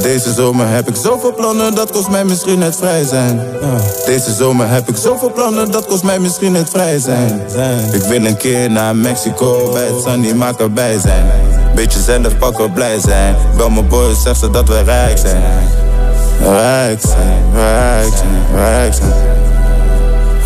Deze 0.02 0.32
zomer 0.32 0.68
heb 0.68 0.88
ik 0.88 0.96
zoveel 0.96 1.34
plannen, 1.34 1.74
dat 1.74 1.90
kost 1.90 2.08
mij 2.08 2.24
misschien 2.24 2.62
het 2.62 2.76
vrij 2.76 3.04
zijn. 3.04 3.40
Deze 4.06 4.34
zomer 4.34 4.68
heb 4.68 4.88
ik 4.88 4.96
zoveel 4.96 5.32
plannen, 5.32 5.70
dat 5.70 5.86
kost 5.89 6.02
mij 6.02 6.19
misschien 6.19 6.55
het 6.55 6.70
vrij 6.70 6.98
zijn. 6.98 7.40
Ik 7.93 8.02
wil 8.02 8.24
een 8.24 8.36
keer 8.36 8.70
naar 8.70 8.97
Mexico, 8.97 9.73
bij 9.73 9.86
het 9.86 10.02
Sunny 10.02 10.32
maar 10.32 10.55
erbij 10.56 10.98
zijn. 10.98 11.31
Beetje 11.74 12.01
zelf 12.01 12.39
pakken, 12.39 12.73
blij 12.73 12.98
zijn. 12.98 13.36
Bel 13.56 13.70
mijn 13.70 13.89
boys, 13.89 14.23
zeg 14.23 14.36
ze 14.36 14.51
dat 14.51 14.69
we 14.69 14.82
rijk 14.82 15.19
zijn. 15.19 15.43
Rijk 16.43 17.01
zijn, 17.01 17.55
rijk 17.55 18.12
zijn, 18.16 18.47
rijk 18.55 18.94
zijn. 18.94 19.12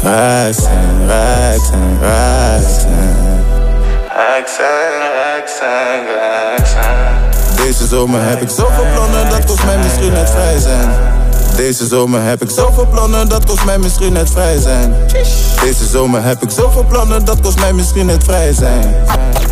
Rijk 0.02 0.54
zijn, 0.54 1.06
rijk 1.06 1.60
zijn, 1.64 1.98
rijk 2.00 2.68
zijn. 2.68 3.16
Rijk 4.16 4.48
zijn, 4.48 5.00
rijk 5.12 5.48
zijn, 5.58 6.04
rijk 6.04 6.66
zijn. 6.66 7.66
Deze 7.66 7.86
zomer 7.86 8.22
heb 8.22 8.42
ik 8.42 8.48
zoveel 8.48 8.86
plannen, 8.94 9.30
dat 9.30 9.44
kost 9.44 9.64
mij 9.64 9.78
misschien 9.78 10.12
het 10.12 10.30
vrij 10.30 10.58
zijn. 10.58 10.90
Deze 11.56 11.86
zomer 11.86 12.22
heb 12.22 12.42
ik 12.42 12.50
zoveel 12.50 12.86
plannen, 12.86 13.28
dat 13.28 13.44
kost 13.44 13.64
mij 13.64 13.78
misschien 13.78 14.14
het 14.14 14.30
vrij 14.30 14.58
zijn. 14.60 14.94
Deze 15.60 15.86
zomer 15.86 16.22
heb 16.22 16.42
ik 16.42 16.50
zoveel 16.50 16.84
plannen, 16.84 17.24
dat 17.24 17.40
kost 17.40 17.58
mij 17.58 17.72
misschien 17.72 18.08
het 18.08 18.24
vrij 18.24 18.52
zijn. 18.52 18.94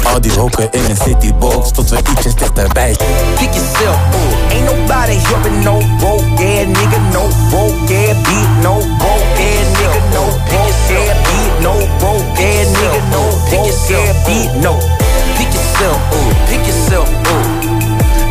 Al 0.03 0.21
die 0.21 0.33
hokken 0.33 0.69
in 0.71 0.85
een 0.89 0.97
citybox, 0.97 1.71
tot 1.71 1.91
we 1.91 1.97
ietsjes 2.11 2.35
dichterbij. 2.35 2.97
Pick 3.39 3.55
yourself 3.55 3.97
up. 3.97 4.53
Ain't 4.53 4.65
nobody 4.65 5.17
helping 5.23 5.65
no 5.65 5.79
broke 5.99 6.45
ass 6.45 6.67
nigga, 6.67 6.99
no 7.13 7.29
broke 7.49 7.95
ass 7.95 8.21
beat, 8.23 8.63
no 8.63 8.75
broke 8.99 9.43
ass 9.49 9.69
nigga, 9.79 10.01
no 10.13 10.25
broke 10.49 10.95
ass 10.99 11.21
beat, 11.27 11.61
no 11.61 11.73
broke 11.99 12.43
ass 12.43 12.69
nigga, 12.79 13.01
no 13.11 13.23
broke 13.49 13.95
ass 13.95 14.25
beat, 14.27 14.55
no. 14.63 14.79
Pick 15.37 15.53
yourself 15.55 16.01
up, 16.13 16.49
pick 16.49 16.67
yourself 16.67 17.09
up, 17.09 17.47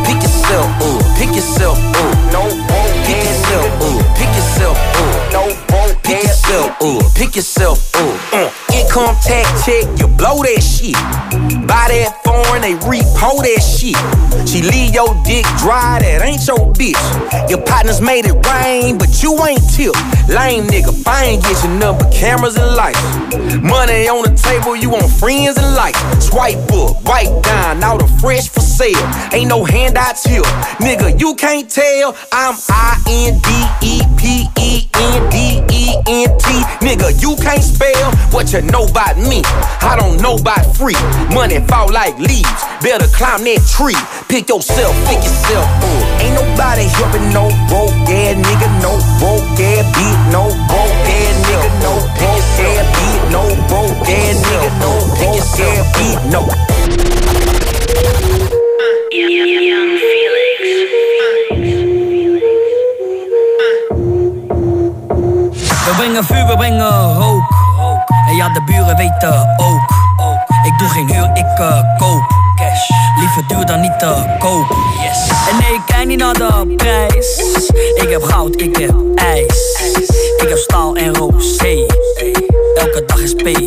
pick 0.06 0.22
yourself 0.22 0.82
up, 0.82 1.18
pick 1.18 1.32
yourself 1.36 1.78
up, 1.78 2.32
no 2.34 2.44
broke 2.68 2.90
pick 3.06 3.39
yourself 3.50 3.82
up, 3.82 4.16
pick 4.16 4.28
yourself 4.36 4.78
up, 4.78 5.34
no 5.34 5.69
yourself 6.50 6.82
up, 6.82 7.16
pick 7.16 7.36
yourself 7.36 7.96
up. 7.96 8.34
Uh, 8.34 8.52
income 8.74 9.16
tax 9.22 9.66
check, 9.66 9.86
you 10.00 10.08
blow 10.18 10.42
that 10.42 10.62
shit. 10.64 10.94
Buy 11.68 11.86
that 11.94 12.18
foreign, 12.26 12.62
they 12.64 12.74
repo 12.74 13.38
that 13.46 13.62
shit. 13.62 13.94
She 14.50 14.64
leave 14.64 14.94
your 14.94 15.14
dick 15.24 15.46
dry, 15.62 16.00
that 16.02 16.26
ain't 16.26 16.42
your 16.48 16.74
bitch. 16.74 16.98
Your 17.50 17.62
partners 17.62 18.02
made 18.02 18.26
it 18.26 18.34
rain, 18.50 18.98
but 18.98 19.22
you 19.22 19.38
ain't 19.46 19.62
tip. 19.70 19.94
Lame 20.28 20.66
nigga, 20.66 20.90
I 21.06 21.26
ain't 21.26 21.44
get 21.44 21.62
your 21.64 21.74
number, 21.78 22.10
cameras 22.10 22.58
and 22.58 22.76
lights. 22.76 23.02
Money 23.62 24.10
on 24.10 24.26
the 24.26 24.34
table, 24.34 24.76
you 24.76 24.90
want 24.90 25.06
friends 25.12 25.58
and 25.58 25.76
likes. 25.76 26.00
Swipe 26.26 26.58
up, 26.74 26.98
wipe 27.06 27.44
down, 27.44 27.84
all 27.84 28.00
the 28.00 28.08
fresh 28.20 28.50
for 28.50 28.62
sale. 28.62 28.98
Ain't 29.34 29.50
no 29.50 29.64
handouts 29.66 30.24
here. 30.24 30.42
Nigga, 30.82 31.20
you 31.20 31.36
can't 31.36 31.70
tell. 31.70 32.18
I'm 32.32 32.56
I 32.70 32.98
N 33.06 33.38
D 33.38 33.50
E 33.86 34.02
P 34.18 34.50
E 34.58 34.90
N 34.96 35.30
D 35.30 35.62
E 35.70 35.96
N 36.08 36.39
T. 36.40 36.64
Nigga, 36.86 37.12
you 37.22 37.36
can't 37.38 37.64
spell 37.64 38.12
what 38.32 38.52
you 38.54 38.62
know 38.62 38.86
about 38.86 39.18
me. 39.18 39.42
I 39.82 39.96
don't 40.00 40.22
know 40.22 40.36
about 40.36 40.76
free. 40.76 40.98
Money 41.34 41.60
fall 41.68 41.92
like 41.92 42.18
leaves. 42.18 42.62
Better 42.82 43.08
climb 43.12 43.44
that 43.44 43.62
tree. 43.68 44.00
Pick 44.28 44.50
yourself, 44.50 44.96
pick 45.08 45.20
yourself 45.20 45.68
up. 45.68 46.22
Ain't 46.22 46.36
nobody 46.36 46.86
helping 46.98 47.28
no 47.34 47.50
broke 47.68 47.92
ass 48.08 48.36
nigga, 48.40 48.70
no 48.82 48.96
broke 49.20 49.60
ass 49.60 49.84
beat, 49.96 50.20
no 50.32 50.48
broke 50.70 51.08
ass 51.10 51.36
nigga, 51.48 51.70
no 51.84 51.94
broke 52.18 52.60
ass 52.64 52.88
beat, 52.96 53.22
no 53.34 53.44
broke 53.68 54.08
ass 54.08 54.38
nigga, 54.48 54.70
no 54.80 54.92
broke 55.20 55.60
ass 55.60 55.86
beat, 55.96 56.20
no. 56.32 56.42
Uh, 58.80 59.10
Young 59.12 59.89
We 65.90 65.96
brengen 65.96 66.24
vuur, 66.24 66.46
we 66.48 66.56
brengen 66.56 67.14
rook. 67.14 67.44
En 68.28 68.36
ja, 68.36 68.50
de 68.50 68.62
buren 68.62 68.98
weten 68.98 69.56
ook. 69.58 69.82
Ik 70.66 70.78
doe 70.78 70.90
geen 70.90 71.12
huur, 71.12 71.30
ik 71.34 71.60
eh, 71.60 71.98
koop. 71.98 72.22
Cash. 72.56 72.90
Liever 73.20 73.48
duur 73.48 73.66
dan 73.66 73.82
niet 73.82 74.00
te 74.00 74.36
koop. 74.40 74.76
Yes. 75.02 75.30
En 75.50 75.58
nee, 75.58 75.74
ik 75.74 75.82
kijk 75.86 76.08
niet 76.08 76.20
naar 76.20 76.34
de 76.34 76.74
prijs. 76.78 77.38
Ik 77.96 78.10
heb 78.10 78.24
goud, 78.24 78.62
ik 78.62 78.78
heb 78.78 78.96
ijs. 79.16 79.80
Ik 80.38 80.50
heb 80.50 80.58
staal 80.58 80.96
en 80.96 81.16
rosé. 81.16 81.86
Elke 82.76 83.04
dag 83.06 83.20
is 83.20 83.34
PD. 83.34 83.60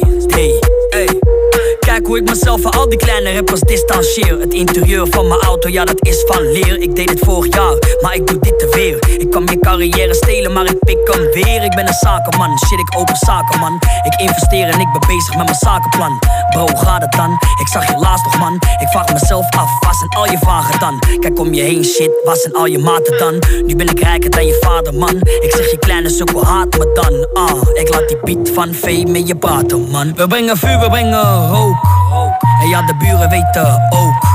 Kijk 1.93 2.06
hoe 2.06 2.16
ik 2.16 2.28
mezelf 2.28 2.60
van 2.60 2.70
al 2.70 2.89
die 2.89 2.98
kleine 2.98 3.35
rappers 3.35 3.60
distancieer. 3.60 4.40
Het 4.40 4.55
interieur 4.55 5.06
van 5.10 5.28
mijn 5.28 5.40
auto, 5.40 5.69
ja 5.69 5.85
dat 5.85 6.06
is 6.06 6.24
van 6.27 6.52
leer. 6.52 6.81
Ik 6.81 6.97
deed 6.97 7.10
het 7.10 7.19
vorig 7.19 7.55
jaar, 7.55 7.77
maar 8.01 8.14
ik 8.14 8.27
doe 8.27 8.39
dit 8.40 8.59
te 8.59 8.69
weer. 8.74 9.20
Ik 9.20 9.31
kan 9.31 9.47
je 9.51 9.59
carrière 9.59 10.14
stelen, 10.14 10.52
maar 10.52 10.64
ik 10.64 10.78
pik 10.78 10.98
hem 11.12 11.31
weer. 11.32 11.62
Ik 11.62 11.74
ben 11.74 11.89
een 11.89 11.94
zakenman, 11.94 12.59
shit 12.59 12.78
ik 12.78 12.98
open 12.98 13.16
zaken 13.16 13.60
man. 13.60 13.74
Ik 14.02 14.20
investeer 14.20 14.69
en 14.69 14.81
ik 14.81 14.93
ben 14.93 15.09
bezig 15.09 15.36
met 15.36 15.44
mijn 15.44 15.59
zakenplan. 15.59 16.19
Bro, 16.51 16.66
gaat 16.66 17.02
het 17.02 17.12
dan? 17.12 17.32
Ik 17.60 17.69
zag 17.69 17.86
je 17.86 17.97
laatst 17.98 18.24
nog 18.24 18.39
man. 18.39 18.55
Ik 18.55 18.89
vraag 18.89 19.12
mezelf 19.12 19.51
af, 19.56 19.70
waar 19.81 19.94
zijn 19.94 20.10
al 20.10 20.31
je 20.31 20.39
vragen 20.39 20.81
dan? 20.81 21.02
Kijk 21.20 21.39
om 21.39 21.55
je 21.55 21.62
heen 21.62 21.85
shit, 21.85 22.10
waar 22.24 22.36
zijn 22.36 22.55
al 22.55 22.66
je 22.66 22.78
maten 22.78 23.19
dan? 23.19 23.43
Nu 23.66 23.77
ben 23.77 23.89
ik 23.89 24.01
rijker 24.01 24.31
dan 24.31 24.47
je 24.47 24.59
vader 24.60 24.94
man. 24.94 25.16
Ik 25.20 25.52
zeg 25.56 25.70
je 25.70 25.78
kleine 25.78 26.09
sukkel 26.09 26.44
haat 26.44 26.78
me 26.78 26.90
dan. 26.94 27.44
Ah, 27.44 27.62
ik 27.74 27.89
laat 27.89 28.09
die 28.09 28.19
beat 28.24 28.51
van 28.55 28.74
V 28.74 29.05
met 29.06 29.28
je 29.28 29.36
praten 29.36 29.90
man. 29.90 30.14
We 30.14 30.27
brengen 30.27 30.56
vuur, 30.56 30.78
we 30.78 30.89
brengen 30.89 31.81
rook. 32.10 32.34
En 32.60 32.68
ja, 32.68 32.82
de 32.82 32.94
buren 32.94 33.28
weten 33.28 33.86
ook. 33.90 34.30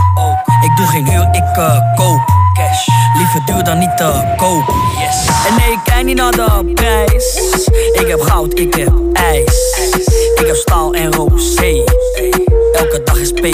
Ik 0.61 0.75
doe 0.75 0.85
geen 0.85 1.09
huur, 1.09 1.27
ik 1.31 1.57
eh, 1.57 1.95
koop. 1.95 2.35
Cash. 2.53 2.87
Liever 3.13 3.45
duur 3.45 3.63
dan 3.63 3.77
niet 3.77 3.97
te 3.97 4.33
koop. 4.37 4.73
Yes. 4.97 5.45
En 5.47 5.55
nee, 5.55 5.71
ik 5.71 5.79
kijk 5.83 6.05
niet 6.05 6.17
naar 6.17 6.31
de 6.31 6.71
prijs. 6.75 7.35
Ik 7.93 8.07
heb 8.07 8.21
goud, 8.21 8.59
ik 8.59 8.73
heb 8.75 8.93
ijs. 9.13 9.77
Ik 10.35 10.47
heb 10.47 10.55
staal 10.55 10.93
en 10.93 11.13
rosé. 11.13 11.83
Elke 12.73 13.01
dag 13.05 13.17
is 13.17 13.31
PD. 13.31 13.45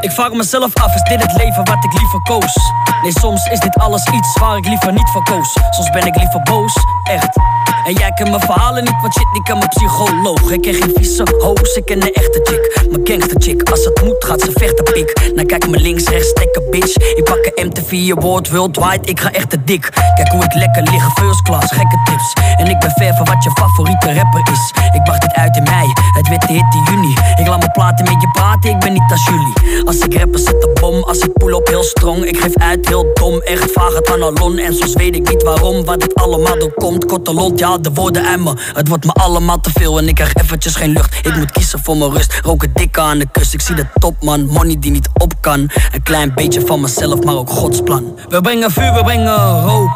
Ik 0.00 0.12
vraag 0.12 0.32
mezelf 0.32 0.74
af, 0.74 0.94
is 0.94 1.02
dit 1.02 1.22
het 1.22 1.32
leven 1.36 1.64
wat 1.64 1.84
ik 1.84 1.92
liever 1.92 2.22
koos? 2.22 2.56
Nee, 3.02 3.12
soms 3.12 3.46
is 3.46 3.60
dit 3.60 3.74
alles 3.74 4.06
iets 4.06 4.38
waar 4.38 4.56
ik 4.56 4.66
liever 4.66 4.92
niet 4.92 5.10
voor 5.12 5.22
koos. 5.22 5.56
Soms 5.70 5.90
ben 5.90 6.06
ik 6.06 6.16
liever 6.16 6.40
boos, 6.42 6.74
echt. 7.04 7.38
En 7.86 7.92
jij 7.92 8.12
kent 8.12 8.28
mijn 8.30 8.40
verhalen 8.40 8.84
niet, 8.84 9.00
want 9.00 9.12
shit, 9.14 9.26
ik 9.32 9.44
ken 9.44 9.58
mijn 9.58 9.68
psycholoog. 9.68 10.50
Ik 10.50 10.60
ken 10.60 10.74
geen 10.74 10.92
vieze 10.94 11.26
hoes, 11.38 11.74
ik 11.74 11.84
ken 11.84 12.02
een 12.02 12.12
echte 12.12 12.40
chick. 12.42 12.88
Mijn 12.90 13.06
gangster 13.06 13.40
chick, 13.40 13.70
als 13.70 13.84
het 13.84 14.04
moet 14.04 14.24
gaat 14.24 14.40
ze 14.40 14.50
vechten 14.52 14.84
pik. 14.84 15.30
Nou 15.34 15.46
kijk 15.46 15.68
me 15.68 15.78
links, 15.78 16.08
rechts, 16.08 16.28
stekken 16.28 16.70
bitch. 16.70 16.96
Ik 16.96 17.24
pak 17.24 17.50
een 17.54 17.66
MTV 17.66 18.16
Award 18.16 18.50
worldwide, 18.50 19.04
ik 19.04 19.20
ga 19.20 19.30
echt 19.32 19.50
te 19.50 19.64
dik. 19.64 19.90
Kijk 20.14 20.28
hoe 20.28 20.44
ik 20.44 20.54
lekker 20.54 20.82
lig, 20.82 21.12
first 21.14 21.42
class, 21.42 21.72
gekke 21.72 22.00
trips. 22.04 22.32
En 22.56 22.66
ik 22.66 22.78
ben 22.78 22.90
ver 22.90 23.14
van 23.14 23.26
wat 23.26 23.44
je 23.44 23.50
favoriete 23.50 24.14
rapper 24.14 24.52
is. 24.52 24.72
Ik 24.92 25.00
wacht 25.04 25.20
dit 25.20 25.32
uit 25.32 25.56
in 25.56 25.62
mei, 25.62 25.86
het 26.12 26.24
de 26.24 26.52
hit 26.52 26.74
in 26.74 26.94
juni. 26.94 27.14
Ik 27.36 27.46
laat 27.46 27.58
mijn 27.58 27.72
platen 27.72 28.04
met 28.04 28.22
je 28.22 28.28
praten, 28.32 28.70
ik 28.70 28.78
ben 28.78 28.92
niet 28.92 29.10
als 29.10 29.24
jullie. 29.24 29.86
Als 29.86 29.98
ik 29.98 30.18
rapper 30.18 30.38
zet 30.38 30.60
de 30.60 30.78
bom, 30.80 31.02
als 31.02 31.18
ik 31.18 31.32
pull 31.32 31.52
op 31.52 31.66
heel 31.68 31.82
strong. 31.82 32.24
Ik 32.24 32.40
geef 32.40 32.56
uit 32.56 32.88
heel 32.88 33.10
dom, 33.14 33.40
echt 33.40 33.72
vaag 33.72 33.94
het 33.94 34.10
aan 34.10 34.22
alon. 34.22 34.58
En 34.58 34.74
soms 34.74 34.92
weet 34.92 35.14
ik 35.14 35.28
niet 35.28 35.42
waarom, 35.42 35.84
wat 35.84 36.00
dit 36.00 36.14
allemaal 36.14 36.58
door 36.58 36.74
komt. 36.74 37.04
Korte 37.04 37.32
lont, 37.34 37.58
ja, 37.58 37.75
de 37.84 37.92
woorden 37.92 38.26
en 38.26 38.42
me. 38.42 38.54
Het 38.74 38.88
wordt 38.88 39.04
me 39.04 39.12
allemaal 39.12 39.60
te 39.60 39.70
veel 39.70 39.98
en 39.98 40.08
ik 40.08 40.14
krijg 40.14 40.34
eventjes 40.34 40.74
geen 40.74 40.90
lucht. 40.90 41.26
Ik 41.26 41.36
moet 41.36 41.50
kiezen 41.50 41.80
voor 41.82 41.96
mijn 41.96 42.12
rust, 42.12 42.40
roken 42.42 42.70
dikke 42.74 43.00
aan 43.00 43.18
de 43.18 43.26
kust. 43.32 43.54
Ik 43.54 43.60
zie 43.60 43.74
de 43.74 43.86
topman, 43.98 44.46
money 44.46 44.76
die 44.78 44.90
niet 44.90 45.08
op 45.14 45.32
kan. 45.40 45.70
Een 45.92 46.02
klein 46.02 46.34
beetje 46.34 46.60
van 46.66 46.80
mezelf, 46.80 47.22
maar 47.22 47.34
ook 47.34 47.50
Gods 47.50 47.80
plan. 47.80 48.18
We 48.28 48.40
brengen 48.40 48.70
vuur, 48.70 48.92
we 48.94 49.02
brengen 49.02 49.60
rook. 49.60 49.90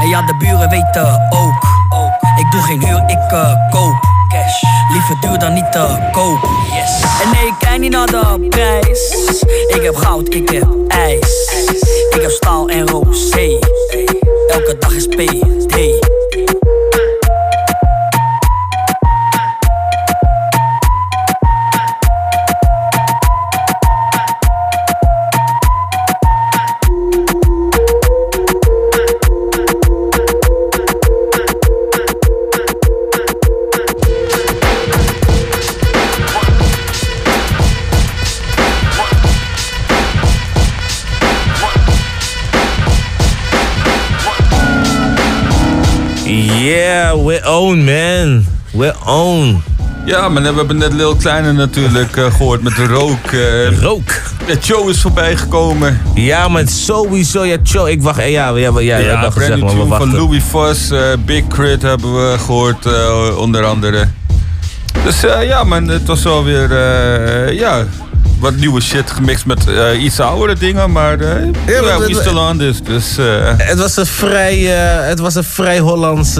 En 0.00 0.08
ja, 0.08 0.22
de 0.22 0.36
buren 0.36 0.68
weten 0.68 1.28
ook. 1.30 1.70
Ik 2.36 2.50
doe 2.50 2.62
geen 2.62 2.84
huur, 2.84 3.02
ik 3.06 3.30
eh, 3.30 3.70
koop. 3.70 4.10
Cash. 4.28 4.62
Liever 4.92 5.20
duur 5.20 5.38
dan 5.38 5.52
niet 5.52 5.72
te 5.72 6.08
koop. 6.12 6.48
Yes. 6.72 7.20
En 7.22 7.30
nee, 7.30 7.46
ik 7.46 7.54
kijk 7.58 7.80
niet 7.80 7.90
naar 7.90 8.06
de 8.06 8.46
prijs. 8.48 9.14
Ik 9.66 9.82
heb 9.82 9.96
goud, 9.96 10.34
ik 10.34 10.48
heb 10.48 10.68
ijs. 10.88 11.50
Ik 12.10 12.20
heb 12.20 12.30
staal 12.30 12.68
en 12.68 12.88
rosé. 12.88 13.58
Elke 14.48 14.76
dag 14.78 14.92
is 14.92 15.06
PD. 15.06 16.21
Yeah, 46.92 47.14
we 47.26 47.40
own, 47.44 47.84
man. 47.84 48.44
We 48.72 48.92
own. 49.06 49.62
Ja, 50.04 50.28
maar 50.28 50.42
we 50.42 50.48
hebben 50.48 50.76
net 50.76 50.92
Lil 50.92 51.16
Kleine 51.16 51.52
natuurlijk 51.52 52.16
eh, 52.16 52.24
gehoord 52.24 52.62
met 52.62 52.76
de 52.76 52.86
rook. 52.86 53.26
eh. 53.26 53.78
rook. 53.80 54.10
Ja, 54.46 54.54
Joe 54.62 54.90
is 54.90 55.00
voorbij 55.00 55.36
gekomen. 55.36 56.00
Ja, 56.14 56.48
maar 56.48 56.68
sowieso, 56.68 57.44
ja, 57.44 57.56
Cho, 57.62 57.84
ik 57.84 58.02
wacht, 58.02 58.18
ja, 58.18 58.26
ja, 58.26 58.56
ja, 58.56 58.80
ja, 58.80 58.96
Ja, 58.98 59.20
dat 59.20 59.32
gezegd, 59.32 59.58
brand 59.58 59.76
maar 59.76 59.88
we 59.88 59.96
van. 59.96 60.14
Louis 60.16 60.42
Voss, 60.42 60.90
eh, 60.90 60.98
Big 61.24 61.46
Crit 61.48 61.82
hebben 61.82 62.14
we 62.14 62.38
gehoord, 62.38 62.86
eh, 62.86 63.36
onder 63.38 63.64
andere. 63.64 64.08
Dus 65.04 65.20
ja, 65.20 65.64
man, 65.64 65.88
het 65.88 66.06
was 66.06 66.22
wel 66.22 66.44
weer, 66.44 66.72
ja, 67.54 67.84
wat 68.42 68.56
nieuwe 68.56 68.80
shit 68.80 69.10
gemixt 69.10 69.46
met 69.46 69.66
eh, 69.68 70.02
iets 70.02 70.20
oudere 70.20 70.54
dingen, 70.58 70.92
maar 70.92 71.20
eh 71.20 71.44
ja, 71.66 71.82
maar 71.82 71.98
we 71.98 72.04
het- 72.04 72.16
still 72.16 72.36
on 72.36 72.58
this, 72.58 72.82
dus... 72.82 73.18
eh, 73.18 73.24
Het 73.56 73.78
was 73.78 73.96
een 73.96 74.06
vrij, 74.06 74.58
het 75.08 75.18
was 75.18 75.34
een 75.34 75.44
vrij 75.44 75.78
Hollands, 75.78 76.36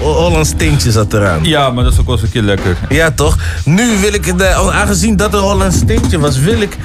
Hollands 0.00 0.52
tintje 0.56 0.90
zat 0.90 1.12
eraan. 1.12 1.38
ja, 1.44 1.70
maar 1.70 1.84
dat 1.84 1.92
is 1.92 1.98
ook 1.98 2.06
wel 2.06 2.14
eens 2.14 2.24
een 2.24 2.30
keer 2.30 2.42
lekker. 2.42 2.76
Ja, 2.88 3.10
toch? 3.10 3.36
Nu 3.64 3.98
wil 4.00 4.12
ik, 4.14 4.26
eh, 4.26 4.68
aangezien 4.80 5.16
dat 5.16 5.34
een 5.34 5.40
Hollands 5.40 5.76
tintje 5.86 6.18
was, 6.18 6.38
wil 6.38 6.60
ik, 6.60 6.76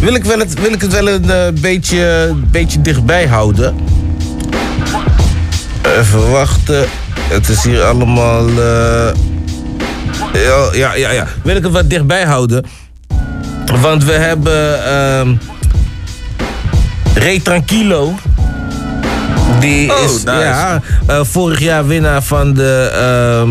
wil 0.00 0.14
ik, 0.14 0.24
wel 0.24 0.38
het, 0.38 0.60
wil 0.60 0.72
ik 0.72 0.80
het 0.80 0.92
wel 0.92 1.08
een 1.08 1.58
beetje, 1.60 2.32
beetje 2.50 2.80
dichtbij 2.82 3.26
houden. 3.26 3.74
Even 5.98 6.30
wachten. 6.30 6.84
Het 7.20 7.48
is 7.48 7.64
hier 7.64 7.82
allemaal. 7.82 8.48
ja, 10.32 10.68
ja, 10.72 10.94
ja, 10.94 11.10
ja. 11.10 11.26
Wil 11.42 11.56
ik 11.56 11.62
het 11.62 11.72
wat 11.72 11.90
dichtbij 11.90 12.24
houden? 12.24 12.64
Want 13.80 14.04
we 14.04 14.12
hebben. 14.12 14.84
ehm 14.84 15.34
Ray 17.14 17.40
Tranquilo. 17.40 18.14
Die 19.60 19.92
Oh, 19.92 20.04
is 20.04 20.22
nice. 20.24 20.38
ja, 20.38 20.80
eh, 21.06 21.20
vorig 21.22 21.60
jaar 21.60 21.86
winnaar 21.86 22.22
van 22.22 22.54
de 22.54 22.90
ehm, 22.94 23.50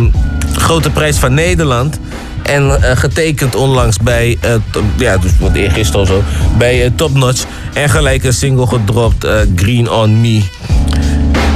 Grote 0.59 0.89
Prijs 0.89 1.17
van 1.17 1.33
Nederland. 1.33 1.99
En 2.43 2.81
eh, 2.81 2.97
getekend 2.97 3.55
onlangs 3.55 3.97
bij, 3.99 4.37
eh, 4.41 4.51
ja, 4.97 5.17
dus 5.17 5.31
wat 5.39 5.53
eergisteren 5.53 6.01
of 6.01 6.07
zo, 6.07 6.23
bij 6.57 6.91
Top 6.95 7.13
Notch. 7.17 7.43
En 7.73 7.89
gelijk 7.89 8.23
een 8.23 8.33
single 8.33 8.67
gedropt, 8.67 9.27
Green 9.55 9.89
on 9.91 10.21
Me. 10.21 10.43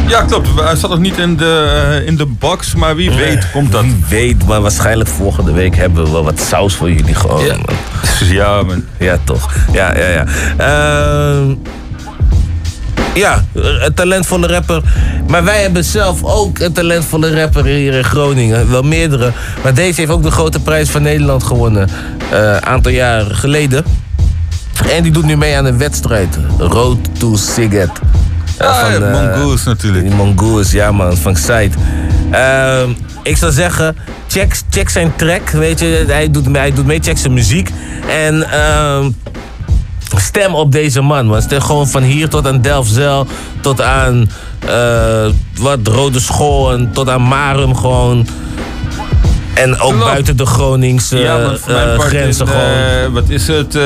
Ja, 0.09 0.21
klopt. 0.21 0.47
Hij 0.55 0.75
zat 0.75 0.89
nog 0.89 0.99
niet 0.99 1.17
in 1.17 1.37
de, 1.37 1.83
eh, 1.99 2.07
in 2.07 2.17
de 2.17 2.25
box, 2.25 2.75
maar 2.75 2.95
wie 2.95 3.11
weet 3.11 3.51
komt 3.51 3.71
dat. 3.71 3.81
Wie 3.81 4.03
weet, 4.09 4.45
maar 4.45 4.61
waarschijnlijk 4.61 5.09
volgende 5.09 5.51
week 5.51 5.75
hebben 5.75 6.03
we 6.03 6.11
wel 6.11 6.23
wat 6.23 6.39
saus 6.39 6.75
voor 6.75 6.91
jullie 6.91 7.15
gewoon. 7.15 7.45
Ja. 7.45 7.55
man. 7.55 7.75
Ja, 8.37 8.63
man. 8.63 8.83
Ja, 8.97 9.17
toch. 9.23 9.53
Ja, 9.71 9.97
ja, 9.97 10.07
ja. 10.07 10.25
Ehm, 10.57 11.55
ja, 13.13 13.43
een 13.53 13.93
talentvolle 13.93 14.47
rapper. 14.47 14.81
Maar 15.27 15.43
wij 15.43 15.61
hebben 15.61 15.83
zelf 15.83 16.23
ook 16.23 16.59
een 16.59 16.73
talentvolle 16.73 17.41
rapper 17.41 17.65
hier 17.65 17.93
in 17.93 18.03
Groningen. 18.03 18.71
Wel 18.71 18.83
meerdere. 18.83 19.31
Maar 19.63 19.73
deze 19.73 19.99
heeft 19.99 20.11
ook 20.11 20.23
de 20.23 20.31
grote 20.31 20.59
prijs 20.59 20.89
van 20.89 21.01
Nederland 21.01 21.43
gewonnen. 21.43 21.89
Een 22.31 22.65
aantal 22.65 22.91
jaren 22.91 23.35
geleden. 23.35 23.83
En 24.89 25.03
die 25.03 25.11
doet 25.11 25.25
nu 25.25 25.37
mee 25.37 25.57
aan 25.57 25.65
een 25.65 25.77
wedstrijd. 25.77 26.37
Road 26.57 26.97
to 27.19 27.35
Siget. 27.35 27.91
Ah, 28.59 28.91
ja, 28.91 28.99
Mongoose 28.99 29.67
natuurlijk. 29.67 30.05
Die 30.05 30.15
Mongoose, 30.15 30.75
ja 30.75 30.91
man, 30.91 31.17
van 31.17 31.35
Site. 31.35 31.69
Ehm, 32.31 32.89
ik 33.23 33.37
zou 33.37 33.51
zeggen, 33.51 33.95
check, 34.27 34.61
check 34.69 34.89
zijn 34.89 35.15
track, 35.15 35.49
weet 35.49 35.79
je. 35.79 36.03
Hij 36.07 36.31
doet, 36.31 36.45
hij 36.55 36.73
doet 36.73 36.85
mee, 36.85 36.99
check 37.01 37.17
zijn 37.17 37.33
muziek. 37.33 37.69
En 38.09 38.51
ehm, 38.51 39.09
stem 40.15 40.55
op 40.55 40.71
deze 40.71 41.01
man. 41.01 41.41
Stem 41.41 41.61
gewoon 41.61 41.87
van 41.87 42.03
hier 42.03 42.29
tot 42.29 42.47
aan 42.47 42.61
Delfzijl, 42.61 43.27
tot 43.61 43.81
aan 43.81 44.29
eh, 44.67 45.25
wat 45.59 45.79
Rode 45.83 46.19
School 46.19 46.71
en 46.73 46.91
tot 46.93 47.09
aan 47.09 47.21
Marum 47.21 47.75
gewoon. 47.75 48.27
En 49.53 49.79
ook 49.79 49.99
buiten 49.99 50.37
de 50.37 50.45
Groningse 50.45 51.17
ja, 51.17 51.39
eh, 51.67 51.99
grenzen 51.99 52.47
gewoon. 52.47 52.71
eh, 52.71 53.07
wat 53.11 53.29
is 53.29 53.47
het? 53.47 53.75
eh 53.75 53.83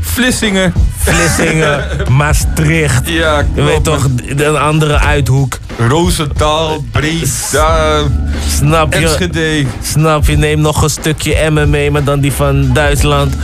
Vlissingen. 0.00 0.72
Vlissingen, 1.04 1.84
Maastricht. 2.16 3.08
Ja, 3.08 3.44
Je 3.54 3.62
weet 3.62 3.82
klopt. 3.82 3.84
toch, 3.84 4.08
een 4.46 4.56
andere 4.56 4.98
uithoek. 4.98 5.58
Roosendaal, 5.88 6.84
Breda, 6.92 8.02
Snap 8.48 8.94
je? 8.94 9.66
Snap 9.82 10.26
je? 10.26 10.36
Neem 10.36 10.60
nog 10.60 10.82
een 10.82 10.90
stukje 10.90 11.34
Emmen 11.34 11.70
mee, 11.70 11.90
maar 11.90 12.04
dan 12.04 12.20
die 12.20 12.32
van 12.32 12.72
Duitsland. 12.72 13.34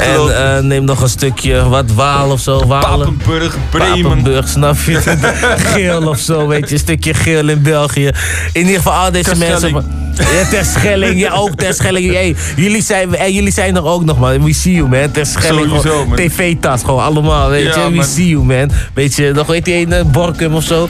En 0.00 0.56
eh, 0.56 0.62
neem 0.62 0.84
nog 0.84 1.02
een 1.02 1.08
stukje, 1.08 1.68
wat 1.68 1.92
Waal 1.92 2.30
of 2.30 2.40
zo. 2.40 2.66
Walen. 2.66 2.98
Papenburg, 2.98 3.56
Bremen. 3.70 4.02
Papenburg, 4.02 4.48
snap 4.48 4.76
je? 4.86 5.00
geel 5.74 6.08
of 6.08 6.18
zo, 6.18 6.46
weet 6.46 6.68
je. 6.68 6.74
Een 6.74 6.80
stukje 6.80 7.14
geel 7.14 7.48
in 7.48 7.62
België. 7.62 8.10
In 8.52 8.60
ieder 8.60 8.76
geval 8.76 8.92
al 8.92 9.10
deze 9.12 9.24
Terschelling. 9.24 9.72
mensen. 9.72 10.34
Ja, 10.36 10.48
Terschelling. 10.50 11.20
Ja, 11.20 11.32
ook 11.32 11.54
Terschelling. 11.54 12.12
Hey, 12.12 12.36
jullie, 12.56 12.82
zijn, 12.82 13.10
hey, 13.12 13.32
jullie 13.32 13.52
zijn 13.52 13.76
er 13.76 13.84
ook 13.84 14.04
nog, 14.04 14.18
man. 14.18 14.44
We 14.44 14.52
see 14.52 14.72
you, 14.74 14.88
man. 14.88 15.10
Terschelling. 15.10 15.80
TV-tas, 16.14 16.80
gewoon 16.82 17.02
allemaal, 17.02 17.48
weet 17.48 17.74
Ja, 17.74 17.84
je. 17.86 17.96
We 17.96 18.02
see 18.02 18.28
you, 18.28 18.42
man. 18.44 18.70
Weet 18.94 19.14
je, 19.14 19.32
nog 19.34 19.46
weet 19.46 19.64
die 19.64 19.74
ene 19.74 20.04
Borkum 20.04 20.54
of 20.54 20.62
zo. 20.64 20.88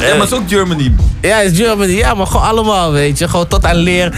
Ja, 0.00 0.08
maar 0.10 0.18
het 0.20 0.30
is 0.32 0.38
ook 0.38 0.48
Germany. 0.48 0.94
Ja, 1.20 1.36
het 1.36 1.52
is 1.52 1.58
Germany. 1.58 1.92
Ja, 1.92 2.14
maar 2.14 2.26
gewoon 2.26 2.46
allemaal, 2.46 2.92
weet 2.92 3.18
je. 3.18 3.28
Gewoon 3.28 3.48
tot 3.48 3.64
aan 3.64 3.76
leer. 3.76 4.12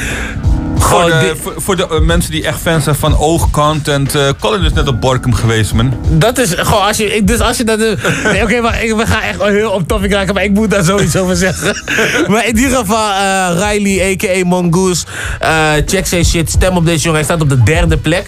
Voor 0.79 1.01
Gewoon 1.01 1.11
de, 1.21 1.27
dit- 1.27 1.37
voor, 1.43 1.55
voor 1.57 1.77
de 1.77 1.89
eh, 1.89 2.01
mensen 2.01 2.31
die 2.31 2.45
echt 2.47 2.61
fans 2.61 2.85
zijn 2.85 2.97
van 2.97 3.19
oogcontent. 3.19 4.15
eh 4.15 4.29
Colin 4.41 4.63
is 4.65 4.73
net 4.73 4.89
op 4.89 5.01
Borkum 5.01 5.35
geweest, 5.35 5.73
man. 5.75 5.95
Dat 6.09 6.39
is 6.39 6.51
gewoon 6.57 6.83
als 6.87 6.97
je. 6.97 7.21
Dus 7.25 7.41
als 7.41 7.57
je 7.57 7.65
dat. 7.65 7.79
Nee, 8.33 8.43
oké, 8.43 8.61
maar 8.61 8.83
ik, 8.83 8.95
we 8.97 9.07
gaan 9.07 9.21
echt 9.23 9.43
heel 9.43 9.71
op 9.71 9.89
topic 9.89 10.13
raken, 10.13 10.35
maar 10.35 10.45
ik 10.45 10.53
moet 10.53 10.71
daar 10.71 10.85
zoiets 10.85 11.17
over 11.17 11.37
zeggen. 11.37 11.77
Maar 12.31 12.47
in 12.47 12.57
ieder 12.59 12.79
geval, 12.79 13.11
eh, 13.11 13.71
Riley, 13.71 14.13
a.k.a. 14.13 14.45
Mongoose. 14.47 15.05
eh, 15.41 15.73
check 15.87 16.07
zijn 16.07 16.25
shit, 16.25 16.51
stem 16.51 16.77
op 16.77 16.85
deze 16.87 16.99
jongen. 17.03 17.15
Hij 17.17 17.25
staat 17.25 17.41
op 17.41 17.49
de 17.49 17.63
derde 17.63 17.97
plek. 17.97 18.27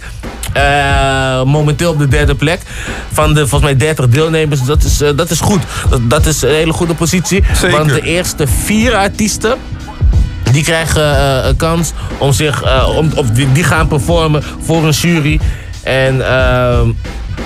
Eh, 0.53 1.43
momenteel 1.43 1.91
op 1.91 1.99
de 1.99 2.09
derde 2.09 2.35
plek. 2.35 2.61
Van 3.13 3.35
de 3.35 3.41
volgens 3.41 3.63
mij 3.63 3.77
30 3.77 4.09
deelnemers. 4.09 4.63
Dat 4.65 4.83
is, 4.85 5.01
eh, 5.01 5.11
dat 5.17 5.31
is 5.31 5.41
goed. 5.41 5.63
Dat, 5.91 6.01
dat 6.11 6.27
is 6.27 6.43
een 6.43 6.49
hele 6.49 6.73
goede 6.73 6.95
positie. 6.95 7.45
Zeker. 7.55 7.77
Want 7.79 7.91
de 7.91 8.01
eerste 8.01 8.47
vier 8.65 8.95
artiesten. 8.95 9.55
Die 10.53 10.63
krijgen 10.65 11.17
eh, 11.17 11.47
een 11.49 11.57
kans 11.57 11.93
om 12.19 12.33
zich. 12.33 12.63
eh, 12.63 12.89
om, 12.97 13.11
of 13.15 13.27
die, 13.31 13.53
die 13.53 13.65
gaan 13.65 13.89
performen 13.89 14.43
voor 14.63 14.85
een 14.85 14.91
jury. 14.91 15.41
En 15.83 16.31
ehm, 16.31 16.89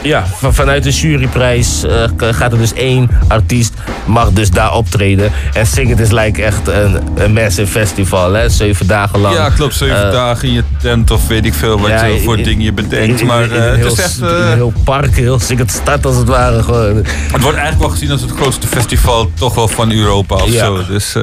ja, 0.03 0.27
van- 0.39 0.55
vanuit 0.55 0.83
de 0.83 0.91
juryprijs 0.91 1.83
eh, 1.85 2.05
gaat 2.31 2.53
er 2.53 2.59
dus 2.59 2.73
één 2.73 3.11
artiest. 3.29 3.75
Mag 4.05 4.31
dus 4.31 4.51
daar 4.51 4.75
optreden. 4.75 5.33
En 5.53 5.67
Sing 5.67 5.91
It 5.91 6.01
is 6.01 6.11
like 6.11 6.43
echt 6.43 6.69
een, 6.69 6.99
een 7.15 7.33
massive 7.33 7.67
festival. 7.67 8.33
Hè? 8.33 8.49
Zeven 8.49 8.87
dagen 8.87 9.19
lang. 9.21 9.35
Ja, 9.35 9.51
klopt. 9.51 9.75
Zeven 9.75 10.13
dagen 10.13 10.49
in 10.49 10.55
je 10.55 10.63
tent 10.81 11.11
of 11.11 11.27
weet 11.29 11.45
ik 11.47 11.55
veel 11.55 11.81
wat 11.81 11.91
ja, 11.91 12.05
je 12.05 12.21
voor 12.21 12.39
in- 12.39 12.45
dingen 12.45 12.65
je 12.65 12.73
bedenkt. 12.73 13.21
in- 13.21 13.27
maar 13.27 13.43
in- 13.43 13.51
het 13.63 13.85
is 13.93 13.99
echt... 14.01 14.21
een 14.21 14.53
heel 14.53 14.73
park, 14.85 15.17
heel 15.17 15.39
Sing 15.39 15.61
It 15.61 15.71
stad 15.71 16.07
als 16.07 16.17
het 16.17 16.29
ware. 16.29 16.63
Gewoon. 16.63 16.97
het 17.07 17.31
wordt 17.43 17.59
eigenlijk 17.59 17.79
wel 17.79 17.89
gezien 17.91 18.11
als 18.11 18.21
het 18.21 18.31
grootste 18.31 18.67
festival 18.67 19.31
toch 19.35 19.55
wel 19.55 19.69
van 19.69 19.93
Europa 19.93 20.35
of 20.35 20.53
Ja. 20.53 20.65
zo. 20.65 20.87
Dus 20.87 21.15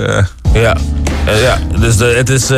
Ja, 0.53 0.75
Eh, 1.25 1.41
ja. 1.41 1.57
dus 1.79 1.97
de, 1.97 2.05
het, 2.17 2.29
is, 2.29 2.49
eh, 2.49 2.57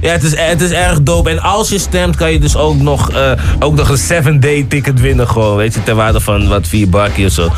ja, 0.00 0.10
het, 0.12 0.22
is, 0.22 0.32
het 0.36 0.60
is 0.60 0.70
erg 0.70 1.02
dope. 1.02 1.30
En 1.30 1.38
als 1.42 1.68
je 1.68 1.78
stemt, 1.78 2.16
kan 2.16 2.32
je 2.32 2.38
dus 2.40 2.56
ook 2.56 2.76
nog, 2.80 3.10
eh, 3.10 3.30
ook 3.58 3.74
nog 3.74 3.88
een 3.88 4.24
7-day 4.24 4.66
ticket 4.68 5.00
winnen. 5.00 5.28
Gewoon, 5.28 5.56
weet 5.56 5.74
je, 5.74 5.82
ter 5.82 5.94
waarde 5.94 6.20
van 6.20 6.48
wat 6.48 6.66
vier 6.68 6.88
bakje 6.88 7.26
of 7.26 7.32
zo. 7.32 7.48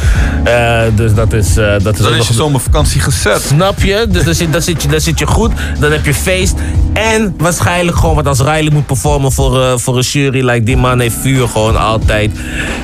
Eh, 0.45 0.81
dus 0.95 1.15
dat 1.15 1.33
is. 1.33 1.57
eh, 1.57 1.73
dat 1.83 1.95
is 1.99 2.03
dan 2.05 2.15
is 2.15 2.29
je 2.29 2.35
zomervakantie 2.35 3.01
gezet. 3.01 3.43
Snap 3.43 3.81
je? 3.83 4.07
Dus 4.11 4.25
dan 4.25 4.35
zit, 4.35 4.53
dan, 4.53 4.63
zit 4.63 4.83
je, 4.83 4.89
dan 4.89 5.01
zit 5.01 5.19
je 5.19 5.27
goed, 5.27 5.51
dan 5.79 5.93
heb 5.93 6.05
je 6.05 6.15
feest. 6.15 6.55
En 6.93 7.35
waarschijnlijk 7.39 7.97
gewoon, 7.97 8.15
want 8.15 8.27
als 8.27 8.39
Riley 8.41 8.71
moet 8.73 8.87
performen 8.87 9.33
voor, 9.33 9.63
eh, 9.63 9.73
voor 9.77 9.97
een 9.97 10.03
jury, 10.03 10.45
like 10.45 10.63
die 10.65 10.77
man 10.77 11.01
heeft 11.01 11.17
vuur 11.21 11.49
gewoon 11.49 11.77
altijd. 11.77 12.31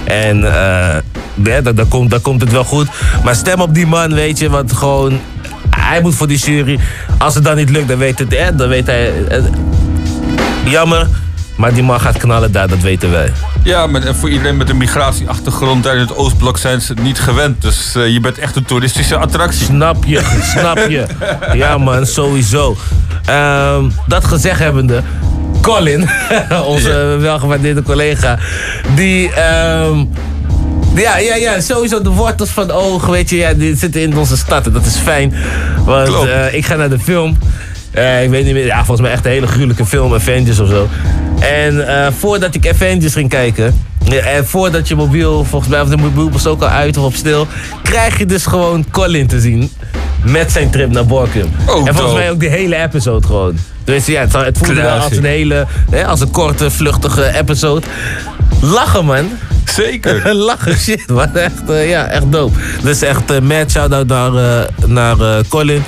En 0.05 0.45
eh 0.45 0.97
ja, 1.45 1.61
dan, 1.61 1.75
dan, 1.75 1.89
komt, 1.89 2.11
dan 2.11 2.21
komt 2.21 2.41
het 2.41 2.53
wel 2.53 2.65
goed. 2.65 2.87
Maar 3.25 3.35
stem 3.35 3.61
op 3.61 3.75
die 3.75 3.87
man, 3.87 4.15
weet 4.15 4.39
je, 4.39 4.51
want 4.51 4.73
gewoon. 4.73 5.21
Hij 5.81 6.01
moet 6.01 6.15
voor 6.15 6.27
die 6.29 6.39
jury. 6.39 6.79
Als 7.19 7.35
het 7.35 7.45
dan 7.45 7.57
niet 7.57 7.71
lukt, 7.71 7.89
dan 7.89 7.99
weet, 7.99 8.19
het, 8.19 8.35
eh, 8.35 8.47
dan 8.55 8.69
weet 8.69 8.87
hij... 8.87 9.25
eh, 9.27 9.43
jammer, 10.65 11.07
maar 11.57 11.75
die 11.75 11.83
man 11.83 12.01
gaat 12.01 12.17
knallen 12.17 12.53
daar, 12.53 12.69
dat 12.69 12.81
weten 12.81 13.11
wij. 13.11 13.33
Ja, 13.63 13.87
maar 13.87 14.03
en 14.03 14.15
voor 14.15 14.31
iedereen 14.31 14.57
met 14.57 14.69
een 14.69 14.77
migratieachtergrond 14.77 15.83
daar 15.85 15.95
in 15.95 16.01
het 16.01 16.17
Oostblok 16.17 16.59
zijn 16.59 16.81
ze 16.81 16.93
het 16.93 17.03
niet 17.03 17.19
gewend. 17.21 17.63
Dus 17.63 17.95
eh, 17.95 18.09
je 18.09 18.21
bent 18.21 18.39
echt 18.39 18.57
een 18.57 18.65
toeristische 18.65 19.17
attractie. 19.17 19.65
Snap 19.65 20.05
je, 20.05 20.21
snap 20.57 20.79
je. 20.89 21.07
Ja 21.53 21.79
man, 21.79 22.07
sowieso. 22.07 22.77
Ehm, 23.25 23.85
dat 24.07 24.25
gezegd 24.25 24.59
hebbende, 24.59 25.03
Colin, 25.61 26.09
onze 26.65 27.17
welgewaardeerde 27.21 27.83
collega, 27.83 28.39
die... 28.95 29.33
ehm, 29.33 30.05
ja, 30.95 31.19
ja, 31.19 31.35
ja, 31.35 31.61
sowieso 31.61 32.03
de 32.03 32.09
wortels 32.09 32.51
van 32.51 32.71
ogen, 32.71 33.11
weet 33.11 33.31
je, 33.31 33.37
ja, 33.37 33.55
die 33.55 33.77
zitten 33.77 34.01
in 34.01 34.17
onze 34.17 34.37
stad 34.37 34.67
en 34.67 34.73
dat 34.73 34.87
is 34.87 34.97
fijn. 34.97 35.35
Want 35.85 36.29
eh, 36.29 36.55
ik 36.55 36.67
ga 36.67 36.77
naar 36.77 36.91
de 36.91 36.99
film. 36.99 37.39
Eh, 37.91 38.23
ik 38.23 38.31
weet 38.31 38.45
niet 38.45 38.55
meer, 38.55 38.67
ja, 38.67 38.77
volgens 38.77 39.01
mij 39.01 39.11
echt 39.11 39.25
een 39.25 39.31
hele 39.31 39.47
gruwelijke 39.47 39.87
film, 39.87 40.15
Avengers 40.15 40.59
of 40.59 40.69
zo. 40.69 40.89
En 41.41 41.87
eh, 41.87 42.13
voordat 42.19 42.55
ik 42.55 42.69
Avengers 42.69 43.13
ging 43.13 43.29
kijken, 43.29 43.85
en 44.25 44.47
voordat 44.47 44.89
je 44.89 44.95
mobiel, 44.95 45.45
volgens 45.45 45.71
mij, 45.71 45.81
of 45.81 45.89
de 45.89 45.97
mobiel 45.97 46.31
was 46.31 46.47
ook 46.47 46.63
al 46.63 46.69
uit 46.69 46.97
of 46.97 47.05
op 47.05 47.15
stil, 47.15 47.47
krijg 47.83 48.19
je 48.19 48.27
dus 48.27 48.47
gewoon 48.47 48.85
Colin 48.91 49.27
te 49.27 49.41
zien 49.41 49.71
met 50.25 50.53
zijn 50.53 50.71
trip 50.71 50.93
naar 50.93 51.07
Borkum. 51.07 51.51
Oh, 51.67 51.89
en 51.89 51.95
volgens 51.95 52.17
mij 52.17 52.31
ook 52.31 52.41
die 52.41 52.49
hele 52.49 52.77
episode 52.77 53.27
gewoon. 53.27 53.59
Dus 53.85 54.07
ja, 54.07 54.21
het, 54.21 54.33
het 54.33 54.59
voelde 54.59 54.83
wel 54.83 54.99
als 54.99 55.17
een 55.17 55.25
hele, 55.25 55.67
hè, 55.91 56.07
als 56.07 56.21
een 56.21 56.31
korte, 56.31 56.71
vluchtige 56.71 57.39
episode. 57.39 57.87
Lachen 58.61 59.05
man. 59.05 59.31
Zeker. 59.75 60.35
Lachen, 60.47 60.77
shit 60.77 61.09
man. 61.09 61.37
Echt, 61.37 61.71
eh, 61.71 61.89
ja, 61.89 62.07
echt 62.07 62.33
dope. 62.33 62.59
Dus 62.83 63.03
echt 63.03 63.31
uh, 63.31 63.39
mad 63.39 63.71
shout-out 63.71 64.07
naar, 64.07 64.35
eh, 64.35 64.69
naar 64.87 65.21
eh, 65.21 65.39
Colin. 65.49 65.83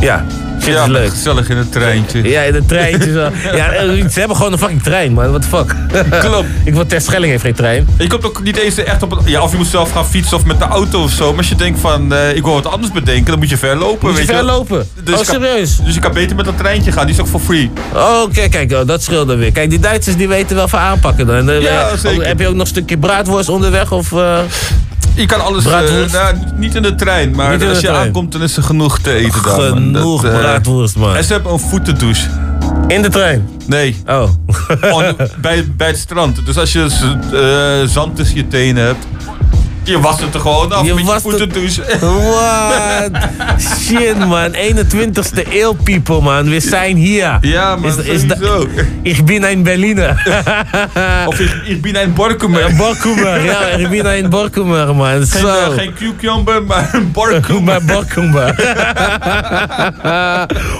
Ja, 0.00 0.24
shit 0.62 0.66
Ja, 0.66 0.72
is 0.72 0.78
maar 0.78 0.88
leuk. 0.90 1.10
gezellig 1.10 1.48
in 1.48 1.56
het 1.56 1.72
treintje. 1.72 2.22
Ja, 2.28 2.42
in 2.42 2.54
het 2.54 2.68
treintje 2.68 3.12
zo. 3.12 3.30
Ja, 3.56 3.68
eh, 3.72 4.08
ze 4.10 4.18
hebben 4.18 4.36
gewoon 4.36 4.52
een 4.52 4.58
fucking 4.58 4.82
trein, 4.82 5.12
man. 5.12 5.28
What 5.30 5.42
the 5.42 5.48
fuck? 5.48 5.74
Klopt. 6.20 6.48
Ik 6.64 6.74
word 6.74 6.88
ter 6.88 7.00
Schelling 7.00 7.30
heeft 7.30 7.42
geen 7.44 7.54
trein. 7.54 7.86
Je 7.98 8.06
komt 8.06 8.24
ook 8.24 8.42
niet 8.42 8.56
eens 8.56 8.76
echt 8.76 9.02
op 9.02 9.12
een... 9.12 9.18
Ja, 9.24 9.42
of 9.42 9.50
je 9.50 9.56
moet 9.56 9.66
zelf 9.66 9.90
gaan 9.92 10.06
fietsen 10.06 10.36
of 10.36 10.44
met 10.44 10.58
de 10.58 10.64
auto 10.64 11.02
of 11.02 11.10
zo. 11.10 11.28
Maar 11.28 11.38
als 11.38 11.48
je 11.48 11.54
denkt 11.54 11.80
van, 11.80 12.12
eh, 12.14 12.36
ik 12.36 12.42
wil 12.42 12.52
wat 12.52 12.66
anders 12.66 12.92
bedenken, 12.92 13.24
dan 13.30 13.38
moet 13.38 13.48
je 13.48 13.56
ver 13.56 13.76
lopen. 13.76 14.08
Moet 14.08 14.18
je 14.18 14.24
ver 14.24 14.42
lopen? 14.42 14.88
Dus 15.04 15.20
oh, 15.20 15.26
kan- 15.26 15.34
serieus? 15.34 15.76
Dus 15.76 15.94
je 15.94 16.00
kan 16.00 16.12
beter 16.12 16.36
met 16.36 16.44
dat 16.44 16.58
treintje 16.58 16.92
gaan, 16.92 17.06
die 17.06 17.14
is 17.14 17.20
ook 17.20 17.26
voor 17.26 17.40
free. 17.40 17.70
Oh, 17.94 18.20
oké, 18.22 18.48
kijk, 18.48 18.72
oh, 18.72 18.86
dat 18.86 19.02
scheelt 19.02 19.28
dan 19.28 19.38
weer. 19.38 19.52
Kijk, 19.52 19.70
die 19.70 19.78
Duitsers 19.80 20.16
die 20.16 20.28
weten 20.28 20.56
wel 20.56 20.68
van 20.68 20.78
aanpakken 20.80 21.26
dan. 21.26 21.60
Ja, 21.60 21.88
eh, 21.88 21.96
zeker. 21.96 22.26
Heb 22.26 22.38
je 22.40 22.46
ook 22.46 22.52
nog 22.54 22.62
een 22.62 22.66
stukje 22.66 22.98
braadworst 22.98 23.48
onderweg? 23.48 23.92
Of, 23.92 24.12
Je 25.14 25.26
kan 25.26 25.40
alles... 25.40 25.64
nou, 25.64 26.36
niet 26.56 26.74
in 26.74 26.82
de 26.82 26.94
trein, 26.94 27.30
maar 27.34 27.68
als 27.68 27.80
je 27.80 27.86
trein. 27.86 28.06
aankomt, 28.06 28.32
dan 28.32 28.42
is 28.42 28.56
er 28.56 28.62
genoeg 28.62 28.98
te 28.98 29.12
eten 29.12 29.42
dan. 29.42 29.60
Genoeg 29.60 30.22
Dat, 30.22 30.32
eh, 30.32 30.38
braadworst, 30.38 30.96
man. 30.96 31.16
En 31.16 31.24
ze 31.24 31.32
hebben 31.32 31.52
een 31.52 31.58
voetendouche. 31.58 32.28
In 32.88 33.02
de 33.02 33.08
trein? 33.08 33.48
Nee. 33.66 34.02
Oh. 34.06 34.28
On- 34.94 35.16
bij, 35.40 35.72
bij 35.76 35.86
het 35.86 35.98
strand. 35.98 36.46
Dus 36.46 36.58
als 36.58 36.72
je 36.72 36.82
eh, 36.82 37.88
zand 37.90 38.16
tussen 38.16 38.36
je 38.36 38.48
tenen 38.48 38.84
hebt, 38.84 39.06
je 39.84 40.00
wast 40.00 40.20
het 40.20 40.34
er 40.34 40.40
gewoon 40.40 40.72
af 40.72 40.86
Je 40.86 40.94
met 40.94 40.98
je 41.04 41.10
wast 41.10 41.24
het- 41.24 41.32
voetendouche. 41.32 41.82
What? 42.30 43.10
Shit, 43.80 44.18
man. 44.18 44.52
21ste 44.54 45.52
eeuw, 45.52 45.72
people, 45.82 46.20
man. 46.20 46.48
We 46.50 46.60
zijn 46.60 46.96
hier. 46.96 47.38
Ja, 47.40 47.76
man, 47.76 47.92
sowieso. 47.92 48.66
ik 49.02 49.24
ben 49.24 49.44
in 49.50 49.62
Berliner. 49.62 50.22
Of 51.26 51.38
ik, 51.40 51.50
ik 51.64 51.82
ben 51.82 52.02
een 52.02 52.12
borkumer. 52.14 52.74
Borkumer, 52.76 53.44
ja. 53.44 53.60
Ik 53.66 53.88
ben 54.02 54.16
in 54.16 54.30
Borkumer, 54.30 54.94
man. 54.94 55.26
Geen, 55.26 55.46
eh, 55.46 55.68
geen 55.76 55.94
cucumber, 55.94 56.62
maar 56.62 56.90
een 56.92 57.12
borkumer. 57.18 57.62
Maar 57.62 57.84
Borkumer. 57.84 58.54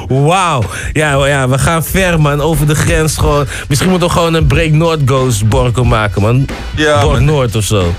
Wauw. 0.09 0.63
Ja, 0.93 1.27
ja, 1.27 1.49
we 1.49 1.59
gaan 1.59 1.85
ver, 1.85 2.21
man. 2.21 2.41
Over 2.41 2.67
de 2.67 2.75
grens 2.75 3.17
gewoon. 3.17 3.47
Misschien 3.69 3.91
moeten 3.91 4.09
we 4.09 4.15
gewoon 4.15 4.35
een 4.35 4.47
Break 4.47 4.71
Noord 4.71 5.01
Ghost 5.05 5.49
Borkum 5.49 5.89
maken, 5.89 6.23
man. 6.23 6.47
Ja, 6.77 7.01
Bork. 7.03 7.21
Noord 7.21 7.57
of 7.57 7.65
zo. 7.65 7.95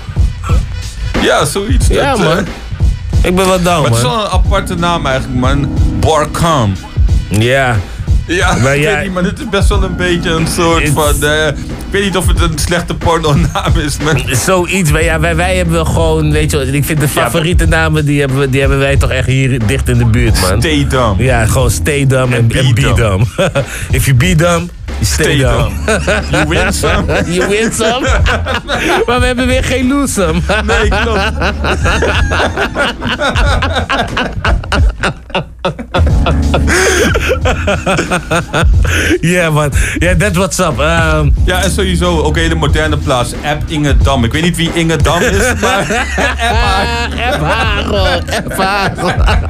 Ja, 1.26 1.44
zoiets. 1.44 1.86
Ja, 1.86 2.10
Dat, 2.10 2.20
eh, 2.20 2.26
man. 2.26 2.46
Ik 3.22 3.34
ben 3.34 3.46
wel 3.46 3.62
down, 3.62 3.80
Maar 3.80 3.90
het 3.90 3.96
is 3.96 4.02
man. 4.02 4.12
wel 4.16 4.24
een 4.24 4.30
aparte 4.30 4.74
naam 4.74 5.06
eigenlijk, 5.06 5.40
man. 5.40 5.68
Borkum. 6.00 6.72
Ja. 7.28 7.76
Ja, 8.26 8.54
Maar 8.54 8.76
ik 8.76 8.82
ja- 8.82 8.94
weet 8.94 9.02
niet, 9.04 9.12
maar 9.12 9.22
dit 9.22 9.38
is 9.38 9.48
best 9.48 9.68
wel 9.68 9.82
een 9.82 9.96
beetje 9.96 10.30
een 10.30 10.46
soort 10.56 10.88
van... 10.94 11.22
eh, 11.28 11.46
ik 11.48 11.54
weet 11.90 12.04
niet 12.04 12.16
of 12.16 12.26
het 12.26 12.40
een 12.40 12.52
slechte 12.58 12.94
porno-naam 12.94 13.72
is, 13.86 13.96
man. 14.04 14.22
Zoiets, 14.36 14.90
maar 14.90 15.02
ja, 15.04 15.20
wij, 15.20 15.36
wij 15.36 15.56
hebben 15.56 15.86
gewoon, 15.86 16.32
weet 16.32 16.50
je, 16.50 16.72
ik 16.72 16.84
vind 16.84 17.00
de 17.00 17.08
favoriete 17.08 17.66
namen, 17.66 18.04
die 18.04 18.20
hebben, 18.20 18.38
we- 18.38 18.50
die 18.50 18.60
hebben 18.60 18.78
wij 18.78 18.96
toch 18.96 19.10
echt 19.10 19.26
hier 19.26 19.66
dicht 19.66 19.88
in 19.88 19.98
de 19.98 20.04
buurt, 20.06 20.40
man. 20.40 20.60
Stay 20.60 20.86
dumb. 20.88 21.20
Ja, 21.20 21.46
gewoon 21.46 21.70
stay 21.70 22.06
dumb 22.06 22.32
en, 22.32 22.46
be 22.46 22.58
en. 22.58 23.26
If 23.96 24.04
you 24.04 24.16
be 24.16 24.34
dumb, 24.34 24.70
stay, 25.06 25.24
Stay 25.24 25.38
dumb. 25.38 25.72
You 26.32 26.48
win 26.48 26.72
some. 26.72 27.06
you 27.34 27.48
win 27.48 27.72
some. 27.72 28.00
maar 29.06 29.20
we 29.20 29.26
hebben 29.26 29.46
weer 29.46 29.64
geen 29.64 29.88
lose 29.88 30.12
some. 30.12 30.40
Nee, 30.64 30.88
klopt. 30.88 31.32
Ja, 39.20 39.50
man. 39.50 39.72
Ja, 39.98 40.14
that's 40.16 40.36
what's 40.36 40.58
up. 40.58 40.78
Ehm, 40.80 41.28
Ja, 41.44 41.62
en 41.62 41.70
sowieso 41.70 42.20
ook 42.22 42.36
een 42.36 42.42
hele 42.42 42.54
moderne 42.54 42.96
plaats. 42.96 43.32
App 43.44 43.62
Inge 43.66 43.96
Dam. 43.96 44.24
Ik 44.24 44.32
weet 44.32 44.42
niet 44.42 44.56
wie 44.56 44.70
Inge 44.74 44.96
Dam 44.96 45.20
is, 45.22 45.52
maar... 45.62 46.06
App 47.28 47.42
haar. 47.42 47.84
App 48.28 48.56
haar 48.56 48.92
gewoon. 48.96 49.24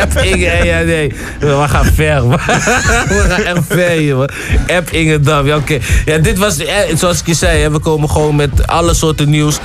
App 0.00 0.18
Inge, 0.22 0.64
ja 0.64 0.80
nee. 0.80 1.12
We 1.38 1.64
gaan 1.68 1.84
ver, 1.84 2.24
man. 2.26 2.38
We 3.08 3.24
gaan 3.28 3.42
echt 3.44 3.60
ver 3.68 3.88
hier, 3.90 4.16
man. 4.16 4.28
App 4.76 4.90
Ingedam, 4.90 5.46
ja 5.46 5.56
oké. 5.56 5.78
Ja, 6.04 6.18
dit 6.18 6.38
was, 6.38 6.58
eh, 6.58 6.74
zoals 6.96 7.20
ik 7.20 7.26
je 7.26 7.34
zei, 7.34 7.62
hè, 7.62 7.70
we 7.70 7.78
komen 7.78 8.10
gewoon 8.10 8.36
met 8.36 8.66
alle 8.66 8.94
soorten 8.94 9.30
nieuws. 9.30 9.58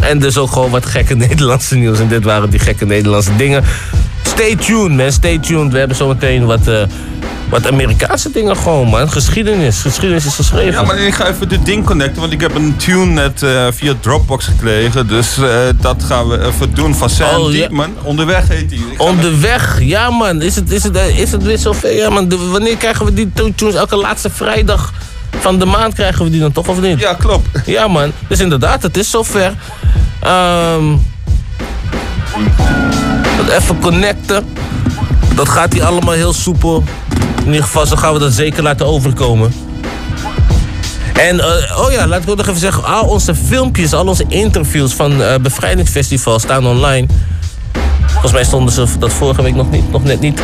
En 0.00 0.18
dus 0.18 0.36
ook 0.38 0.50
gewoon 0.52 0.70
wat 0.70 0.86
gekke 0.86 1.14
Nederlandse 1.26 1.74
nieuws. 1.76 1.98
En 1.98 2.08
dit 2.08 2.24
waren 2.24 2.50
die 2.50 2.60
gekke 2.60 2.86
Nederlandse 2.86 3.36
dingen. 3.36 3.64
Stay 4.22 4.56
tuned, 4.56 4.96
man. 4.96 5.12
Stay 5.12 5.38
tuned. 5.38 5.72
We 5.72 5.78
hebben 5.78 5.96
zometeen 5.96 6.44
wat, 6.46 6.68
eh, 6.68 6.82
wat 7.48 7.66
Amerikaanse 7.66 8.30
dingen 8.30 8.56
gewoon, 8.56 8.88
man. 8.88 9.10
Geschiedenis. 9.10 9.80
Geschiedenis 9.80 10.26
is 10.26 10.34
geschreven. 10.34 10.72
Ja, 10.72 10.82
maar 10.82 10.98
ik 10.98 11.14
ga 11.14 11.26
even 11.28 11.48
dit 11.48 11.64
ding 11.64 11.84
connecten, 11.84 12.20
want 12.20 12.32
ik 12.32 12.40
heb 12.40 12.54
een 12.54 12.76
tune 12.76 13.04
net 13.06 13.42
eh, 13.42 13.66
via 13.70 13.92
Dropbox 14.00 14.44
gekregen. 14.44 15.06
Dus 15.08 15.38
eh, 15.38 15.48
dat 15.80 16.04
gaan 16.04 16.28
we 16.28 16.46
even 16.46 16.74
doen 16.74 16.94
van 16.94 17.10
Sam 17.10 17.40
Oh, 17.40 17.52
ja. 17.54 17.68
Onderweg 18.02 18.48
heet 18.48 18.70
hij. 18.70 18.80
Onderweg, 18.96 19.78
ja 19.82 20.10
man. 20.10 20.42
Is 20.42 20.54
het, 20.56 20.70
is 20.70 20.82
het, 20.82 20.96
is 21.16 21.32
het 21.32 21.42
weer 21.42 21.58
zover? 21.58 21.92
Ja 21.94 22.10
man, 22.10 22.28
De- 22.28 22.36
wanneer 22.50 22.76
krijgen 22.76 23.04
we 23.04 23.14
die 23.14 23.30
tunes? 23.54 23.74
Elke 23.74 23.96
laatste 23.96 24.30
vrijdag 24.30 24.92
van 25.38 25.58
de 25.58 25.64
maand 25.64 25.94
krijgen 25.94 26.24
we 26.24 26.30
die 26.30 26.40
dan 26.40 26.52
toch 26.52 26.68
of 26.68 26.80
niet? 26.80 27.00
Ja, 27.00 27.14
klopt. 27.14 27.48
Ja 27.66 27.88
man, 27.88 28.12
dus 28.28 28.40
inderdaad, 28.40 28.82
het 28.82 28.96
is 28.96 29.10
zover. 29.10 29.54
Ehm 30.20 30.94
even 33.50 33.78
connecten. 33.78 34.44
Dat 35.34 35.48
gaat 35.48 35.72
hier 35.72 35.84
allemaal 35.84 36.14
heel 36.14 36.32
soepel. 36.32 36.84
In 37.38 37.46
ieder 37.46 37.62
geval, 37.62 37.86
zo 37.86 37.96
gaan 37.96 38.12
we 38.12 38.18
dat 38.18 38.32
zeker 38.32 38.62
laten 38.62 38.86
overkomen. 38.86 39.52
En, 41.12 41.40
eh, 41.40 41.80
oh 41.84 41.92
ja, 41.92 42.06
laat 42.06 42.22
ik 42.22 42.30
ook 42.30 42.36
nog 42.36 42.46
even 42.46 42.60
zeggen. 42.60 42.84
Al 42.84 43.04
onze 43.04 43.34
filmpjes, 43.34 43.92
al 43.92 44.06
onze 44.06 44.24
interviews 44.28 44.94
van 44.94 45.22
eh 45.22 45.34
Bevrijdingsfestival 45.40 46.38
staan 46.38 46.66
online. 46.66 47.06
Volgens 48.06 48.32
mij 48.32 48.44
stonden 48.44 48.74
ze 48.74 48.86
dat 48.98 49.12
vorige 49.12 49.42
week 49.42 49.54
nog, 49.54 49.70
niet, 49.70 49.90
nog 49.90 50.04
net 50.04 50.20
niet. 50.20 50.40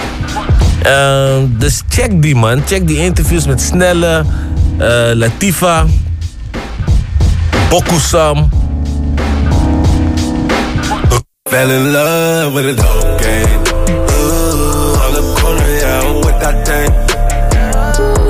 Eh, 0.82 1.36
dus 1.48 1.82
check 1.88 2.22
die 2.22 2.34
man. 2.34 2.62
Check 2.66 2.86
die 2.86 2.98
interviews 2.98 3.46
met 3.46 3.60
Snelle, 3.60 4.24
eh, 4.80 5.14
Latifa, 5.14 5.86
Bokusam. 7.70 8.50
Fell 11.48 11.70
in 11.70 11.92
love 11.92 12.54
with 12.54 12.66
a 12.66 12.74
dope 12.74 13.20
game. 13.20 13.60
Ooh, 14.16 15.02
on 15.04 15.12
the 15.12 15.22
corner, 15.38 15.68
yeah, 15.80 16.00
I'm 16.00 16.16
with 16.24 16.38
that 16.40 16.56
thing. 16.66 16.90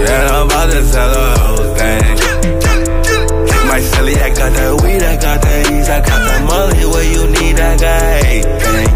Yeah, 0.03 0.35
I'm 0.35 0.47
about 0.47 0.71
to 0.73 0.83
sell 0.85 1.11
a 1.11 1.39
whole 1.39 1.69
thing. 1.79 2.03
My 3.69 3.81
silly, 3.81 4.17
I 4.17 4.29
got 4.31 4.53
that 4.53 4.83
weed, 4.83 5.03
I 5.03 5.17
got 5.17 5.41
that 5.41 5.71
ease, 5.71 5.89
I 5.89 6.01
got 6.01 6.21
that 6.29 6.43
money 6.45 6.85
where 6.85 7.07
you 7.15 7.23
need, 7.31 7.61
I 7.61 7.77
got 7.79 8.03
everything. 8.27 8.91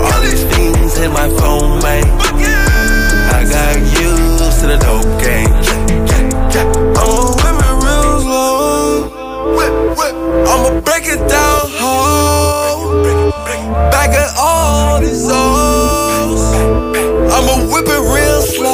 All 0.00 0.20
these 0.22 0.44
things 0.56 0.98
in 0.98 1.12
my 1.12 1.28
phone, 1.28 1.82
man. 1.82 2.04
I 3.28 3.44
got 3.44 3.76
used 4.00 4.60
to 4.60 4.66
the 4.66 4.78
dope 4.78 5.20
game. 5.20 5.45
Back 13.90 14.10
at 14.10 14.36
all 14.38 15.00
these 15.00 15.24
O's. 15.24 16.42
I'ma 17.34 17.54
whip 17.72 17.88
it 17.88 18.02
real 18.14 18.42
slow. 18.42 18.68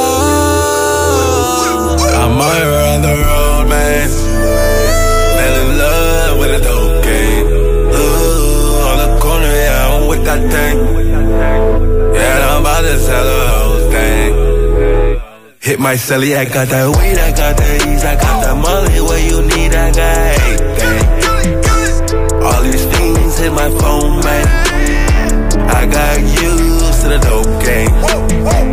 I'm 2.21 2.37
might 2.37 2.63
run 2.63 3.01
the 3.01 3.15
road, 3.27 3.65
man. 3.69 4.09
Fell 5.37 5.55
in 5.63 5.69
love 5.77 6.37
with 6.39 6.59
a 6.59 6.61
dope 6.63 7.03
game. 7.03 7.47
Ooh, 7.47 8.89
on 8.89 8.97
the 9.03 9.09
corner, 9.21 9.53
yeah, 9.63 9.87
I'm 9.87 10.07
with 10.07 10.23
that 10.25 10.41
thing. 10.51 10.77
Yeah, 12.15 12.49
I'm 12.49 12.61
about 12.61 12.81
to 12.81 12.99
sell 12.99 13.25
the 13.33 13.41
whole 13.55 13.83
thing. 13.91 14.31
Hit 15.59 15.79
my 15.79 15.95
celly, 15.95 16.35
I 16.37 16.45
got 16.45 16.67
that 16.67 16.87
weed, 16.87 17.17
I 17.17 17.31
got 17.31 17.55
that 17.57 17.87
ease, 17.87 18.03
I 18.03 18.15
got 18.15 18.43
that 18.43 18.55
money. 18.57 18.99
What 19.01 19.21
you 19.23 19.41
need, 19.43 19.73
I 19.73 19.91
got 19.91 20.17
everything. 20.35 21.03
All 22.43 22.61
these 22.63 22.85
things 22.85 23.37
hit 23.37 23.53
my 23.53 23.69
phone, 23.79 24.19
man. 24.25 24.72
I 25.55 25.85
got 25.85 26.19
used 26.19 27.01
to 27.01 27.07
the 27.09 27.19
dope 27.19 27.63
game. 27.63 28.72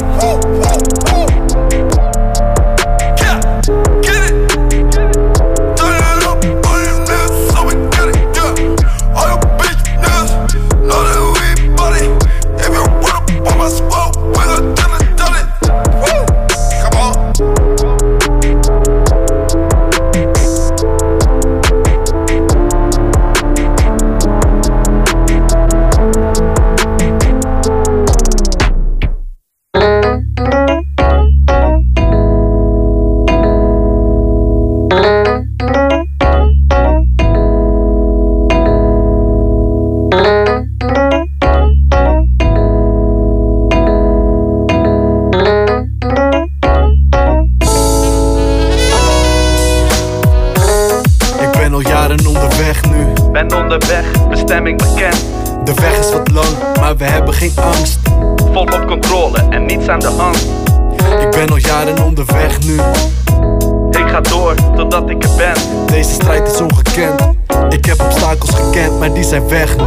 Maar 69.00 69.12
die 69.12 69.24
zijn 69.24 69.48
weg 69.48 69.76
nu. 69.76 69.84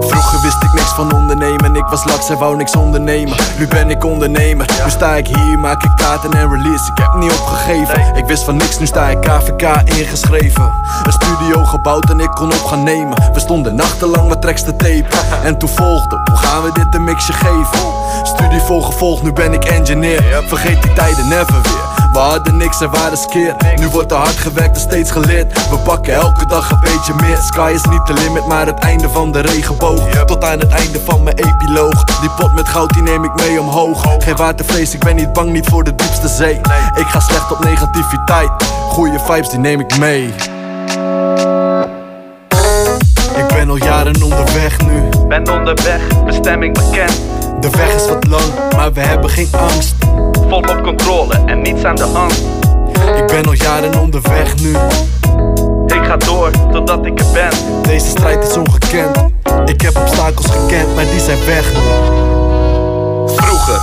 Vroeger 0.00 0.40
wist 0.42 0.62
ik 0.62 0.72
niks 0.72 0.92
van 0.94 1.12
ondernemen. 1.12 1.76
Ik 1.76 1.86
was 1.86 2.04
laks 2.04 2.28
en 2.30 2.38
wou 2.38 2.56
niks 2.56 2.76
ondernemen. 2.76 3.36
Nu 3.58 3.66
ben 3.66 3.90
ik 3.90 4.04
ondernemer. 4.04 4.66
Nu 4.84 4.90
sta 4.90 5.14
ik 5.14 5.26
hier, 5.26 5.58
maak 5.58 5.82
ik 5.82 5.90
kaarten 5.96 6.32
en 6.32 6.50
release. 6.50 6.90
Ik 6.90 6.98
heb 6.98 7.14
niet 7.14 7.32
opgegeven. 7.32 8.16
Ik 8.16 8.24
wist 8.26 8.44
van 8.44 8.56
niks, 8.56 8.78
nu 8.78 8.86
sta 8.86 9.08
ik 9.08 9.20
KVK 9.20 9.62
ingeschreven. 9.84 10.72
Een 11.02 11.12
studio 11.12 11.64
gebouwd 11.64 12.10
en 12.10 12.20
ik 12.20 12.30
kon 12.30 12.52
op 12.52 12.64
gaan 12.64 12.82
nemen. 12.82 13.32
We 13.32 13.40
stonden 13.40 13.74
nachtenlang 13.74 14.28
met 14.28 14.40
tracks 14.40 14.62
te. 14.62 15.04
En 15.44 15.58
toen 15.58 15.68
volgde, 15.68 16.20
hoe 16.24 16.36
gaan 16.36 16.62
we 16.62 16.72
dit 16.72 16.94
een 16.94 17.04
mixje 17.04 17.32
geven? 17.32 17.92
Studie 18.22 18.60
voor 18.60 18.82
gevolg, 18.82 19.22
nu 19.22 19.32
ben 19.32 19.52
ik 19.52 19.64
engineer. 19.64 20.42
Vergeet 20.46 20.82
die 20.82 20.92
tijden 20.92 21.28
never. 21.28 21.69
We 22.12 22.18
hadden 22.18 22.56
niks 22.56 22.80
en 22.80 22.90
waren 22.90 23.18
skeer. 23.18 23.54
Nu 23.76 23.88
wordt 23.88 24.10
er 24.10 24.16
hard 24.16 24.36
gewerkt 24.36 24.74
en 24.74 24.80
steeds 24.80 25.10
geleerd. 25.10 25.70
We 25.70 25.78
pakken 25.78 26.14
elke 26.14 26.46
dag 26.46 26.70
een 26.70 26.80
beetje 26.80 27.14
meer. 27.20 27.36
Sky 27.36 27.72
is 27.74 27.84
niet 27.84 28.06
de 28.06 28.12
limit, 28.12 28.46
maar 28.46 28.66
het 28.66 28.78
einde 28.78 29.08
van 29.08 29.32
de 29.32 29.40
regenboog. 29.40 30.08
Tot 30.24 30.44
aan 30.44 30.58
het 30.58 30.68
einde 30.68 31.00
van 31.04 31.22
mijn 31.22 31.36
epiloog. 31.36 32.04
Die 32.04 32.30
pot 32.30 32.54
met 32.54 32.68
goud, 32.68 32.92
die 32.92 33.02
neem 33.02 33.24
ik 33.24 33.34
mee 33.34 33.60
omhoog. 33.60 34.04
Geen 34.18 34.36
watervrees, 34.36 34.94
ik 34.94 35.00
ben 35.00 35.16
niet 35.16 35.32
bang, 35.32 35.52
niet 35.52 35.66
voor 35.68 35.84
de 35.84 35.94
diepste 35.94 36.28
zee. 36.28 36.54
Ik 36.94 37.06
ga 37.06 37.20
slecht 37.20 37.52
op 37.52 37.64
negativiteit. 37.64 38.50
Goeie 38.88 39.18
vibes, 39.18 39.48
die 39.48 39.58
neem 39.58 39.80
ik 39.80 39.98
mee. 39.98 40.34
Ik 43.36 43.46
ben 43.48 43.70
al 43.70 43.76
jaren 43.76 44.22
onderweg 44.22 44.80
nu. 44.80 45.08
Ben 45.28 45.50
onderweg, 45.50 46.24
bestemming 46.24 46.74
bekend. 46.74 47.20
De 47.60 47.70
weg 47.70 47.94
is 47.94 48.08
wat 48.08 48.26
lang, 48.26 48.74
maar 48.76 48.92
we 48.92 49.00
hebben 49.00 49.30
geen 49.30 49.48
angst. 49.52 49.94
Volop 50.50 50.82
controle 50.82 51.34
en 51.46 51.62
niets 51.62 51.84
aan 51.84 51.94
de 51.94 52.04
hand. 52.04 52.42
Ik 53.16 53.26
ben 53.26 53.46
al 53.46 53.52
jaren 53.52 54.00
onderweg 54.00 54.60
nu. 54.60 54.70
Ik 55.86 56.04
ga 56.04 56.16
door 56.16 56.50
totdat 56.72 57.06
ik 57.06 57.20
er 57.20 57.26
ben. 57.32 57.82
Deze 57.82 58.06
strijd 58.06 58.48
is 58.48 58.56
ongekend. 58.56 59.16
Ik 59.64 59.80
heb 59.80 59.96
obstakels 59.96 60.46
gekend, 60.46 60.94
maar 60.94 61.04
die 61.04 61.20
zijn 61.20 61.44
weg 61.46 61.72
nu. 61.72 61.80
Vroeger 63.36 63.80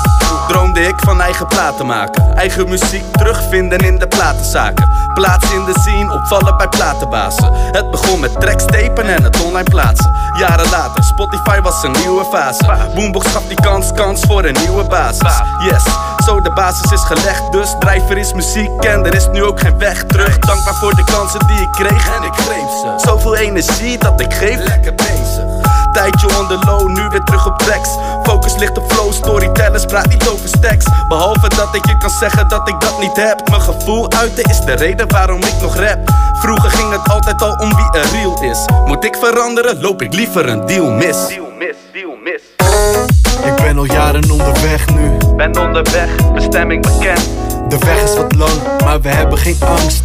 droomde 0.48 0.82
ik 0.82 0.96
van 0.98 1.22
eigen 1.22 1.48
platen 1.48 1.86
maken. 1.86 2.36
Eigen 2.36 2.70
muziek 2.70 3.04
terugvinden 3.12 3.80
in 3.80 3.98
de 3.98 4.08
platenzaken. 4.08 4.90
Plaats 5.14 5.52
in 5.54 5.66
de 5.66 5.80
scene, 5.80 6.14
opvallen 6.14 6.58
bij 6.58 6.70
platenbazen. 6.70 7.50
Het 7.54 7.92
begon 7.92 8.20
met 8.20 8.40
tracks 8.42 8.66
tapen 8.66 9.06
en 9.06 9.24
het 9.24 9.44
online 9.44 9.70
plaatsen. 9.70 10.12
Jaren 10.38 10.70
later, 10.70 11.04
Spotify 11.04 11.62
was 11.62 11.84
een 11.84 11.92
nieuwe 11.92 12.26
fase. 12.32 12.90
Boombox 12.96 13.28
gaf 13.28 13.48
die 13.48 13.62
kans, 13.62 13.92
kans 13.94 14.22
voor 14.22 14.44
een 14.44 14.56
nieuwe 14.66 14.84
basis. 14.84 15.42
Yes, 15.60 15.84
zo 16.28 16.42
de 16.42 16.52
basis 16.52 16.92
is 16.92 17.04
gelegd. 17.04 17.52
Dus 17.52 17.76
drijver 17.80 18.18
is 18.18 18.34
muziek 18.34 18.84
en 18.84 19.06
er 19.06 19.16
is 19.16 19.28
nu 19.28 19.44
ook 19.44 19.60
geen 19.60 19.78
weg 19.78 20.04
terug. 20.04 20.40
Dankbaar 20.40 20.74
voor 20.74 20.96
de 20.96 21.04
kansen 21.04 21.48
die 21.48 21.62
ik 21.62 21.72
kreeg 21.72 22.16
en 22.16 22.24
ik 22.24 22.34
greep 22.34 22.70
ze. 22.70 22.94
Zoveel 23.06 23.36
energie 23.36 23.98
dat 23.98 24.22
ik 24.22 24.34
geef. 24.34 24.58
Lekker 24.58 24.96
bezig. 24.96 25.46
Tijdje 25.92 26.28
on 26.28 26.48
the 26.48 26.58
low, 26.66 26.88
nu 26.88 27.08
weer 27.10 27.24
terug 27.24 27.46
op 27.48 27.58
tracks. 27.58 27.90
Focus 28.24 28.56
ligt 28.56 28.78
op 28.78 28.92
flow, 28.92 29.14
storytellers 29.14 29.86
praat 29.86 30.08
niet 30.08 30.28
over 30.28 30.48
stacks. 30.48 30.86
Behalve 31.08 31.50
dat 31.56 31.76
ik 31.76 31.86
je 31.86 31.98
kan 31.98 32.10
zeggen 32.10 32.48
dat 32.48 32.68
ik 32.68 32.80
dat 32.80 33.00
niet 33.00 33.16
heb. 33.16 33.50
Mijn 33.50 33.62
gevoel 33.62 34.12
uiten 34.12 34.44
is 34.44 34.60
de 34.60 34.74
reden 34.74 35.12
waarom 35.12 35.42
ik 35.42 35.56
nog 35.62 35.76
rap. 35.76 36.00
Vroeger 36.34 36.70
ging 36.70 36.92
het 36.92 37.10
altijd 37.10 37.42
al 37.42 37.54
om 37.54 37.76
wie 37.76 38.02
er 38.02 38.10
real 38.12 38.44
is. 38.44 38.66
Moet 38.86 39.04
ik 39.04 39.16
veranderen, 39.16 39.82
loop 39.82 40.02
ik 40.02 40.14
liever 40.14 40.50
een 40.50 40.66
deal 40.66 40.92
mis. 40.92 41.28
Deal 41.28 41.52
mis, 41.58 41.76
deal 41.92 42.18
mis. 42.24 43.17
Ik 43.46 43.56
ben 43.56 43.78
al 43.78 43.86
jaren 43.86 44.32
onderweg 44.32 44.96
nu. 44.96 45.18
Ben 45.36 45.60
onderweg, 45.60 46.32
bestemming 46.34 46.82
bekend. 46.82 47.30
De 47.68 47.78
weg 47.78 48.04
is 48.04 48.16
wat 48.16 48.36
lang, 48.36 48.82
maar 48.84 49.02
we 49.02 49.10
hebben 49.10 49.38
geen 49.38 49.58
angst. 49.60 50.04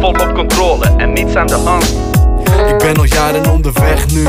Volop 0.00 0.34
controle 0.34 0.84
en 0.96 1.12
niets 1.12 1.34
aan 1.36 1.46
de 1.46 1.60
hand. 1.64 1.94
Ik 2.68 2.78
ben 2.78 2.96
al 2.96 3.04
jaren 3.04 3.50
onderweg 3.50 4.06
nu. 4.12 4.22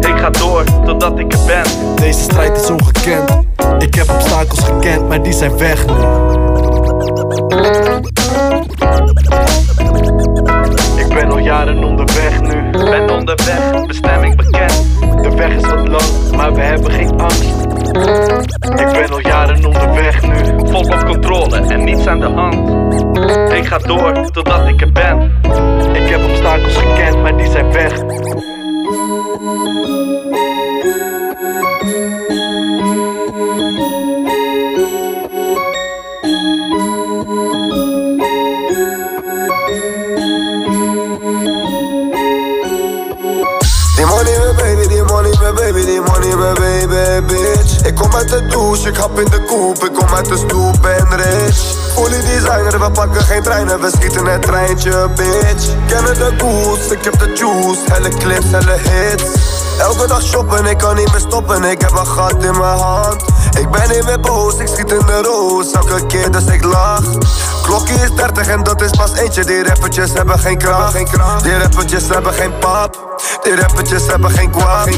Ik 0.00 0.18
ga 0.18 0.30
door 0.30 0.64
totdat 0.84 1.18
ik 1.18 1.32
er 1.32 1.38
ben. 1.46 1.96
Deze 1.96 2.20
strijd 2.20 2.60
is 2.60 2.70
ongekend. 2.70 3.30
Ik 3.78 3.94
heb 3.94 4.10
obstakels 4.10 4.60
gekend, 4.60 5.08
maar 5.08 5.22
die 5.22 5.32
zijn 5.32 5.58
weg 5.58 5.86
nu. 5.86 5.94
Ik 11.12 11.18
ben 11.18 11.30
al 11.30 11.38
jaren 11.38 11.84
onderweg 11.84 12.40
nu. 12.40 12.70
Ben 12.70 13.10
onderweg, 13.10 13.86
bestemming 13.86 14.36
bekend. 14.36 14.86
De 15.22 15.34
weg 15.36 15.54
is 15.54 15.62
wat 15.62 15.88
lang, 15.88 16.36
maar 16.36 16.54
we 16.54 16.60
hebben 16.60 16.90
geen 16.90 17.20
angst. 17.20 17.64
Ik 18.76 18.92
ben 18.92 19.10
al 19.10 19.20
jaren 19.20 19.64
onderweg 19.64 20.22
nu. 20.22 20.34
Volop 20.56 21.04
controle 21.04 21.56
en 21.56 21.84
niets 21.84 22.06
aan 22.06 22.20
de 22.20 22.26
hand. 22.26 22.70
Ik 23.52 23.66
ga 23.66 23.78
door 23.78 24.30
totdat 24.30 24.68
ik 24.68 24.80
er 24.80 24.92
ben. 24.92 25.32
Ik 25.92 26.08
heb 26.08 26.24
obstakels 26.24 26.76
gekend, 26.76 27.22
maar 27.22 27.36
die 27.36 27.50
zijn 27.50 27.72
weg. 27.72 27.92
Baby, 46.36 47.26
bitch. 47.26 47.86
Ik 47.86 47.94
kom 47.94 48.14
uit 48.14 48.28
de 48.28 48.46
douche, 48.46 48.88
ik 48.88 48.96
hap 48.96 49.18
in 49.18 49.24
de 49.24 49.44
koep, 49.44 49.84
ik 49.84 49.92
kom 49.92 50.14
uit 50.14 50.28
de 50.28 50.36
stoep 50.36 50.86
en 50.86 51.16
rich. 51.16 51.56
Fully 51.94 52.20
designer, 52.20 52.78
we 52.80 52.90
pakken 52.90 53.22
geen 53.22 53.42
treinen, 53.42 53.80
we 53.80 53.90
schieten 53.96 54.26
het 54.26 54.42
treintje, 54.42 55.08
bitch. 55.16 55.66
Kennen 55.86 56.14
de 56.14 56.32
goose, 56.38 56.92
ik 56.92 57.04
heb 57.04 57.18
de 57.18 57.32
juice, 57.34 57.80
helle 57.92 58.08
clips, 58.08 58.50
helle 58.50 58.78
hits. 58.78 59.24
Elke 59.78 60.06
dag 60.06 60.22
shoppen, 60.22 60.66
ik 60.66 60.78
kan 60.78 60.96
niet 60.96 61.10
meer 61.10 61.20
stoppen, 61.20 61.64
ik 61.64 61.80
heb 61.80 61.90
een 61.90 62.06
gat 62.06 62.44
in 62.44 62.58
mijn 62.58 62.78
hand. 62.78 63.22
Ik 63.58 63.70
ben 63.70 63.88
niet 63.88 64.04
meer 64.04 64.20
boos, 64.20 64.54
ik 64.54 64.66
schiet 64.66 64.92
in 64.92 65.06
de 65.06 65.22
roos, 65.22 65.70
elke 65.70 66.06
keer 66.06 66.30
dus 66.30 66.44
ik 66.44 66.64
lach. 66.64 67.04
Klokje 67.62 67.94
is 67.94 68.10
30 68.14 68.46
en 68.46 68.62
dat 68.62 68.82
is 68.82 68.90
pas 68.90 69.12
eentje, 69.12 69.44
die 69.44 69.64
rappertjes 69.64 70.12
hebben 70.12 70.38
geen 70.38 70.58
kracht. 70.58 70.94
Die 71.42 71.58
rappertjes 71.58 72.08
hebben 72.08 72.32
geen 72.32 72.58
pap. 72.58 73.10
Die 73.42 73.56
rappertjes 73.56 74.06
hebben 74.06 74.30
geen 74.30 74.50
kwaad. 74.50 74.88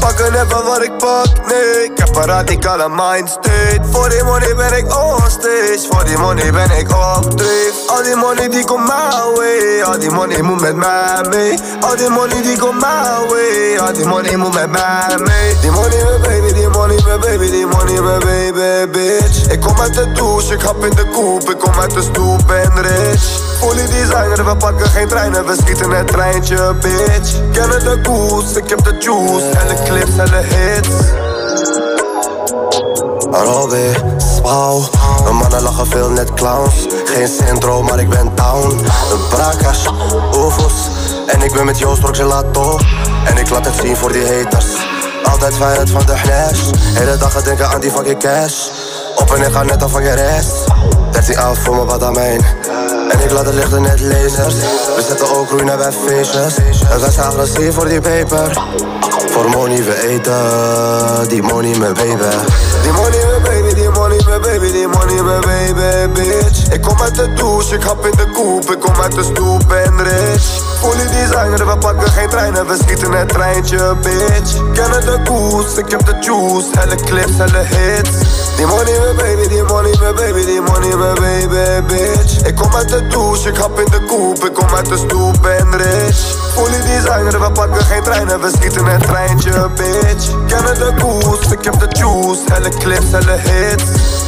Pakken 0.00 0.26
even 0.26 0.64
wat 0.64 0.82
ik 0.82 0.96
pak, 0.98 1.26
nee. 1.48 1.84
Ik 1.84 1.98
heb 1.98 2.16
een 2.16 2.24
radicale 2.24 2.88
mindstate. 2.88 3.80
Voor 3.90 4.08
die 4.08 4.22
money 4.22 4.54
ben 4.54 4.76
ik 4.76 4.96
on 4.96 5.20
stage. 5.28 5.86
Voor 5.90 6.04
die 6.04 6.18
money 6.18 6.52
ben 6.52 6.70
ik 6.70 6.90
op 6.90 7.36
dreef. 7.36 7.74
Al 7.86 8.02
die 8.02 8.16
money 8.16 8.48
die 8.48 8.64
komt 8.64 8.86
my 8.86 9.34
way. 9.34 9.82
Al 9.82 9.98
die 9.98 10.10
money 10.10 10.42
moet 10.42 10.60
met 10.60 10.76
mij 10.76 11.26
mee. 11.30 11.58
Al 11.80 11.96
die 11.96 12.08
money 12.08 12.42
die 12.42 12.58
komt 12.58 12.80
my 12.80 13.28
way. 13.28 13.78
Al 13.78 13.92
die 13.92 14.06
money 14.06 14.36
moet 14.36 14.54
met 14.54 14.70
mij 14.70 15.16
mee. 15.18 15.56
Die 15.60 15.70
money 15.70 16.04
mijn 16.04 16.20
baby, 16.22 16.52
die 16.52 16.68
money 16.68 17.00
mijn 17.04 17.20
baby, 17.20 17.50
die 17.50 17.66
money 17.66 17.85
mijn 17.92 18.20
baby, 18.20 18.90
bitch. 18.90 19.46
Ik 19.46 19.60
kom 19.60 19.80
uit 19.80 19.94
de 19.94 20.12
douche, 20.12 20.54
ik 20.54 20.60
hap 20.60 20.84
in 20.84 20.90
de 20.90 21.04
koep. 21.12 21.50
Ik 21.50 21.58
kom 21.58 21.72
uit 21.80 21.94
de 21.94 22.02
stoep 22.02 22.50
en 22.50 22.82
rich. 22.82 23.22
Fully 23.60 23.86
designer, 23.86 24.44
we 24.44 24.56
pakken 24.56 24.86
geen 24.86 25.08
treinen, 25.08 25.46
we 25.46 25.56
schieten 25.62 25.90
het 25.90 26.06
treintje, 26.06 26.74
bitch. 26.80 27.32
Kennen 27.52 27.84
de 27.84 28.00
koers, 28.02 28.52
ik 28.52 28.68
heb 28.68 28.84
de 28.84 28.96
juice. 28.98 29.46
Helle 29.56 29.82
clips, 29.84 30.16
helle 30.16 30.42
hits. 30.42 30.88
Robby, 33.30 33.92
spauw. 34.36 34.80
De 35.24 35.32
mannen 35.32 35.62
lachen 35.62 35.86
veel 35.86 36.10
net 36.10 36.34
clowns. 36.34 36.74
Geen 37.04 37.28
syndroom, 37.28 37.84
maar 37.84 37.98
ik 37.98 38.08
ben 38.08 38.32
down. 38.34 38.76
De 39.08 39.26
brakas, 39.30 39.88
oefels. 40.36 40.88
En 41.26 41.42
ik 41.42 41.52
ben 41.52 41.64
met 41.64 41.78
Joost 41.78 42.02
Gelato. 42.10 42.78
En 43.24 43.36
ik 43.38 43.50
laat 43.50 43.64
het 43.64 43.74
zien 43.82 43.96
voor 43.96 44.12
die 44.12 44.26
haters. 44.26 44.95
Altijd 45.36 45.54
vrijheid 45.54 45.90
van 45.90 46.06
de 46.06 46.16
flash. 46.16 46.60
Hele 46.94 47.16
dag 47.16 47.42
denken 47.42 47.68
aan 47.68 47.80
die 47.80 47.90
fucking 47.90 48.18
cash. 48.18 48.68
Op 49.16 49.34
en 49.34 49.42
ik 49.42 49.52
ga 49.52 49.62
net 49.62 49.82
af 49.82 49.90
van 49.90 50.02
je 50.02 50.10
rest. 50.10 50.52
13 51.10 51.38
af 51.38 51.58
voor 51.58 51.74
mijn 51.74 51.86
badamijn. 51.86 52.40
En 53.10 53.20
ik 53.20 53.30
laat 53.30 53.46
het 53.46 53.54
lichten 53.54 53.82
net 53.82 54.00
lasers. 54.00 54.54
We 54.96 55.04
zetten 55.08 55.36
ook 55.36 55.48
groeien 55.48 55.76
bij 55.76 55.92
feestjes. 56.06 56.56
En 56.90 57.00
wij 57.00 57.10
zijn 57.10 57.26
agressief 57.26 57.74
voor 57.74 57.88
die 57.88 58.00
paper. 58.00 58.62
Voor 59.30 59.48
money 59.50 59.84
we 59.84 60.08
eten, 60.08 61.28
die 61.28 61.42
money 61.42 61.78
mijn 61.78 61.94
baby. 61.94 62.24
Baby, 64.40 64.72
die 64.72 64.86
money 64.86 65.22
baby, 65.22 65.74
baby, 65.74 66.20
bitch. 66.20 66.72
Ik 66.72 66.82
kom 66.82 67.00
uit 67.02 67.14
de 67.14 67.32
douche, 67.32 67.74
ik 67.74 67.82
hap 67.82 68.06
in 68.06 68.16
de 68.16 68.30
koep, 68.32 68.70
ik 68.70 68.80
kom 68.80 69.00
uit 69.00 69.14
de 69.14 69.22
stoep 69.22 69.72
en 69.72 70.02
rich. 70.02 70.44
Fully 70.80 71.06
designer, 71.06 71.66
we 71.66 71.78
pakken 71.78 72.08
geen 72.08 72.28
treinen, 72.28 72.66
we 72.66 72.76
schieten 72.82 73.12
het 73.12 73.28
treintje, 73.28 73.94
bitch. 74.02 74.52
Kennen 74.72 75.00
de 75.00 75.18
koers, 75.24 75.76
ik 75.76 75.90
heb 75.90 76.06
de 76.06 76.16
juice, 76.20 76.66
helle 76.78 76.96
clips, 76.96 77.36
helle 77.36 77.64
hits. 77.64 78.10
Die 78.56 78.66
money 78.66 79.14
baby, 79.16 79.48
die 79.48 79.62
money 79.62 79.96
baby, 80.14 80.44
die 80.44 80.60
money 80.60 80.96
mijn 80.96 81.14
baby, 81.14 81.94
bitch. 81.94 82.40
Ik 82.46 82.54
kom 82.54 82.74
uit 82.74 82.88
de 82.88 83.06
douche, 83.06 83.48
ik 83.48 83.56
hap 83.56 83.78
in 83.78 83.90
de 83.90 84.00
koep, 84.06 84.44
ik 84.44 84.54
kom 84.54 84.74
uit 84.74 84.88
de 84.88 84.96
stoep 84.96 85.46
en 85.46 85.76
rich. 85.76 86.18
Fully 86.54 86.80
designer, 86.80 87.40
we 87.40 87.50
pakken 87.52 87.84
geen 87.84 88.02
treinen, 88.02 88.40
we 88.40 88.50
schieten 88.56 88.86
het 88.86 89.02
treintje, 89.02 89.68
bitch. 89.76 90.26
Kennen 90.46 90.74
de 90.74 90.94
koers, 91.00 91.50
ik 91.50 91.64
heb 91.64 91.80
de 91.80 91.86
juice, 91.90 92.40
helle 92.52 92.68
clips, 92.68 93.10
helle 93.10 93.36
hits. 93.36 94.25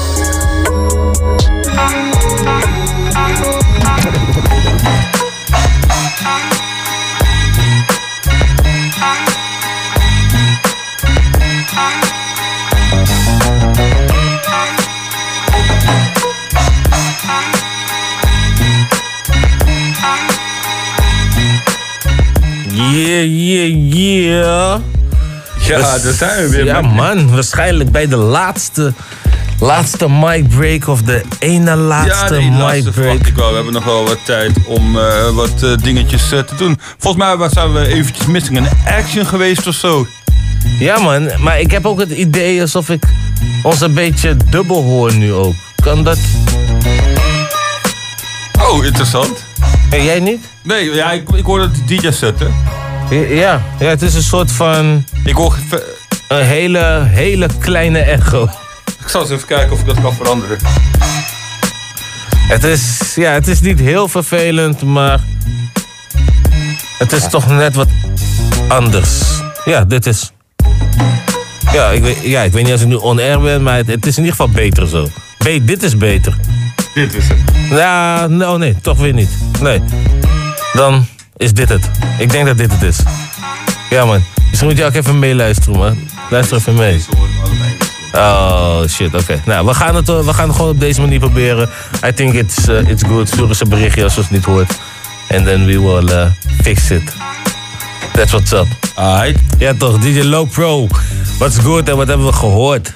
Yeah, 22.73 23.25
yeah, 23.25 23.69
yeah. 23.95 24.81
Ja, 25.61 25.79
daar 25.79 26.13
zijn 26.13 26.43
we 26.43 26.49
weer, 26.51 26.65
Ja, 26.65 26.81
man. 26.81 26.95
man. 26.95 27.35
Waarschijnlijk 27.35 27.91
bij 27.91 28.07
de 28.09 28.17
laatste, 28.17 28.93
laatste 29.61 30.11
mic 30.11 30.49
break 30.49 30.89
of 30.89 31.03
de 31.03 31.23
ene 31.39 31.77
laatste 31.77 32.35
ja, 32.35 32.51
mic 32.51 32.59
laatste 32.59 32.91
break. 32.91 33.27
ik 33.27 33.35
wel. 33.35 33.49
We 33.49 33.55
hebben 33.55 33.73
nog 33.73 33.85
wel 33.85 34.05
wat 34.05 34.19
tijd 34.25 34.53
om 34.67 34.99
eh, 34.99 35.31
wat 35.31 35.63
eh, 35.63 35.77
dingetjes 35.83 36.33
eh, 36.33 36.39
te 36.39 36.55
doen. 36.55 36.79
Volgens 36.99 37.25
mij 37.25 37.49
zijn 37.49 37.73
we 37.73 37.87
eventjes 37.87 38.27
missing 38.27 38.57
in 38.57 38.69
action 38.87 39.27
geweest 39.27 39.67
of 39.67 39.75
zo. 39.75 40.07
Ja, 40.79 40.99
man. 40.99 41.31
Maar 41.39 41.61
ik 41.61 41.71
heb 41.71 41.87
ook 41.87 42.01
het 42.01 42.11
idee 42.11 42.61
alsof 42.61 42.89
ik 42.89 43.03
ons 43.63 43.81
een 43.81 43.95
beetje 43.95 44.37
dubbel 44.51 44.83
hoor 44.83 45.15
nu 45.15 45.33
ook. 45.33 45.55
Kan 45.83 46.05
dat? 46.05 46.19
Oh, 48.61 48.85
interessant. 48.85 49.45
En 49.91 50.05
jij 50.05 50.21
niet? 50.21 50.49
Nee, 50.63 50.95
ja, 50.95 51.13
ik, 51.13 51.31
ik 51.31 51.45
hoorde 51.45 51.65
het 51.65 51.89
DJ 51.89 52.11
zetten. 52.11 52.55
Ja, 53.11 53.63
ja, 53.79 53.87
het 53.87 54.03
is 54.03 54.15
een 54.15 54.23
soort 54.23 54.53
van... 54.53 55.05
Ik 55.25 55.35
hoor... 55.35 55.57
Een 56.29 56.45
hele, 56.45 57.03
hele 57.05 57.47
kleine 57.59 57.99
echo. 57.99 58.49
Ik 59.09 59.15
zal 59.15 59.23
eens 59.23 59.33
even 59.33 59.47
kijken 59.47 59.73
of 59.73 59.81
ik 59.81 59.87
dat 59.87 60.01
kan 60.01 60.15
veranderen. 60.15 60.59
Het 62.49 62.65
is, 62.65 63.15
ja, 63.15 63.33
het 63.33 63.49
is 63.49 63.61
niet 63.61 63.81
heel 63.81 64.09
vervelend, 64.09 64.83
maar... 64.83 65.21
Het 66.99 67.13
is 67.13 67.29
toch 67.29 67.47
net 67.47 67.75
wat 67.75 67.89
anders. 68.69 69.23
Ja, 69.65 69.85
dit 69.85 70.07
is... 70.07 70.33
Ja, 71.73 71.91
ik 71.91 72.03
weet, 72.03 72.23
ja, 72.23 72.43
ik 72.43 72.53
weet 72.53 72.63
niet 72.63 72.73
als 72.73 72.81
ik 72.81 72.87
nu 72.87 72.95
on-air 72.95 73.41
ben, 73.41 73.63
maar 73.63 73.77
het, 73.77 73.87
het 73.87 74.07
is 74.07 74.17
in 74.17 74.25
ieder 74.25 74.37
geval 74.37 74.55
beter 74.55 74.89
zo. 74.89 75.09
Be 75.39 75.65
dit 75.65 75.83
is 75.83 75.97
beter. 75.97 76.37
Dit 76.95 77.15
is 77.15 77.29
het. 77.29 77.39
Ja, 77.71 78.27
nou 78.27 78.59
nee, 78.59 78.77
toch 78.81 78.99
weer 78.99 79.15
niet. 79.15 79.31
Nee. 79.61 79.83
Dan 80.73 81.07
is 81.37 81.53
dit 81.53 81.69
het. 81.69 81.91
Ik 82.19 82.31
denk 82.31 82.47
dat 82.47 82.59
dit 82.59 82.73
het 82.73 82.83
is. 82.83 82.99
Ja 83.91 84.05
man, 84.05 84.25
misschien 84.49 84.69
moet 84.69 84.79
je 84.79 84.85
ook 84.85 84.95
even 84.95 85.19
meeluisteren 85.19 85.79
man. 85.79 85.99
Luister 86.31 86.57
even 86.57 86.75
mee. 86.75 87.01
Oh 88.15 88.87
shit, 88.89 89.15
oké. 89.15 89.43
Nou, 89.45 89.67
we 89.67 89.75
gaan, 89.75 89.95
het, 89.95 90.09
eh, 90.09 90.25
we 90.25 90.33
gaan 90.33 90.49
het 90.49 90.57
gewoon 90.57 90.71
op 90.71 90.81
deze 90.81 91.01
manier 91.01 91.19
proberen. 91.19 91.69
I 92.07 92.13
think 92.13 92.33
it's, 92.33 92.69
eh, 92.69 92.89
it's 92.89 93.03
good. 93.03 93.29
Stuur 93.29 93.49
eens 93.49 93.61
een 93.61 93.69
berichtje 93.69 94.05
als 94.05 94.15
je 94.15 94.21
het 94.21 94.31
niet 94.31 94.45
hoort. 94.45 94.79
And 95.31 95.45
then 95.45 95.67
we 95.67 95.81
will 95.81 96.09
eh, 96.09 96.27
fix 96.63 96.91
it. 96.91 97.13
That's 98.13 98.31
what's 98.31 98.53
up. 98.53 98.67
Alright. 98.95 99.41
Ja 99.59 99.75
toch, 99.79 99.99
DJ 99.99 100.23
Low 100.23 100.51
Pro. 100.51 100.87
What's 101.39 101.59
good 101.59 101.89
en 101.89 101.97
wat 101.97 102.09
hebben 102.09 102.27
we 102.27 102.33
gehoord? 102.33 102.93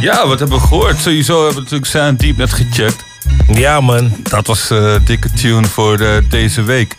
Ja, 0.00 0.26
wat 0.26 0.38
hebben 0.38 0.58
we 0.58 0.66
gehoord? 0.66 0.98
Sowieso 0.98 1.36
hebben 1.36 1.54
we 1.54 1.60
natuurlijk 1.60 1.90
Sound 1.90 2.20
Deep 2.20 2.36
net 2.36 2.52
gecheckt. 2.52 3.04
Ja, 3.52 3.80
man. 3.80 4.12
Dat 4.22 4.46
was 4.46 4.70
een 4.70 5.04
dikke 5.04 5.30
tune 5.30 5.66
voor 5.66 6.22
deze 6.28 6.62
week. 6.62 6.96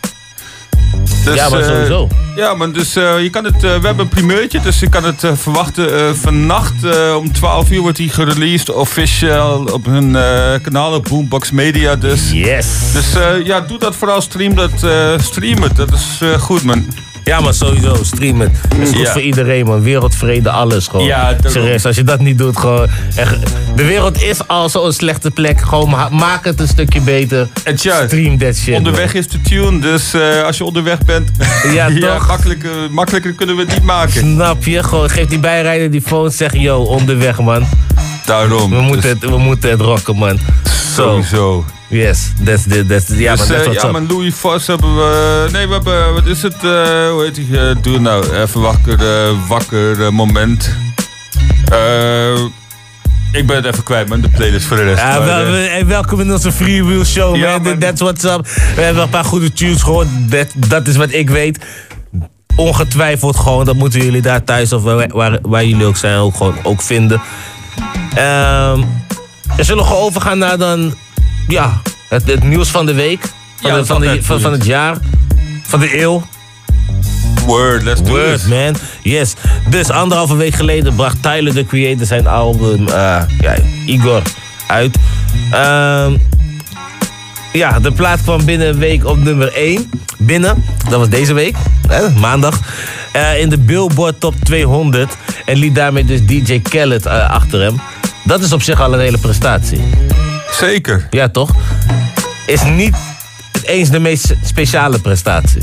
Dus, 1.24 1.34
Ja, 1.34 1.48
maar 1.48 1.60
eh, 1.60 1.66
sowieso. 1.66 2.08
ja, 2.36 2.54
man, 2.54 2.72
dus 2.72 2.96
eh, 2.96 3.22
je 3.22 3.30
kan 3.30 3.44
het, 3.44 3.54
eh, 3.54 3.60
we 3.60 3.86
hebben 3.86 3.98
een 3.98 4.08
primeurtje, 4.08 4.60
dus 4.60 4.80
je 4.80 4.88
kan 4.88 5.04
het 5.04 5.26
verwachten. 5.34 6.16
vannacht 6.16 6.74
om 7.16 7.32
12 7.32 7.70
uur 7.70 7.80
wordt 7.80 7.98
hij 7.98 8.08
gereleased, 8.08 8.70
officieel 8.70 9.68
op 9.72 9.86
hun 9.86 10.12
kanaal, 10.62 10.94
op 10.94 11.06
Boombox 11.08 11.50
Media. 11.50 11.96
Dus, 11.96 12.30
yes. 12.30 12.66
dus 12.92 13.06
ja, 13.44 13.60
doe 13.60 13.78
dat 13.78 13.96
vooral, 13.96 14.20
stream, 14.20 14.54
dat, 14.54 14.70
stream 15.20 15.62
het, 15.62 15.76
dat 15.76 15.92
is 15.92 16.20
goed, 16.38 16.62
man. 16.62 16.86
Ja, 17.28 17.40
maar 17.40 17.54
sowieso, 17.54 17.96
stream 18.02 18.40
het. 18.40 18.50
Dat 18.68 18.78
is 18.78 18.88
goed 18.88 18.98
Ja. 18.98 19.12
voor 19.12 19.20
iedereen, 19.20 19.66
man. 19.66 19.82
Wereldvrede, 19.82 20.50
alles 20.50 20.86
gewoon. 20.86 21.06
Ja. 21.06 21.36
Serieus, 21.44 21.84
als 21.86 21.96
je 21.96 22.04
dat 22.04 22.20
niet 22.20 22.38
doet, 22.38 22.56
gewoon... 22.58 22.86
echt, 23.14 23.36
de 23.76 23.84
wereld 23.84 24.22
is 24.22 24.46
al 24.48 24.68
zo'n 24.68 24.92
slechte 24.92 25.30
plek. 25.30 25.60
Gewoon 25.60 25.88
ma- 25.90 26.08
maak 26.08 26.44
het 26.44 26.60
een 26.60 26.68
stukje 26.68 27.00
beter. 27.00 27.48
Stream 27.74 28.38
that 28.38 28.56
shit. 28.56 28.74
Onderweg 28.76 29.14
is 29.14 29.28
de 29.28 29.40
tune, 29.40 29.78
dus 29.78 30.14
eh, 30.14 30.42
als 30.42 30.56
je 30.56 30.64
onderweg 30.64 30.98
bent, 31.04 31.30
Ja, 31.72 31.88
toch? 32.00 32.26
makkelijker, 32.28 32.70
makkelijker 32.90 33.32
kunnen 33.32 33.56
we 33.56 33.62
het 33.62 33.70
niet 33.72 33.82
maken. 33.82 34.12
Snap 34.12 34.64
je? 34.64 34.82
Gewoon, 34.82 35.10
geef 35.10 35.26
die 35.26 35.38
bijrijder 35.38 35.90
die 35.90 36.02
phone, 36.02 36.30
zeg 36.30 36.52
yo, 36.56 36.78
onderweg, 36.82 37.40
man. 37.40 37.66
Daarom. 38.26 38.70
We 38.70 38.80
moeten, 38.80 39.08
het, 39.08 39.18
we 39.30 39.38
moeten 39.38 39.70
het 39.70 39.80
rocken, 39.80 40.16
man. 40.16 40.38
Zo. 41.02 41.04
Sowieso. 41.22 41.64
Yes, 41.88 42.32
that's 42.44 42.62
the, 42.62 42.86
that's 42.86 43.04
the, 43.04 43.16
ja, 43.18 43.36
dus, 43.36 43.46
that's 43.46 43.66
eh, 43.66 43.72
ja, 43.72 43.90
maar 43.90 44.02
Louis 44.08 44.34
Vos 44.34 44.66
hebben 44.66 44.94
we... 44.96 45.48
Nee, 45.52 45.66
we 45.66 45.72
hebben... 45.72 46.14
Wat 46.14 46.26
is 46.26 46.42
het? 46.42 46.54
eh, 46.54 46.60
hoe 47.10 47.22
heet 47.24 47.34
die? 47.34 47.60
eh, 47.60 47.76
doe 47.82 47.98
nou. 47.98 48.36
Even 48.36 48.60
wakker, 48.60 48.98
wakker 49.48 50.14
moment. 50.14 50.74
Ik 53.32 53.46
ben 53.46 53.56
het 53.56 53.64
even 53.64 53.82
kwijt, 53.82 54.08
man. 54.08 54.20
De 54.20 54.28
playlist 54.28 54.66
voor 54.66 54.76
de 54.76 54.82
rest. 54.82 54.98
Ja, 54.98 55.18
maar, 55.18 55.24
wel, 55.24 55.44
we- 55.44 55.50
hey, 55.70 55.86
welkom 55.86 56.20
in 56.20 56.32
onze 56.32 56.52
freewheel 56.52 57.04
show, 57.04 57.36
Ja, 57.36 57.58
man. 57.58 57.78
That's 57.78 58.00
what's 58.00 58.24
up. 58.24 58.46
We 58.74 58.80
hebben 58.82 59.02
een 59.02 59.08
paar 59.08 59.24
goede 59.24 59.52
tunes 59.52 59.82
gehoord. 59.82 60.06
Dat, 60.30 60.46
dat 60.56 60.86
is 60.88 60.96
wat 60.96 61.12
ik 61.12 61.30
weet. 61.30 61.58
Ongetwijfeld 62.56 63.36
gewoon. 63.36 63.64
Dat 63.64 63.76
moeten 63.76 64.00
jullie 64.04 64.22
daar 64.22 64.44
thuis 64.44 64.72
of 64.72 64.82
waar, 64.82 65.08
waar, 65.08 65.38
waar 65.42 65.64
jullie 65.64 65.84
ook 65.86 65.96
zijn 65.96 66.16
ook 66.18 66.36
gewoon 66.36 66.54
ook 66.62 66.82
vinden. 66.82 67.20
Ehm 68.14 68.80
we 69.58 69.64
zullen 69.64 69.84
gewoon 69.84 70.02
overgaan 70.02 70.38
naar 70.38 70.58
dan... 70.58 70.94
Ja, 71.48 71.80
het, 72.08 72.26
het 72.26 72.42
nieuws 72.42 72.68
van 72.68 72.86
de 72.86 72.94
week. 72.94 73.20
Van, 73.60 73.70
Ja, 73.70 73.76
de, 73.76 73.86
van, 73.86 74.00
de, 74.00 74.18
van, 74.22 74.52
het 74.52 74.64
jaar. 74.64 74.96
Van 75.66 75.80
de 75.80 76.00
eeuw. 76.00 76.26
Word, 77.46 77.82
let's 77.82 78.02
do 78.02 78.08
Word, 78.10 78.40
it. 78.42 78.48
man. 78.48 78.74
Yes. 79.02 79.34
Dus 79.70 79.90
anderhalve 79.90 80.36
week 80.36 80.54
geleden 80.54 80.94
bracht 80.94 81.22
Tyler, 81.22 81.52
the 81.54 81.64
Creator, 81.66 82.06
zijn 82.06 82.26
album 82.26 82.88
eh, 82.88 83.22
ja, 83.40 83.54
Igor 83.86 84.22
uit. 84.66 84.96
Ehm, 85.50 86.16
ja, 87.52 87.80
de 87.80 87.92
plaat 87.92 88.22
kwam 88.22 88.44
binnen 88.44 88.68
een 88.68 88.78
week 88.78 89.04
op 89.06 89.16
nummer 89.18 89.52
1. 89.52 89.90
binnen. 90.18 90.64
Dat 90.88 90.98
was 90.98 91.08
deze 91.08 91.32
week, 91.32 91.56
hè, 91.88 92.10
maandag. 92.10 92.58
eh, 93.12 93.40
in 93.40 93.48
de 93.48 93.58
Billboard 93.58 94.20
Top 94.20 94.34
200. 94.42 95.16
En 95.44 95.56
liet 95.56 95.74
daarmee 95.74 96.04
dus 96.04 96.26
DJ 96.26 96.60
Khaled 96.60 97.06
eh, 97.06 97.30
achter 97.30 97.60
hem. 97.60 97.80
Dat 98.28 98.40
is 98.40 98.52
op 98.52 98.62
zich 98.62 98.80
al 98.80 98.92
een 98.92 99.00
hele 99.00 99.18
prestatie. 99.18 99.80
Zeker. 100.50 101.06
Ja, 101.10 101.28
toch? 101.28 101.50
Is 102.46 102.62
niet 102.62 102.96
eens 103.62 103.90
de 103.90 103.98
meest 103.98 104.34
speciale 104.44 104.98
prestatie. 104.98 105.60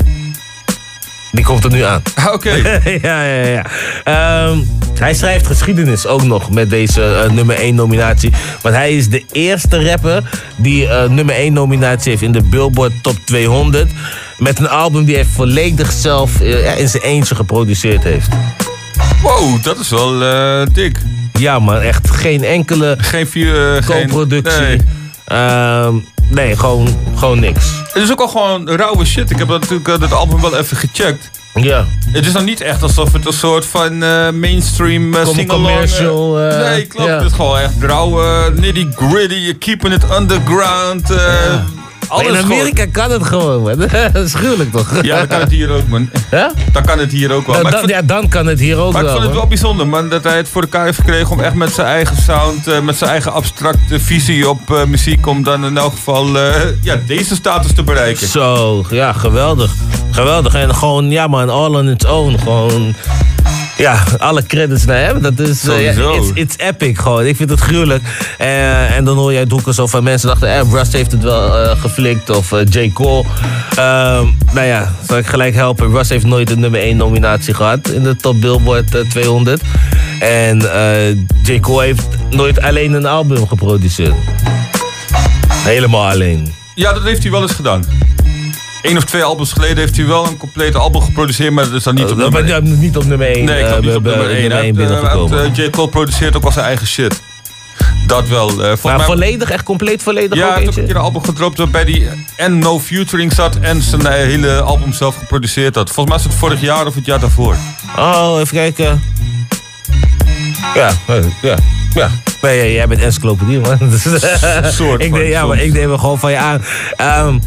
Die 1.32 1.44
komt 1.44 1.64
er 1.64 1.70
nu 1.70 1.82
aan. 1.82 2.02
Oké. 2.34 2.54
ja, 3.02 3.24
ja, 3.24 3.46
ja. 3.46 3.66
Ehm, 4.04 4.58
hij 4.98 5.14
schrijft 5.14 5.46
geschiedenis 5.46 6.06
ook 6.06 6.22
nog 6.22 6.50
met 6.50 6.70
deze 6.70 7.04
eh, 7.04 7.30
nummer 7.30 7.56
1 7.56 7.74
nominatie. 7.74 8.32
Want 8.62 8.74
hij 8.74 8.96
is 8.96 9.08
de 9.08 9.24
eerste 9.32 9.90
rapper 9.90 10.22
die 10.56 10.88
eh, 10.88 11.08
nummer 11.08 11.34
1 11.34 11.52
nominatie 11.52 12.10
heeft 12.10 12.22
in 12.22 12.32
de 12.32 12.42
Billboard 12.42 12.92
Top 13.02 13.16
200. 13.24 13.90
Met 14.38 14.58
een 14.58 14.68
album 14.68 15.04
die 15.04 15.14
hij 15.14 15.24
volledig 15.24 15.92
zelf 15.92 16.40
eh, 16.40 16.78
in 16.78 16.88
zijn 16.88 17.02
eentje 17.02 17.34
geproduceerd 17.34 18.02
heeft. 18.02 18.28
Wow, 19.22 19.62
dat 19.62 19.78
is 19.78 19.90
wel 19.90 20.18
dik. 20.72 20.98
Ja, 21.36 21.58
maar 21.58 21.80
echt 21.80 22.10
geen 22.10 22.44
enkele 22.44 22.94
Geen 22.98 23.26
vier... 23.26 23.76
eh, 23.76 23.82
geen- 23.82 24.02
co-productie. 24.06 24.60
Nee. 24.60 24.80
Ehm, 25.26 25.94
nee, 26.28 26.56
gewoon, 26.56 26.98
gewoon 27.16 27.40
niks. 27.40 27.66
Het 27.92 28.02
is 28.02 28.10
ook 28.10 28.20
al 28.20 28.28
gewoon 28.28 28.70
rauwe 28.70 29.04
shit. 29.04 29.30
Ik 29.30 29.38
heb 29.38 29.48
dat 29.48 29.60
natuurlijk 29.60 29.88
eh, 29.88 29.98
dat 30.00 30.12
album 30.12 30.40
wel 30.40 30.56
even 30.56 30.76
gecheckt. 30.76 31.30
Ja. 31.54 31.84
Het 32.10 32.26
is 32.26 32.32
dan 32.32 32.44
niet 32.44 32.60
echt 32.60 32.82
alsof 32.82 33.12
het 33.12 33.26
een 33.26 33.32
soort 33.32 33.66
van 33.66 34.02
eh, 34.02 34.30
mainstream 34.30 35.14
uh, 35.14 35.26
sing-along... 35.26 35.46
commercial, 35.66 36.38
eh, 36.38 36.60
eh, 36.64 36.70
nee, 36.70 36.86
klopt. 36.86 37.08
ja. 37.08 37.14
Het 37.16 37.24
is 37.26 37.32
gewoon 37.32 37.58
echt 37.58 37.72
rauwe, 37.80 38.52
nitty-gritty. 38.54 39.34
Je 39.34 39.54
keeping 39.54 39.94
it 39.94 40.02
underground. 40.18 41.10
eh 41.10 41.16
Maar 41.16 41.64
alles 42.08 42.26
in 42.38 42.44
Amerika 42.44 42.86
kan 42.92 43.10
het 43.10 43.24
gewoon, 43.26 43.62
man. 43.62 43.76
Dat 44.12 44.24
is 44.24 44.34
gruwelijk 44.34 44.72
toch? 44.72 45.02
Ja, 45.02 45.16
dan 45.18 45.26
kan 45.26 45.40
het 45.40 45.50
hier 45.50 45.70
ook, 45.70 45.88
man. 45.88 46.10
Ja? 46.30 46.52
Dan 46.72 46.82
kan 46.84 46.98
het 46.98 47.12
hier 47.12 47.32
ook 47.32 47.46
wel. 47.46 47.62
Dan, 47.62 47.70
dan- 47.70 47.86
ja, 47.86 48.02
dan 48.02 48.28
kan 48.28 48.46
het 48.46 48.58
hier 48.60 48.76
ook 48.78 48.92
Maar 48.92 49.00
ik 49.02 49.06
wel. 49.06 49.16
vond 49.16 49.24
het 49.26 49.32
man. 49.32 49.40
wel 49.40 49.46
bijzonder, 49.48 49.86
man, 49.86 50.08
dat 50.08 50.24
hij 50.24 50.36
het 50.36 50.48
voor 50.48 50.62
elkaar 50.62 50.84
heeft 50.84 50.98
gekregen 50.98 51.30
om 51.30 51.40
echt 51.40 51.54
met 51.54 51.72
zijn 51.72 51.86
eigen 51.86 52.16
sound, 52.22 52.66
eh, 52.66 52.80
met 52.80 52.96
zijn 52.96 53.10
eigen 53.10 53.32
abstracte 53.32 54.00
visie 54.00 54.48
op 54.48 54.70
eh, 54.70 54.84
muziek, 54.84 55.26
om 55.26 55.42
dan 55.42 55.64
in 55.64 55.76
elk 55.78 55.92
geval 55.92 56.38
eh, 56.38 56.52
ja, 56.82 56.96
deze 57.06 57.34
status 57.34 57.72
te 57.72 57.82
bereiken. 57.82 58.26
Zo, 58.28 58.84
ja, 58.90 59.12
geweldig. 59.12 59.72
Geweldig. 60.10 60.54
En 60.54 60.74
gewoon, 60.74 61.10
ja 61.10 61.26
man, 61.26 61.50
all 61.50 61.74
on 61.74 61.88
its 61.88 62.04
own. 62.06 62.38
Gewoon, 62.38 62.94
ja, 63.76 64.02
alle 64.18 64.42
credits 64.42 64.84
naar 64.84 64.98
hem. 64.98 65.22
Dat 65.22 65.38
is, 65.38 65.68
eh, 65.68 65.96
ja, 65.96 66.10
it's, 66.12 66.30
it's 66.34 66.56
epic 66.56 66.94
gewoon. 66.98 67.26
Ik 67.26 67.36
vind 67.36 67.50
het 67.50 67.60
gruwelijk. 67.60 68.04
Eh, 68.38 68.96
en 68.96 69.04
dan 69.04 69.16
hoor 69.16 69.32
je 69.32 69.38
uit 69.38 69.50
hoeken 69.50 69.74
zo 69.74 69.86
van 69.86 70.02
mensen 70.02 70.28
dachten, 70.28 70.48
eh, 70.48 70.60
Rust 70.70 70.92
heeft 70.92 71.12
het 71.12 71.22
wel 71.22 71.56
eh, 71.56 71.80
geflikt. 71.80 72.30
Of 72.30 72.52
eh, 72.52 72.60
J. 72.70 72.90
Cole. 72.92 73.24
Ehm, 73.70 74.24
nou 74.52 74.66
ja, 74.66 74.92
zal 75.08 75.18
ik 75.18 75.26
gelijk 75.26 75.54
helpen. 75.54 75.90
Russ 75.90 76.10
heeft 76.10 76.24
nooit 76.24 76.50
een 76.50 76.60
nummer 76.60 76.80
1 76.80 76.96
nominatie 76.96 77.54
gehad 77.54 77.88
in 77.88 78.02
de 78.02 78.16
Top 78.16 78.40
Billboard 78.40 78.94
eh, 78.94 79.00
200. 79.08 79.62
En 80.20 80.72
eh, 80.74 81.16
J. 81.42 81.60
Cole 81.60 81.84
heeft 81.84 82.06
nooit 82.30 82.60
alleen 82.62 82.92
een 82.92 83.06
album 83.06 83.48
geproduceerd. 83.48 84.14
Helemaal 85.52 86.10
alleen. 86.10 86.54
Ja, 86.74 86.92
dat 86.92 87.02
heeft 87.02 87.22
hij 87.22 87.30
wel 87.30 87.42
eens 87.42 87.52
gedaan. 87.52 87.84
Eén 88.90 88.96
of 88.96 89.04
twee 89.04 89.22
albums 89.22 89.52
geleden 89.52 89.76
heeft 89.76 89.96
hij 89.96 90.06
wel 90.06 90.26
een 90.26 90.36
complete 90.36 90.78
album 90.78 91.02
geproduceerd, 91.02 91.52
maar 91.52 91.64
dat 91.64 91.72
is 91.72 91.82
dan 91.82 91.94
niet 91.94 92.02
op 92.02 92.08
Dat 92.08 92.18
nummer 92.18 92.44
ben 92.44 92.64
je 92.64 92.76
niet 92.76 92.96
op 92.96 93.04
nummer 93.04 93.26
1. 93.26 93.44
Nee, 93.44 93.62
ik 93.62 93.66
had 93.66 93.80
niet 93.80 93.94
op 93.94 94.02
nummer 94.02 94.30
1. 94.30 94.50
Hij 94.50 94.62
heeft, 94.62 94.78
eh, 94.78 95.44
eh, 95.44 95.54
J. 95.54 95.70
Cole 95.70 95.88
produceert 95.88 96.36
ook 96.36 96.42
wel 96.42 96.52
zijn 96.52 96.66
eigen 96.66 96.86
shit. 96.86 97.20
Dat 98.06 98.28
wel. 98.28 98.48
eh, 98.64 98.72
maar 98.82 98.96
mij, 98.96 99.06
volledig, 99.06 99.50
echt 99.50 99.62
compleet 99.62 100.02
volledig 100.02 100.38
ja, 100.38 100.44
ook 100.44 100.50
hij 100.50 100.58
heeft 100.58 100.70
ook 100.70 100.76
een 100.76 100.86
keer 100.86 100.96
een 100.96 101.02
album 101.02 101.24
gedropt 101.24 101.58
waarbij 101.58 101.82
hij 101.82 102.08
en 102.36 102.58
no 102.58 102.80
featuring 102.80 103.32
zat 103.32 103.56
en 103.56 103.82
zijn 103.82 104.06
eh, 104.06 104.12
hele 104.12 104.60
album 104.60 104.92
zelf 104.92 105.16
geproduceerd 105.16 105.74
had. 105.74 105.90
Volgens 105.90 106.16
mij 106.16 106.24
is 106.24 106.30
het 106.30 106.40
vorig 106.40 106.60
jaar 106.60 106.86
of 106.86 106.94
het 106.94 107.06
jaar 107.06 107.20
daarvoor. 107.20 107.56
Oh, 107.96 108.36
even 108.40 108.56
kijken. 108.56 109.02
Ja, 110.74 110.90
eh, 111.06 111.24
ja, 111.42 111.56
ja. 111.94 112.10
Nee, 112.42 112.72
jij 112.72 112.88
bent 112.88 113.00
encyclopedie, 113.00 113.60
man. 113.60 113.78
Soort 114.72 115.02
ik 115.02 115.12
denk, 115.12 115.26
ja, 115.28 115.46
maar 115.46 115.58
ik 115.62 115.72
neem 115.72 115.92
er 115.92 115.98
gewoon 115.98 116.18
van 116.18 116.30
je 116.30 116.38
aan. 116.38 116.64
Ehm, 116.96 117.38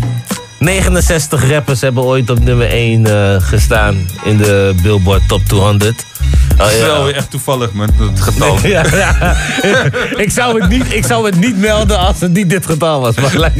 69 0.59 1.49
rappers 1.49 1.81
hebben 1.81 2.03
ooit 2.03 2.29
op 2.29 2.39
nummer 2.39 2.69
1 2.69 3.05
eh, 3.05 3.41
gestaan 3.41 4.07
in 4.23 4.37
de 4.37 4.75
Billboard 4.81 5.27
Top 5.27 5.41
200. 5.45 6.05
Oh, 6.51 6.57
Dat 6.57 6.71
is 6.71 6.77
ja. 6.77 6.85
wel 6.85 7.03
weer 7.03 7.15
echt 7.15 7.31
toevallig, 7.31 7.71
man, 7.71 7.89
dat 7.97 8.21
getal. 8.21 8.57
Ja, 8.67 8.83
ja. 8.91 9.35
ik, 10.23 10.31
zou 10.31 10.61
het 10.61 10.69
niet, 10.69 10.93
ik 10.93 11.05
zou 11.05 11.25
het 11.25 11.39
niet 11.39 11.57
melden 11.57 11.99
als 11.99 12.19
het 12.19 12.33
niet 12.33 12.49
dit 12.49 12.65
getal 12.65 13.01
was. 13.01 13.15
Maar 13.15 13.29
gelijk. 13.39 13.55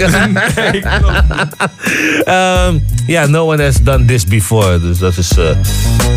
Ehm, 2.23 2.77
Ja, 3.07 3.25
no 3.25 3.51
one 3.51 3.63
has 3.63 3.81
done 3.81 4.05
this 4.05 4.25
before. 4.25 4.79
Dus 4.79 4.97
dat 4.97 5.17
is 5.17 5.37
eh, 5.37 5.45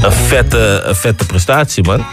een, 0.03 0.13
vette, 0.13 0.83
een 0.85 0.97
vette 0.97 1.27
prestatie, 1.27 1.85
man. 1.85 2.05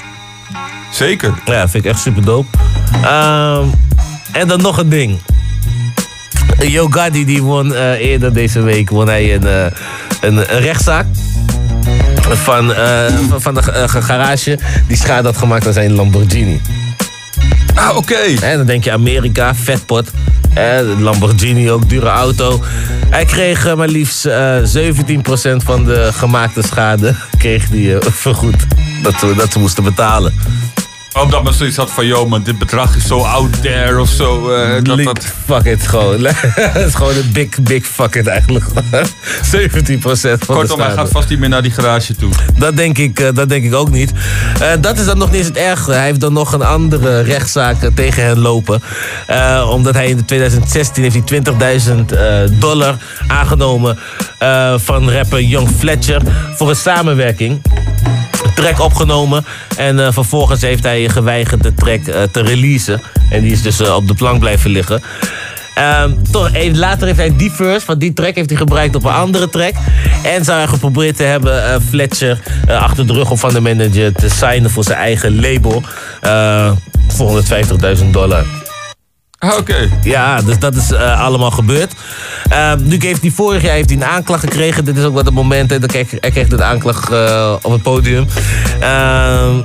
Zeker. 0.92 1.34
Ja, 1.46 1.70
vind 1.70 1.86
ik 1.86 1.92
echt 1.92 2.02
super 2.02 2.26
dope. 2.26 2.58
Ehm, 3.04 3.64
en 4.32 4.48
dan 4.48 4.62
nog 4.62 4.78
een 4.78 4.90
ding. 4.90 5.20
Yo 6.58 6.88
Gotti 6.90 7.26
die 7.26 7.44
won 7.44 7.74
eh, 7.76 7.92
eerder 7.92 8.34
deze 8.34 8.62
week 8.62 8.90
won 8.90 9.08
hij 9.08 9.36
een, 9.36 9.48
eh, 9.48 9.66
een, 10.22 10.38
een 10.38 10.60
rechtszaak. 10.60 11.06
Van, 12.22 12.74
eh, 12.74 13.06
van- 13.38 13.54
de 13.54 13.62
garage 14.02 14.60
die 14.88 14.98
schade 14.98 15.28
had 15.28 15.38
gemaakt 15.38 15.68
aan 15.68 15.74
zijn 15.74 15.94
Lamborghini. 15.94 16.62
Ah, 17.74 17.96
oké. 17.98 18.16
En 18.42 18.58
dan 18.58 18.66
denk 18.66 18.84
je 18.84 18.92
Amerika, 18.92 19.56
vetpot. 19.56 20.12
Lamborghini 21.00 21.72
ook, 21.72 21.90
dure 21.90 22.08
auto. 22.10 22.64
Hij 23.10 23.26
kreeg 23.26 23.76
maar 23.76 23.88
liefst 23.88 24.26
eh 24.26 24.56
17% 24.64 25.64
van 25.64 25.86
de 25.86 26.10
gemaakte 26.14 26.62
schade 26.62 27.16
kreeg 27.38 27.68
die, 27.70 27.96
vergoed. 28.00 28.56
Dat, 29.02 29.16
dat 29.38 29.52
ze 29.52 29.60
moesten 29.60 29.84
betalen. 29.84 30.34
Omdat 31.14 31.44
men 31.44 31.54
zoiets 31.54 31.78
had 31.78 31.92
van, 31.92 32.06
joh, 32.06 32.30
man, 32.30 32.44
dit 32.44 32.58
bedrag 32.58 32.96
is 32.96 33.08
zo 33.08 33.20
out 33.20 33.62
there 33.62 34.00
of 34.00 34.10
zo. 34.10 34.50
eh, 34.50 34.84
dat, 34.84 35.04
dat... 35.04 35.26
Fuck 35.46 35.64
it, 35.64 35.88
gewoon. 35.88 36.26
Het 36.56 36.86
is 36.88 36.96
gewoon 36.96 37.16
een 37.16 37.30
big, 37.34 37.60
big 37.62 37.86
fuck 37.86 38.16
it 38.16 38.28
eigenlijk. 38.28 38.66
17% 38.72 38.72
van 39.52 40.12
de 40.22 40.38
Kortom, 40.48 40.80
hij 40.80 40.92
gaat 40.92 41.10
vast 41.10 41.30
niet 41.30 41.40
meer 41.40 41.50
naar 41.50 41.62
die 41.62 41.72
garage 41.72 42.16
toe. 42.16 42.30
Dat 42.58 42.78
denk 42.78 42.98
ik, 42.98 43.20
eh, 43.20 43.28
dat 43.34 43.50
denk 43.50 43.64
ik 43.64 43.74
ook 43.74 43.90
niet. 43.92 44.12
Eh, 44.60 44.72
dat 44.82 45.00
is 45.00 45.06
dan 45.06 45.18
nog 45.18 45.28
niet 45.32 45.38
eens 45.38 45.48
het 45.48 45.58
ergste. 45.58 45.92
Hij 45.92 46.06
heeft 46.06 46.20
dan 46.20 46.34
nog 46.34 46.54
een 46.54 46.64
andere 46.64 47.22
rechtszaak 47.22 47.76
tegen 47.96 48.24
hen 48.24 48.40
lopen. 48.40 48.82
Omdat 49.70 49.94
hij 49.94 50.10
in 50.10 50.26
2016 50.26 51.04
heeft 51.04 51.16
hij 51.16 51.24
20.000 51.24 52.12
eh, 52.12 52.40
dollar 52.50 52.96
aangenomen 53.28 53.98
van 54.76 55.12
rapper 55.12 55.42
Young 55.42 55.70
Fletcher 55.78 56.22
voor 56.56 56.70
een 56.70 56.76
samenwerking. 56.76 57.62
Track 58.60 58.80
opgenomen 58.80 59.46
en 59.78 60.00
eh, 60.00 60.12
vervolgens 60.12 60.62
heeft 60.62 60.84
hij 60.84 61.10
geweigerd 61.10 61.64
de 61.64 61.74
track 61.74 62.08
eh, 62.08 62.22
te 62.32 62.42
releasen. 62.42 63.02
En 63.30 63.42
die 63.42 63.52
is 63.52 63.62
dus 63.62 63.80
eh, 63.80 63.96
op 63.96 64.08
de 64.08 64.14
plank 64.14 64.40
blijven 64.40 64.70
liggen. 64.70 65.02
Ehm, 65.76 66.12
toch, 66.32 66.50
later 66.74 67.08
heeft 67.08 67.20
hij 67.20 67.36
die 67.36 67.52
verse 67.52 67.86
van 67.86 67.98
die 67.98 68.14
track 68.14 68.36
heeft 68.36 68.50
hij 68.50 68.58
gebruikt 68.58 68.96
op 68.96 69.04
een 69.04 69.12
andere 69.12 69.50
track. 69.50 69.74
En 70.24 70.44
zou 70.44 70.58
hij 70.58 70.68
geprobeerd 70.68 71.16
te 71.16 71.24
hebben 71.24 71.82
Fletcher 71.82 72.40
achter 72.68 73.08
de 73.08 73.14
rug 73.14 73.32
om 73.32 73.38
van 73.38 73.54
de 73.54 73.60
manager 73.60 74.14
te 74.14 74.30
signen 74.30 74.70
voor 74.70 74.84
zijn 74.84 74.98
eigen 74.98 75.40
label. 75.40 75.84
voor 77.08 77.44
150.000 77.98 78.10
dollar. 78.12 78.46
Ah, 79.40 79.58
oké. 79.58 79.90
Ja, 80.04 80.42
dus 80.42 80.60
dat 80.60 80.76
is 80.76 80.92
eh, 80.92 81.22
allemaal 81.22 81.52
gebeurd. 81.52 81.94
Ehm, 82.50 82.84
nu 82.84 82.98
heeft 83.00 83.22
hij 83.22 83.32
vorig 83.32 83.62
jaar 83.62 83.74
heeft 83.74 83.90
hij 83.90 83.98
een 83.98 84.06
aanklacht 84.06 84.44
gekregen. 84.44 84.86
Dit 84.86 84.98
is 84.98 85.04
ook 85.04 85.14
wat 85.14 85.26
het 85.26 85.34
moment. 85.34 85.70
dat 85.70 85.92
hij 85.92 86.08
hij 86.20 86.32
kreeg 86.32 86.48
de 86.48 86.64
aanklacht 86.64 87.12
eh, 87.12 87.56
op 87.62 87.72
het 87.72 87.82
podium. 87.82 88.28
Ehm, 88.80 89.62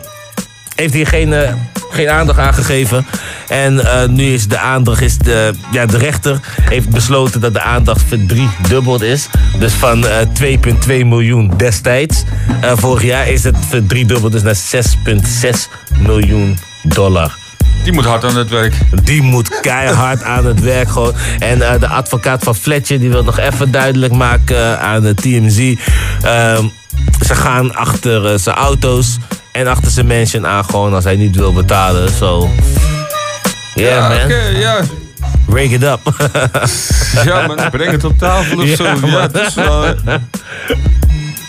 heeft 0.74 0.94
hij 0.94 1.04
geen, 1.04 1.32
eh, 1.32 1.52
geen 1.90 2.10
aandacht 2.10 2.38
aangegeven. 2.38 3.06
En 3.48 3.80
nu 4.14 4.32
is 4.32 4.48
de 4.48 4.58
aandacht, 4.58 5.00
is 5.00 5.18
de, 5.18 5.54
ja, 5.72 5.86
de 5.86 5.98
rechter 5.98 6.40
heeft 6.60 6.88
besloten 6.88 7.40
dat 7.40 7.52
de 7.52 7.62
aandacht 7.62 8.02
verdriedubbeld 8.08 9.02
is. 9.02 9.28
Dus 9.58 9.72
van 9.72 10.06
eh 10.06 10.26
2,2 10.32 11.04
miljoen 11.04 11.52
destijds. 11.56 12.22
vorig 12.74 13.02
jaar 13.02 13.28
is 13.28 13.44
het 13.44 13.56
verdriedubbeld 13.68 14.32
dus 14.32 14.42
naar 14.42 14.56
6,6 14.56 15.68
miljoen 15.98 16.58
dollar. 16.82 17.43
Die 17.82 17.92
moet 17.92 18.04
hard 18.04 18.24
aan 18.24 18.36
het 18.36 18.50
werk. 18.50 18.74
Die 19.02 19.22
moet 19.22 19.60
keihard 19.60 20.22
aan 20.22 20.46
het 20.46 20.60
werk 20.60 20.88
gewoon. 20.88 21.14
En 21.38 21.62
eh, 21.62 21.80
de 21.80 21.88
advocaat 21.88 22.42
van 22.42 22.54
Fletcher 22.54 23.00
die 23.00 23.10
wil 23.10 23.24
nog 23.24 23.38
even 23.38 23.70
duidelijk 23.70 24.12
maken 24.12 24.56
eh, 24.56 24.82
aan 24.82 25.02
de 25.02 25.14
TMZ. 25.14 25.74
ehm, 26.22 26.64
ze 27.26 27.34
gaan 27.34 27.74
achter 27.74 28.32
eh, 28.32 28.38
zijn 28.38 28.56
auto's 28.56 29.18
en 29.52 29.66
achter 29.66 29.90
zijn 29.90 30.06
mansion 30.06 30.46
aan 30.46 30.64
gewoon 30.64 30.94
als 30.94 31.04
hij 31.04 31.16
niet 31.16 31.36
wil 31.36 31.52
betalen. 31.52 32.08
Zo. 32.10 32.50
Yeah 33.74 33.90
ja, 33.96 34.08
man. 34.08 34.16
oké, 34.24 34.42
ja. 34.58 34.80
Break 35.46 35.70
it 35.70 35.82
up. 35.82 36.00
Ja, 37.24 37.46
maar 37.46 37.70
breng 37.70 37.90
het 37.90 38.04
op 38.04 38.18
tafel 38.18 38.58
of 38.58 38.64
Ja, 38.68 38.76
zo. 38.76 38.84
Ja, 38.84 38.94
man. 38.94 39.12
het 39.20 39.34
is 39.36 39.54
wel... 39.54 39.94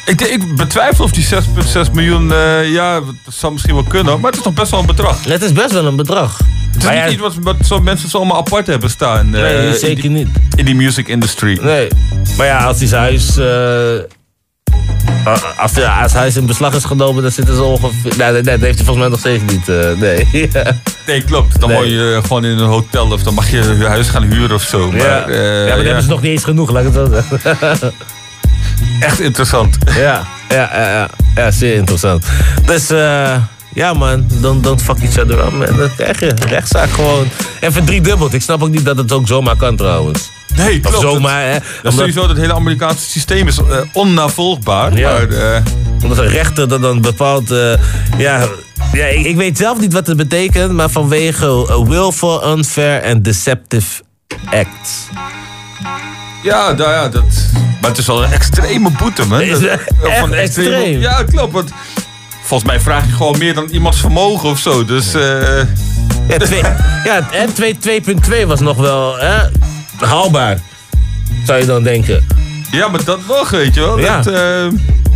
Ik, 0.05 0.21
ik 0.21 0.55
betwijfel 0.55 1.03
of 1.05 1.11
die 1.11 1.25
6,6 1.25 1.91
miljoen, 1.93 2.33
eh, 2.33 2.71
ja, 2.71 2.93
dat 2.99 3.33
zou 3.33 3.51
misschien 3.53 3.73
wel 3.73 3.83
kunnen. 3.83 4.19
Maar 4.19 4.31
het 4.31 4.39
is 4.39 4.45
nog 4.45 4.53
best 4.53 4.71
wel 4.71 4.79
een 4.79 4.85
bedrag. 4.85 5.23
Het 5.25 5.41
is 5.41 5.51
best 5.51 5.71
wel 5.71 5.85
een 5.85 5.95
bedrag. 5.95 6.37
Het 6.37 6.77
is 6.77 6.83
Maar 6.83 6.93
niet 6.93 7.03
ja- 7.03 7.09
iets 7.09 7.21
wat, 7.21 7.33
wat 7.41 7.55
zo 7.65 7.79
mensen 7.79 8.09
zo 8.09 8.17
allemaal 8.17 8.37
apart 8.37 8.67
hebben 8.67 8.89
staan. 8.89 9.35
eh, 9.35 9.41
Nee, 9.41 9.75
zeker 9.77 10.01
die- 10.01 10.11
niet. 10.11 10.27
In 10.55 10.65
die 10.65 10.75
music 10.75 11.07
industry. 11.07 11.59
Nee. 11.61 11.87
Maar 12.37 12.45
ja, 12.45 12.57
als 12.65 12.77
zijn 12.77 13.01
huis... 13.01 13.37
eh, 13.37 13.45
als, 15.57 15.71
hij- 15.75 15.85
als 15.85 16.13
huis 16.13 16.35
in 16.35 16.45
beslag 16.45 16.73
is 16.73 16.83
genomen, 16.83 17.21
dan 17.23 17.31
zitten 17.31 17.55
ze 17.55 17.63
ongeveer... 17.63 18.13
Nee, 18.17 18.31
nee, 18.31 18.41
nee, 18.41 18.43
dat 18.43 18.59
heeft 18.61 18.75
hij 18.77 18.85
volgens 18.85 18.97
mij 18.97 19.07
nog 19.07 19.19
steeds 19.19 19.43
niet. 19.51 19.67
nee. 19.99 20.27
Nee, 21.07 21.23
klopt. 21.23 21.59
Dan 21.59 21.69
Nee. 21.69 21.77
word 21.77 21.89
je 21.89 22.19
gewoon 22.21 22.45
in 22.45 22.57
een 22.57 22.67
hotel 22.67 23.11
of 23.11 23.23
dan 23.23 23.33
mag 23.33 23.49
je 23.51 23.57
je 23.79 23.85
huis 23.85 24.07
gaan 24.09 24.23
huren 24.23 24.55
of 24.55 24.61
zo. 24.63 24.91
Maar, 24.91 24.97
ja. 24.97 25.25
eh, 25.27 25.59
ja, 25.61 25.67
maar 25.67 25.75
dan 25.75 25.85
hebben 25.85 26.03
ze 26.03 26.09
nog 26.09 26.21
niet 26.21 26.31
eens 26.31 26.43
genoeg, 26.43 26.71
laat 26.71 26.85
ik 26.85 26.93
het 26.93 27.07
zo 27.07 27.37
zeggen. 27.43 27.93
Echt 28.99 29.19
interessant. 29.19 29.77
Ja, 29.95 30.23
ja, 30.49 30.69
ja, 30.73 31.09
ja, 31.35 31.51
zeer 31.51 31.75
interessant. 31.75 32.25
Dus 32.65 32.89
eh, 32.89 33.35
ja 33.73 33.93
man, 33.93 34.25
don't, 34.41 34.63
don't 34.63 34.81
fuck 34.81 34.97
each 35.01 35.17
other 35.19 35.45
up 35.45 35.51
man. 35.51 35.77
Dat 35.77 35.95
krijg 35.95 36.19
je. 36.19 36.33
Rechtszaak 36.47 36.89
gewoon. 36.89 37.27
Even 37.59 37.85
driedubbeld. 37.85 38.33
Ik 38.33 38.41
snap 38.41 38.63
ook 38.63 38.69
niet 38.69 38.85
dat 38.85 38.97
het 38.97 39.11
ook 39.11 39.27
zomaar 39.27 39.55
kan 39.55 39.75
trouwens. 39.75 40.31
Nee, 40.55 40.79
Of 40.83 40.89
klopt. 40.89 41.01
zomaar 41.01 41.41
hè. 41.41 41.53
Dat 41.53 41.61
is 41.61 41.77
Omdat, 41.77 41.93
sowieso 41.93 42.27
het 42.27 42.37
hele 42.37 42.53
Amerikaanse 42.53 43.09
systeem 43.09 43.47
is 43.47 43.57
eh, 43.57 43.77
onnavolgbaar. 43.93 44.97
Ja. 44.97 45.11
Maar, 45.11 45.29
eh, 45.29 45.61
omdat 46.03 46.17
een 46.17 46.27
rechter 46.27 46.67
dat 46.67 46.81
dan 46.81 47.01
bepaalt... 47.01 47.49
ja, 48.17 48.47
ja 48.93 49.05
ik, 49.05 49.25
ik 49.25 49.35
weet 49.35 49.57
zelf 49.57 49.79
niet 49.79 49.93
wat 49.93 50.07
het 50.07 50.17
betekent, 50.17 50.71
maar 50.71 50.89
vanwege 50.89 51.83
willful, 51.87 52.57
unfair 52.57 53.01
en 53.01 53.21
deceptive 53.21 54.01
acts. 54.49 55.07
Ja, 56.45 56.71
nou 56.71 56.91
ja, 56.91 57.09
dat... 57.09 57.23
Maar 57.81 57.89
het 57.89 57.99
is 57.99 58.05
wel 58.07 58.23
een 58.23 58.31
extreme 58.31 58.89
boete, 58.89 59.25
man. 59.27 59.41
Is 59.41 59.59
Dat- 59.59 60.31
extreem? 60.31 60.99
Ja, 60.99 61.23
klopt. 61.23 61.53
Want 61.53 61.71
volgens 62.43 62.69
mij 62.69 62.79
vraag 62.79 63.05
je 63.05 63.11
gewoon 63.11 63.37
meer 63.37 63.53
dan 63.53 63.67
iemands 63.71 63.99
vermogen 63.99 64.49
of 64.49 64.59
zo. 64.59 64.85
Dus... 64.85 65.13
eh, 65.13 65.57
Ja, 66.27 66.37
twee- 66.37 66.61
ja 67.09 67.27
en 67.31 67.53
twee- 67.53 67.77
2.2 68.43 68.45
was 68.47 68.59
nog 68.59 68.77
wel 68.77 69.17
hè, 69.17 69.35
haalbaar, 69.99 70.59
zou 71.45 71.59
je 71.59 71.65
dan 71.65 71.83
denken. 71.83 72.27
Ja, 72.71 72.87
maar 72.87 73.03
dat 73.03 73.19
wel, 73.27 73.47
weet 73.49 73.73
je 73.75 73.79
wel. 73.81 73.99
Ja. 73.99 74.21
Dat, 74.21 74.33
eh, 74.33 74.65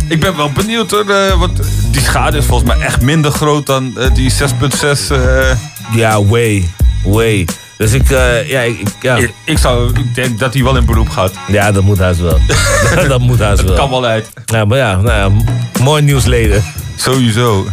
ik 0.08 0.20
ben 0.20 0.36
wel 0.36 0.50
benieuwd 0.52 0.90
hoor. 0.90 1.10
eh, 1.10 1.38
want 1.38 1.60
die 1.90 2.00
schade 2.02 2.36
is 2.38 2.44
volgens 2.44 2.74
mij 2.76 2.86
echt 2.86 3.00
minder 3.00 3.30
groot 3.30 3.66
dan 3.66 3.98
die 4.12 4.30
6,6. 4.30 5.10
eh. 5.10 5.50
Ja, 5.94 6.24
way, 6.24 6.68
way. 7.04 7.46
Dus 7.80 7.92
ik, 7.92 8.10
eh, 8.10 8.48
ja, 8.48 8.60
ik, 8.60 8.78
ik- 8.80 8.88
ja. 9.00 9.16
Ik, 9.16 9.32
ik 9.44 9.58
zou, 9.58 9.88
ik 9.98 10.14
denk 10.14 10.38
dat 10.38 10.54
hij 10.54 10.62
wel 10.62 10.76
in 10.76 10.84
beroep 10.84 11.08
gaat. 11.08 11.32
Ja, 11.48 11.72
dat 11.72 11.82
moet 11.82 11.98
haast 11.98 12.20
wel. 12.20 12.38
dat 13.08 13.20
moet 13.20 13.38
haast 13.38 13.58
wel. 13.62 13.66
Dat 13.70 13.78
kan 13.78 13.90
wel 13.90 14.04
uit. 14.04 14.28
Ja, 14.44 14.64
maar 14.64 14.78
ja, 14.78 14.96
nou 14.96 15.08
ja, 15.34 15.52
mooi 15.82 16.02
nieuwsleden. 16.02 16.64
Sowieso. 16.96 17.66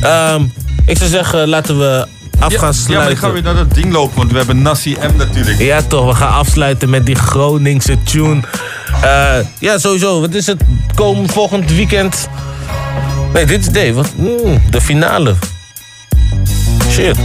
Ehm, 0.00 0.42
ik 0.86 0.96
zou 0.96 1.10
zeggen, 1.10 1.48
laten 1.48 1.78
we 1.78 2.06
af 2.38 2.52
Ja, 2.52 2.58
gaan 2.58 2.58
ja, 2.58 2.60
maar 2.60 2.74
sluiten. 2.74 3.10
ik 3.12 3.18
ga 3.18 3.32
weer 3.32 3.42
naar 3.42 3.54
dat 3.54 3.74
ding 3.74 3.92
lopen, 3.92 4.16
want 4.16 4.30
we 4.30 4.36
hebben 4.36 4.62
Nassi 4.62 4.96
M 5.12 5.16
natuurlijk. 5.16 5.58
Ja, 5.58 5.82
toch, 5.82 6.06
we 6.06 6.14
gaan 6.14 6.32
afsluiten 6.32 6.90
met 6.90 7.06
die 7.06 7.14
Groningse 7.16 8.02
tune. 8.02 8.40
Eh, 9.02 9.34
ja, 9.58 9.78
sowieso. 9.78 10.20
Wat 10.20 10.34
is 10.34 10.46
het? 10.46 10.60
Komend 10.94 11.32
volgend 11.32 11.70
weekend. 11.72 12.28
Nee, 13.32 13.44
dit 13.46 13.60
is 13.60 13.70
nee, 13.70 13.94
wat? 13.94 14.12
Mm, 14.16 14.62
de 14.70 14.80
finale. 14.80 15.34
Shit. 16.90 17.16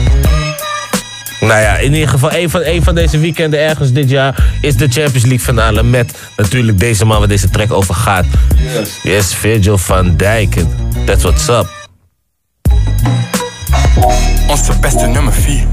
Nou 1.42 1.62
ja, 1.62 1.78
in 1.78 1.94
ieder 1.94 2.10
geval, 2.10 2.34
een 2.34 2.50
van, 2.50 2.62
een 2.64 2.84
van 2.84 2.96
deze 2.96 3.20
weekenden 3.20 3.60
ergens 3.60 3.92
dit 3.92 4.10
jaar 4.10 4.44
is 4.62 4.76
de 4.76 4.88
Champions 4.90 5.22
League 5.22 5.40
finale. 5.40 5.84
Met 5.84 6.18
natuurlijk 6.38 6.80
deze 6.80 7.06
man 7.06 7.20
waar 7.20 7.28
deze 7.28 7.50
track 7.50 7.72
over 7.72 7.96
gaat. 7.96 8.26
Yes. 8.74 9.00
Yes, 9.04 9.34
Virgil 9.34 9.78
van 9.78 10.18
Dijk. 10.18 10.56
That's 11.06 11.24
what's 11.24 11.48
up. 11.48 11.81
Onze 14.48 14.80
beste 14.80 15.08
nummer 15.08 15.34
4. 15.34 15.68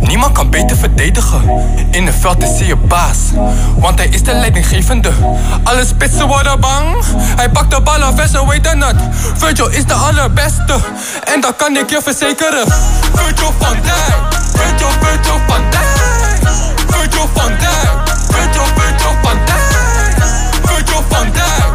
Niemand 0.00 0.32
kan 0.32 0.50
beter 0.50 0.76
verdedigen. 0.76 1.42
In 1.90 2.06
het 2.06 2.14
veld 2.20 2.42
is 2.42 2.58
hij 2.58 2.66
je 2.66 2.76
baas. 2.76 3.18
Want 3.76 3.98
hij 3.98 4.08
is 4.08 4.22
de 4.22 4.32
leidinggevende. 4.32 5.10
Alle 5.62 5.84
spitsen 5.84 6.28
worden 6.28 6.60
bang. 6.60 7.04
Hij 7.16 7.50
pakt 7.50 7.70
de 7.70 7.80
bal 7.80 8.02
af 8.02 8.18
en 8.18 8.28
ze 8.28 8.46
weten 8.46 8.82
het. 8.82 8.96
Virgil 9.34 9.68
is 9.68 9.84
de 9.84 9.94
allerbeste. 9.94 10.76
En 11.34 11.40
dat 11.40 11.56
kan 11.56 11.76
ik 11.76 11.90
je 11.90 12.00
verzekeren. 12.02 12.66
Virgil 13.12 13.52
van 13.58 13.76
Dijk. 13.82 14.34
Virgil, 14.54 14.88
Virgil 15.00 15.40
van 15.46 15.62
Dijk. 15.70 16.40
Virgil 16.86 17.28
van 17.34 17.52
Dijk. 17.58 18.08
Virgil, 18.30 18.64
Virgil 18.74 19.14
van 19.22 19.38
Dijk. 19.44 20.24
Virgil 20.62 21.02
van 21.08 21.32
Dijk. 21.32 21.71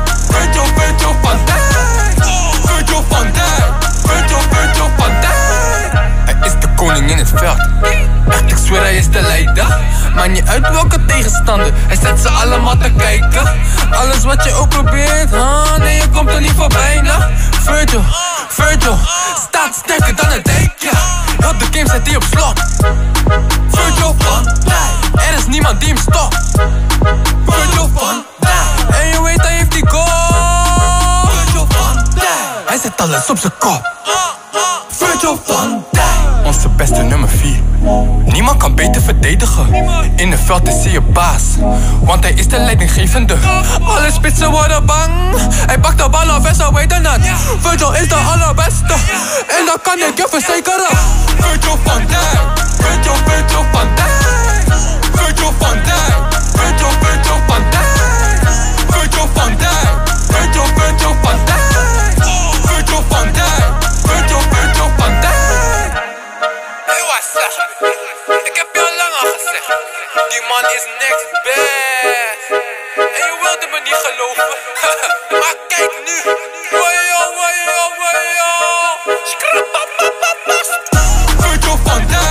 In 6.95 7.17
het. 7.17 7.33
Echt, 8.29 8.51
ik 8.51 8.57
zweer, 8.57 8.79
hij 8.79 8.95
is 8.95 9.09
de 9.09 9.21
leider. 9.21 9.77
Maakt 10.15 10.29
niet 10.29 10.47
uit 10.47 10.69
welke 10.69 11.05
tegenstander. 11.05 11.71
Hij 11.73 11.97
zet 12.01 12.19
ze 12.19 12.29
allemaal 12.29 12.77
te 12.77 12.91
kijken. 12.97 13.55
Alles 13.91 14.23
wat 14.23 14.43
je 14.43 14.53
ook 14.53 14.69
probeert, 14.69 15.29
huh? 15.29 15.77
nee, 15.77 15.95
je 15.95 16.09
komt 16.09 16.29
er 16.29 16.41
niet 16.41 16.53
voorbij, 16.55 17.01
nou. 17.01 17.23
Virgil, 17.61 18.03
Virgil, 18.47 18.97
staat 19.47 19.75
sterker 19.75 20.15
dan 20.15 20.31
het 20.31 20.45
denken. 20.45 20.97
Heel 21.39 21.57
de 21.57 21.65
game 21.71 21.89
zet 21.89 22.07
hij 22.07 22.15
op 22.15 22.23
slot. 22.23 22.61
Virgil 23.69 24.15
van 24.17 24.43
Dijk, 24.43 25.27
er 25.29 25.37
is 25.37 25.45
niemand 25.47 25.79
die 25.79 25.87
hem 25.87 25.97
stopt. 25.97 26.37
Virgil 27.45 27.89
van 27.95 28.23
Dijk, 28.39 28.99
en 28.99 29.07
je 29.07 29.21
weet 29.23 29.41
hij 29.41 29.55
heeft 29.55 29.71
die 29.71 29.89
goal. 29.89 30.56
Hij 32.67 32.77
zet 32.77 33.01
alles 33.01 33.29
op 33.29 33.37
zijn 33.37 33.53
kop. 33.59 33.91
Virgil 34.89 35.39
van 35.45 35.85
Dijk. 35.91 36.45
Onze 36.45 36.69
beste 36.69 37.01
nummer 37.01 37.29
4. 37.29 37.61
Niemand 38.25 38.57
kan 38.57 38.75
beter 38.75 39.01
verdedigen. 39.01 39.73
In 40.15 40.31
het 40.31 40.39
veld 40.45 40.67
is 40.67 40.83
hij 40.83 40.91
je 40.91 41.01
baas. 41.01 41.43
Want 42.01 42.23
hij 42.23 42.33
is 42.33 42.47
de 42.47 42.57
leidinggevende. 42.57 43.37
Alle 43.83 44.11
spitsen 44.11 44.51
worden 44.51 44.85
bang. 44.85 45.11
Hij 45.67 45.79
pakt 45.79 45.97
de 45.97 46.09
bal 46.09 46.29
af 46.29 46.45
en 46.45 46.55
ze 46.55 46.73
weten 46.73 47.05
het. 47.05 47.27
Virgil 47.59 47.93
is 47.93 48.09
de 48.09 48.15
allerbeste. 48.15 48.93
En 49.47 49.65
dat 49.65 49.79
kan 49.81 49.97
ik 49.97 50.17
je 50.17 50.27
verzekeren. 50.29 50.97
Virgil 51.37 51.77
van 51.83 52.05
Dijk. 52.05 52.59
Virgil, 52.77 53.15
Virgil 53.25 53.65
van 53.71 53.87
Dijk. 53.95 54.65
Virgil 55.13 55.53
van 55.59 55.77
Dijk. 55.83 56.35
Virgil, 56.55 56.89
Virgil 56.99 57.37
van 57.47 57.61
Dijk. 57.69 58.49
Virgil 58.89 59.27
van 59.33 59.55
Dijk. 59.57 60.09
Virgil, 60.27 60.65
Virgil 60.75 61.15
van 61.21 61.35
Dijk. 61.45 61.56
Ik 67.17 68.55
heb 68.55 68.67
je 68.73 68.81
al 68.81 68.95
lang 68.95 69.13
al 69.21 69.31
gezegd. 69.31 69.67
Die 70.29 70.41
man 70.41 70.65
is 70.75 70.85
next 70.99 71.31
best. 71.43 72.61
En 72.95 73.25
je 73.29 73.37
wilde 73.41 73.67
me 73.71 73.79
niet 73.83 74.01
geloven. 74.07 74.47
maar 75.41 75.55
kijk 75.67 75.91
nu. 76.05 76.17
Wajo, 76.71 77.33
wajo, 77.39 77.93
wajo. 77.97 78.51
Virgil 81.37 81.77
van 81.85 82.07
Dijk. 82.07 82.26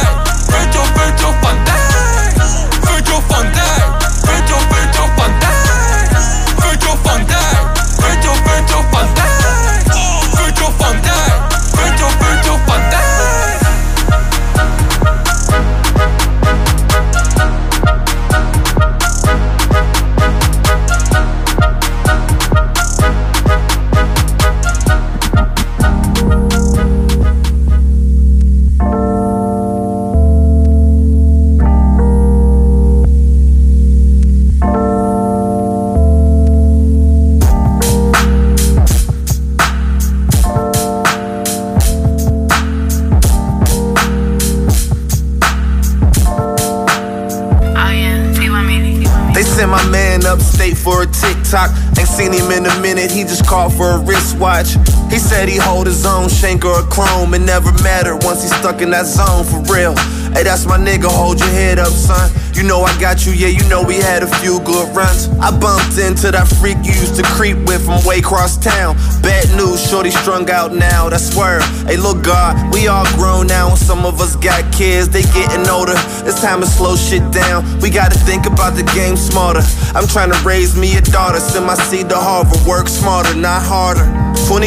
For 50.97 51.02
a 51.02 51.06
TikTok. 51.06 51.70
Ain't 51.98 52.09
seen 52.09 52.32
him 52.32 52.51
in 52.51 52.64
a 52.64 52.81
minute, 52.81 53.10
he 53.10 53.23
just 53.23 53.47
called 53.47 53.74
for 53.74 53.90
a 53.90 53.98
wristwatch. 53.98 54.77
He 55.10 55.18
said 55.18 55.48
he 55.48 55.56
hold 55.56 55.86
his 55.86 56.06
own 56.06 56.28
shank 56.28 56.64
or 56.64 56.81
a 56.81 56.82
chrome. 56.85 57.35
It 57.35 57.40
never 57.40 57.73
mattered 57.82 58.24
once 58.24 58.43
he 58.43 58.48
stuck 58.48 58.81
in 58.81 58.90
that 58.90 59.06
zone 59.06 59.44
for 59.44 59.60
real. 59.73 59.94
Hey, 60.32 60.44
that's 60.44 60.66
my 60.66 60.78
nigga, 60.78 61.09
hold 61.09 61.40
your 61.40 61.51
head 61.51 61.78
up, 61.78 61.93
son. 61.93 62.31
You 62.57 62.62
know 62.62 62.81
I 62.81 62.99
got 62.99 63.27
you, 63.27 63.33
yeah, 63.33 63.53
you 63.53 63.69
know 63.69 63.83
we 63.83 63.97
had 63.97 64.23
a 64.23 64.27
few 64.41 64.61
good 64.61 64.89
runs. 64.97 65.28
I 65.45 65.53
bumped 65.53 66.01
into 66.01 66.33
that 66.33 66.49
freak 66.57 66.78
you 66.81 66.97
used 66.97 67.15
to 67.16 67.23
creep 67.37 67.59
with 67.69 67.85
from 67.85 68.01
way 68.09 68.20
across 68.20 68.57
town. 68.57 68.97
Bad 69.20 69.45
news, 69.61 69.85
shorty 69.85 70.11
strung 70.11 70.49
out 70.49 70.73
now, 70.73 71.11
that's 71.11 71.37
swerve. 71.37 71.61
Hey, 71.85 71.99
look, 71.99 72.24
God, 72.24 72.57
we 72.73 72.89
all 72.89 73.05
grown 73.12 73.47
now, 73.47 73.69
and 73.69 73.78
some 73.78 74.07
of 74.07 74.23
us 74.23 74.37
got 74.37 74.73
kids, 74.73 75.11
they 75.11 75.20
getting 75.37 75.69
older. 75.69 75.93
It's 76.24 76.41
time 76.41 76.61
to 76.61 76.66
slow 76.66 76.97
shit 76.97 77.20
down. 77.31 77.61
We 77.81 77.91
gotta 77.91 78.16
think 78.24 78.47
about 78.47 78.73
the 78.73 78.89
game 78.97 79.16
smarter. 79.16 79.61
I'm 79.93 80.09
trying 80.09 80.33
to 80.33 80.41
raise 80.41 80.74
me 80.74 80.97
a 80.97 81.03
daughter, 81.03 81.41
send 81.41 81.66
my 81.66 81.74
seed 81.74 82.09
to 82.09 82.16
Harvard, 82.16 82.66
work 82.66 82.89
smarter, 82.89 83.37
not 83.37 83.61
harder. 83.69 84.09
$20 84.49 84.65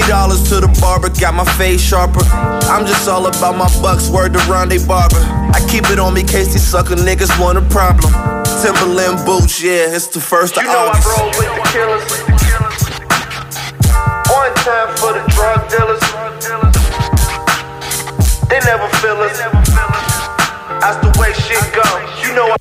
to 0.49 0.61
the 0.61 0.69
barber, 0.79 1.09
got 1.19 1.33
my 1.33 1.45
face 1.57 1.81
sharper. 1.81 2.21
I'm 2.69 2.85
just 2.85 3.09
all 3.09 3.25
about 3.25 3.57
my 3.57 3.69
bucks, 3.81 4.09
word 4.09 4.33
to 4.33 4.39
Ronde 4.45 4.77
Barber. 4.87 5.48
I 5.53 5.65
keep 5.69 5.89
it 5.89 5.99
on 5.99 6.13
me 6.13 6.23
case 6.23 6.53
these 6.53 6.63
sucker 6.67 6.95
niggas 6.95 7.31
want 7.39 7.57
a 7.57 7.61
problem. 7.69 8.11
Timberland 8.61 9.25
boots, 9.25 9.61
yeah, 9.61 9.95
it's 9.95 10.07
the 10.07 10.19
first 10.19 10.57
of 10.57 10.63
You 10.63 10.69
know 10.69 10.77
I 10.77 10.89
August. 10.89 11.07
roll 11.07 11.27
with 11.39 11.51
the 11.55 11.65
killers. 11.73 12.05
One 14.29 14.53
time 14.65 14.89
for 14.97 15.13
the 15.13 15.23
drug 15.35 15.69
dealers. 15.69 16.01
They 18.49 18.59
never 18.65 18.87
feel 18.97 19.17
us. 19.21 19.37
That's 20.81 20.97
the 21.05 21.11
way 21.19 21.33
shit 21.33 21.63
go. 21.73 21.83
You 22.27 22.33
know 22.35 22.47
I. 22.51 22.58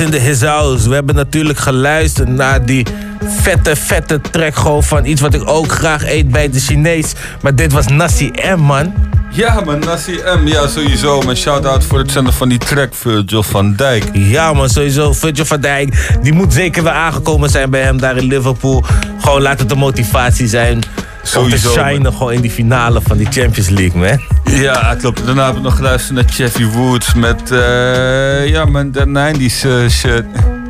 In 0.00 0.10
the 0.10 0.18
His 0.18 0.40
House. 0.40 0.88
We 0.88 0.94
hebben 0.94 1.14
natuurlijk 1.14 1.58
geluisterd 1.58 2.28
naar 2.28 2.66
die 2.66 2.86
vette, 3.24 3.76
vette 3.76 4.20
track 4.30 4.56
gewoon 4.56 4.82
van 4.82 5.04
iets 5.04 5.20
wat 5.20 5.34
ik 5.34 5.48
ook 5.48 5.72
graag 5.72 6.04
eet 6.04 6.28
bij 6.28 6.50
de 6.50 6.60
Chinees. 6.60 7.12
Maar 7.42 7.54
dit 7.54 7.72
was 7.72 7.86
Nasi 7.86 8.30
M, 8.56 8.58
man. 8.58 8.92
Ja, 9.30 9.60
man, 9.60 9.78
Nassi 9.78 10.20
M, 10.40 10.46
ja, 10.46 10.66
sowieso. 10.66 11.20
Mijn 11.22 11.36
shout-out 11.36 11.84
voor 11.84 11.98
het 11.98 12.10
zenden 12.10 12.32
van 12.32 12.48
die 12.48 12.58
track, 12.58 12.94
Virgil 12.94 13.42
van 13.42 13.74
Dijk. 13.74 14.04
Ja, 14.12 14.52
man, 14.52 14.68
sowieso. 14.68 15.12
Virgil 15.12 15.44
van 15.44 15.60
Dijk, 15.60 16.16
die 16.22 16.32
moet 16.32 16.52
zeker 16.52 16.82
weer 16.82 16.92
aangekomen 16.92 17.50
zijn 17.50 17.70
bij 17.70 17.82
hem 17.82 18.00
daar 18.00 18.16
in 18.16 18.26
Liverpool. 18.26 18.84
Gewoon 19.20 19.42
laat 19.42 19.58
het 19.58 19.68
de 19.68 19.74
motivatie 19.74 20.48
zijn. 20.48 20.82
Sowieso, 21.24 21.72
te 21.72 21.80
shinen 21.80 22.12
gewoon 22.12 22.32
in 22.32 22.40
die 22.40 22.50
finale 22.50 23.00
van 23.02 23.16
die 23.16 23.26
Champions 23.30 23.68
League, 23.68 24.00
man. 24.00 24.20
Ja, 24.60 24.94
klopt. 24.94 25.26
Daarna 25.26 25.46
heb 25.46 25.56
ik 25.56 25.62
nog 25.62 25.76
geluisterd 25.76 26.14
naar 26.14 26.24
Jeffy 26.36 26.64
Woods 26.64 27.14
met, 27.14 27.50
eh 27.50 28.46
ja, 28.46 28.64
man, 28.64 28.90
de 28.90 29.06
90s 29.06 29.68
eh, 29.68 29.88
shit. 29.88 30.24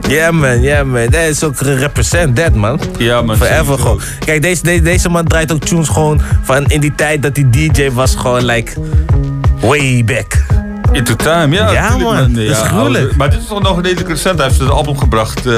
Ja, 0.08 0.30
man, 0.30 0.62
ja, 0.62 0.84
man. 0.84 1.06
Dat 1.10 1.20
is 1.20 1.44
ook 1.44 1.60
represent 1.60 2.36
that, 2.36 2.54
man. 2.54 2.80
Ja, 2.98 3.22
man. 3.22 3.36
Forever 3.36 3.78
gewoon. 3.78 4.00
Kijk, 4.24 4.42
deze, 4.42 4.62
deze, 4.62 4.82
deze 4.82 5.08
man 5.08 5.24
draait 5.24 5.52
ook 5.52 5.64
tunes 5.64 5.88
gewoon 5.88 6.20
van 6.42 6.66
in 6.66 6.80
die 6.80 6.94
tijd 6.94 7.22
dat 7.22 7.36
hij 7.36 7.50
DJ 7.50 7.90
was, 7.90 8.14
gewoon 8.14 8.44
like 8.44 8.72
way 9.60 10.04
back. 10.04 10.53
Into 10.94 11.16
Time, 11.16 11.54
ja. 11.56 11.70
Ja, 11.72 11.96
man. 11.96 12.32
Dat 12.32 12.42
is 12.44 12.58
gruwelijk. 12.58 13.16
Maar 13.16 13.30
dit 13.30 13.40
is 13.40 13.46
toch 13.46 13.62
nog 13.62 13.80
redelijk 13.82 14.08
recent. 14.08 14.38
Hij 14.38 14.46
heeft 14.48 14.60
het 14.60 14.70
album 14.70 14.98
gebracht, 14.98 15.46
eh, 15.46 15.52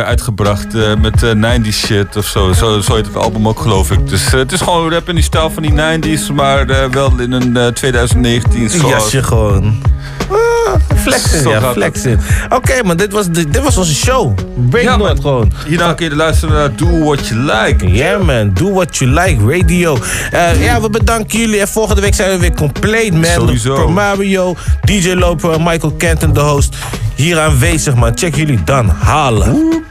uitgebracht 0.00 0.74
eh, 0.74 0.94
met 1.00 1.22
eh 1.22 1.30
90s 1.30 1.68
shit 1.86 2.16
of 2.16 2.26
zo. 2.26 2.52
zo. 2.52 2.80
Zo 2.80 2.94
heet 2.94 3.06
het 3.06 3.16
album 3.16 3.48
ook, 3.48 3.60
geloof 3.60 3.90
ik. 3.90 4.08
Dus 4.08 4.26
eh, 4.26 4.32
het 4.32 4.52
is 4.52 4.60
gewoon 4.60 4.90
rap 4.92 5.08
in 5.08 5.14
die 5.14 5.24
stijl 5.24 5.50
van 5.50 5.62
die 5.62 5.72
90s, 5.72 6.34
maar 6.34 6.68
eh, 6.68 6.88
wel 6.90 7.12
in 7.18 7.32
een 7.32 7.56
eh, 7.56 7.66
2019 7.66 8.70
zoals... 8.70 8.92
Jasje 8.92 9.22
gewoon. 9.22 9.82
Ah, 10.28 10.74
flexen, 10.96 11.48
ja, 11.50 11.72
flexen. 11.72 12.20
Oké, 12.48 12.82
man, 12.84 12.96
dit 12.96 13.12
was, 13.12 13.28
dit, 13.28 13.52
dit 13.52 13.62
was 13.62 13.76
onze 13.76 13.94
show. 13.94 14.34
Break 14.70 14.84
Ja, 14.84 14.96
North 14.96 15.20
gewoon. 15.20 15.52
Hierna 15.66 15.92
kun 15.92 16.08
je 16.08 16.16
luisteren 16.16 16.54
naar 16.54 16.76
Do 16.76 16.98
What 17.04 17.26
You 17.28 17.40
Like. 17.40 17.90
Yeah 17.90 18.22
man, 18.22 18.50
do 18.54 18.72
what 18.72 18.96
you 18.96 19.10
like, 19.10 19.58
radio. 19.58 19.98
Eh, 20.30 20.64
ja, 20.64 20.80
we 20.80 20.90
bedanken 20.90 21.38
jullie. 21.38 21.60
En 21.60 21.68
volgende 21.68 22.00
week 22.00 22.14
zijn 22.14 22.30
we 22.30 22.38
weer 22.38 22.54
compleet, 22.54 23.12
man. 23.12 23.24
Sowieso. 23.24 23.74
Pro 23.74 23.88
Mario, 23.88 24.51
DJ 24.84 25.12
Loper 25.12 25.60
Michael 25.60 25.92
Kenton, 25.92 26.32
de 26.32 26.40
host. 26.40 26.76
Hier 27.14 27.38
aanwezig, 27.38 27.94
man. 27.94 28.18
Check 28.18 28.34
jullie 28.34 28.64
dan. 28.64 28.88
Halen. 28.88 29.82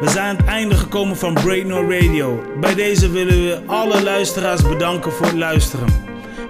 We 0.00 0.08
zijn 0.08 0.28
aan 0.28 0.36
het 0.36 0.46
einde 0.46 0.76
gekomen 0.76 1.16
van 1.16 1.34
Break 1.34 1.64
No 1.64 1.82
Radio. 1.82 2.42
Bij 2.60 2.74
deze 2.74 3.10
willen 3.10 3.46
we 3.46 3.62
alle 3.66 4.02
luisteraars 4.02 4.62
bedanken 4.62 5.12
voor 5.12 5.26
het 5.26 5.36
luisteren. 5.36 5.88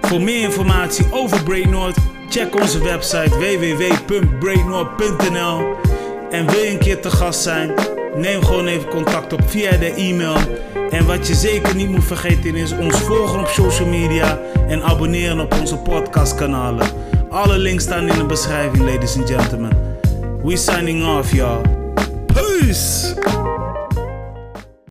Voor 0.01 0.21
meer 0.21 0.41
informatie 0.41 1.05
over 1.11 1.43
Break 1.43 1.93
check 2.29 2.61
onze 2.61 2.83
website 2.83 3.29
www.breaknorth.nl. 3.29 5.75
En 6.31 6.45
wil 6.45 6.59
je 6.59 6.71
een 6.71 6.79
keer 6.79 7.01
te 7.01 7.09
gast 7.09 7.41
zijn? 7.41 7.73
Neem 8.15 8.43
gewoon 8.43 8.67
even 8.67 8.89
contact 8.89 9.33
op 9.33 9.41
via 9.45 9.77
de 9.77 9.93
e-mail. 9.93 10.35
En 10.89 11.05
wat 11.05 11.27
je 11.27 11.33
zeker 11.33 11.75
niet 11.75 11.89
moet 11.89 12.03
vergeten 12.03 12.55
is 12.55 12.71
ons 12.71 12.99
volgen 12.99 13.39
op 13.39 13.47
social 13.47 13.87
media 13.87 14.39
en 14.67 14.83
abonneren 14.83 15.39
op 15.39 15.53
onze 15.59 15.77
podcastkanalen. 15.77 16.87
Alle 17.29 17.57
links 17.57 17.83
staan 17.83 18.07
in 18.07 18.17
de 18.17 18.25
beschrijving, 18.25 18.83
ladies 18.83 19.17
and 19.17 19.29
gentlemen. 19.29 19.71
We 20.43 20.57
signing 20.57 21.17
off, 21.17 21.31
y'all. 21.33 21.61
Peace! 22.25 23.13